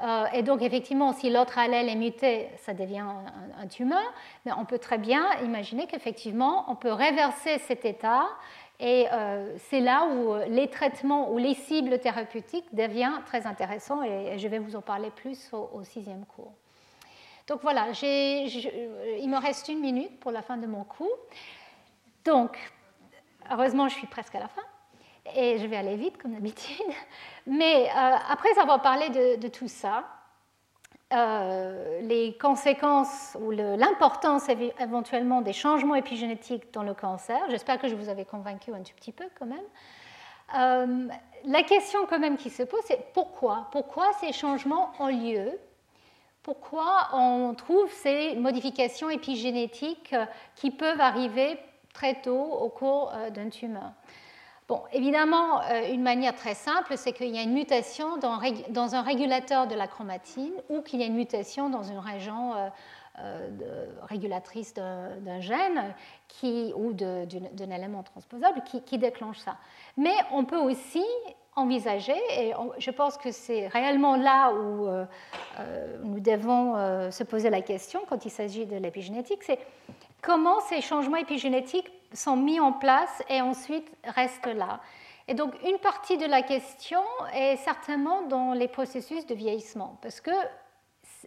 Euh, 0.00 0.26
et 0.32 0.42
donc, 0.42 0.62
effectivement, 0.62 1.12
si 1.12 1.30
l'autre 1.30 1.58
allèle 1.58 1.88
est 1.88 1.96
muté, 1.96 2.48
ça 2.58 2.74
devient 2.74 3.04
un, 3.58 3.66
tumeur. 3.66 4.12
Mais 4.44 4.52
on 4.58 4.64
peut 4.64 4.78
très 4.78 4.98
bien 4.98 5.26
imaginer 5.44 5.86
qu'effectivement, 5.86 6.64
on 6.68 6.74
peut 6.74 6.92
réverser 6.92 7.58
cet 7.58 7.84
état. 7.84 8.26
Et 8.80 9.06
euh, 9.12 9.54
c'est 9.58 9.80
là 9.80 10.06
où 10.06 10.34
les 10.48 10.68
traitements 10.68 11.30
ou 11.30 11.38
les 11.38 11.54
cibles 11.54 11.98
thérapeutiques 11.98 12.74
deviennent 12.74 13.22
très 13.26 13.46
intéressants. 13.46 14.02
Et, 14.02 14.38
je 14.38 14.48
vais 14.48 14.58
vous 14.58 14.76
en 14.76 14.82
parler 14.82 15.10
plus 15.10 15.50
au, 15.52 15.84
sixième 15.84 16.24
cours. 16.24 16.52
Donc 17.48 17.60
voilà, 17.62 17.88
il 17.90 19.28
me 19.28 19.40
reste 19.40 19.68
une 19.68 19.80
minute 19.80 20.18
pour 20.20 20.30
la 20.30 20.42
fin 20.42 20.56
de 20.56 20.66
mon 20.66 20.84
cours. 20.84 21.18
Donc, 22.24 22.56
heureusement, 23.50 23.88
je 23.88 23.94
suis 23.94 24.06
presque 24.06 24.34
à 24.34 24.40
la 24.40 24.48
fin 24.48 24.62
et 25.36 25.58
je 25.58 25.66
vais 25.66 25.76
aller 25.76 25.96
vite 25.96 26.18
comme 26.18 26.34
d'habitude. 26.34 26.86
Mais 27.46 27.88
euh, 27.88 28.16
après 28.28 28.56
avoir 28.60 28.82
parlé 28.82 29.08
de, 29.10 29.48
tout 29.48 29.68
ça, 29.68 30.04
les 32.00 32.38
conséquences 32.40 33.36
ou 33.38 33.50
l'importance 33.50 34.48
éventuellement 34.80 35.42
des 35.42 35.52
changements 35.52 35.94
épigénétiques 35.94 36.72
dans 36.72 36.82
le 36.82 36.94
cancer. 36.94 37.38
J'espère 37.50 37.78
que 37.78 37.86
je 37.86 37.94
vous 37.94 38.08
avais 38.08 38.24
convaincu 38.24 38.72
un 38.72 38.82
tout 38.82 38.94
petit 38.96 39.12
peu 39.12 39.26
quand 39.38 39.44
même. 39.44 41.12
la 41.44 41.62
question 41.64 42.06
quand 42.08 42.18
même 42.18 42.38
qui 42.38 42.48
se 42.48 42.62
pose, 42.62 42.80
c'est 42.86 43.12
pourquoi? 43.12 43.68
Pourquoi 43.72 44.10
ces 44.20 44.32
changements 44.32 44.92
ont 45.00 45.08
lieu? 45.08 45.58
Pourquoi 46.42 47.08
on 47.12 47.52
trouve 47.54 47.92
ces 47.92 48.34
modifications 48.36 49.10
épigénétiques 49.10 50.14
qui 50.56 50.70
peuvent 50.70 51.00
arriver 51.00 51.58
très 51.92 52.22
tôt 52.22 52.42
au 52.42 52.70
cours 52.70 53.12
d'un 53.34 53.50
tumeur? 53.50 53.92
Bon, 54.68 54.80
évidemment, 54.92 55.60
euh, 55.62 55.92
une 55.92 56.02
manière 56.02 56.34
très 56.34 56.54
simple, 56.54 56.96
c'est 56.96 57.12
qu'il 57.12 57.34
y 57.34 57.38
a 57.38 57.42
une 57.42 57.52
mutation 57.52 58.16
dans, 58.18 58.94
un 58.94 59.02
régulateur 59.02 59.66
de 59.66 59.74
la 59.74 59.88
chromatine 59.88 60.52
ou 60.68 60.82
qu'il 60.82 61.00
y 61.00 61.02
a 61.02 61.06
une 61.06 61.16
mutation 61.16 61.68
dans 61.68 61.82
une 61.82 61.98
région 61.98 62.54
euh, 62.54 62.68
euh, 63.18 63.86
régulatrice 64.02 64.72
d'un 64.72 65.40
gène 65.40 65.94
ou 66.76 66.92
d'un 66.92 67.70
élément 67.70 68.02
transposable 68.02 68.62
qui, 68.86 68.98
déclenche 68.98 69.38
ça. 69.38 69.56
Mais 69.96 70.14
on 70.32 70.44
peut 70.44 70.58
aussi 70.58 71.04
envisager, 71.54 72.16
et 72.38 72.54
je 72.78 72.90
pense 72.90 73.18
que 73.18 73.30
c'est 73.30 73.66
réellement 73.66 74.16
là 74.16 74.54
où 74.54 74.88
nous 76.02 76.20
devons 76.20 77.10
se 77.10 77.24
poser 77.24 77.50
la 77.50 77.60
question 77.60 78.00
quand 78.08 78.24
il 78.24 78.30
s'agit 78.30 78.64
de 78.64 78.76
l'épigénétique, 78.76 79.42
c'est 79.42 79.58
comment 80.22 80.60
ces 80.60 80.80
changements 80.80 81.18
épigénétiques 81.18 81.92
sont 82.14 82.36
mis 82.36 82.60
en 82.60 82.72
place 82.72 83.22
et 83.28 83.40
ensuite 83.40 83.90
restent 84.04 84.46
là. 84.46 84.80
Et 85.28 85.34
donc 85.34 85.54
une 85.62 85.78
partie 85.78 86.18
de 86.18 86.26
la 86.26 86.42
question 86.42 87.02
est 87.34 87.56
certainement 87.56 88.22
dans 88.22 88.52
les 88.52 88.68
processus 88.68 89.26
de 89.26 89.34
vieillissement, 89.34 89.98
parce 90.02 90.20
que 90.20 90.32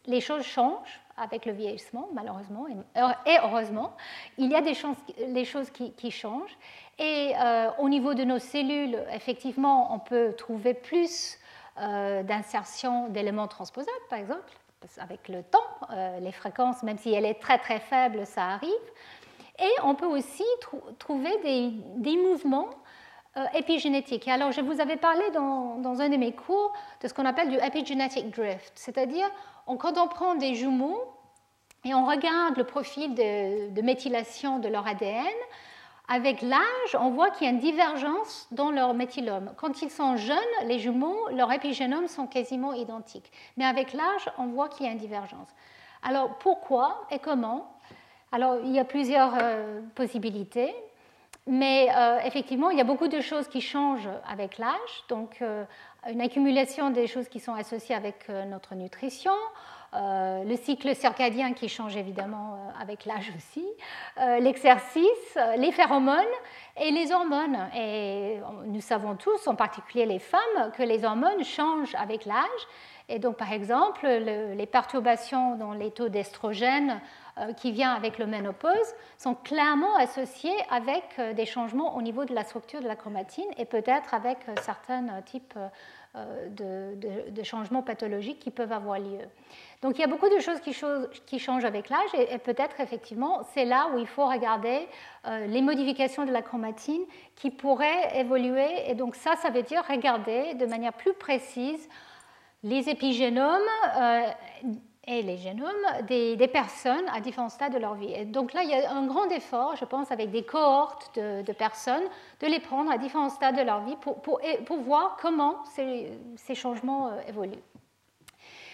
les 0.05 0.21
choses 0.21 0.43
changent 0.43 0.99
avec 1.17 1.45
le 1.45 1.53
vieillissement, 1.53 2.09
malheureusement, 2.13 2.67
et 3.25 3.37
heureusement. 3.41 3.95
Il 4.37 4.51
y 4.51 4.55
a 4.55 4.61
des 4.61 4.73
choses, 4.73 4.97
les 5.17 5.45
choses 5.45 5.69
qui, 5.69 6.11
changent. 6.11 6.57
Et 6.99 7.33
euh, 7.39 7.69
au 7.79 7.87
niveau 7.87 8.13
de 8.13 8.23
nos 8.23 8.39
cellules, 8.39 8.99
effectivement, 9.13 9.93
on 9.93 9.99
peut 9.99 10.33
trouver 10.33 10.73
plus 10.73 11.37
euh, 11.79 12.21
d'insertion 12.23 13.07
d'éléments 13.07 13.47
transposables, 13.47 13.91
par 14.09 14.19
exemple, 14.19 14.51
avec 14.97 15.29
le 15.29 15.41
temps, 15.43 15.59
euh, 15.91 16.19
les 16.19 16.31
fréquences, 16.31 16.83
même 16.83 16.97
si 16.97 17.13
elle 17.13 17.25
est 17.25 17.41
très 17.41 17.57
très 17.57 17.79
faible, 17.79 18.25
ça 18.25 18.43
arrive. 18.49 18.71
Et 19.59 19.71
on 19.83 19.95
peut 19.95 20.05
aussi 20.05 20.43
trouver 20.99 21.31
des, 21.43 22.17
mouvements 22.17 22.69
euh, 23.37 23.45
épigénétiques. 23.53 24.27
alors, 24.27 24.51
je 24.51 24.61
vous 24.61 24.81
avais 24.81 24.97
parlé 24.97 25.23
dans, 25.31 26.01
un 26.01 26.09
de 26.09 26.17
mes 26.17 26.33
cours 26.33 26.73
de 27.01 27.07
ce 27.07 27.13
qu'on 27.13 27.25
appelle 27.25 27.49
du 27.49 27.57
epigenetic 27.57 28.31
drift, 28.35 28.73
c'est-à-dire 28.75 29.29
quand 29.79 29.97
on 29.97 30.07
prend 30.07 30.35
des 30.35 30.55
jumeaux 30.55 31.01
et 31.83 31.93
on 31.93 32.05
regarde 32.05 32.57
le 32.57 32.63
profil 32.63 33.13
de, 33.13 33.69
de 33.69 33.81
méthylation 33.81 34.59
de 34.59 34.67
leur 34.67 34.87
ADN, 34.87 35.25
avec 36.07 36.41
l'âge, 36.41 36.95
on 36.99 37.09
voit 37.09 37.31
qu'il 37.31 37.47
y 37.47 37.49
a 37.49 37.53
une 37.53 37.59
divergence 37.59 38.47
dans 38.51 38.69
leur 38.69 38.93
méthylome. 38.93 39.53
Quand 39.57 39.81
ils 39.81 39.89
sont 39.89 40.17
jeunes, 40.17 40.37
les 40.65 40.77
jumeaux, 40.77 41.29
leurs 41.31 41.51
épigénomes 41.51 42.07
sont 42.07 42.27
quasiment 42.27 42.73
identiques. 42.73 43.31
Mais 43.57 43.65
avec 43.65 43.93
l'âge, 43.93 44.29
on 44.37 44.47
voit 44.47 44.69
qu'il 44.69 44.85
y 44.85 44.89
a 44.89 44.91
une 44.91 44.99
divergence. 44.99 45.49
Alors 46.03 46.37
pourquoi 46.37 47.07
et 47.09 47.17
comment 47.17 47.74
alors, 48.31 48.57
il 48.63 48.71
y 48.71 48.79
a 48.79 48.85
plusieurs 48.85 49.33
euh, 49.41 49.81
possibilités, 49.93 50.75
mais 51.47 51.87
euh, 51.95 52.19
effectivement, 52.25 52.69
il 52.69 52.77
y 52.77 52.81
a 52.81 52.85
beaucoup 52.85 53.07
de 53.07 53.21
choses 53.21 53.47
qui 53.47 53.61
changent 53.61 54.09
avec 54.27 54.57
l'âge. 54.57 55.03
Donc, 55.09 55.37
euh, 55.41 55.63
une 56.09 56.21
accumulation 56.21 56.89
des 56.89 57.07
choses 57.07 57.29
qui 57.29 57.39
sont 57.39 57.53
associées 57.53 57.95
avec 57.95 58.29
notre 58.29 58.75
nutrition, 58.75 59.31
le 59.93 60.55
cycle 60.55 60.93
circadien 60.93 61.53
qui 61.53 61.67
change 61.67 61.95
évidemment 61.95 62.59
avec 62.79 63.05
l'âge 63.05 63.31
aussi, 63.35 63.65
l'exercice, 64.39 65.37
les 65.57 65.71
phéromones 65.71 66.23
et 66.79 66.91
les 66.91 67.11
hormones. 67.11 67.57
Et 67.75 68.37
nous 68.65 68.81
savons 68.81 69.15
tous, 69.15 69.47
en 69.47 69.55
particulier 69.55 70.05
les 70.05 70.19
femmes, 70.19 70.71
que 70.77 70.83
les 70.83 71.05
hormones 71.05 71.43
changent 71.43 71.95
avec 71.95 72.25
l'âge. 72.25 72.67
Et 73.09 73.17
donc, 73.17 73.37
par 73.37 73.51
exemple, 73.51 74.05
les 74.05 74.67
perturbations 74.67 75.55
dans 75.55 75.73
les 75.73 75.89
taux 75.89 76.09
d'estrogène 76.09 77.01
qui 77.57 77.71
vient 77.71 77.91
avec 77.91 78.17
le 78.17 78.27
ménopause 78.27 78.95
sont 79.17 79.35
clairement 79.35 79.95
associés 79.97 80.55
avec 80.69 81.03
euh, 81.19 81.33
des 81.33 81.45
changements 81.45 81.97
au 81.97 82.01
niveau 82.01 82.23
de 82.23 82.33
la 82.33 82.45
structure 82.45 82.79
de 82.81 82.87
la 82.87 82.95
chromatine 82.95 83.45
et 83.57 83.65
peut-être 83.65 84.13
avec 84.13 84.37
euh, 84.47 84.53
certains 84.61 85.21
types 85.23 85.57
de, 86.49 87.43
changements 87.43 87.81
pathologiques 87.81 88.39
qui 88.39 88.49
peuvent 88.49 88.71
avoir 88.71 88.99
lieu. 88.99 89.19
Donc 89.81 89.97
il 89.97 90.01
y 90.01 90.03
a 90.05 90.07
beaucoup 90.07 90.29
de 90.29 90.39
choses 90.39 90.61
qui, 90.61 91.39
changent 91.39 91.65
avec 91.65 91.89
l'âge 91.89 92.09
et, 92.13 92.37
peut-être 92.37 92.79
effectivement 92.79 93.41
c'est 93.53 93.65
là 93.65 93.89
où 93.93 93.97
il 93.97 94.07
faut 94.07 94.25
regarder 94.25 94.87
les 95.47 95.61
modifications 95.61 96.25
de 96.25 96.31
la 96.31 96.41
chromatine 96.41 97.01
qui 97.35 97.51
pourraient 97.51 98.17
évoluer 98.17 98.89
et 98.89 98.95
donc 98.95 99.15
ça 99.17 99.35
ça 99.35 99.49
veut 99.49 99.63
dire 99.63 99.83
regarder 99.89 100.53
de 100.53 100.65
manière 100.65 100.93
plus 100.93 101.13
précise 101.13 101.89
les 102.63 102.87
épigénomes 102.87 103.69
et 105.07 105.21
les 105.21 105.37
génomes 105.37 105.69
des, 106.07 106.47
personnes 106.47 107.07
à 107.13 107.19
différents 107.19 107.49
stades 107.49 107.73
de 107.73 107.77
leur 107.77 107.95
vie. 107.95 108.11
Et 108.13 108.25
donc 108.25 108.53
là, 108.53 108.63
il 108.63 108.69
y 108.69 108.73
a 108.73 108.91
un 108.91 109.05
grand 109.05 109.29
effort, 109.29 109.75
je 109.75 109.85
pense, 109.85 110.11
avec 110.11 110.31
des 110.31 110.43
cohortes 110.43 111.15
de, 111.17 111.51
personnes, 111.53 112.03
de 112.39 112.47
les 112.47 112.59
prendre 112.59 112.91
à 112.91 112.97
différents 112.97 113.29
stades 113.29 113.55
de 113.55 113.61
leur 113.61 113.81
vie 113.81 113.95
pour, 113.97 114.21
pour, 114.21 114.77
voir 114.79 115.17
comment 115.21 115.63
ces, 115.75 116.11
ces 116.37 116.55
changements 116.55 117.07
euh, 117.07 117.21
évoluent. 117.27 117.63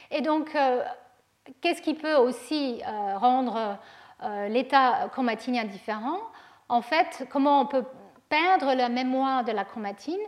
Et 0.10 0.22
donc, 0.22 0.56
euh, 0.56 0.84
qu'est-ce 1.60 1.82
qui 1.82 1.94
peut 1.94 2.16
aussi 2.16 2.82
euh, 2.86 3.18
rendre 3.18 3.78
l'état 4.49 5.10
chromatinien 5.12 5.64
différent? 5.66 6.20
En 6.70 6.84
fait, 6.84 7.28
comment 7.32 7.62
on 7.62 7.66
peut 7.66 7.84
perdre 8.30 8.76
la 8.76 8.88
mémoire 8.88 9.44
de 9.44 9.52
la 9.52 9.66
chromatine 9.66 10.20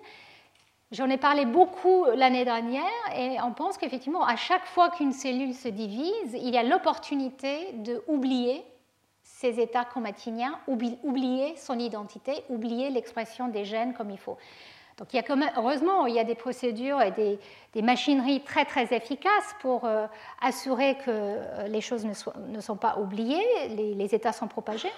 J'en 0.93 1.09
ai 1.09 1.17
parlé 1.17 1.45
beaucoup 1.45 2.05
l'année 2.15 2.45
dernière 2.45 2.83
et 3.17 3.41
on 3.41 3.51
pense 3.51 3.79
qu'effectivement, 3.79 4.23
à 4.23 4.35
chaque 4.35 4.65
fois 4.67 4.91
qu'une 4.91 5.11
cellule 5.11 5.55
se 5.55 5.67
divise, 5.67 6.33
il 6.35 6.51
y 6.51 6.57
a 6.57 6.61
l'opportunité 6.61 7.73
d'oublier 7.73 8.63
ses 9.23 9.59
états 9.59 9.85
chromatiniens, 9.85 10.59
oublier 10.67 11.55
son 11.57 11.79
identité, 11.79 12.43
oublier 12.47 12.91
l'expression 12.91 13.47
des 13.47 13.65
gènes 13.65 13.95
comme 13.95 14.11
il 14.11 14.19
faut. 14.19 14.37
Donc 14.97 15.07
heureusement, 15.57 16.05
il 16.05 16.13
y 16.13 16.19
a 16.19 16.23
des 16.23 16.35
procédures 16.35 17.01
et 17.01 17.11
des, 17.11 17.81
machineries 17.81 18.41
très 18.41 18.65
très 18.65 18.93
efficaces 18.93 19.55
pour 19.59 19.85
euh, 19.85 20.05
assurer 20.41 20.95
que 20.97 21.09
euh, 21.09 21.67
les 21.67 21.81
choses 21.81 22.05
ne, 22.05 22.61
sont 22.61 22.75
pas 22.75 22.97
oubliées, 22.99 23.43
les, 23.69 24.13
états 24.13 24.31
sont 24.31 24.47
propagés. 24.47 24.91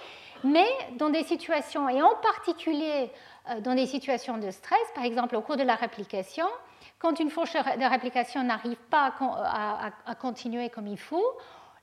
Mais 0.44 0.66
dans 0.98 1.08
des 1.08 1.24
situations, 1.24 1.88
et 1.88 2.02
en 2.02 2.14
particulier 2.16 3.10
dans 3.60 3.74
des 3.74 3.86
situations 3.86 4.38
de 4.38 4.50
stress, 4.50 4.80
par 4.94 5.04
exemple 5.04 5.36
au 5.36 5.40
cours 5.40 5.56
de 5.56 5.62
la 5.62 5.74
réplication, 5.74 6.46
quand 6.98 7.20
une 7.20 7.30
fourche 7.30 7.54
de 7.54 7.88
réplication 7.88 8.42
n'arrive 8.42 8.78
pas 8.90 9.12
à, 9.20 10.14
continuer 10.14 10.70
comme 10.70 10.86
il 10.86 10.98
faut, 10.98 11.24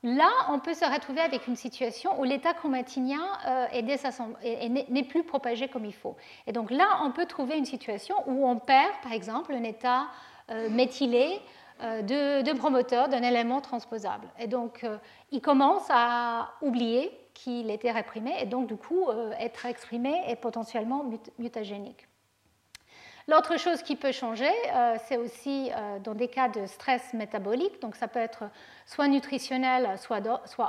là, 0.02 0.28
on 0.50 0.58
peut 0.58 0.74
se 0.74 0.84
retrouver 0.84 1.20
avec 1.20 1.46
une 1.46 1.56
situation 1.56 2.20
où 2.20 2.24
l'état 2.24 2.52
chromatinien 2.52 3.22
euh, 3.46 3.66
n'est 4.88 5.04
plus 5.04 5.22
propagé 5.22 5.68
comme 5.68 5.84
il 5.84 5.94
faut. 5.94 6.16
Et 6.46 6.52
donc 6.52 6.70
là, 6.70 7.00
on 7.02 7.12
peut 7.12 7.26
trouver 7.26 7.56
une 7.56 7.64
situation 7.64 8.16
où 8.26 8.46
on 8.46 8.56
perd, 8.58 8.92
par 9.02 9.12
exemple, 9.12 9.54
un 9.54 9.62
état 9.62 10.08
euh, 10.50 10.68
méthylé 10.68 11.40
de, 11.80 12.56
promoteur 12.56 13.08
d'un 13.08 13.22
élément 13.22 13.60
transposable. 13.60 14.28
Et 14.38 14.46
donc, 14.46 14.86
il 15.32 15.40
commence 15.40 15.86
à 15.90 16.52
oublier 16.62 17.10
qu'il 17.34 17.70
était 17.70 17.90
réprimé 17.90 18.32
et 18.40 18.46
donc 18.46 18.68
du 18.68 18.76
coup 18.76 19.08
euh, 19.08 19.32
être 19.38 19.66
exprimé 19.66 20.14
est 20.26 20.36
potentiellement 20.36 21.04
mutagénique. 21.38 22.06
L'autre 23.26 23.58
chose 23.58 23.82
qui 23.82 23.96
peut 23.96 24.12
changer, 24.12 24.50
euh, 24.74 24.96
c'est 25.06 25.16
aussi 25.16 25.70
euh, 25.74 25.98
dans 25.98 26.14
des 26.14 26.28
cas 26.28 26.48
de 26.48 26.66
stress 26.66 27.14
métabolique, 27.14 27.80
donc 27.80 27.96
ça 27.96 28.06
peut 28.06 28.18
être 28.18 28.44
soit 28.84 29.08
nutritionnel, 29.08 29.98
soit, 29.98 30.20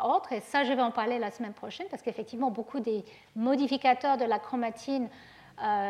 autre, 0.06 0.32
et 0.32 0.40
ça 0.40 0.64
je 0.64 0.72
vais 0.72 0.82
en 0.82 0.92
parler 0.92 1.20
la 1.20 1.32
semaine 1.32 1.54
prochaine, 1.54 1.88
parce 1.92 2.02
qu'effectivement 2.02 2.52
beaucoup 2.52 2.80
des 2.80 3.04
modificateurs 3.36 4.16
de 4.16 4.24
la 4.24 4.40
chromatine, 4.40 5.10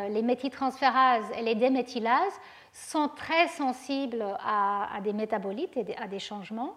les 0.10 0.22
méthyltransférases 0.23 1.26
et 1.38 1.43
les 1.43 1.53
déméthylases, 1.53 2.39
sont 2.72 3.10
très 3.10 3.47
sensibles 3.47 4.26
à 4.43 4.99
des 5.03 5.14
métabolites 5.14 5.77
et 5.77 5.95
à 5.97 6.07
des 6.07 6.19
changements. 6.19 6.76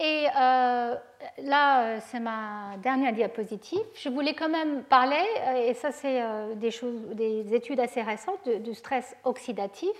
Et 0.00 0.28
euh, 0.28 0.94
là, 1.38 1.82
euh, 1.82 1.98
c'est 2.06 2.20
ma 2.20 2.76
dernière 2.80 3.12
diapositive. 3.12 3.82
Je 3.94 4.08
voulais 4.08 4.34
quand 4.34 4.48
même 4.48 4.84
parler, 4.84 5.24
euh, 5.40 5.68
et 5.68 5.74
ça 5.74 5.90
c'est 5.90 6.22
des, 6.56 6.70
des, 7.14 7.54
études 7.54 7.80
assez 7.80 8.02
récentes, 8.02 8.48
du 8.48 8.74
stress 8.74 9.16
oxydatif, 9.24 9.96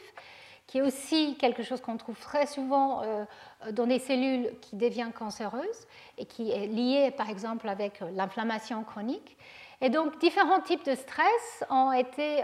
qui 0.69 0.79
est 0.79 0.83
aussi 0.83 1.37
quelque 1.37 1.65
chose 1.65 1.81
qu'on 1.81 1.97
trouve 1.97 2.19
très 2.21 2.47
souvent 2.47 3.03
dans 3.73 3.87
des 3.87 3.99
cellules 3.99 4.51
qui 4.61 4.77
deviennent 4.77 5.15
cancéreuses 5.15 5.87
et 6.19 6.27
qui 6.27 6.51
est 6.51 6.67
lié 6.67 7.11
par 7.11 7.31
exemple 7.31 7.71
avec 7.71 8.01
l'inflammation 8.15 8.85
chronique. 8.85 9.39
Et 9.81 9.89
donc 9.89 10.19
différents 10.21 10.61
types 10.61 10.85
de 10.85 10.95
stress 10.95 11.65
ont 11.71 11.91
été 11.93 12.43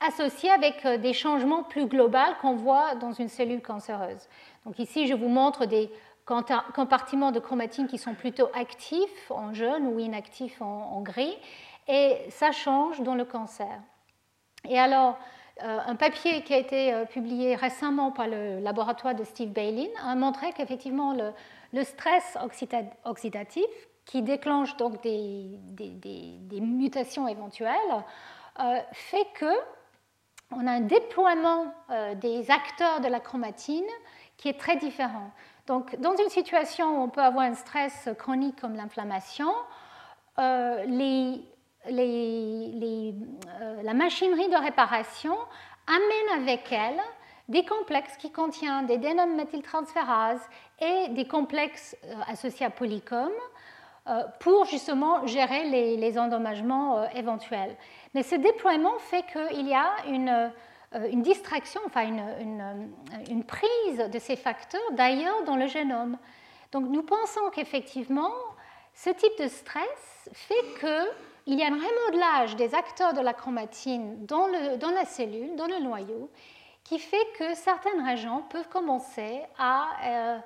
associés 0.00 0.50
avec 0.50 0.84
des 1.00 1.12
changements 1.12 1.62
plus 1.62 1.86
globaux 1.86 2.18
qu'on 2.40 2.56
voit 2.56 2.96
dans 2.96 3.12
une 3.12 3.28
cellule 3.28 3.62
cancéreuse. 3.62 4.26
Donc 4.64 4.80
ici, 4.80 5.06
je 5.06 5.14
vous 5.14 5.28
montre 5.28 5.66
des 5.66 5.88
compartiments 6.26 7.30
de 7.30 7.38
chromatine 7.38 7.86
qui 7.86 7.98
sont 7.98 8.14
plutôt 8.14 8.48
actifs 8.54 9.30
en 9.30 9.54
jaune 9.54 9.86
ou 9.86 9.98
inactifs 10.00 10.60
en, 10.60 11.00
gris, 11.00 11.36
et 11.88 12.18
ça 12.30 12.50
change 12.50 13.00
dans 13.02 13.14
le 13.14 13.24
cancer. 13.24 13.80
Et 14.68 14.78
alors, 14.78 15.18
euh, 15.62 15.78
un 15.86 15.94
papier 15.94 16.42
qui 16.42 16.52
a 16.52 16.58
été 16.58 16.92
euh, 16.92 17.04
publié 17.04 17.54
récemment 17.54 18.10
par 18.10 18.26
le 18.26 18.58
laboratoire 18.58 19.14
de 19.14 19.24
Steve 19.24 19.50
Bailin 19.50 19.88
a 20.04 20.14
montré 20.14 20.52
qu'effectivement 20.52 21.14
le, 21.14 21.84
stress 21.84 22.36
oxydatif, 23.04 23.64
qui 24.04 24.22
déclenche 24.22 24.76
donc 24.76 25.02
des, 25.02 25.58
mutations 26.60 27.26
éventuelles, 27.28 27.72
euh, 28.60 28.78
fait 28.92 29.26
que 29.34 29.52
on 30.52 30.64
a 30.64 30.70
un 30.70 30.80
déploiement 30.80 31.74
des 32.20 32.52
acteurs 32.52 33.00
de 33.00 33.08
la 33.08 33.18
chromatine 33.18 33.84
qui 34.36 34.48
est 34.48 34.58
très 34.58 34.76
différent. 34.76 35.32
Donc, 35.66 35.98
dans 36.00 36.14
une 36.16 36.28
situation 36.28 36.98
où 36.98 37.02
on 37.04 37.08
peut 37.08 37.22
avoir 37.22 37.44
un 37.44 37.54
stress 37.54 38.08
chronique 38.18 38.60
comme 38.60 38.76
l'inflammation, 38.76 39.50
euh, 40.38 40.84
euh, 41.88 43.12
la 43.82 43.94
machinerie 43.94 44.48
de 44.48 44.56
réparation 44.56 45.36
amène 45.86 46.42
avec 46.42 46.70
elle 46.70 47.00
des 47.48 47.64
complexes 47.64 48.16
qui 48.16 48.30
contiennent 48.30 48.86
des 48.86 48.98
dénométhyltransférases 48.98 50.42
et 50.80 51.08
des 51.10 51.26
complexes 51.26 51.96
euh, 52.04 52.14
associés 52.28 52.66
à 52.66 52.70
polycom 52.70 53.30
pour 54.38 54.66
justement 54.66 55.26
gérer 55.26 55.64
les, 55.64 56.16
endommagements 56.16 57.10
éventuels. 57.10 57.76
Mais 58.14 58.22
ce 58.22 58.36
déploiement 58.36 58.96
fait 59.00 59.24
qu'il 59.24 59.66
y 59.66 59.74
a 59.74 59.96
une 60.06 60.52
une 60.94 61.22
distraction, 61.22 61.80
enfin 61.86 62.06
une, 62.06 62.90
une, 63.28 63.44
prise 63.44 63.98
de 63.98 64.18
ces 64.18 64.36
facteurs 64.36 64.92
d'ailleurs 64.92 65.44
dans 65.44 65.56
le 65.56 65.66
génome. 65.66 66.16
Donc 66.72 66.86
nous 66.88 67.02
pensons 67.02 67.50
qu'effectivement, 67.52 68.32
ce 68.94 69.10
type 69.10 69.38
de 69.38 69.48
stress 69.48 70.30
fait 70.32 70.64
qu'il 70.80 71.58
y 71.58 71.62
a 71.62 71.66
un 71.66 71.74
remodelage 71.74 72.56
des 72.56 72.74
acteurs 72.74 73.14
de 73.14 73.20
la 73.20 73.34
chromatine 73.34 74.24
dans, 74.26 74.46
le, 74.46 74.76
dans 74.76 74.90
la 74.90 75.04
cellule, 75.04 75.54
dans 75.56 75.66
le 75.66 75.80
noyau, 75.80 76.30
qui 76.84 76.98
fait 76.98 77.26
que 77.36 77.54
certaines 77.54 78.04
régions 78.04 78.42
peuvent 78.48 78.68
commencer 78.68 79.42
à 79.58 79.88
euh, 80.04 80.38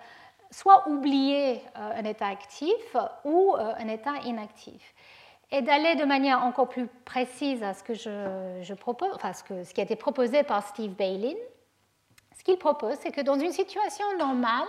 soit 0.50 0.88
oublier 0.88 1.62
euh, 1.76 1.92
un 1.96 2.04
état 2.04 2.26
actif 2.26 2.96
ou 3.24 3.54
un 3.56 3.88
état 3.88 4.16
inactif 4.24 4.94
et 5.52 5.62
d'aller 5.62 5.96
de 5.96 6.04
manière 6.04 6.44
encore 6.44 6.68
plus 6.68 6.86
précise 7.04 7.62
à 7.62 7.74
ce 7.74 7.82
que 7.82 7.94
je, 7.94 8.74
propose, 8.74 9.10
enfin 9.14 9.32
ce, 9.32 9.72
qui 9.72 9.80
a 9.80 9.84
été 9.84 9.96
proposé 9.96 10.42
par 10.42 10.66
Steve 10.66 10.92
Bailin. 10.92 11.34
Ce 12.38 12.44
qu'il 12.44 12.58
propose, 12.58 12.96
c'est 13.00 13.10
que 13.10 13.20
dans 13.20 13.38
une 13.38 13.52
situation 13.52 14.04
normale, 14.18 14.66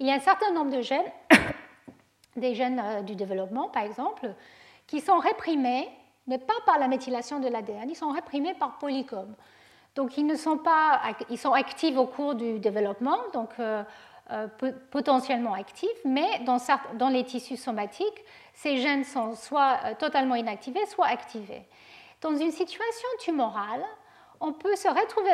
il 0.00 0.06
y 0.06 0.10
a 0.10 0.14
un 0.14 0.20
certain 0.20 0.50
nombre 0.52 0.74
de 0.74 0.80
gènes, 0.80 1.12
des 2.36 2.54
gènes 2.54 2.82
euh, 2.82 3.02
du 3.02 3.14
développement 3.14 3.68
par 3.68 3.84
exemple, 3.84 4.34
qui 4.86 5.00
sont 5.00 5.18
réprimés, 5.18 5.88
mais 6.26 6.38
pas 6.38 6.54
par 6.66 6.78
la 6.78 6.88
méthylation 6.88 7.38
de 7.38 7.48
l'ADN, 7.48 7.88
ils 7.88 7.96
sont 7.96 8.10
réprimés 8.10 8.54
par 8.54 8.78
polycom. 8.78 9.34
Donc 9.94 10.16
ils 10.18 10.26
ne 10.26 10.34
sont 10.34 10.58
pas, 10.58 11.00
ils 11.30 11.38
sont 11.38 11.52
actifs 11.52 11.96
au 11.96 12.06
cours 12.06 12.34
du 12.34 12.58
développement, 12.58 13.18
donc 13.32 13.50
euh, 13.60 13.84
potentiellement 14.90 15.52
actifs, 15.52 15.88
mais 16.04 16.40
dans, 16.40 16.58
dans, 16.94 17.08
les 17.08 17.24
tissus 17.24 17.56
somatiques, 17.56 18.24
ces 18.54 18.78
gènes 18.78 19.04
sont 19.04 19.34
soit 19.34 19.78
euh, 19.84 19.94
totalement 19.94 20.34
inactivés, 20.34 20.84
soit 20.86 21.06
activés. 21.06 21.66
Dans 22.22 22.34
une 22.34 22.50
situation 22.50 23.08
tumorale, 23.20 23.84
on 24.40 24.52
peut 24.52 24.76
se 24.76 24.88
retrouver 24.88 25.30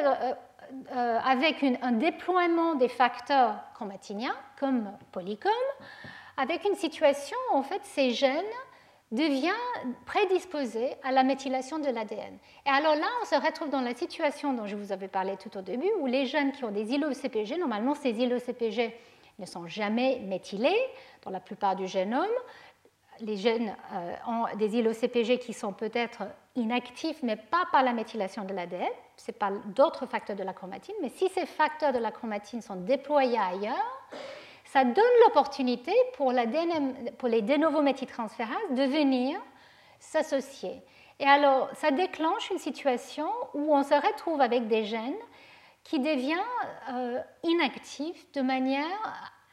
euh, 0.92 1.18
avec 1.24 1.64
un 1.82 1.92
déploiement 1.92 2.74
des 2.74 2.88
facteurs 2.88 3.56
chromatiniens, 3.74 4.34
comme 4.58 4.90
polycom, 5.12 5.52
avec 6.36 6.64
une 6.64 6.74
situation 6.74 7.36
où 7.52 7.56
en 7.56 7.62
fait, 7.62 7.80
ces 7.84 8.10
gènes 8.10 8.44
devient 9.12 9.50
prédisposé 10.06 10.94
à 11.02 11.10
la 11.10 11.24
méthylation 11.24 11.78
de 11.78 11.88
l'ADN. 11.88 12.38
Et 12.64 12.70
alors 12.70 12.94
là, 12.94 13.06
on 13.22 13.24
se 13.24 13.34
retrouve 13.34 13.70
dans 13.70 13.80
la 13.80 13.94
situation 13.94 14.52
dont 14.52 14.66
je 14.66 14.76
vous 14.76 14.92
avais 14.92 15.08
parlé 15.08 15.36
tout 15.36 15.56
au 15.56 15.62
début, 15.62 15.90
où 15.98 16.06
les 16.06 16.26
gènes 16.26 16.52
qui 16.52 16.64
ont 16.64 16.70
des 16.70 16.92
îlots 16.92 17.12
CPG, 17.12 17.58
normalement 17.58 17.94
ces 17.94 18.10
îlots 18.10 18.38
CPG 18.38 18.96
ne 19.38 19.46
sont 19.46 19.66
jamais 19.66 20.20
méthylés 20.20 20.78
dans 21.22 21.30
la 21.30 21.40
plupart 21.40 21.74
du 21.74 21.88
génome. 21.88 22.26
Les 23.20 23.36
gènes 23.36 23.74
euh, 23.92 24.14
ont 24.28 24.56
des 24.56 24.76
îlots 24.76 24.92
CPG 24.92 25.38
qui 25.38 25.52
sont 25.52 25.72
peut-être 25.72 26.22
inactifs, 26.54 27.22
mais 27.22 27.36
pas 27.36 27.64
par 27.72 27.82
la 27.82 27.92
méthylation 27.92 28.44
de 28.44 28.54
l'ADN, 28.54 28.88
ce 29.16 29.30
n'est 29.30 29.36
pas 29.36 29.50
d'autres 29.66 30.06
facteurs 30.06 30.36
de 30.36 30.42
la 30.42 30.52
chromatine, 30.52 30.94
mais 31.02 31.10
si 31.10 31.28
ces 31.28 31.46
facteurs 31.46 31.92
de 31.92 31.98
la 31.98 32.12
chromatine 32.12 32.62
sont 32.62 32.76
déployés 32.76 33.38
ailleurs, 33.38 33.74
ça 34.72 34.84
donne 34.84 35.04
l'opportunité 35.24 35.92
pour, 36.14 36.32
pour, 37.18 37.28
les 37.28 37.58
novo 37.58 37.82
de 37.82 38.82
venir 38.84 39.40
s'associer. 39.98 40.80
Et 41.18 41.26
alors, 41.26 41.68
ça 41.74 41.90
déclenche 41.90 42.50
une 42.50 42.58
situation 42.58 43.28
où 43.52 43.74
on 43.74 43.82
se 43.82 43.94
retrouve 43.94 44.40
avec 44.40 44.68
des 44.68 44.84
gènes 44.84 45.18
qui 45.82 45.98
deviennent 45.98 46.38
euh, 46.92 47.18
inactifs 47.42 48.30
de 48.32 48.42
manière 48.42 48.86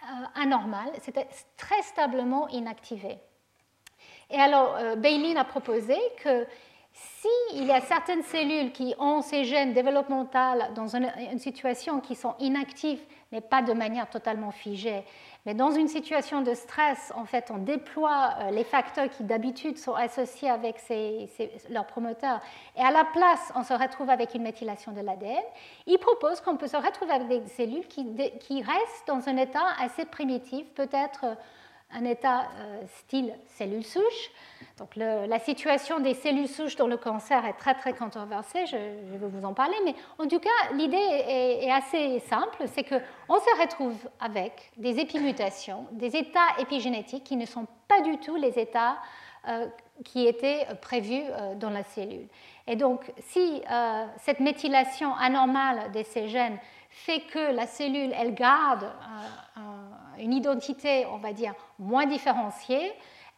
euh, 0.04 0.42
anormale, 0.42 0.92
c'est 1.02 1.28
très 1.58 1.82
stablement 1.82 2.48
inactivés. 2.50 3.18
Et 4.30 4.40
alors, 4.40 4.76
euh, 4.76 5.36
a 5.36 5.44
proposé 5.46 5.98
que 6.24 6.46
s'il 6.94 7.66
y 7.66 7.72
a 7.72 7.82
certaines 7.82 8.24
cellules 8.24 8.72
qui 8.72 8.94
ont 9.00 9.24
ces 9.24 9.46
gènes 9.46 9.74
développementaux 9.74 10.62
dans 10.76 10.96
une, 10.96 11.12
une 11.32 11.40
situation 11.40 12.02
qui 12.02 12.14
sont 12.14 12.36
inactifs 12.40 13.02
mais 13.32 13.42
pas 13.42 13.62
de 13.62 13.74
manière 13.74 14.10
totalement 14.10 14.52
figée. 14.52 15.04
Mais 15.46 15.54
dans 15.54 15.72
une 15.72 15.88
situation 15.88 16.42
de 16.42 16.54
stress, 16.54 17.12
en 17.16 17.26
fait, 17.26 17.52
on 17.52 17.58
déploie 17.58 18.30
euh, 18.40 18.52
les 18.52 18.64
facteurs 18.64 19.10
qui 19.10 19.24
d'habitude 19.24 19.78
sont 19.78 19.94
associés 19.94 20.50
avec 20.50 20.78
leurs 21.70 21.88
promoteurs, 21.88 22.42
et 22.76 22.82
à 22.82 22.92
la 22.92 23.06
place, 23.06 23.52
on 23.56 23.64
se 23.64 23.74
retrouve 23.74 24.10
avec 24.10 24.34
une 24.34 24.44
méthylation 24.44 24.92
de 24.92 25.02
l'ADN. 25.02 25.44
Il 25.86 25.98
propose 25.98 26.42
qu'on 26.42 26.58
peut 26.58 26.68
se 26.68 26.78
retrouver 26.78 27.12
avec 27.12 27.28
des 27.28 27.50
cellules 27.50 27.88
qui, 27.88 28.06
qui 28.40 28.62
restent 28.62 29.08
dans 29.08 29.28
un 29.28 29.38
état 29.38 29.66
assez 29.80 30.06
primitif, 30.06 30.68
peut-être 30.74 31.38
un 31.92 32.06
état 32.06 32.50
euh, 32.60 32.84
style 33.00 33.34
cellule 33.48 33.84
souche. 33.84 34.32
Donc 34.78 34.96
la 34.96 35.40
situation 35.40 36.00
des 36.00 36.14
cellules 36.14 36.48
souches 36.48 36.76
dans 36.76 36.88
le 36.88 36.98
cancer 36.98 37.44
est 37.46 37.54
très 37.54 37.74
très 37.74 37.94
controversée, 37.94 38.66
je, 38.68 38.76
vais 38.76 39.28
vous 39.28 39.44
en 39.44 39.54
parler, 39.54 39.76
mais 39.86 39.96
en 40.20 40.28
tout 40.28 40.40
cas 40.40 40.74
l'idée 40.74 40.98
est, 40.98 41.72
assez 41.72 42.20
simple, 42.20 42.66
c'est 42.68 42.84
qu'on 42.84 43.40
se 43.40 43.62
retrouve 43.62 43.98
avec 44.20 44.72
des 44.78 45.00
épimutations, 45.00 45.88
des 45.92 46.16
états 46.16 46.60
épigénétiques 46.60 47.24
qui 47.24 47.38
ne 47.38 47.46
sont 47.48 47.66
pas 47.88 48.02
du 48.02 48.20
tout 48.20 48.36
les 48.36 48.60
états 48.60 48.98
euh, 49.48 49.68
qui 50.04 50.28
étaient 50.28 50.68
prévus 50.80 51.24
euh, 51.24 51.56
dans 51.56 51.72
la 51.72 51.84
cellule. 51.84 52.28
Et 52.68 52.76
donc 52.76 53.12
si 53.20 53.62
cette 54.18 54.42
méthylation 54.42 55.16
anormale 55.16 55.92
de 55.92 56.04
ces 56.04 56.28
gènes 56.28 56.60
fait 56.90 57.22
que 57.22 57.52
la 57.54 57.68
cellule, 57.68 58.14
elle 58.16 58.34
garde 58.34 58.92
une 60.20 60.34
identité, 60.34 61.06
on 61.12 61.18
va 61.18 61.34
dire, 61.34 61.54
moins 61.80 62.06
différenciée, 62.06 62.92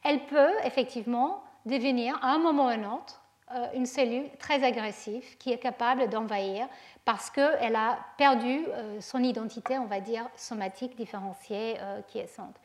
elle 0.03 0.25
peut 0.25 0.53
effectivement 0.63 1.43
devenir 1.65 2.17
à 2.21 2.33
un 2.33 2.39
moment 2.39 2.65
ou 2.65 2.69
à 2.69 2.71
un 2.71 2.83
autre 2.93 3.21
euh, 3.51 3.67
une 3.73 3.85
cellule 3.85 4.29
très 4.37 4.63
agressive 4.63 5.37
qui 5.37 5.51
est 5.51 5.57
capable 5.57 6.07
d'envahir 6.07 6.67
parce 7.03 7.29
qu'elle 7.29 7.75
a 7.75 7.97
perdu 8.17 8.65
euh, 8.67 9.01
son 9.01 9.23
identité, 9.23 9.77
on 9.77 9.85
va 9.85 9.99
dire, 9.99 10.29
somatique 10.35 10.95
différenciée 10.95 11.77
euh, 11.79 12.01
qui 12.07 12.19
est 12.19 12.27
centre. 12.27 12.59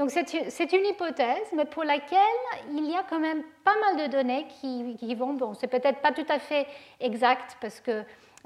Donc 0.00 0.10
c'est 0.10 0.72
une 0.72 0.86
hypothèse, 0.86 1.48
mais 1.54 1.66
pour 1.66 1.84
laquelle 1.84 2.18
il 2.72 2.88
y 2.90 2.96
a 2.96 3.02
quand 3.02 3.18
même 3.18 3.42
pas 3.64 3.74
mal 3.80 4.06
de 4.06 4.10
données 4.10 4.46
qui, 4.48 4.96
qui 4.98 5.14
vont, 5.14 5.34
bon, 5.34 5.52
c'est 5.52 5.66
peut-être 5.66 6.00
pas 6.00 6.12
tout 6.12 6.24
à 6.30 6.38
fait 6.38 6.66
exact 7.00 7.58
parce 7.60 7.80
que 7.80 7.90
euh, 7.90 8.02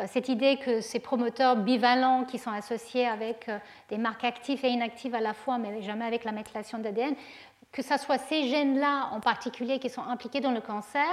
cette 0.07 0.29
idée 0.29 0.57
que 0.57 0.81
ces 0.81 0.99
promoteurs 0.99 1.57
bivalents 1.57 2.25
qui 2.25 2.39
sont 2.39 2.51
associés 2.51 3.07
avec 3.07 3.49
euh, 3.49 3.59
des 3.89 3.99
marques 3.99 4.25
actives 4.25 4.65
et 4.65 4.69
inactives 4.69 5.15
à 5.15 5.21
la 5.21 5.35
fois, 5.35 5.59
mais 5.59 5.83
jamais 5.83 6.05
avec 6.05 6.25
la 6.25 6.33
méthylation 6.33 6.79
d'ADN, 6.79 7.15
que 7.71 7.83
ce 7.83 7.97
soit 7.99 8.19
ces 8.19 8.49
gènes-là 8.49 9.11
en 9.13 9.21
particulier 9.21 9.79
qui 9.79 9.91
sont 9.91 10.03
impliqués 10.03 10.41
dans 10.41 10.53
le 10.53 10.61
cancer, 10.61 11.07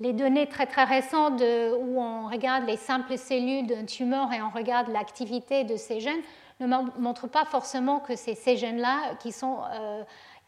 les 0.00 0.12
données 0.12 0.48
très 0.48 0.66
très 0.66 0.84
récentes 0.84 1.40
où 1.40 2.00
on 2.00 2.28
regarde 2.28 2.66
les 2.66 2.76
simples 2.76 3.16
cellules 3.16 3.66
d'un 3.66 3.84
tumeur 3.84 4.32
et 4.32 4.42
on 4.42 4.50
regarde 4.50 4.88
l'activité 4.88 5.62
de 5.62 5.76
ces 5.76 6.00
gènes 6.00 6.22
ne 6.60 6.66
montrent 6.98 7.28
pas 7.28 7.44
forcément 7.44 8.00
que 8.00 8.16
c'est 8.16 8.34
ces 8.34 8.56
gènes-là 8.56 9.14
qui 9.20 9.32
sont 9.32 9.58
euh, 9.72 10.02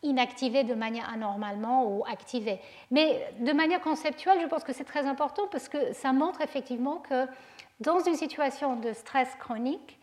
inactivés 0.06 0.64
de 0.64 0.74
manière 0.74 1.08
anormalement 1.10 1.84
ou 1.86 2.04
activés. 2.06 2.58
Mais 2.90 3.26
de 3.40 3.52
manière 3.52 3.80
conceptuelle, 3.80 4.38
je 4.40 4.46
pense 4.46 4.64
que 4.64 4.72
c'est 4.72 4.84
très 4.84 5.06
important 5.06 5.42
parce 5.50 5.68
que 5.68 5.92
ça 5.92 6.12
montre 6.12 6.40
effectivement 6.40 6.96
que 6.96 7.26
dans 7.80 8.00
une 8.00 8.16
situation 8.16 8.76
de 8.76 8.92
stress 8.92 9.28
chronique, 9.38 9.98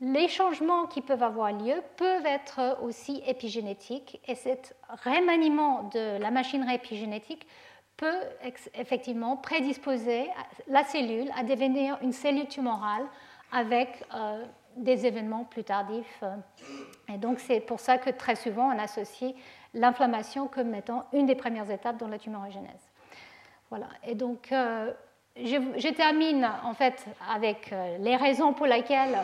les 0.00 0.28
changements 0.28 0.86
qui 0.86 1.00
peuvent 1.00 1.22
avoir 1.22 1.52
lieu 1.52 1.82
peuvent 1.96 2.26
être 2.26 2.78
aussi 2.82 3.22
épigénétiques 3.26 4.20
et 4.28 4.34
cet 4.34 4.76
remaniement 5.04 5.84
de 5.94 6.18
la 6.18 6.30
machinerie 6.30 6.74
épigénétique 6.74 7.46
peut 7.96 8.20
effectivement 8.74 9.36
prédisposer 9.38 10.28
la 10.68 10.84
cellule 10.84 11.30
à 11.36 11.42
devenir 11.44 11.98
une 12.02 12.12
cellule 12.12 12.46
tumorale 12.46 13.06
avec 13.52 14.04
euh, 14.14 14.44
des 14.76 15.06
événements 15.06 15.44
plus 15.44 15.64
tardifs 15.64 16.22
euh, 16.22 16.36
Et 17.12 17.18
donc 17.18 17.38
c'est 17.40 17.60
pour 17.60 17.80
ça 17.80 17.98
que 17.98 18.10
très 18.10 18.34
souvent 18.34 18.72
on 18.74 18.78
associe 18.78 19.34
l'inflammation 19.74 20.48
comme 20.48 20.74
étant 20.74 21.04
une 21.12 21.26
des 21.26 21.34
premières 21.34 21.70
étapes 21.70 21.98
dans 21.98 22.08
la 22.08 22.18
tumorigénèse. 22.18 22.90
Voilà. 23.70 23.86
Et 24.06 24.14
donc 24.14 24.48
je, 24.50 25.92
termine 25.92 26.48
en 26.64 26.72
fait 26.72 27.04
avec 27.32 27.74
les 27.98 28.16
raisons 28.16 28.52
pour 28.52 28.66
lesquelles 28.66 29.18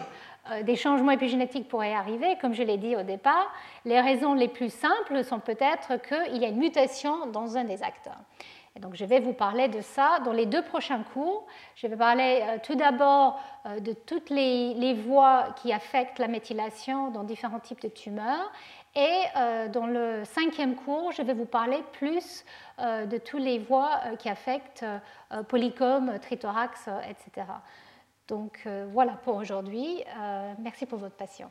des 0.64 0.76
changements 0.76 1.12
épigénétiques 1.12 1.68
pourraient 1.68 1.94
arriver. 1.94 2.36
Comme 2.40 2.54
je 2.54 2.62
l'ai 2.62 2.76
dit 2.76 2.96
au 2.96 3.02
départ, 3.02 3.52
les 3.84 4.00
raisons 4.00 4.34
les 4.34 4.48
plus 4.48 4.72
simples 4.72 5.24
sont 5.24 5.38
peut-être 5.38 6.00
qu'il 6.02 6.36
y 6.38 6.44
a 6.44 6.48
une 6.48 6.58
mutation 6.58 7.26
dans 7.26 7.56
un 7.56 7.64
des 7.64 7.82
acteurs 7.82 8.18
donc, 8.80 8.94
je 8.94 9.04
vais 9.04 9.20
vous 9.20 9.34
parler 9.34 9.68
de 9.68 9.82
ça 9.82 10.18
dans 10.24 10.32
les 10.32 10.46
deux 10.46 10.62
prochains 10.62 11.02
cours. 11.02 11.46
Je 11.76 11.86
vais 11.86 11.96
parler 11.96 12.40
euh, 12.42 12.58
tout 12.62 12.74
d'abord 12.74 13.38
euh, 13.66 13.80
de 13.80 13.92
toutes 13.92 14.30
les, 14.30 14.94
voies 14.94 15.54
qui 15.56 15.72
affectent 15.72 16.18
la 16.18 16.28
méthylation 16.28 17.10
dans 17.10 17.22
différents 17.22 17.60
types 17.60 17.82
de 17.82 17.88
tumeurs. 17.88 18.50
Et 18.94 19.20
euh, 19.36 19.68
dans 19.68 19.86
le 19.86 20.24
cinquième 20.24 20.74
cours, 20.74 21.12
je 21.12 21.20
vais 21.22 21.34
vous 21.34 21.44
parler 21.44 21.82
plus 21.92 22.44
de 22.78 23.18
toutes 23.18 23.40
les 23.40 23.58
voies 23.58 24.00
qui 24.18 24.28
affectent 24.28 24.84
polycom, 25.48 26.18
trithorax, 26.20 26.88
etc. 27.08 27.46
Donc 28.26 28.66
voilà 28.92 29.12
pour 29.24 29.36
aujourd'hui. 29.36 30.02
merci 30.58 30.84
pour 30.86 30.98
votre 30.98 31.14
patience. 31.14 31.50